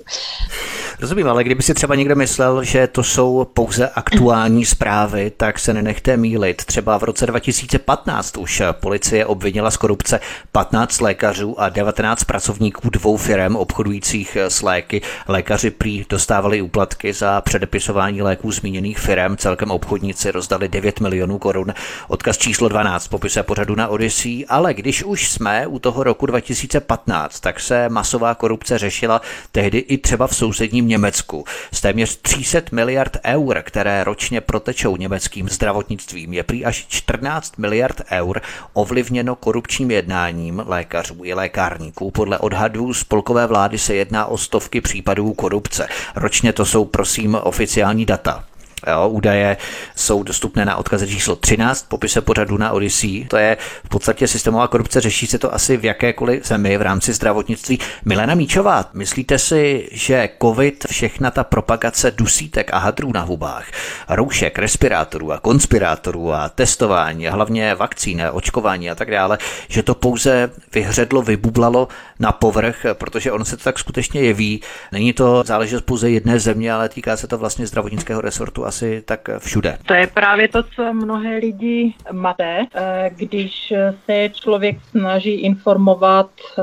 Rozumím, 1.00 1.28
ale 1.28 1.44
kdyby 1.44 1.62
si 1.62 1.74
třeba 1.74 1.94
někdo 1.94 2.16
myslel, 2.16 2.64
že 2.64 2.86
to 2.86 3.02
jsou 3.02 3.46
pouze 3.54 3.88
aktuální 3.88 4.64
zprávy, 4.64 5.32
tak 5.36 5.58
se 5.58 5.74
nenechte 5.74 6.16
mílit. 6.16 6.64
Třeba 6.64 6.98
v 6.98 7.02
roce 7.02 7.26
2015 7.26 8.36
už 8.36 8.62
policie 8.72 9.26
obvinila 9.26 9.70
z 9.70 9.76
korupce 9.76 10.20
15 10.52 11.00
lékařů 11.00 11.60
a 11.60 11.68
19 11.68 12.24
pracovníků 12.24 12.90
dvou 12.90 13.16
firm 13.16 13.56
obchodujících 13.56 14.36
s 14.36 14.62
léky. 14.62 15.02
Lékaři 15.28 15.70
prý 15.70 16.04
dostávali 16.08 16.62
úplatky 16.62 17.12
za 17.12 17.40
předepisování 17.40 18.22
léků 18.22 18.52
zmíněných 18.52 18.98
firm. 18.98 19.36
Celkem 19.36 19.70
obchodníci 19.70 20.30
rozdali 20.30 20.68
9 20.68 21.00
milionů 21.00 21.38
korun. 21.38 21.74
Odkaz 22.08 22.38
číslo 22.38 22.68
12 22.68 23.08
popise 23.08 23.42
pořadu 23.42 23.74
na 23.74 23.88
Odyssey, 23.88 24.44
ale 24.48 24.74
když 24.74 25.04
už 25.04 25.30
jsme 25.30 25.66
u 25.66 25.78
toho 25.78 26.02
roku 26.02 26.26
2015, 26.26 27.40
tak 27.40 27.60
se 27.60 27.88
masová 27.88 28.34
korupce 28.34 28.78
řešila 28.78 29.20
tehdy 29.52 29.78
i 29.78 29.98
třeba 29.98 30.26
v 30.26 30.36
sousedním 30.36 30.83
Německu. 30.88 31.44
Z 31.72 31.80
téměř 31.80 32.16
300 32.16 32.60
miliard 32.72 33.16
eur, 33.24 33.62
které 33.62 34.04
ročně 34.04 34.40
protečou 34.40 34.96
německým 34.96 35.48
zdravotnictvím, 35.48 36.32
je 36.32 36.42
prý 36.42 36.64
až 36.64 36.86
14 36.88 37.58
miliard 37.58 38.02
eur 38.10 38.40
ovlivněno 38.72 39.36
korupčním 39.36 39.90
jednáním 39.90 40.62
lékařů 40.66 41.16
i 41.22 41.34
lékárníků. 41.34 42.10
Podle 42.10 42.38
odhadů 42.38 42.94
spolkové 42.94 43.46
vlády 43.46 43.78
se 43.78 43.94
jedná 43.94 44.26
o 44.26 44.38
stovky 44.38 44.80
případů 44.80 45.32
korupce. 45.32 45.88
Ročně 46.16 46.52
to 46.52 46.64
jsou 46.64 46.84
prosím 46.84 47.34
oficiální 47.34 48.06
data. 48.06 48.44
Jo, 48.86 49.08
údaje 49.08 49.56
jsou 49.96 50.22
dostupné 50.22 50.64
na 50.64 50.76
odkaze 50.76 51.06
číslo 51.06 51.36
13 51.36 51.86
popise 51.88 52.20
pořadu 52.20 52.56
na 52.58 52.72
Odyssey. 52.72 53.24
To 53.24 53.36
je 53.36 53.56
v 53.84 53.88
podstatě 53.88 54.28
systémová 54.28 54.68
korupce, 54.68 55.00
řeší 55.00 55.26
se 55.26 55.38
to 55.38 55.54
asi 55.54 55.76
v 55.76 55.84
jakékoliv 55.84 56.46
zemi 56.46 56.78
v 56.78 56.82
rámci 56.82 57.12
zdravotnictví. 57.12 57.78
Milena 58.04 58.34
Míčová, 58.34 58.84
myslíte 58.92 59.38
si, 59.38 59.88
že 59.92 60.28
COVID, 60.42 60.86
všechna 60.90 61.30
ta 61.30 61.44
propagace 61.44 62.10
dusítek 62.10 62.74
a 62.74 62.78
hadrů 62.78 63.12
na 63.12 63.20
hubách, 63.20 63.66
roušek, 64.08 64.58
respirátorů 64.58 65.32
a 65.32 65.40
konspirátorů 65.40 66.32
a 66.32 66.48
testování 66.48 67.28
a 67.28 67.32
hlavně 67.32 67.74
vakcín, 67.74 68.22
očkování 68.32 68.90
a 68.90 68.94
tak 68.94 69.10
dále, 69.10 69.38
že 69.68 69.82
to 69.82 69.94
pouze 69.94 70.50
vyhředlo, 70.74 71.22
vybublalo 71.22 71.88
na 72.18 72.32
povrch, 72.32 72.86
protože 72.92 73.32
on 73.32 73.44
se 73.44 73.56
to 73.56 73.64
tak 73.64 73.78
skutečně 73.78 74.20
jeví. 74.20 74.60
Není 74.92 75.12
to 75.12 75.42
záležitost 75.46 75.82
pouze 75.82 76.10
jedné 76.10 76.40
země, 76.40 76.72
ale 76.72 76.88
týká 76.88 77.16
se 77.16 77.26
to 77.26 77.38
vlastně 77.38 77.66
zdravotnického 77.66 78.20
resortu 78.20 78.66
asi 78.66 79.02
tak 79.02 79.28
všude. 79.38 79.78
To 79.86 79.94
je 79.94 80.06
právě 80.06 80.48
to, 80.48 80.62
co 80.62 80.92
mnohé 80.92 81.36
lidi 81.36 81.94
mate, 82.12 82.66
eh, 82.74 83.10
když 83.16 83.72
se 84.06 84.28
člověk 84.32 84.76
snaží 84.90 85.30
informovat 85.30 86.30
eh, 86.58 86.62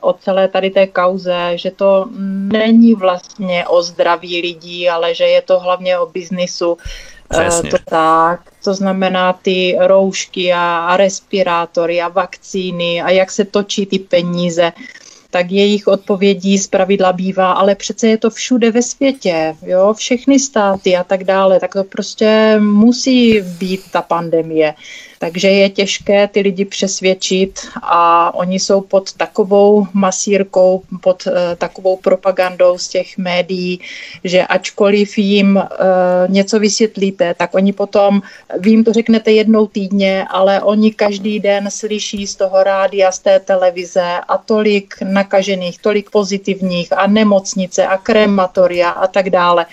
o 0.00 0.12
celé 0.12 0.48
tady 0.48 0.70
té 0.70 0.86
kauze, 0.86 1.52
že 1.54 1.70
to 1.70 2.08
není 2.52 2.94
vlastně 2.94 3.66
o 3.66 3.82
zdraví 3.82 4.40
lidí, 4.40 4.88
ale 4.88 5.14
že 5.14 5.24
je 5.24 5.42
to 5.42 5.58
hlavně 5.58 5.98
o 5.98 6.06
biznisu. 6.06 6.76
Eh, 7.32 7.48
Přesně. 7.48 7.70
To 7.70 7.78
tak, 7.84 8.40
to 8.64 8.74
znamená 8.74 9.32
ty 9.32 9.76
roušky 9.80 10.52
a, 10.52 10.78
a 10.78 10.96
respirátory 10.96 12.00
a 12.00 12.08
vakcíny 12.08 13.02
a 13.02 13.10
jak 13.10 13.30
se 13.30 13.44
točí 13.44 13.86
ty 13.86 13.98
peníze 13.98 14.72
tak 15.30 15.50
jejich 15.50 15.86
odpovědí 15.86 16.58
zpravidla 16.58 17.12
bývá, 17.12 17.52
ale 17.52 17.74
přece 17.74 18.08
je 18.08 18.18
to 18.18 18.30
všude 18.30 18.70
ve 18.70 18.82
světě, 18.82 19.56
jo, 19.62 19.94
všechny 19.94 20.38
státy 20.38 20.96
a 20.96 21.04
tak 21.04 21.24
dále, 21.24 21.60
tak 21.60 21.72
to 21.72 21.84
prostě 21.84 22.56
musí 22.60 23.40
být 23.40 23.80
ta 23.92 24.02
pandemie. 24.02 24.74
Takže 25.18 25.48
je 25.48 25.70
těžké 25.70 26.28
ty 26.28 26.40
lidi 26.40 26.64
přesvědčit 26.64 27.60
a 27.82 28.34
oni 28.34 28.58
jsou 28.60 28.80
pod 28.80 29.12
takovou 29.12 29.86
masírkou, 29.92 30.82
pod 31.00 31.26
uh, 31.26 31.32
takovou 31.58 31.96
propagandou 31.96 32.78
z 32.78 32.88
těch 32.88 33.18
médií, 33.18 33.80
že 34.24 34.46
ačkoliv 34.46 35.18
jim 35.18 35.56
uh, 35.56 35.62
něco 36.28 36.58
vysvětlíte, 36.58 37.34
tak 37.34 37.54
oni 37.54 37.72
potom, 37.72 38.22
vy 38.58 38.70
jim 38.70 38.84
to 38.84 38.92
řeknete 38.92 39.32
jednou 39.32 39.66
týdně, 39.66 40.26
ale 40.30 40.62
oni 40.62 40.92
každý 40.92 41.40
den 41.40 41.70
slyší 41.70 42.26
z 42.26 42.36
toho 42.36 42.62
rádia, 42.62 43.12
z 43.12 43.18
té 43.18 43.40
televize 43.40 44.20
a 44.28 44.38
tolik 44.38 44.94
nakažených, 45.02 45.78
tolik 45.78 46.10
pozitivních 46.10 46.92
a 46.92 47.06
nemocnice 47.06 47.86
a 47.86 47.98
krematoria 47.98 48.90
a 48.90 49.06
tak 49.06 49.30
dále. 49.30 49.66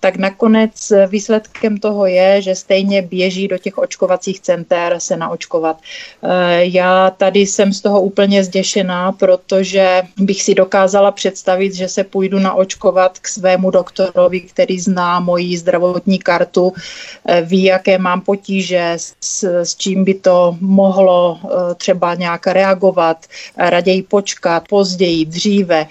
Tak 0.00 0.16
nakonec 0.16 0.92
výsledkem 1.06 1.78
toho 1.78 2.06
je, 2.06 2.42
že 2.42 2.54
stejně 2.54 3.02
běží 3.02 3.48
do 3.48 3.58
těch 3.58 3.78
očkovacích 3.78 4.40
center 4.40 4.89
se 4.98 5.16
naočkovat. 5.16 5.76
Eh, 6.22 6.64
já 6.64 7.10
tady 7.10 7.40
jsem 7.40 7.72
z 7.72 7.80
toho 7.80 8.00
úplně 8.00 8.44
zděšená, 8.44 9.12
protože 9.12 10.02
bych 10.16 10.42
si 10.42 10.54
dokázala 10.54 11.10
představit, 11.10 11.74
že 11.74 11.88
se 11.88 12.04
půjdu 12.04 12.38
naočkovat 12.38 13.18
k 13.18 13.28
svému 13.28 13.70
doktorovi, 13.70 14.40
který 14.40 14.80
zná 14.80 15.20
moji 15.20 15.58
zdravotní 15.58 16.18
kartu, 16.18 16.72
eh, 17.28 17.42
ví, 17.42 17.62
jaké 17.64 17.98
mám 17.98 18.20
potíže, 18.20 18.92
s, 19.20 19.44
s 19.44 19.76
čím 19.76 20.04
by 20.04 20.14
to 20.14 20.56
mohlo 20.60 21.38
eh, 21.44 21.74
třeba 21.74 22.14
nějak 22.14 22.46
reagovat, 22.46 23.26
raději 23.56 24.02
počkat, 24.02 24.68
později, 24.68 25.26
dříve. 25.26 25.86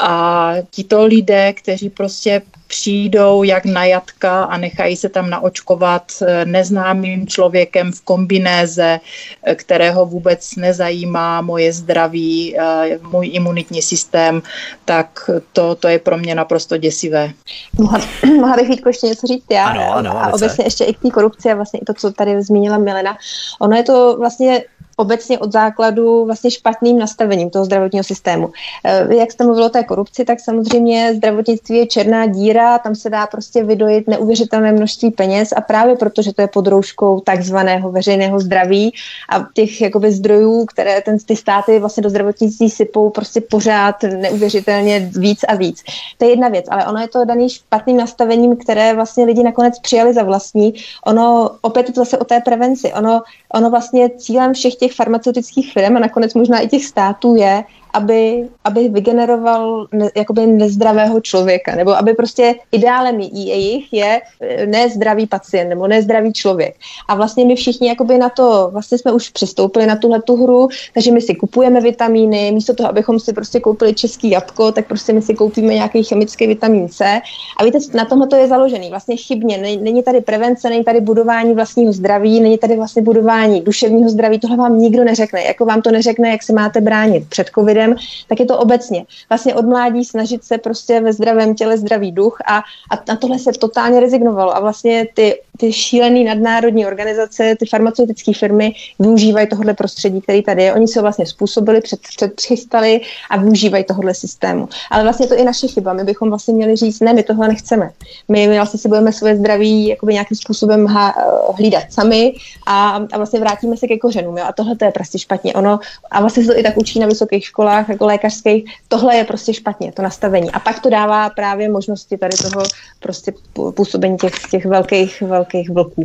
A 0.00 0.52
tito 0.70 1.04
lidé, 1.04 1.52
kteří 1.52 1.90
prostě 1.90 2.42
přijdou 2.70 3.42
jak 3.42 3.64
na 3.64 3.84
jatka 3.84 4.44
a 4.44 4.56
nechají 4.56 4.96
se 4.96 5.08
tam 5.08 5.30
naočkovat 5.30 6.02
eh, 6.22 6.44
neznámým 6.44 7.26
člověkem 7.26 7.92
v 7.92 8.00
kombinéze, 8.00 9.00
eh, 9.42 9.54
kterého 9.54 10.06
vůbec 10.06 10.56
nezajímá 10.56 11.40
moje 11.40 11.72
zdraví, 11.72 12.58
eh, 12.58 12.98
můj 13.10 13.30
imunitní 13.32 13.82
systém, 13.82 14.42
tak 14.84 15.30
to, 15.52 15.74
to 15.74 15.88
je 15.88 15.98
pro 15.98 16.18
mě 16.18 16.34
naprosto 16.34 16.76
děsivé. 16.76 17.32
Mohla, 17.78 18.00
mohla 18.40 18.56
bych 18.56 18.68
Vítko 18.68 18.88
ještě 18.88 19.06
něco 19.06 19.26
říct 19.26 19.50
já? 19.50 19.66
Ano, 19.66 19.92
ano, 19.92 20.22
a 20.22 20.34
obecně 20.34 20.64
ještě 20.64 20.84
i 20.84 20.94
k 20.94 21.02
té 21.02 21.10
korupci 21.10 21.50
a 21.50 21.54
vlastně 21.54 21.80
i 21.80 21.84
to, 21.84 21.94
co 21.94 22.12
tady 22.12 22.42
zmínila 22.42 22.78
Milena. 22.78 23.16
Ono 23.60 23.76
je 23.76 23.82
to 23.82 24.16
vlastně 24.18 24.64
obecně 25.00 25.38
od 25.38 25.52
základu 25.52 26.24
vlastně 26.24 26.50
špatným 26.50 26.98
nastavením 26.98 27.50
toho 27.50 27.64
zdravotního 27.64 28.04
systému. 28.04 28.52
Eh, 28.84 29.14
jak 29.14 29.32
jste 29.32 29.44
mluvilo 29.44 29.66
o 29.66 29.70
té 29.70 29.84
korupci, 29.84 30.24
tak 30.24 30.40
samozřejmě 30.40 31.14
zdravotnictví 31.14 31.76
je 31.76 31.86
černá 31.86 32.26
díra, 32.26 32.78
tam 32.78 32.94
se 32.94 33.10
dá 33.10 33.26
prostě 33.26 33.64
vydojit 33.64 34.08
neuvěřitelné 34.08 34.72
množství 34.72 35.10
peněz 35.10 35.52
a 35.56 35.60
právě 35.60 35.96
proto, 35.96 36.22
že 36.22 36.32
to 36.32 36.42
je 36.42 36.48
pod 36.48 36.66
rouškou 36.66 37.20
takzvaného 37.20 37.90
veřejného 37.90 38.40
zdraví 38.40 38.94
a 39.32 39.46
těch 39.54 39.80
jakoby 39.80 40.12
zdrojů, 40.12 40.66
které 40.66 41.00
ten, 41.00 41.18
ty 41.18 41.36
státy 41.36 41.78
vlastně 41.78 42.02
do 42.02 42.10
zdravotnictví 42.10 42.70
sypou 42.70 43.10
prostě 43.10 43.40
pořád 43.40 44.02
neuvěřitelně 44.02 45.10
víc 45.16 45.40
a 45.48 45.54
víc. 45.54 45.82
To 46.18 46.24
je 46.24 46.30
jedna 46.30 46.48
věc, 46.48 46.66
ale 46.68 46.86
ono 46.86 47.00
je 47.00 47.08
to 47.08 47.24
daný 47.24 47.48
špatným 47.48 47.96
nastavením, 47.96 48.56
které 48.56 48.94
vlastně 48.94 49.24
lidi 49.24 49.42
nakonec 49.42 49.78
přijali 49.78 50.14
za 50.14 50.22
vlastní. 50.22 50.74
Ono 51.06 51.50
opět 51.60 51.88
je 51.88 51.94
to 51.94 52.00
zase 52.00 52.18
o 52.18 52.24
té 52.24 52.40
prevenci. 52.40 52.92
Ono, 52.92 53.22
ono 53.54 53.70
vlastně 53.70 54.10
cílem 54.10 54.52
všech 54.52 54.74
těch 54.74 54.89
těch 54.90 54.96
farmaceutických 54.96 55.72
firm 55.72 55.96
a 55.96 56.00
nakonec 56.00 56.34
možná 56.34 56.60
i 56.60 56.68
těch 56.68 56.84
států 56.84 57.34
je, 57.36 57.64
aby, 57.92 58.48
aby 58.64 58.88
vygeneroval 58.88 59.86
ne, 59.92 60.10
jakoby 60.16 60.46
nezdravého 60.46 61.20
člověka, 61.20 61.74
nebo 61.76 61.96
aby 61.96 62.14
prostě 62.14 62.54
ideálem 62.72 63.20
jejich 63.20 63.92
je 63.92 64.20
eh, 64.40 64.66
nezdravý 64.66 65.26
pacient 65.26 65.68
nebo 65.68 65.86
nezdravý 65.86 66.32
člověk. 66.32 66.74
A 67.08 67.14
vlastně 67.14 67.44
my 67.44 67.56
všichni 67.56 67.88
jakoby 67.88 68.18
na 68.18 68.28
to, 68.28 68.68
vlastně 68.72 68.98
jsme 68.98 69.12
už 69.12 69.28
přistoupili 69.28 69.86
na 69.86 69.96
tuhle 69.96 70.22
tu 70.22 70.36
hru, 70.36 70.68
takže 70.94 71.12
my 71.12 71.20
si 71.20 71.34
kupujeme 71.34 71.80
vitamíny, 71.80 72.52
místo 72.52 72.74
toho, 72.74 72.88
abychom 72.88 73.20
si 73.20 73.32
prostě 73.32 73.60
koupili 73.60 73.94
český 73.94 74.30
jabko, 74.30 74.72
tak 74.72 74.86
prostě 74.86 75.12
my 75.12 75.22
si 75.22 75.34
koupíme 75.34 75.74
nějaký 75.74 76.04
chemický 76.04 76.46
vitamin 76.46 76.88
C. 76.88 77.20
A 77.56 77.64
víte, 77.64 77.78
na 77.94 78.04
tomhle 78.04 78.26
to 78.26 78.36
je 78.36 78.48
založený. 78.48 78.90
Vlastně 78.90 79.16
chybně. 79.16 79.58
Není 79.58 80.02
tady 80.02 80.20
prevence, 80.20 80.68
není 80.68 80.84
tady 80.84 81.00
budování 81.00 81.54
vlastního 81.54 81.92
zdraví, 81.92 82.40
není 82.40 82.58
tady 82.58 82.76
vlastně 82.76 83.02
budování 83.02 83.60
duševního 83.60 84.10
zdraví. 84.10 84.38
Tohle 84.38 84.56
vám 84.56 84.78
nikdo 84.78 85.04
neřekne. 85.04 85.42
Jako 85.42 85.64
vám 85.64 85.82
to 85.82 85.90
neřekne, 85.90 86.30
jak 86.30 86.42
se 86.42 86.52
máte 86.52 86.80
bránit 86.80 87.28
před 87.28 87.50
covidem 87.54 87.79
lidem, 87.80 87.96
tak 88.28 88.40
je 88.40 88.46
to 88.46 88.58
obecně. 88.58 89.06
Vlastně 89.28 89.54
od 89.54 89.66
mládí 89.66 90.04
snažit 90.04 90.44
se 90.44 90.58
prostě 90.58 91.00
ve 91.00 91.12
zdravém 91.12 91.54
těle 91.54 91.78
zdravý 91.78 92.12
duch 92.12 92.38
a, 92.46 92.58
a 92.58 93.02
na 93.08 93.16
tohle 93.16 93.38
se 93.38 93.52
totálně 93.52 94.00
rezignovalo. 94.00 94.56
A 94.56 94.60
vlastně 94.60 95.06
ty, 95.14 95.40
ty 95.60 95.72
šílené 95.72 96.24
nadnárodní 96.24 96.86
organizace, 96.86 97.56
ty 97.58 97.66
farmaceutické 97.66 98.32
firmy 98.32 98.72
využívají 98.98 99.46
tohle 99.46 99.74
prostředí, 99.74 100.20
který 100.20 100.42
tady 100.42 100.62
je. 100.62 100.74
Oni 100.74 100.88
se 100.88 101.00
vlastně 101.00 101.26
způsobili, 101.26 101.80
před, 101.80 102.00
předchystali 102.00 103.00
a 103.30 103.36
využívají 103.36 103.84
tohle 103.84 104.14
systému. 104.14 104.68
Ale 104.90 105.02
vlastně 105.02 105.26
to 105.26 105.34
i 105.34 105.44
naše 105.44 105.66
chyba. 105.66 105.92
My 105.92 106.04
bychom 106.04 106.28
vlastně 106.28 106.54
měli 106.54 106.76
říct, 106.76 107.00
ne, 107.00 107.12
my 107.12 107.22
tohle 107.22 107.48
nechceme. 107.48 107.90
My, 108.28 108.48
my 108.48 108.56
vlastně 108.56 108.80
si 108.80 108.88
budeme 108.88 109.12
svoje 109.12 109.36
zdraví 109.36 109.88
jakoby 109.88 110.12
nějakým 110.12 110.36
způsobem 110.36 110.86
ha, 110.86 111.14
hlídat 111.56 111.82
sami 111.90 112.34
a, 112.66 112.90
a 113.12 113.16
vlastně 113.16 113.40
vrátíme 113.40 113.76
se 113.76 113.86
ke 113.86 113.98
kořenům. 113.98 114.38
Jo? 114.38 114.44
A 114.48 114.52
tohle 114.52 114.76
to 114.76 114.84
je 114.84 114.90
prostě 114.90 115.18
špatně. 115.18 115.54
Ono, 115.54 115.80
a 116.10 116.20
vlastně 116.20 116.44
se 116.44 116.52
to 116.52 116.58
i 116.58 116.62
tak 116.62 116.76
učí 116.76 116.98
na 116.98 117.06
vysokých 117.06 117.44
školách 117.44 117.60
školách 117.60 117.88
jako 117.88 118.06
lékařských, 118.06 118.64
tohle 118.88 119.16
je 119.16 119.24
prostě 119.24 119.54
špatně, 119.54 119.92
to 119.92 120.02
nastavení. 120.02 120.50
A 120.50 120.58
pak 120.58 120.80
to 120.80 120.90
dává 120.90 121.30
právě 121.30 121.68
možnosti 121.68 122.16
tady 122.16 122.36
toho 122.36 122.62
prostě 123.00 123.32
působení 123.74 124.16
těch, 124.16 124.32
těch 124.50 124.66
velkých, 124.66 125.22
velkých 125.22 125.49
takých 125.52 125.70
é 125.70 125.72
vlků. 125.72 126.02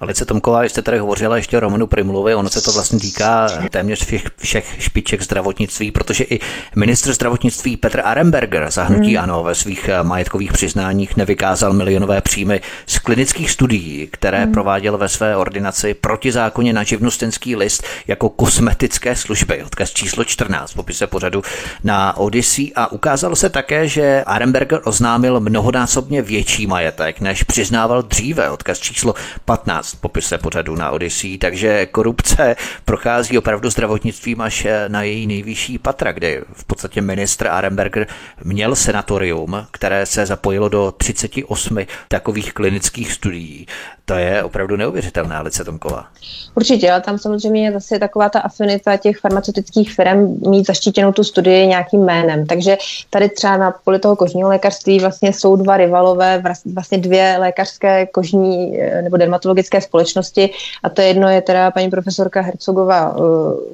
Alice 0.00 0.24
Tomková, 0.24 0.64
jste 0.64 0.82
tady 0.82 0.98
hovořila 0.98 1.36
ještě 1.36 1.56
o 1.56 1.60
Romanu 1.60 1.86
Primulovi, 1.86 2.34
ono 2.34 2.48
se 2.48 2.60
to 2.60 2.72
vlastně 2.72 3.00
týká 3.00 3.48
téměř 3.70 4.04
všech, 4.04 4.24
všech 4.36 4.74
špiček 4.78 5.22
zdravotnictví, 5.22 5.90
protože 5.90 6.24
i 6.24 6.40
ministr 6.76 7.12
zdravotnictví 7.12 7.76
Petr 7.76 8.00
Aremberger 8.04 8.70
zahnutí 8.70 9.14
hmm. 9.14 9.24
ano 9.24 9.44
ve 9.44 9.54
svých 9.54 9.88
eh, 9.88 10.02
majetkových 10.02 10.52
přiznáních 10.52 11.16
nevykázal 11.16 11.72
milionové 11.72 12.20
příjmy 12.20 12.60
z 12.86 12.98
klinických 12.98 13.50
studií, 13.50 14.08
které 14.12 14.42
hmm. 14.42 14.52
prováděl 14.52 14.98
ve 14.98 15.08
své 15.08 15.36
ordinaci 15.36 15.94
protizákonně 15.94 16.72
na 16.72 16.82
živnostenský 16.82 17.56
list 17.56 17.84
jako 18.06 18.28
kosmetické 18.28 19.16
služby. 19.16 19.64
Odkaz 19.64 19.90
číslo 19.90 20.24
14 20.24 20.72
v 20.72 20.74
popise 20.74 21.06
pořadu 21.06 21.42
na 21.84 22.16
Odyssey 22.16 22.72
a 22.76 22.92
ukázalo 22.92 23.36
se 23.36 23.50
také, 23.50 23.88
že 23.88 24.24
Aremberger 24.26 24.80
oznámil 24.84 25.40
mnohonásobně 25.40 26.22
větší 26.22 26.66
majetek, 26.66 27.20
než 27.20 27.42
přiznával 27.42 28.02
dříve. 28.02 28.50
Odkaz 28.50 28.78
číslo 28.78 29.14
15 29.44 29.65
16 29.66 29.94
popise 29.94 30.38
pořadu 30.38 30.76
na 30.76 30.90
Odyssey, 30.90 31.38
takže 31.38 31.86
korupce 31.86 32.56
prochází 32.84 33.38
opravdu 33.38 33.70
zdravotnictvím 33.70 34.40
až 34.40 34.66
na 34.88 35.02
její 35.02 35.26
nejvyšší 35.26 35.78
patra, 35.78 36.12
kde 36.12 36.42
v 36.52 36.64
podstatě 36.64 37.00
ministr 37.00 37.48
Arenberger 37.48 38.06
měl 38.44 38.74
senatorium, 38.76 39.66
které 39.70 40.06
se 40.06 40.26
zapojilo 40.26 40.68
do 40.68 40.92
38 40.96 41.78
takových 42.08 42.52
klinických 42.52 43.12
studií. 43.12 43.66
To 44.08 44.14
je 44.14 44.44
opravdu 44.44 44.76
neuvěřitelné, 44.76 45.36
Alice 45.36 45.64
Tomková. 45.64 46.06
Určitě, 46.54 46.90
ale 46.90 47.00
tam 47.00 47.18
samozřejmě 47.18 47.64
je 47.64 47.72
zase 47.72 47.98
taková 47.98 48.28
ta 48.28 48.40
afinita 48.40 48.96
těch 48.96 49.18
farmaceutických 49.18 49.94
firm 49.94 50.40
mít 50.50 50.66
zaštítěnou 50.66 51.12
tu 51.12 51.24
studii 51.24 51.66
nějakým 51.66 52.04
jménem. 52.04 52.46
Takže 52.46 52.76
tady 53.10 53.28
třeba 53.28 53.56
na 53.56 53.74
poli 53.84 53.98
toho 53.98 54.16
kožního 54.16 54.48
lékařství 54.48 55.00
vlastně 55.00 55.32
jsou 55.32 55.56
dva 55.56 55.76
rivalové, 55.76 56.42
vlastně 56.74 56.98
dvě 56.98 57.36
lékařské 57.38 58.06
kožní 58.06 58.80
eh, 58.80 59.02
nebo 59.02 59.16
dermatologické 59.16 59.80
společnosti 59.80 60.50
a 60.82 60.88
to 60.88 61.02
jedno 61.02 61.28
je 61.28 61.42
teda 61.42 61.70
paní 61.70 61.90
profesorka 61.90 62.40
Hercogová, 62.40 63.16
eh, 63.16 63.20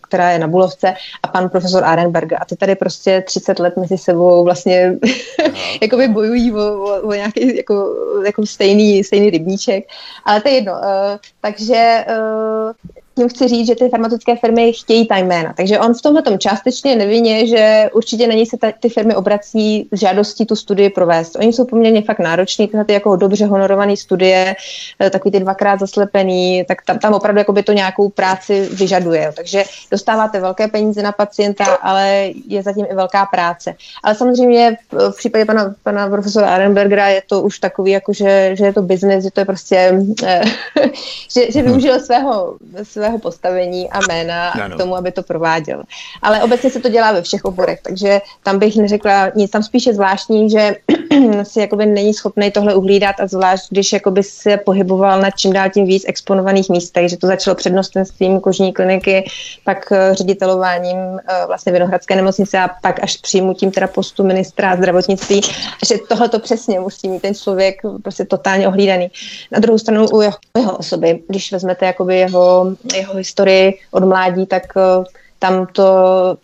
která 0.02 0.30
je 0.30 0.38
na 0.38 0.48
Bulovce 0.48 0.94
a 1.22 1.28
pan 1.28 1.48
profesor 1.48 1.84
Arenberg. 1.84 2.32
A 2.32 2.44
ty 2.44 2.56
tady 2.56 2.74
prostě 2.74 3.24
30 3.26 3.58
let 3.58 3.76
mezi 3.76 3.98
sebou 3.98 4.44
vlastně 4.44 4.96
jakoby 5.82 6.08
bojují 6.08 6.52
o, 6.52 6.58
o, 6.58 7.00
o 7.00 7.12
nějaký 7.12 7.56
jako, 7.56 7.94
jako 8.26 8.46
stejný, 8.46 9.04
stejný 9.04 9.30
rybníček. 9.30 9.84
Ale 10.24 10.40
to 10.40 10.48
je 10.48 10.54
jedno. 10.54 10.72
Uh, 10.72 11.18
takže 11.40 12.04
uh, 12.08 12.72
tím 13.14 13.28
chci 13.28 13.48
říct, 13.48 13.66
že 13.66 13.74
ty 13.74 13.88
farmaceutické 13.88 14.36
firmy 14.36 14.72
chtějí 14.72 15.06
ta 15.06 15.16
jména. 15.16 15.52
Takže 15.56 15.78
on 15.78 15.94
v 15.94 16.02
tomhle 16.02 16.22
tom 16.22 16.38
částečně 16.38 16.96
nevině, 16.96 17.46
že 17.46 17.90
určitě 17.92 18.26
na 18.26 18.34
něj 18.34 18.46
se 18.46 18.56
ta, 18.56 18.72
ty 18.80 18.88
firmy 18.88 19.14
obrací 19.14 19.88
s 19.92 20.00
žádostí 20.00 20.46
tu 20.46 20.56
studii 20.56 20.90
provést. 20.90 21.36
Oni 21.36 21.52
jsou 21.52 21.64
poměrně 21.64 22.02
fakt 22.02 22.18
nároční, 22.18 22.68
tyhle 22.68 22.84
ty 22.84 22.92
jako 22.92 23.16
dobře 23.16 23.46
honorované 23.46 23.96
studie, 23.96 24.56
eh, 25.00 25.10
takový 25.10 25.32
ty 25.32 25.40
dvakrát 25.40 25.80
zaslepený, 25.80 26.64
tak 26.68 26.82
tam, 26.82 26.98
tam 26.98 27.14
opravdu 27.14 27.38
jako 27.38 27.52
by 27.52 27.62
to 27.62 27.72
nějakou 27.72 28.08
práci 28.08 28.68
vyžaduje. 28.72 29.32
Takže 29.36 29.64
dostáváte 29.90 30.40
velké 30.40 30.68
peníze 30.68 31.02
na 31.02 31.12
pacienta, 31.12 31.64
ale 31.64 32.30
je 32.48 32.62
zatím 32.62 32.86
i 32.90 32.94
velká 32.94 33.26
práce. 33.26 33.74
Ale 34.04 34.14
samozřejmě 34.14 34.76
v, 35.10 35.16
případě 35.16 35.44
pana, 35.44 35.74
pana 35.82 36.08
profesora 36.08 36.48
Arenbergera 36.48 37.08
je 37.08 37.22
to 37.26 37.42
už 37.42 37.58
takový, 37.58 37.90
jako 37.90 38.12
že, 38.12 38.50
že 38.56 38.64
je 38.64 38.72
to 38.72 38.82
biznes, 38.82 39.24
že 39.24 39.30
to 39.30 39.40
je 39.40 39.44
prostě, 39.44 40.04
eh, 40.24 40.42
že, 41.34 41.52
že 41.52 41.62
využil 41.62 42.00
svého, 42.00 42.56
svého 42.82 43.01
svého 43.02 43.18
postavení 43.18 43.90
a 43.90 43.98
jména 44.08 44.50
ano. 44.50 44.74
k 44.74 44.78
tomu, 44.78 44.96
aby 44.96 45.12
to 45.12 45.22
prováděl. 45.22 45.82
Ale 46.22 46.42
obecně 46.42 46.70
se 46.70 46.80
to 46.80 46.88
dělá 46.88 47.12
ve 47.12 47.22
všech 47.22 47.44
oborech, 47.44 47.80
takže 47.82 48.20
tam 48.42 48.58
bych 48.58 48.76
neřekla 48.76 49.30
nic. 49.34 49.50
Tam 49.50 49.62
spíše 49.62 49.94
zvláštní, 49.94 50.50
že 50.50 50.76
si 51.42 51.60
jakoby 51.60 51.86
není 51.86 52.14
schopný 52.14 52.50
tohle 52.50 52.74
uhlídat 52.74 53.16
a 53.20 53.26
zvlášť, 53.26 53.66
když 53.70 53.92
jakoby 53.92 54.22
se 54.22 54.56
pohyboval 54.56 55.20
na 55.20 55.30
čím 55.30 55.52
dál 55.52 55.70
tím 55.70 55.86
víc 55.86 56.04
exponovaných 56.06 56.68
místech, 56.68 57.10
že 57.10 57.16
to 57.16 57.26
začalo 57.26 57.54
přednostenstvím 57.54 58.40
kožní 58.40 58.72
kliniky, 58.72 59.24
pak 59.64 59.92
eh, 59.92 60.14
ředitelováním 60.14 60.96
eh, 60.96 61.46
vlastně 61.46 61.72
Vinohradské 61.72 62.16
nemocnice 62.16 62.58
a 62.58 62.68
pak 62.82 63.02
až 63.02 63.16
přijmutím 63.16 63.70
teda 63.70 63.86
postu 63.86 64.24
ministra 64.24 64.76
zdravotnictví, 64.76 65.40
že 65.88 65.98
tohle 66.08 66.28
to 66.28 66.38
přesně 66.38 66.80
musí 66.80 67.08
mít 67.08 67.22
ten 67.22 67.34
člověk 67.34 67.82
prostě 68.02 68.24
totálně 68.24 68.68
ohlídaný. 68.68 69.10
Na 69.50 69.58
druhou 69.58 69.78
stranu 69.78 70.06
u 70.08 70.20
jeho, 70.20 70.36
jeho 70.56 70.76
osoby, 70.76 71.20
když 71.28 71.52
vezmete 71.52 71.86
jakoby 71.86 72.18
jeho 72.18 72.66
jeho 72.96 73.14
historii 73.14 73.78
od 73.90 74.04
mládí, 74.04 74.46
tak 74.46 74.62
eh, 74.76 75.04
tam 75.42 75.66
to, 75.66 75.86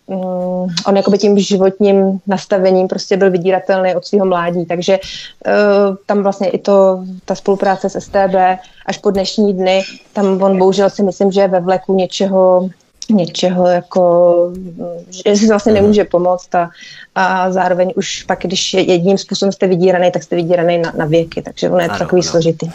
um, 0.05 0.75
on 0.87 0.97
jakoby 0.97 1.17
tím 1.17 1.39
životním 1.39 2.19
nastavením 2.27 2.87
prostě 2.87 3.17
byl 3.17 3.31
vydíratelný 3.31 3.95
od 3.95 4.05
svého 4.05 4.25
mládí, 4.25 4.65
takže 4.65 4.99
uh, 4.99 5.95
tam 6.05 6.23
vlastně 6.23 6.49
i 6.49 6.57
to, 6.57 7.03
ta 7.25 7.35
spolupráce 7.35 7.89
s 7.89 7.99
STB 7.99 8.35
až 8.85 8.97
po 8.97 9.11
dnešní 9.11 9.53
dny, 9.53 9.81
tam 10.13 10.43
on 10.43 10.57
bohužel 10.57 10.89
si 10.89 11.03
myslím, 11.03 11.31
že 11.31 11.41
je 11.41 11.47
ve 11.47 11.59
vleku 11.59 11.95
něčeho, 11.95 12.69
něčeho 13.09 13.67
jako, 13.67 14.35
že 15.09 15.35
si 15.35 15.47
vlastně 15.47 15.73
nemůže 15.73 16.03
pomoct 16.03 16.55
a, 16.55 16.69
a 17.15 17.51
zároveň 17.51 17.93
už 17.95 18.23
pak, 18.23 18.39
když 18.41 18.73
jedním 18.73 19.17
způsobem 19.17 19.51
jste 19.51 19.67
vydíraný, 19.67 20.11
tak 20.11 20.23
jste 20.23 20.35
vydíraný 20.35 20.77
na, 20.77 20.93
na 20.97 21.05
věky, 21.05 21.41
takže 21.41 21.69
on 21.69 21.79
je 21.79 21.87
ano, 21.87 21.99
takový 21.99 22.21
ano. 22.21 22.31
složitý. 22.31 22.71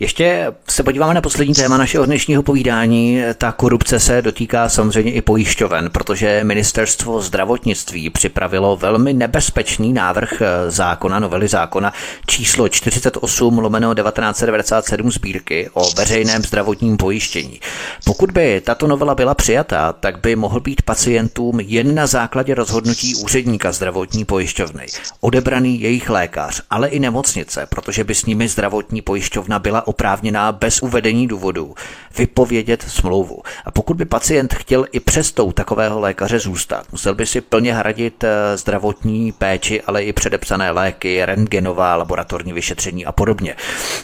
Ještě 0.00 0.52
se 0.68 0.82
podíváme 0.82 1.14
na 1.14 1.20
poslední 1.20 1.54
téma 1.54 1.76
našeho 1.76 2.06
dnešního 2.06 2.42
povídání. 2.42 3.22
Ta 3.38 3.52
korupce 3.52 4.00
se 4.00 4.22
dotýká 4.22 4.68
samozřejmě 4.68 5.12
i 5.12 5.22
pojišťoven, 5.22 5.90
protože 5.90 6.40
ministerstvo 6.44 7.20
zdravotnictví 7.20 8.10
připravilo 8.10 8.76
velmi 8.76 9.12
nebezpečný 9.12 9.92
návrh 9.92 10.42
eh, 10.42 10.70
zákona, 10.70 11.18
novely 11.18 11.48
zákona 11.48 11.92
číslo 12.26 12.68
48 12.68 13.58
lomeno 13.58 13.94
1997 13.94 15.10
sbírky 15.10 15.70
o 15.74 15.90
veřejném 15.96 16.42
zdravotním 16.42 16.96
pojištění. 16.96 17.60
Pokud 18.04 18.30
by 18.30 18.60
tato 18.60 18.86
novela 18.86 19.14
byla 19.14 19.34
přijata, 19.34 19.92
tak 19.92 20.20
by 20.20 20.36
mohl 20.36 20.60
být 20.60 20.82
pacientům 20.82 21.60
jen 21.60 21.94
na 21.94 22.06
základě 22.06 22.54
rozhodnutí 22.54 23.14
úředníka 23.14 23.72
zdravotní 23.72 24.24
pojišťovny 24.24 24.86
odebraný 25.20 25.80
jejich 25.80 26.10
lékař, 26.10 26.62
ale 26.70 26.88
i 26.88 26.98
nemocnice, 27.00 27.66
protože 27.66 28.04
by 28.04 28.14
s 28.14 28.24
nimi 28.26 28.48
zdravotní 28.48 29.02
pojišťovna 29.02 29.58
byla 29.58 29.89
oprávněná 29.90 30.52
bez 30.52 30.82
uvedení 30.82 31.26
důvodů 31.26 31.74
vypovědět 32.18 32.82
smlouvu. 32.88 33.42
A 33.64 33.70
pokud 33.70 33.96
by 33.96 34.04
pacient 34.04 34.54
chtěl 34.54 34.86
i 34.92 35.00
přestou 35.00 35.52
takového 35.52 36.00
lékaře 36.00 36.38
zůstat, 36.38 36.86
musel 36.92 37.14
by 37.14 37.26
si 37.26 37.40
plně 37.40 37.74
hradit 37.74 38.24
eh, 38.24 38.56
zdravotní 38.56 39.32
péči, 39.32 39.82
ale 39.82 40.04
i 40.04 40.12
předepsané 40.12 40.70
léky, 40.70 41.24
rentgenová, 41.24 41.96
laboratorní 41.96 42.52
vyšetření 42.52 43.06
a 43.06 43.12
podobně. 43.12 43.54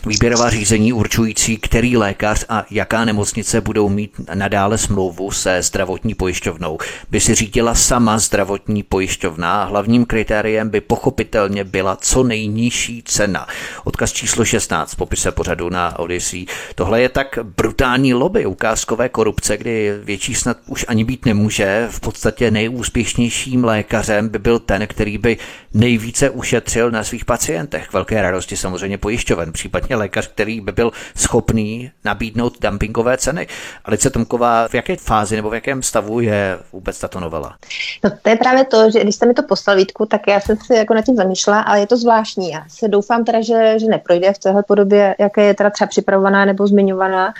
Výběrová 0.06 0.50
řízení 0.50 0.92
určující, 0.92 1.56
který 1.56 1.96
lékař 1.96 2.44
a 2.48 2.64
jaká 2.70 3.04
nemocnice 3.04 3.60
budou 3.60 3.88
mít 3.88 4.12
nadále 4.34 4.78
smlouvu 4.78 5.30
se 5.30 5.62
zdravotní 5.62 6.14
pojišťovnou, 6.14 6.78
by 7.10 7.20
si 7.20 7.34
řídila 7.34 7.74
sama 7.74 8.18
zdravotní 8.18 8.82
pojišťovna 8.82 9.62
a 9.62 9.64
hlavním 9.64 10.04
kritériem 10.04 10.68
by 10.68 10.80
pochopitelně 10.80 11.64
byla 11.64 11.96
co 11.96 12.22
nejnižší 12.22 13.02
cena. 13.02 13.46
Odkaz 13.84 14.12
číslo 14.12 14.44
16 14.44 14.94
popise 14.94 15.30
pořadu 15.30 15.68
na 15.76 15.98
Odyssey. 15.98 16.46
Tohle 16.74 17.00
je 17.00 17.08
tak 17.08 17.38
brutální 17.42 18.14
lobby 18.14 18.46
ukázkové 18.46 19.08
korupce, 19.08 19.56
kdy 19.56 19.92
větší 20.02 20.34
snad 20.34 20.56
už 20.66 20.84
ani 20.88 21.04
být 21.04 21.26
nemůže. 21.26 21.86
V 21.90 22.00
podstatě 22.00 22.50
nejúspěšnějším 22.50 23.64
lékařem 23.64 24.28
by 24.28 24.38
byl 24.38 24.58
ten, 24.58 24.86
který 24.86 25.18
by 25.18 25.38
nejvíce 25.74 26.30
ušetřil 26.30 26.90
na 26.90 27.04
svých 27.04 27.24
pacientech. 27.24 27.92
Velké 27.92 28.22
radosti 28.22 28.56
samozřejmě 28.56 28.98
pojišťoven, 28.98 29.52
případně 29.52 29.96
lékař, 29.96 30.28
který 30.28 30.60
by 30.60 30.72
byl 30.72 30.92
schopný 31.16 31.90
nabídnout 32.04 32.56
dumpingové 32.60 33.16
ceny. 33.16 33.46
Alice 33.84 34.10
Tomková, 34.10 34.68
v 34.68 34.74
jaké 34.74 34.96
fázi 34.96 35.36
nebo 35.36 35.50
v 35.50 35.54
jakém 35.54 35.82
stavu 35.82 36.20
je 36.20 36.58
vůbec 36.72 37.00
tato 37.00 37.20
novela? 37.20 37.56
No 38.04 38.10
to 38.22 38.28
je 38.30 38.36
právě 38.36 38.64
to, 38.64 38.90
že 38.90 39.00
když 39.00 39.14
jste 39.14 39.26
mi 39.26 39.34
to 39.34 39.42
poslal, 39.42 39.76
Vítku, 39.76 40.06
tak 40.06 40.20
já 40.28 40.40
jsem 40.40 40.56
si 40.56 40.74
jako 40.74 40.94
na 40.94 41.02
tím 41.02 41.16
zamýšlela, 41.16 41.60
ale 41.60 41.80
je 41.80 41.86
to 41.86 41.96
zvláštní. 41.96 42.50
Já 42.50 42.64
se 42.68 42.88
doufám 42.88 43.24
teda, 43.24 43.40
že, 43.40 43.78
že 43.78 43.86
neprojde 43.86 44.32
v 44.32 44.38
téhle 44.38 44.62
podobě, 44.62 45.14
jaké 45.18 45.42
je 45.44 45.54
teda 45.54 45.65
třeba 45.70 45.88
připravovaná 45.88 46.44
nebo 46.44 46.66
zmiňovaná, 46.66 47.34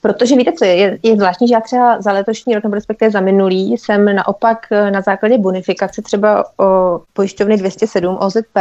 protože 0.00 0.36
víte 0.36 0.52
co, 0.52 0.64
je, 0.64 0.98
je 1.02 1.16
zvláštní, 1.16 1.48
že 1.48 1.54
já 1.54 1.60
třeba 1.60 2.00
za 2.00 2.12
letošní 2.12 2.54
rok, 2.54 2.64
nebo 2.64 2.74
respektive 2.74 3.10
za 3.10 3.20
minulý, 3.20 3.72
jsem 3.72 4.16
naopak 4.16 4.66
eh, 4.70 4.90
na 4.90 5.00
základě 5.00 5.38
bonifikace 5.38 6.02
třeba 6.02 6.44
o 6.58 7.00
pojišťovny 7.12 7.56
207 7.56 8.18
OZP, 8.20 8.56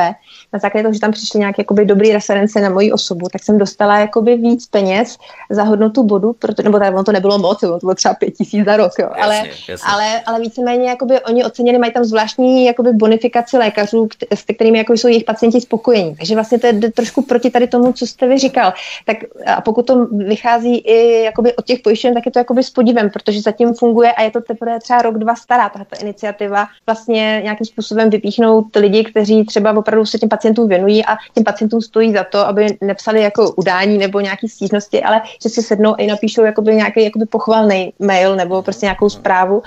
na 0.53 0.59
základě 0.59 0.83
toho, 0.83 0.93
že 0.93 0.99
tam 0.99 1.11
přišly 1.11 1.39
nějaké 1.39 1.61
jakoby 1.61 1.85
dobrý 1.85 2.13
reference 2.13 2.61
na 2.61 2.69
moji 2.69 2.91
osobu, 2.91 3.27
tak 3.31 3.43
jsem 3.43 3.57
dostala 3.57 3.99
jakoby 3.99 4.37
víc 4.37 4.67
peněz 4.67 5.17
za 5.49 5.63
hodnotu 5.63 6.03
bodu, 6.03 6.33
proto, 6.33 6.63
nebo 6.63 6.79
tady 6.79 6.95
to 7.05 7.11
nebylo 7.11 7.37
moc, 7.37 7.59
to 7.59 7.77
bylo 7.81 7.95
třeba 7.95 8.13
pět 8.13 8.31
tisíc 8.31 8.65
za 8.65 8.77
rok, 8.77 8.91
jo, 8.99 9.09
jasně, 9.17 9.23
ale, 9.23 9.37
jasně. 9.67 9.75
ale, 9.85 10.21
ale 10.25 10.39
víceméně 10.39 10.89
jakoby 10.89 11.19
oni 11.21 11.43
oceněni, 11.43 11.77
mají 11.77 11.91
tam 11.91 12.03
zvláštní 12.03 12.65
jakoby 12.65 12.93
bonifikaci 12.93 13.57
lékařů, 13.57 14.07
s 14.31 14.43
kterými 14.55 14.77
jako 14.77 14.93
jsou 14.93 15.07
jejich 15.07 15.23
pacienti 15.23 15.61
spokojení. 15.61 16.15
Takže 16.15 16.35
vlastně 16.35 16.59
to 16.59 16.67
je 16.67 16.91
trošku 16.91 17.21
proti 17.21 17.49
tady 17.49 17.67
tomu, 17.67 17.93
co 17.93 18.07
jste 18.07 18.27
vy 18.27 18.37
říkal 18.37 18.73
tak 19.05 19.17
a 19.45 19.61
pokud 19.61 19.87
to 19.87 20.05
vychází 20.05 20.77
i 20.77 21.23
jakoby 21.23 21.55
od 21.55 21.65
těch 21.65 21.79
pojišťoven, 21.79 22.13
tak 22.13 22.25
je 22.25 22.31
to 22.31 22.39
jakoby 22.39 22.63
s 22.63 22.69
podívem, 22.69 23.09
protože 23.09 23.41
zatím 23.41 23.73
funguje 23.73 24.11
a 24.11 24.21
je 24.21 24.31
to 24.31 24.41
teprve 24.41 24.79
třeba 24.79 25.01
rok, 25.01 25.17
dva 25.17 25.35
stará 25.35 25.69
tato 25.69 26.01
iniciativa 26.01 26.67
vlastně 26.85 27.41
nějakým 27.43 27.65
způsobem 27.65 28.09
vypíchnout 28.09 28.75
lidi, 28.75 29.03
kteří 29.03 29.45
třeba 29.45 29.77
opravdu 29.77 30.05
se 30.05 30.19
těm 30.19 30.29
pacientům 30.29 30.67
věnují 30.67 31.05
a 31.05 31.17
těm 31.33 31.43
pacientům 31.43 31.81
stojí 31.81 32.13
za 32.13 32.23
to, 32.23 32.39
aby 32.47 32.77
nepsali 32.81 33.21
jako 33.21 33.51
udání 33.51 33.97
nebo 33.97 34.19
nějaký 34.19 34.47
stížnosti, 34.47 35.03
ale 35.03 35.21
že 35.43 35.49
si 35.49 35.61
sednou 35.61 35.95
i 35.97 36.07
napíšou 36.07 36.43
jakoby 36.43 36.75
nějaký 36.75 37.03
jakoby 37.03 37.25
pochvalný 37.25 37.93
mail 37.99 38.35
nebo 38.35 38.61
prostě 38.61 38.85
nějakou 38.85 39.09
zprávu 39.09 39.63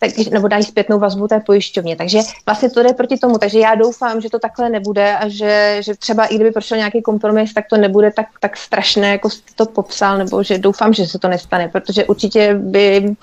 tak, 0.00 0.10
nebo 0.30 0.48
dají 0.48 0.64
zpětnou 0.64 0.98
vazbu 0.98 1.28
té 1.28 1.40
pojišťovně. 1.40 1.96
Takže 1.96 2.18
vlastně 2.46 2.70
to 2.70 2.82
jde 2.82 2.92
proti 2.92 3.16
tomu. 3.16 3.38
Takže 3.38 3.58
já 3.58 3.74
doufám, 3.74 4.20
že 4.20 4.30
to 4.30 4.38
takhle 4.38 4.70
nebude 4.70 5.16
a 5.16 5.28
že, 5.28 5.76
že 5.80 5.94
třeba 5.94 6.26
i 6.26 6.34
kdyby 6.34 6.50
prošel 6.50 6.78
nějaký 6.78 7.02
kompromis, 7.02 7.54
tak 7.54 7.64
to 7.70 7.76
nebude 7.76 8.10
tak, 8.10 8.26
tak 8.40 8.56
strašné, 8.56 9.08
jako 9.08 9.30
jste 9.30 9.52
to 9.54 9.66
popsal, 9.66 10.18
nebo 10.18 10.42
že 10.42 10.58
doufám, 10.58 10.92
že 10.92 11.06
se 11.06 11.18
to 11.18 11.28
nestane, 11.28 11.68
protože 11.68 12.04
určitě 12.04 12.54
by 12.54 13.14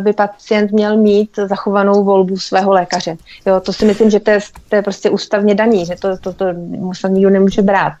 by 0.00 0.12
pacient 0.12 0.72
měl 0.72 0.96
mít 0.96 1.30
zachovanou 1.48 2.04
volbu 2.04 2.36
svého 2.36 2.72
lékaře. 2.72 3.16
Jo, 3.46 3.60
to 3.60 3.72
si 3.72 3.84
myslím, 3.84 4.10
že 4.10 4.20
to 4.20 4.30
je, 4.30 4.38
to 4.68 4.76
je 4.76 4.82
prostě 4.82 5.10
ústavně 5.10 5.54
daný, 5.54 5.86
že 5.86 5.94
to, 6.00 6.18
to, 6.18 6.32
to 6.32 6.44
musel 6.68 7.10
nikdo 7.10 7.30
nemůže 7.30 7.62
brát. 7.62 7.92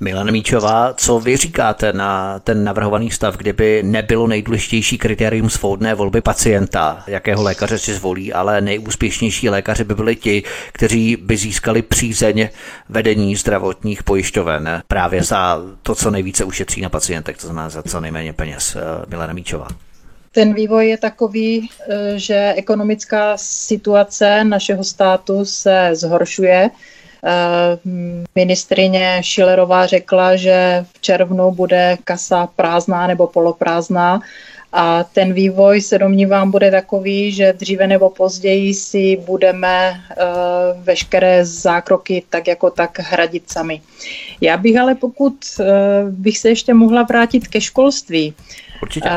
Milan 0.00 0.32
Míčová, 0.32 0.94
co 0.94 1.20
vy 1.20 1.36
říkáte 1.36 1.92
na 1.92 2.38
ten 2.38 2.64
navrhovaný 2.64 3.10
stav, 3.10 3.36
kdyby 3.36 3.82
nebylo 3.82 4.26
nejdůležitější 4.26 4.98
kritérium 4.98 5.50
svobodné 5.50 5.94
volby 5.94 6.20
pacienta, 6.20 7.04
jakého 7.06 7.42
lékaře 7.42 7.78
si 7.78 7.94
zvolí, 7.94 8.32
ale 8.32 8.60
nejúspěšnější 8.60 9.48
lékaři 9.48 9.84
by 9.84 9.94
byli 9.94 10.16
ti, 10.16 10.42
kteří 10.72 11.16
by 11.16 11.36
získali 11.36 11.82
přízeň 11.82 12.48
vedení 12.88 13.36
zdravotních 13.36 14.02
pojišťoven 14.02 14.82
právě 14.88 15.22
za 15.22 15.58
to, 15.82 15.94
co 15.94 16.10
nejvíce 16.10 16.44
ušetří 16.44 16.80
na 16.80 16.88
pacientech, 16.88 17.36
to 17.36 17.46
znamená 17.46 17.68
za 17.68 17.82
co 17.82 18.00
nejméně 18.00 18.32
peněz. 18.32 18.76
Eh, 18.76 19.06
Milena 19.08 19.32
Míčová. 19.32 19.68
Ten 20.34 20.54
vývoj 20.54 20.88
je 20.88 20.98
takový, 20.98 21.68
eh, 21.68 22.18
že 22.18 22.54
ekonomická 22.56 23.36
situace 23.36 24.44
našeho 24.44 24.84
státu 24.84 25.44
se 25.44 25.90
zhoršuje. 25.92 26.70
Eh, 26.70 27.78
ministrině 28.34 29.18
Šilerová 29.20 29.86
řekla, 29.86 30.36
že 30.36 30.84
v 30.92 31.00
červnu 31.00 31.50
bude 31.50 31.96
kasa 32.04 32.46
prázdná 32.46 33.06
nebo 33.06 33.26
poloprázdná 33.26 34.20
a 34.76 35.04
ten 35.04 35.32
vývoj 35.32 35.80
se 35.80 35.98
domnívám 35.98 36.50
bude 36.50 36.70
takový, 36.70 37.32
že 37.32 37.52
dříve 37.52 37.86
nebo 37.86 38.10
později 38.10 38.74
si 38.74 39.16
budeme 39.26 39.90
uh, 39.90 40.84
veškeré 40.84 41.44
zákroky 41.44 42.22
tak 42.30 42.46
jako 42.46 42.70
tak 42.70 42.98
hradit 42.98 43.50
sami. 43.50 43.80
Já 44.40 44.56
bych 44.56 44.76
ale 44.76 44.94
pokud 44.94 45.34
bych 46.10 46.38
se 46.38 46.48
ještě 46.48 46.74
mohla 46.74 47.02
vrátit 47.02 47.48
ke 47.48 47.60
školství, 47.60 48.34
Určitě. 48.84 49.10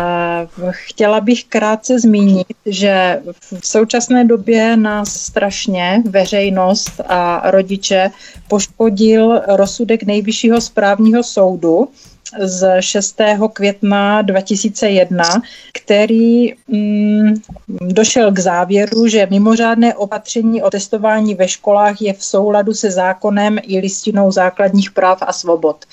Chtěla 0.72 1.22
bych 1.22 1.46
krátce 1.46 2.00
zmínit, 2.00 2.48
že 2.66 3.20
v 3.60 3.68
současné 3.68 4.26
době 4.26 4.78
nás 4.78 5.10
strašně 5.14 6.04
veřejnost 6.10 7.02
a 7.08 7.52
rodiče 7.52 8.10
poškodil 8.48 9.42
rozsudek 9.48 10.04
nejvyššího 10.04 10.62
správního 10.62 11.24
soudu, 11.24 11.90
z 12.40 12.82
6. 12.82 13.22
května 13.54 14.22
2001, 14.22 15.24
který 15.74 16.54
mm, 16.68 17.34
došel 17.82 18.32
k 18.32 18.40
závěru, 18.40 19.08
že 19.08 19.28
mimořádné 19.30 19.96
opatření 19.96 20.64
o 20.64 20.70
testování 20.70 21.36
ve 21.36 21.48
školách 21.48 22.02
je 22.02 22.14
v 22.14 22.24
souladu 22.24 22.74
se 22.74 22.92
zákonem 22.92 23.60
i 23.64 23.80
listinou 23.80 24.32
základních 24.32 24.92
práv 24.92 25.18
a 25.22 25.34
svobod. 25.34 25.86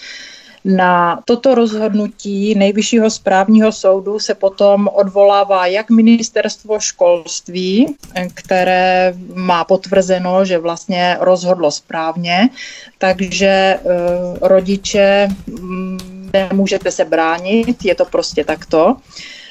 Na 0.65 1.23
toto 1.25 1.55
rozhodnutí 1.55 2.55
Nejvyššího 2.55 3.11
správního 3.11 3.73
soudu 3.73 4.19
se 4.19 4.35
potom 4.35 4.89
odvolává 4.93 5.67
jak 5.67 5.91
ministerstvo 5.91 6.81
školství, 6.81 7.97
které 8.35 9.15
má 9.35 9.65
potvrzeno, 9.65 10.45
že 10.45 10.59
vlastně 10.59 11.17
rozhodlo 11.21 11.71
správně, 11.71 12.49
takže 12.99 13.79
uh, 13.83 13.93
rodiče 14.41 15.29
mm, 15.47 15.99
nemůžete 16.33 16.91
se 16.91 17.05
bránit, 17.05 17.85
je 17.85 17.95
to 17.95 18.05
prostě 18.05 18.45
takto. 18.45 18.97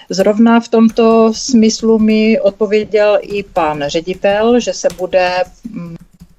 Zrovna 0.10 0.60
v 0.60 0.68
tomto 0.68 1.34
smyslu 1.34 2.00
mi 2.00 2.40
odpověděl 2.40 3.20
i 3.22 3.44
pan 3.44 3.84
ředitel, 3.88 4.60
že 4.60 4.74
se 4.74 4.88
bude 4.98 5.32
mm, 5.72 5.96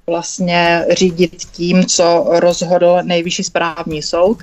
vlastně 0.07 0.85
řídit 0.91 1.35
tím, 1.51 1.85
co 1.85 2.25
rozhodl 2.29 2.97
nejvyšší 3.03 3.43
správní 3.43 4.01
soud. 4.01 4.37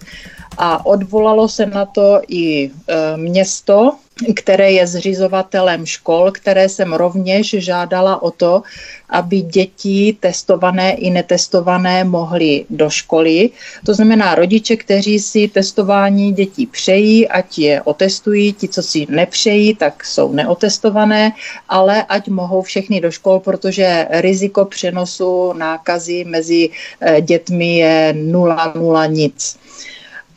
A 0.59 0.87
odvolalo 0.87 1.49
se 1.49 1.67
na 1.67 1.87
to 1.87 2.21
i 2.29 2.65
e, 2.65 2.71
město, 3.17 3.97
které 4.35 4.73
je 4.73 4.87
zřizovatelem 4.87 5.87
škol, 5.87 6.33
které 6.33 6.69
jsem 6.69 6.93
rovněž 6.93 7.55
žádala 7.59 8.23
o 8.23 8.31
to, 8.31 8.63
aby 9.09 9.41
děti 9.41 10.17
testované 10.21 10.93
i 10.93 11.11
netestované 11.11 12.05
mohly 12.05 12.65
do 12.71 12.91
školy. 12.91 13.51
To 13.87 13.95
znamená 13.95 14.35
rodiče, 14.35 14.77
kteří 14.77 15.19
si 15.19 15.49
testování 15.49 16.33
dětí 16.33 16.67
přejí, 16.67 17.29
ať 17.29 17.59
je 17.59 17.83
otestují, 17.83 18.53
ti, 18.53 18.69
co 18.69 18.83
si 18.83 19.07
nepřejí, 19.09 19.75
tak 19.75 20.05
jsou 20.05 20.33
neotestované, 20.33 21.33
ale 21.69 22.05
ať 22.09 22.29
mohou 22.29 22.63
všechny 22.63 23.01
do 23.01 23.11
škol, 23.11 23.41
protože 23.41 24.07
riziko 24.11 24.65
přenosu 24.65 25.53
nákazy 25.53 26.25
mezi 26.25 26.71
e, 27.01 27.21
dětmi 27.21 27.77
je 27.77 28.15
nula, 28.17 28.73
nula 28.77 29.07
nic 29.07 29.63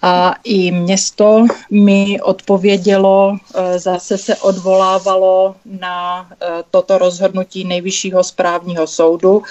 a 0.07 0.35
i 0.43 0.71
město 0.71 1.45
mi 1.71 2.21
odpovědělo, 2.21 3.37
e, 3.55 3.79
zase 3.79 4.17
se 4.17 4.35
odvolávalo 4.35 5.55
na 5.65 6.27
e, 6.31 6.63
toto 6.71 6.97
rozhodnutí 6.97 7.63
nejvyššího 7.63 8.23
správního 8.23 8.87
soudu 8.87 9.43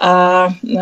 a 0.00 0.48
e, 0.48 0.80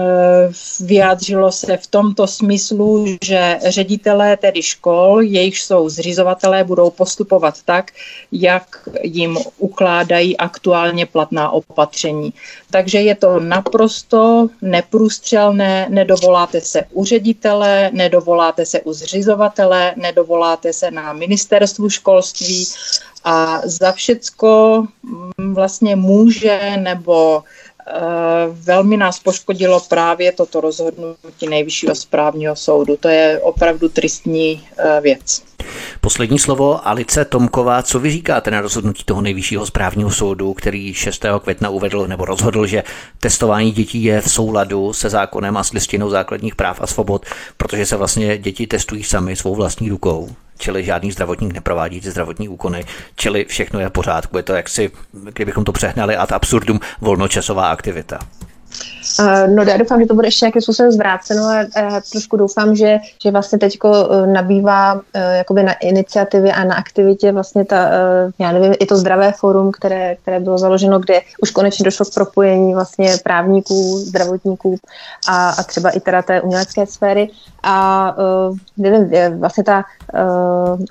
vyjádřilo 0.80 1.52
se 1.52 1.76
v 1.76 1.86
tomto 1.86 2.26
smyslu, 2.26 3.06
že 3.24 3.58
ředitelé 3.68 4.36
tedy 4.36 4.62
škol, 4.62 5.20
jejich 5.20 5.58
jsou 5.58 5.88
zřizovatelé, 5.88 6.64
budou 6.64 6.90
postupovat 6.90 7.62
tak, 7.64 7.90
jak 8.32 8.88
jim 9.02 9.38
ukládají 9.58 10.36
aktuálně 10.36 11.06
platná 11.06 11.50
opatření. 11.50 12.32
Takže 12.70 13.00
je 13.00 13.14
to 13.14 13.40
naprosto 13.40 14.48
neprůstřelné, 14.62 15.86
nedovoláte 15.90 16.60
se 16.60 16.82
u 16.92 17.04
ředitele, 17.04 17.90
nedovoláte 17.92 18.66
se 18.66 18.80
u 18.80 18.92
zřizovatele, 18.92 19.94
nedovoláte 19.96 20.72
se 20.72 20.90
na 20.90 21.12
ministerstvu 21.12 21.90
školství 21.90 22.66
a 23.24 23.60
za 23.64 23.92
všecko 23.92 24.84
vlastně 25.38 25.96
může 25.96 26.76
nebo 26.76 27.42
velmi 28.52 28.96
nás 28.96 29.20
poškodilo 29.20 29.80
právě 29.80 30.32
toto 30.32 30.60
rozhodnutí 30.60 31.48
nejvyššího 31.48 31.94
správního 31.94 32.56
soudu. 32.56 32.96
To 32.96 33.08
je 33.08 33.40
opravdu 33.40 33.88
tristní 33.88 34.68
eh, 34.78 35.00
věc. 35.00 35.53
Poslední 36.00 36.38
slovo 36.38 36.88
Alice 36.88 37.24
Tomková. 37.24 37.82
Co 37.82 38.00
vy 38.00 38.10
říkáte 38.10 38.50
na 38.50 38.60
rozhodnutí 38.60 39.04
toho 39.04 39.20
nejvyššího 39.20 39.66
správního 39.66 40.10
soudu, 40.10 40.54
který 40.54 40.94
6. 40.94 41.24
května 41.42 41.68
uvedl 41.70 42.06
nebo 42.06 42.24
rozhodl, 42.24 42.66
že 42.66 42.82
testování 43.20 43.72
dětí 43.72 44.04
je 44.04 44.20
v 44.20 44.30
souladu 44.30 44.92
se 44.92 45.10
zákonem 45.10 45.56
a 45.56 45.64
s 45.64 45.72
listinou 45.72 46.10
základních 46.10 46.54
práv 46.54 46.80
a 46.80 46.86
svobod, 46.86 47.26
protože 47.56 47.86
se 47.86 47.96
vlastně 47.96 48.38
děti 48.38 48.66
testují 48.66 49.04
sami 49.04 49.36
svou 49.36 49.54
vlastní 49.54 49.88
rukou? 49.88 50.28
čili 50.58 50.84
žádný 50.84 51.12
zdravotník 51.12 51.54
neprovádí 51.54 52.00
ty 52.00 52.10
zdravotní 52.10 52.48
úkony, 52.48 52.84
čili 53.16 53.44
všechno 53.44 53.80
je 53.80 53.88
v 53.88 53.92
pořádku. 53.92 54.36
Je 54.36 54.42
to 54.42 54.52
jaksi, 54.52 54.90
kdybychom 55.12 55.64
to 55.64 55.72
přehnali 55.72 56.16
ad 56.16 56.32
absurdum, 56.32 56.80
volnočasová 57.00 57.70
aktivita. 57.70 58.18
Uh, 59.20 59.54
no 59.54 59.62
já 59.62 59.76
doufám, 59.76 60.00
že 60.00 60.06
to 60.06 60.14
bude 60.14 60.26
ještě 60.26 60.44
nějakým 60.44 60.62
způsobem 60.62 60.92
zvráceno 60.92 61.42
a 61.44 61.82
uh, 61.82 62.00
trošku 62.12 62.36
doufám, 62.36 62.76
že, 62.76 62.98
že 63.22 63.30
vlastně 63.30 63.58
teď 63.58 63.78
uh, 63.84 64.26
nabývá 64.26 65.00
jakoby 65.14 65.62
na 65.62 65.72
iniciativě 65.72 66.52
a 66.52 66.64
na 66.64 66.74
aktivitě 66.74 67.32
vlastně 67.32 67.64
ta, 67.64 67.88
já 68.38 68.52
nevím, 68.52 68.74
i 68.80 68.86
to 68.86 68.96
zdravé 68.96 69.32
forum, 69.32 69.72
které, 69.72 70.16
které 70.16 70.40
bylo 70.40 70.58
založeno, 70.58 70.98
kde 70.98 71.20
už 71.42 71.50
konečně 71.50 71.84
došlo 71.84 72.06
k 72.06 72.14
propojení 72.14 72.74
vlastně 72.74 73.14
právníků, 73.22 73.98
zdravotníků 73.98 74.76
a, 75.28 75.50
a 75.50 75.62
třeba 75.62 75.90
i 75.90 76.00
teda 76.00 76.22
té 76.22 76.40
umělecké 76.40 76.86
sféry. 76.86 77.28
A 77.62 78.16
nevím, 78.76 79.10
vlastně 79.40 79.64
ta 79.64 79.84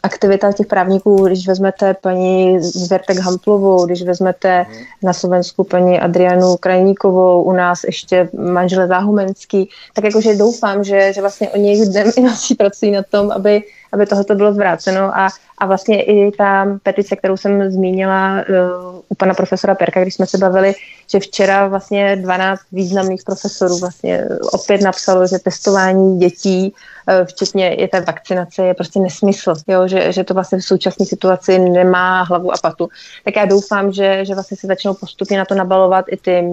aktivita 0.04 0.52
těch 0.52 0.68
právníků, 0.68 1.26
když 1.26 1.48
vezmete 1.48 1.94
paní 1.94 2.60
Zvertek 2.60 3.18
Hamplovou, 3.18 3.86
když 3.86 4.04
vezmete 4.04 4.66
na 5.04 5.14
Slovensku 5.14 5.64
paní 5.64 6.00
Adrianu 6.00 6.58
Krajníkovou, 6.58 7.44
u 7.44 7.52
nás 7.52 7.84
ještě 7.84 8.03
manžele 8.34 8.88
Záhumenský, 8.88 9.70
tak 9.94 10.06
jakože 10.06 10.36
doufám, 10.36 10.84
že, 10.84 11.14
že 11.14 11.22
vlastně 11.22 11.50
oni 11.50 11.86
dnem 11.86 12.12
i 12.18 12.22
nocí 12.22 12.56
pracují 12.56 12.92
na 12.92 13.04
tom, 13.04 13.32
aby, 13.32 13.64
aby 13.92 14.06
tohoto 14.06 14.36
bylo 14.36 14.54
zvráceno. 14.54 15.18
A, 15.18 15.28
a 15.58 15.66
vlastně 15.66 16.04
i 16.04 16.32
ta 16.32 16.80
petice, 16.84 17.16
kterou 17.16 17.38
jsem 17.38 17.72
zmínila 17.72 18.34
uh, 18.34 19.02
u 19.10 19.16
pana 19.16 19.34
profesora 19.34 19.76
Perka, 19.76 20.02
když 20.02 20.14
jsme 20.14 20.28
se 20.28 20.38
bavili, 20.38 20.74
že 21.12 21.20
včera 21.20 21.68
vlastně 21.68 22.16
12 22.16 22.62
významných 22.72 23.24
profesorů 23.26 23.78
vlastně 23.78 24.26
opět 24.52 24.82
napsalo, 24.82 25.28
že 25.28 25.40
testování 25.40 26.20
dětí 26.20 26.72
uh, 26.72 26.93
včetně 27.26 27.76
i 27.76 27.88
té 27.88 28.02
vakcinace 28.02 28.66
je 28.66 28.74
prostě 28.74 29.00
nesmysl, 29.00 29.54
jo? 29.68 29.88
Že, 29.88 30.12
že 30.12 30.24
to 30.24 30.34
vlastně 30.34 30.58
v 30.58 30.64
současné 30.64 31.06
situaci 31.06 31.60
nemá 31.60 32.22
hlavu 32.22 32.52
a 32.54 32.56
patu. 32.62 32.90
Tak 33.26 33.36
já 33.36 33.46
doufám, 33.46 33.92
že, 33.92 34.26
že 34.26 34.34
vlastně 34.34 34.58
se 34.58 34.68
začnou 34.68 34.94
postupně 34.94 35.38
na 35.38 35.46
to 35.46 35.56
nabalovat 35.56 36.06
i 36.10 36.18
ty 36.18 36.44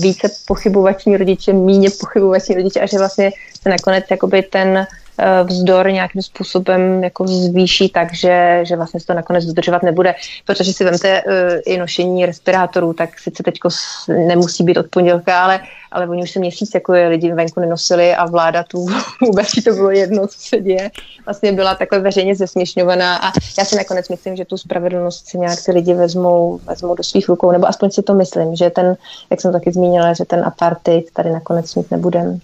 více 0.00 0.28
pochybovační 0.46 1.16
rodiče, 1.16 1.52
míně 1.52 1.88
pochybovační 2.00 2.54
rodiče 2.54 2.80
a 2.80 2.86
že 2.86 2.98
vlastně 2.98 3.30
se 3.62 3.68
nakonec 3.68 4.04
jakoby 4.10 4.42
ten 4.42 4.76
eh, 4.78 4.86
vzdor 5.44 5.90
nějakým 5.90 6.22
způsobem 6.22 7.04
jako 7.04 7.26
zvýší 7.28 7.88
tak, 7.88 8.14
že, 8.14 8.60
že 8.62 8.76
vlastně 8.76 9.00
se 9.00 9.06
to 9.06 9.14
nakonec 9.14 9.44
dodržovat 9.44 9.82
nebude. 9.82 10.14
Protože 10.44 10.72
si 10.72 10.84
vemte 10.84 11.22
eh, 11.26 11.58
i 11.58 11.78
nošení 11.78 12.26
respirátorů, 12.26 12.92
tak 12.92 13.18
sice 13.18 13.42
teď 13.42 13.54
nemusí 14.08 14.64
být 14.64 14.76
od 14.76 14.86
pondělka, 14.86 15.44
ale, 15.44 15.60
ale 15.92 16.08
oni 16.08 16.22
už 16.22 16.30
se 16.30 16.38
měsíc 16.38 16.70
jako 16.74 16.94
je 16.94 17.08
lidi 17.08 17.32
venku 17.32 17.60
nenosili 17.60 18.14
a 18.14 18.26
vláda 18.26 18.62
tu 18.62 18.86
vůbec 19.20 19.48
to 19.64 19.74
bylo 19.74 19.90
jedno, 19.90 20.26
co 20.26 20.38
se 20.38 20.60
děje. 20.60 20.90
Vlastně 21.24 21.52
byla 21.52 21.74
takhle 21.74 21.98
veřejně 21.98 22.36
zesměšňovaná 22.36 23.16
a 23.16 23.32
já 23.58 23.64
si 23.64 23.76
nakonec 23.76 24.08
myslím, 24.08 24.36
že 24.36 24.44
tu 24.44 24.56
spravedlnost 24.56 25.26
si 25.26 25.38
nějak 25.38 25.64
ty 25.64 25.72
lidi 25.72 25.94
vezmou, 25.94 26.60
vezmou 26.66 26.94
do 26.94 27.02
svých 27.02 27.28
rukou, 27.28 27.52
nebo 27.52 27.68
aspoň 27.68 27.90
si 27.90 28.02
to 28.02 28.14
myslím, 28.14 28.56
že 28.56 28.70
ten, 28.70 28.96
jak 29.30 29.40
jsem 29.40 29.52
taky 29.52 29.72
zmínila, 29.72 30.12
že 30.12 30.24
ten 30.24 30.44
apartheid 30.44 31.10
tady 31.12 31.30
nakonec 31.30 31.74
mít 31.74 31.90
nebudeme. 31.90 32.38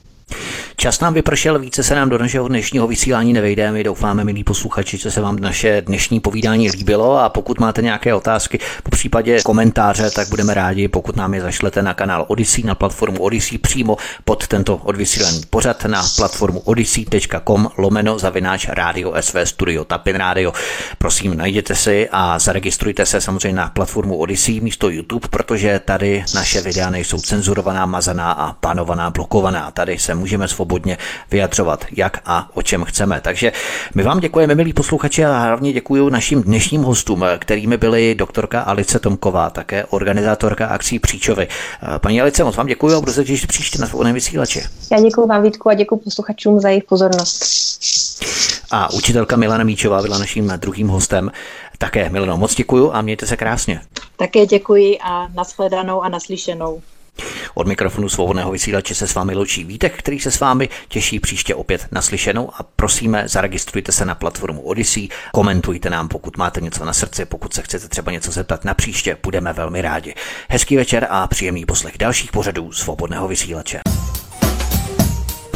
Čas 0.77 1.01
nám 1.01 1.15
vypršel, 1.15 1.59
více 1.59 1.82
se 1.82 1.94
nám 1.94 2.09
do 2.09 2.19
našeho 2.19 2.48
dnešního 2.48 2.86
vysílání 2.86 3.32
nevejde. 3.32 3.73
My 3.73 3.85
doufáme, 3.85 4.24
milí 4.24 4.44
posluchači, 4.44 4.97
že 4.97 5.11
se 5.11 5.20
vám 5.20 5.39
naše 5.39 5.82
dnešní 5.82 6.20
povídání 6.20 6.70
líbilo 6.70 7.19
a 7.19 7.28
pokud 7.28 7.61
máte 7.61 7.82
nějaké 7.82 8.15
otázky, 8.15 8.59
po 8.82 8.90
případě 8.90 9.43
komentáře, 9.43 10.11
tak 10.11 10.28
budeme 10.28 10.55
rádi, 10.55 10.89
pokud 10.89 11.16
nám 11.16 11.35
je 11.35 11.40
zašlete 11.40 11.82
na 11.82 11.94
kanál 11.94 12.24
Odyssey, 12.28 12.65
na 12.65 12.74
platformu 12.74 13.23
Odyssey 13.23 13.59
přímo 13.59 13.97
pod 14.24 14.47
tento 14.47 14.77
odvysílený 14.77 15.40
pořad 15.51 15.85
na 15.85 16.02
platformu 16.16 16.61
odyssey.com 16.61 17.70
lomeno 17.77 18.19
zavináč 18.19 18.69
rádio 18.69 19.15
SV 19.20 19.36
Studio 19.44 19.85
Tapin 19.85 20.16
Radio. 20.16 20.52
Prosím, 20.98 21.36
najděte 21.36 21.74
si 21.74 22.09
a 22.12 22.39
zaregistrujte 22.39 23.07
se 23.07 23.20
samozřejmě 23.20 23.57
na 23.57 23.69
platformu 23.69 24.16
Odyssey 24.16 24.61
místo 24.61 24.89
YouTube, 24.89 25.28
protože 25.28 25.81
tady 25.85 26.24
naše 26.35 26.61
videa 26.61 26.90
nejsou 26.90 27.20
cenzurovaná, 27.20 27.86
mazaná 27.86 28.32
a 28.32 28.52
panovaná, 28.52 29.11
blokovaná. 29.11 29.70
Tady 29.70 29.98
se 29.98 30.15
můžeme 30.21 30.49
svobodně 30.49 30.99
vyjadřovat, 31.31 31.85
jak 31.97 32.21
a 32.25 32.49
o 32.55 32.63
čem 32.63 32.85
chceme. 32.85 33.21
Takže 33.21 33.53
my 33.95 34.03
vám 34.03 34.21
děkujeme, 34.21 34.55
milí 34.55 34.73
posluchači, 34.73 35.25
a 35.25 35.39
hlavně 35.39 35.73
děkuji 35.73 36.11
našim 36.11 36.43
dnešním 36.43 36.83
hostům, 36.83 37.25
kterými 37.39 37.77
byly 37.77 38.15
doktorka 38.15 38.61
Alice 38.61 38.99
Tomková, 38.99 39.51
také 39.51 39.85
organizátorka 39.85 40.67
akcí 40.67 40.99
Příčovy. 40.99 41.49
Paní 41.99 42.21
Alice, 42.21 42.45
moc 42.45 42.57
vám 42.57 42.67
děkuji 42.67 42.97
a 42.97 43.01
budu 43.01 43.13
se 43.13 43.25
těšit 43.25 43.49
příště 43.49 43.79
na 43.79 43.87
svobodném 43.87 44.15
vysílači. 44.15 44.63
Já 44.93 45.01
děkuji 45.01 45.27
vám, 45.27 45.43
Vítku, 45.43 45.69
a 45.69 45.75
děkuji 45.75 45.97
posluchačům 45.97 46.61
za 46.61 46.69
jejich 46.69 46.85
pozornost. 46.85 47.45
A 48.71 48.93
učitelka 48.93 49.37
Milana 49.37 49.65
Míčová 49.65 50.03
byla 50.03 50.19
naším 50.19 50.53
druhým 50.57 50.89
hostem. 50.89 51.31
Také 51.79 52.09
Milano, 52.11 52.37
moc 52.37 52.55
děkuji 52.55 52.93
a 52.93 53.03
mějte 53.03 53.27
se 53.27 53.37
krásně. 53.37 53.81
Také 54.17 54.47
děkuji 54.47 54.99
a 55.03 55.29
nashledanou 55.35 56.03
a 56.03 56.09
naslyšenou. 56.09 56.83
Od 57.55 57.67
mikrofonu 57.67 58.09
svobodného 58.09 58.51
vysílače 58.51 58.95
se 58.95 59.07
s 59.07 59.15
vámi 59.15 59.35
loučí 59.35 59.65
Vítek, 59.65 59.99
který 59.99 60.21
se 60.21 60.31
s 60.31 60.41
vámi 60.41 60.69
těší 60.89 61.21
příště 61.21 61.55
opět 61.55 61.87
naslyšenou 61.93 62.51
a 62.55 62.63
prosíme, 62.63 63.23
zaregistrujte 63.27 63.93
se 63.93 64.05
na 64.05 64.15
platformu 64.15 64.61
Odyssey, 64.61 65.09
komentujte 65.33 65.91
nám, 65.91 66.09
pokud 66.09 66.37
máte 66.37 66.61
něco 66.61 66.85
na 66.85 66.93
srdci, 66.93 67.25
pokud 67.25 67.55
se 67.55 67.63
chcete 67.63 67.89
třeba 67.89 68.13
něco 68.13 68.31
zeptat 68.31 68.65
na 68.65 68.75
příště, 68.75 69.17
budeme 69.23 69.53
velmi 69.53 69.83
rádi. 69.83 70.15
Hezký 70.49 70.77
večer 70.77 71.07
a 71.11 71.27
příjemný 71.27 71.67
poslech 71.67 71.99
dalších 71.99 72.33
pořadů 72.33 72.73
svobodného 72.73 73.29
vysílače. 73.29 73.81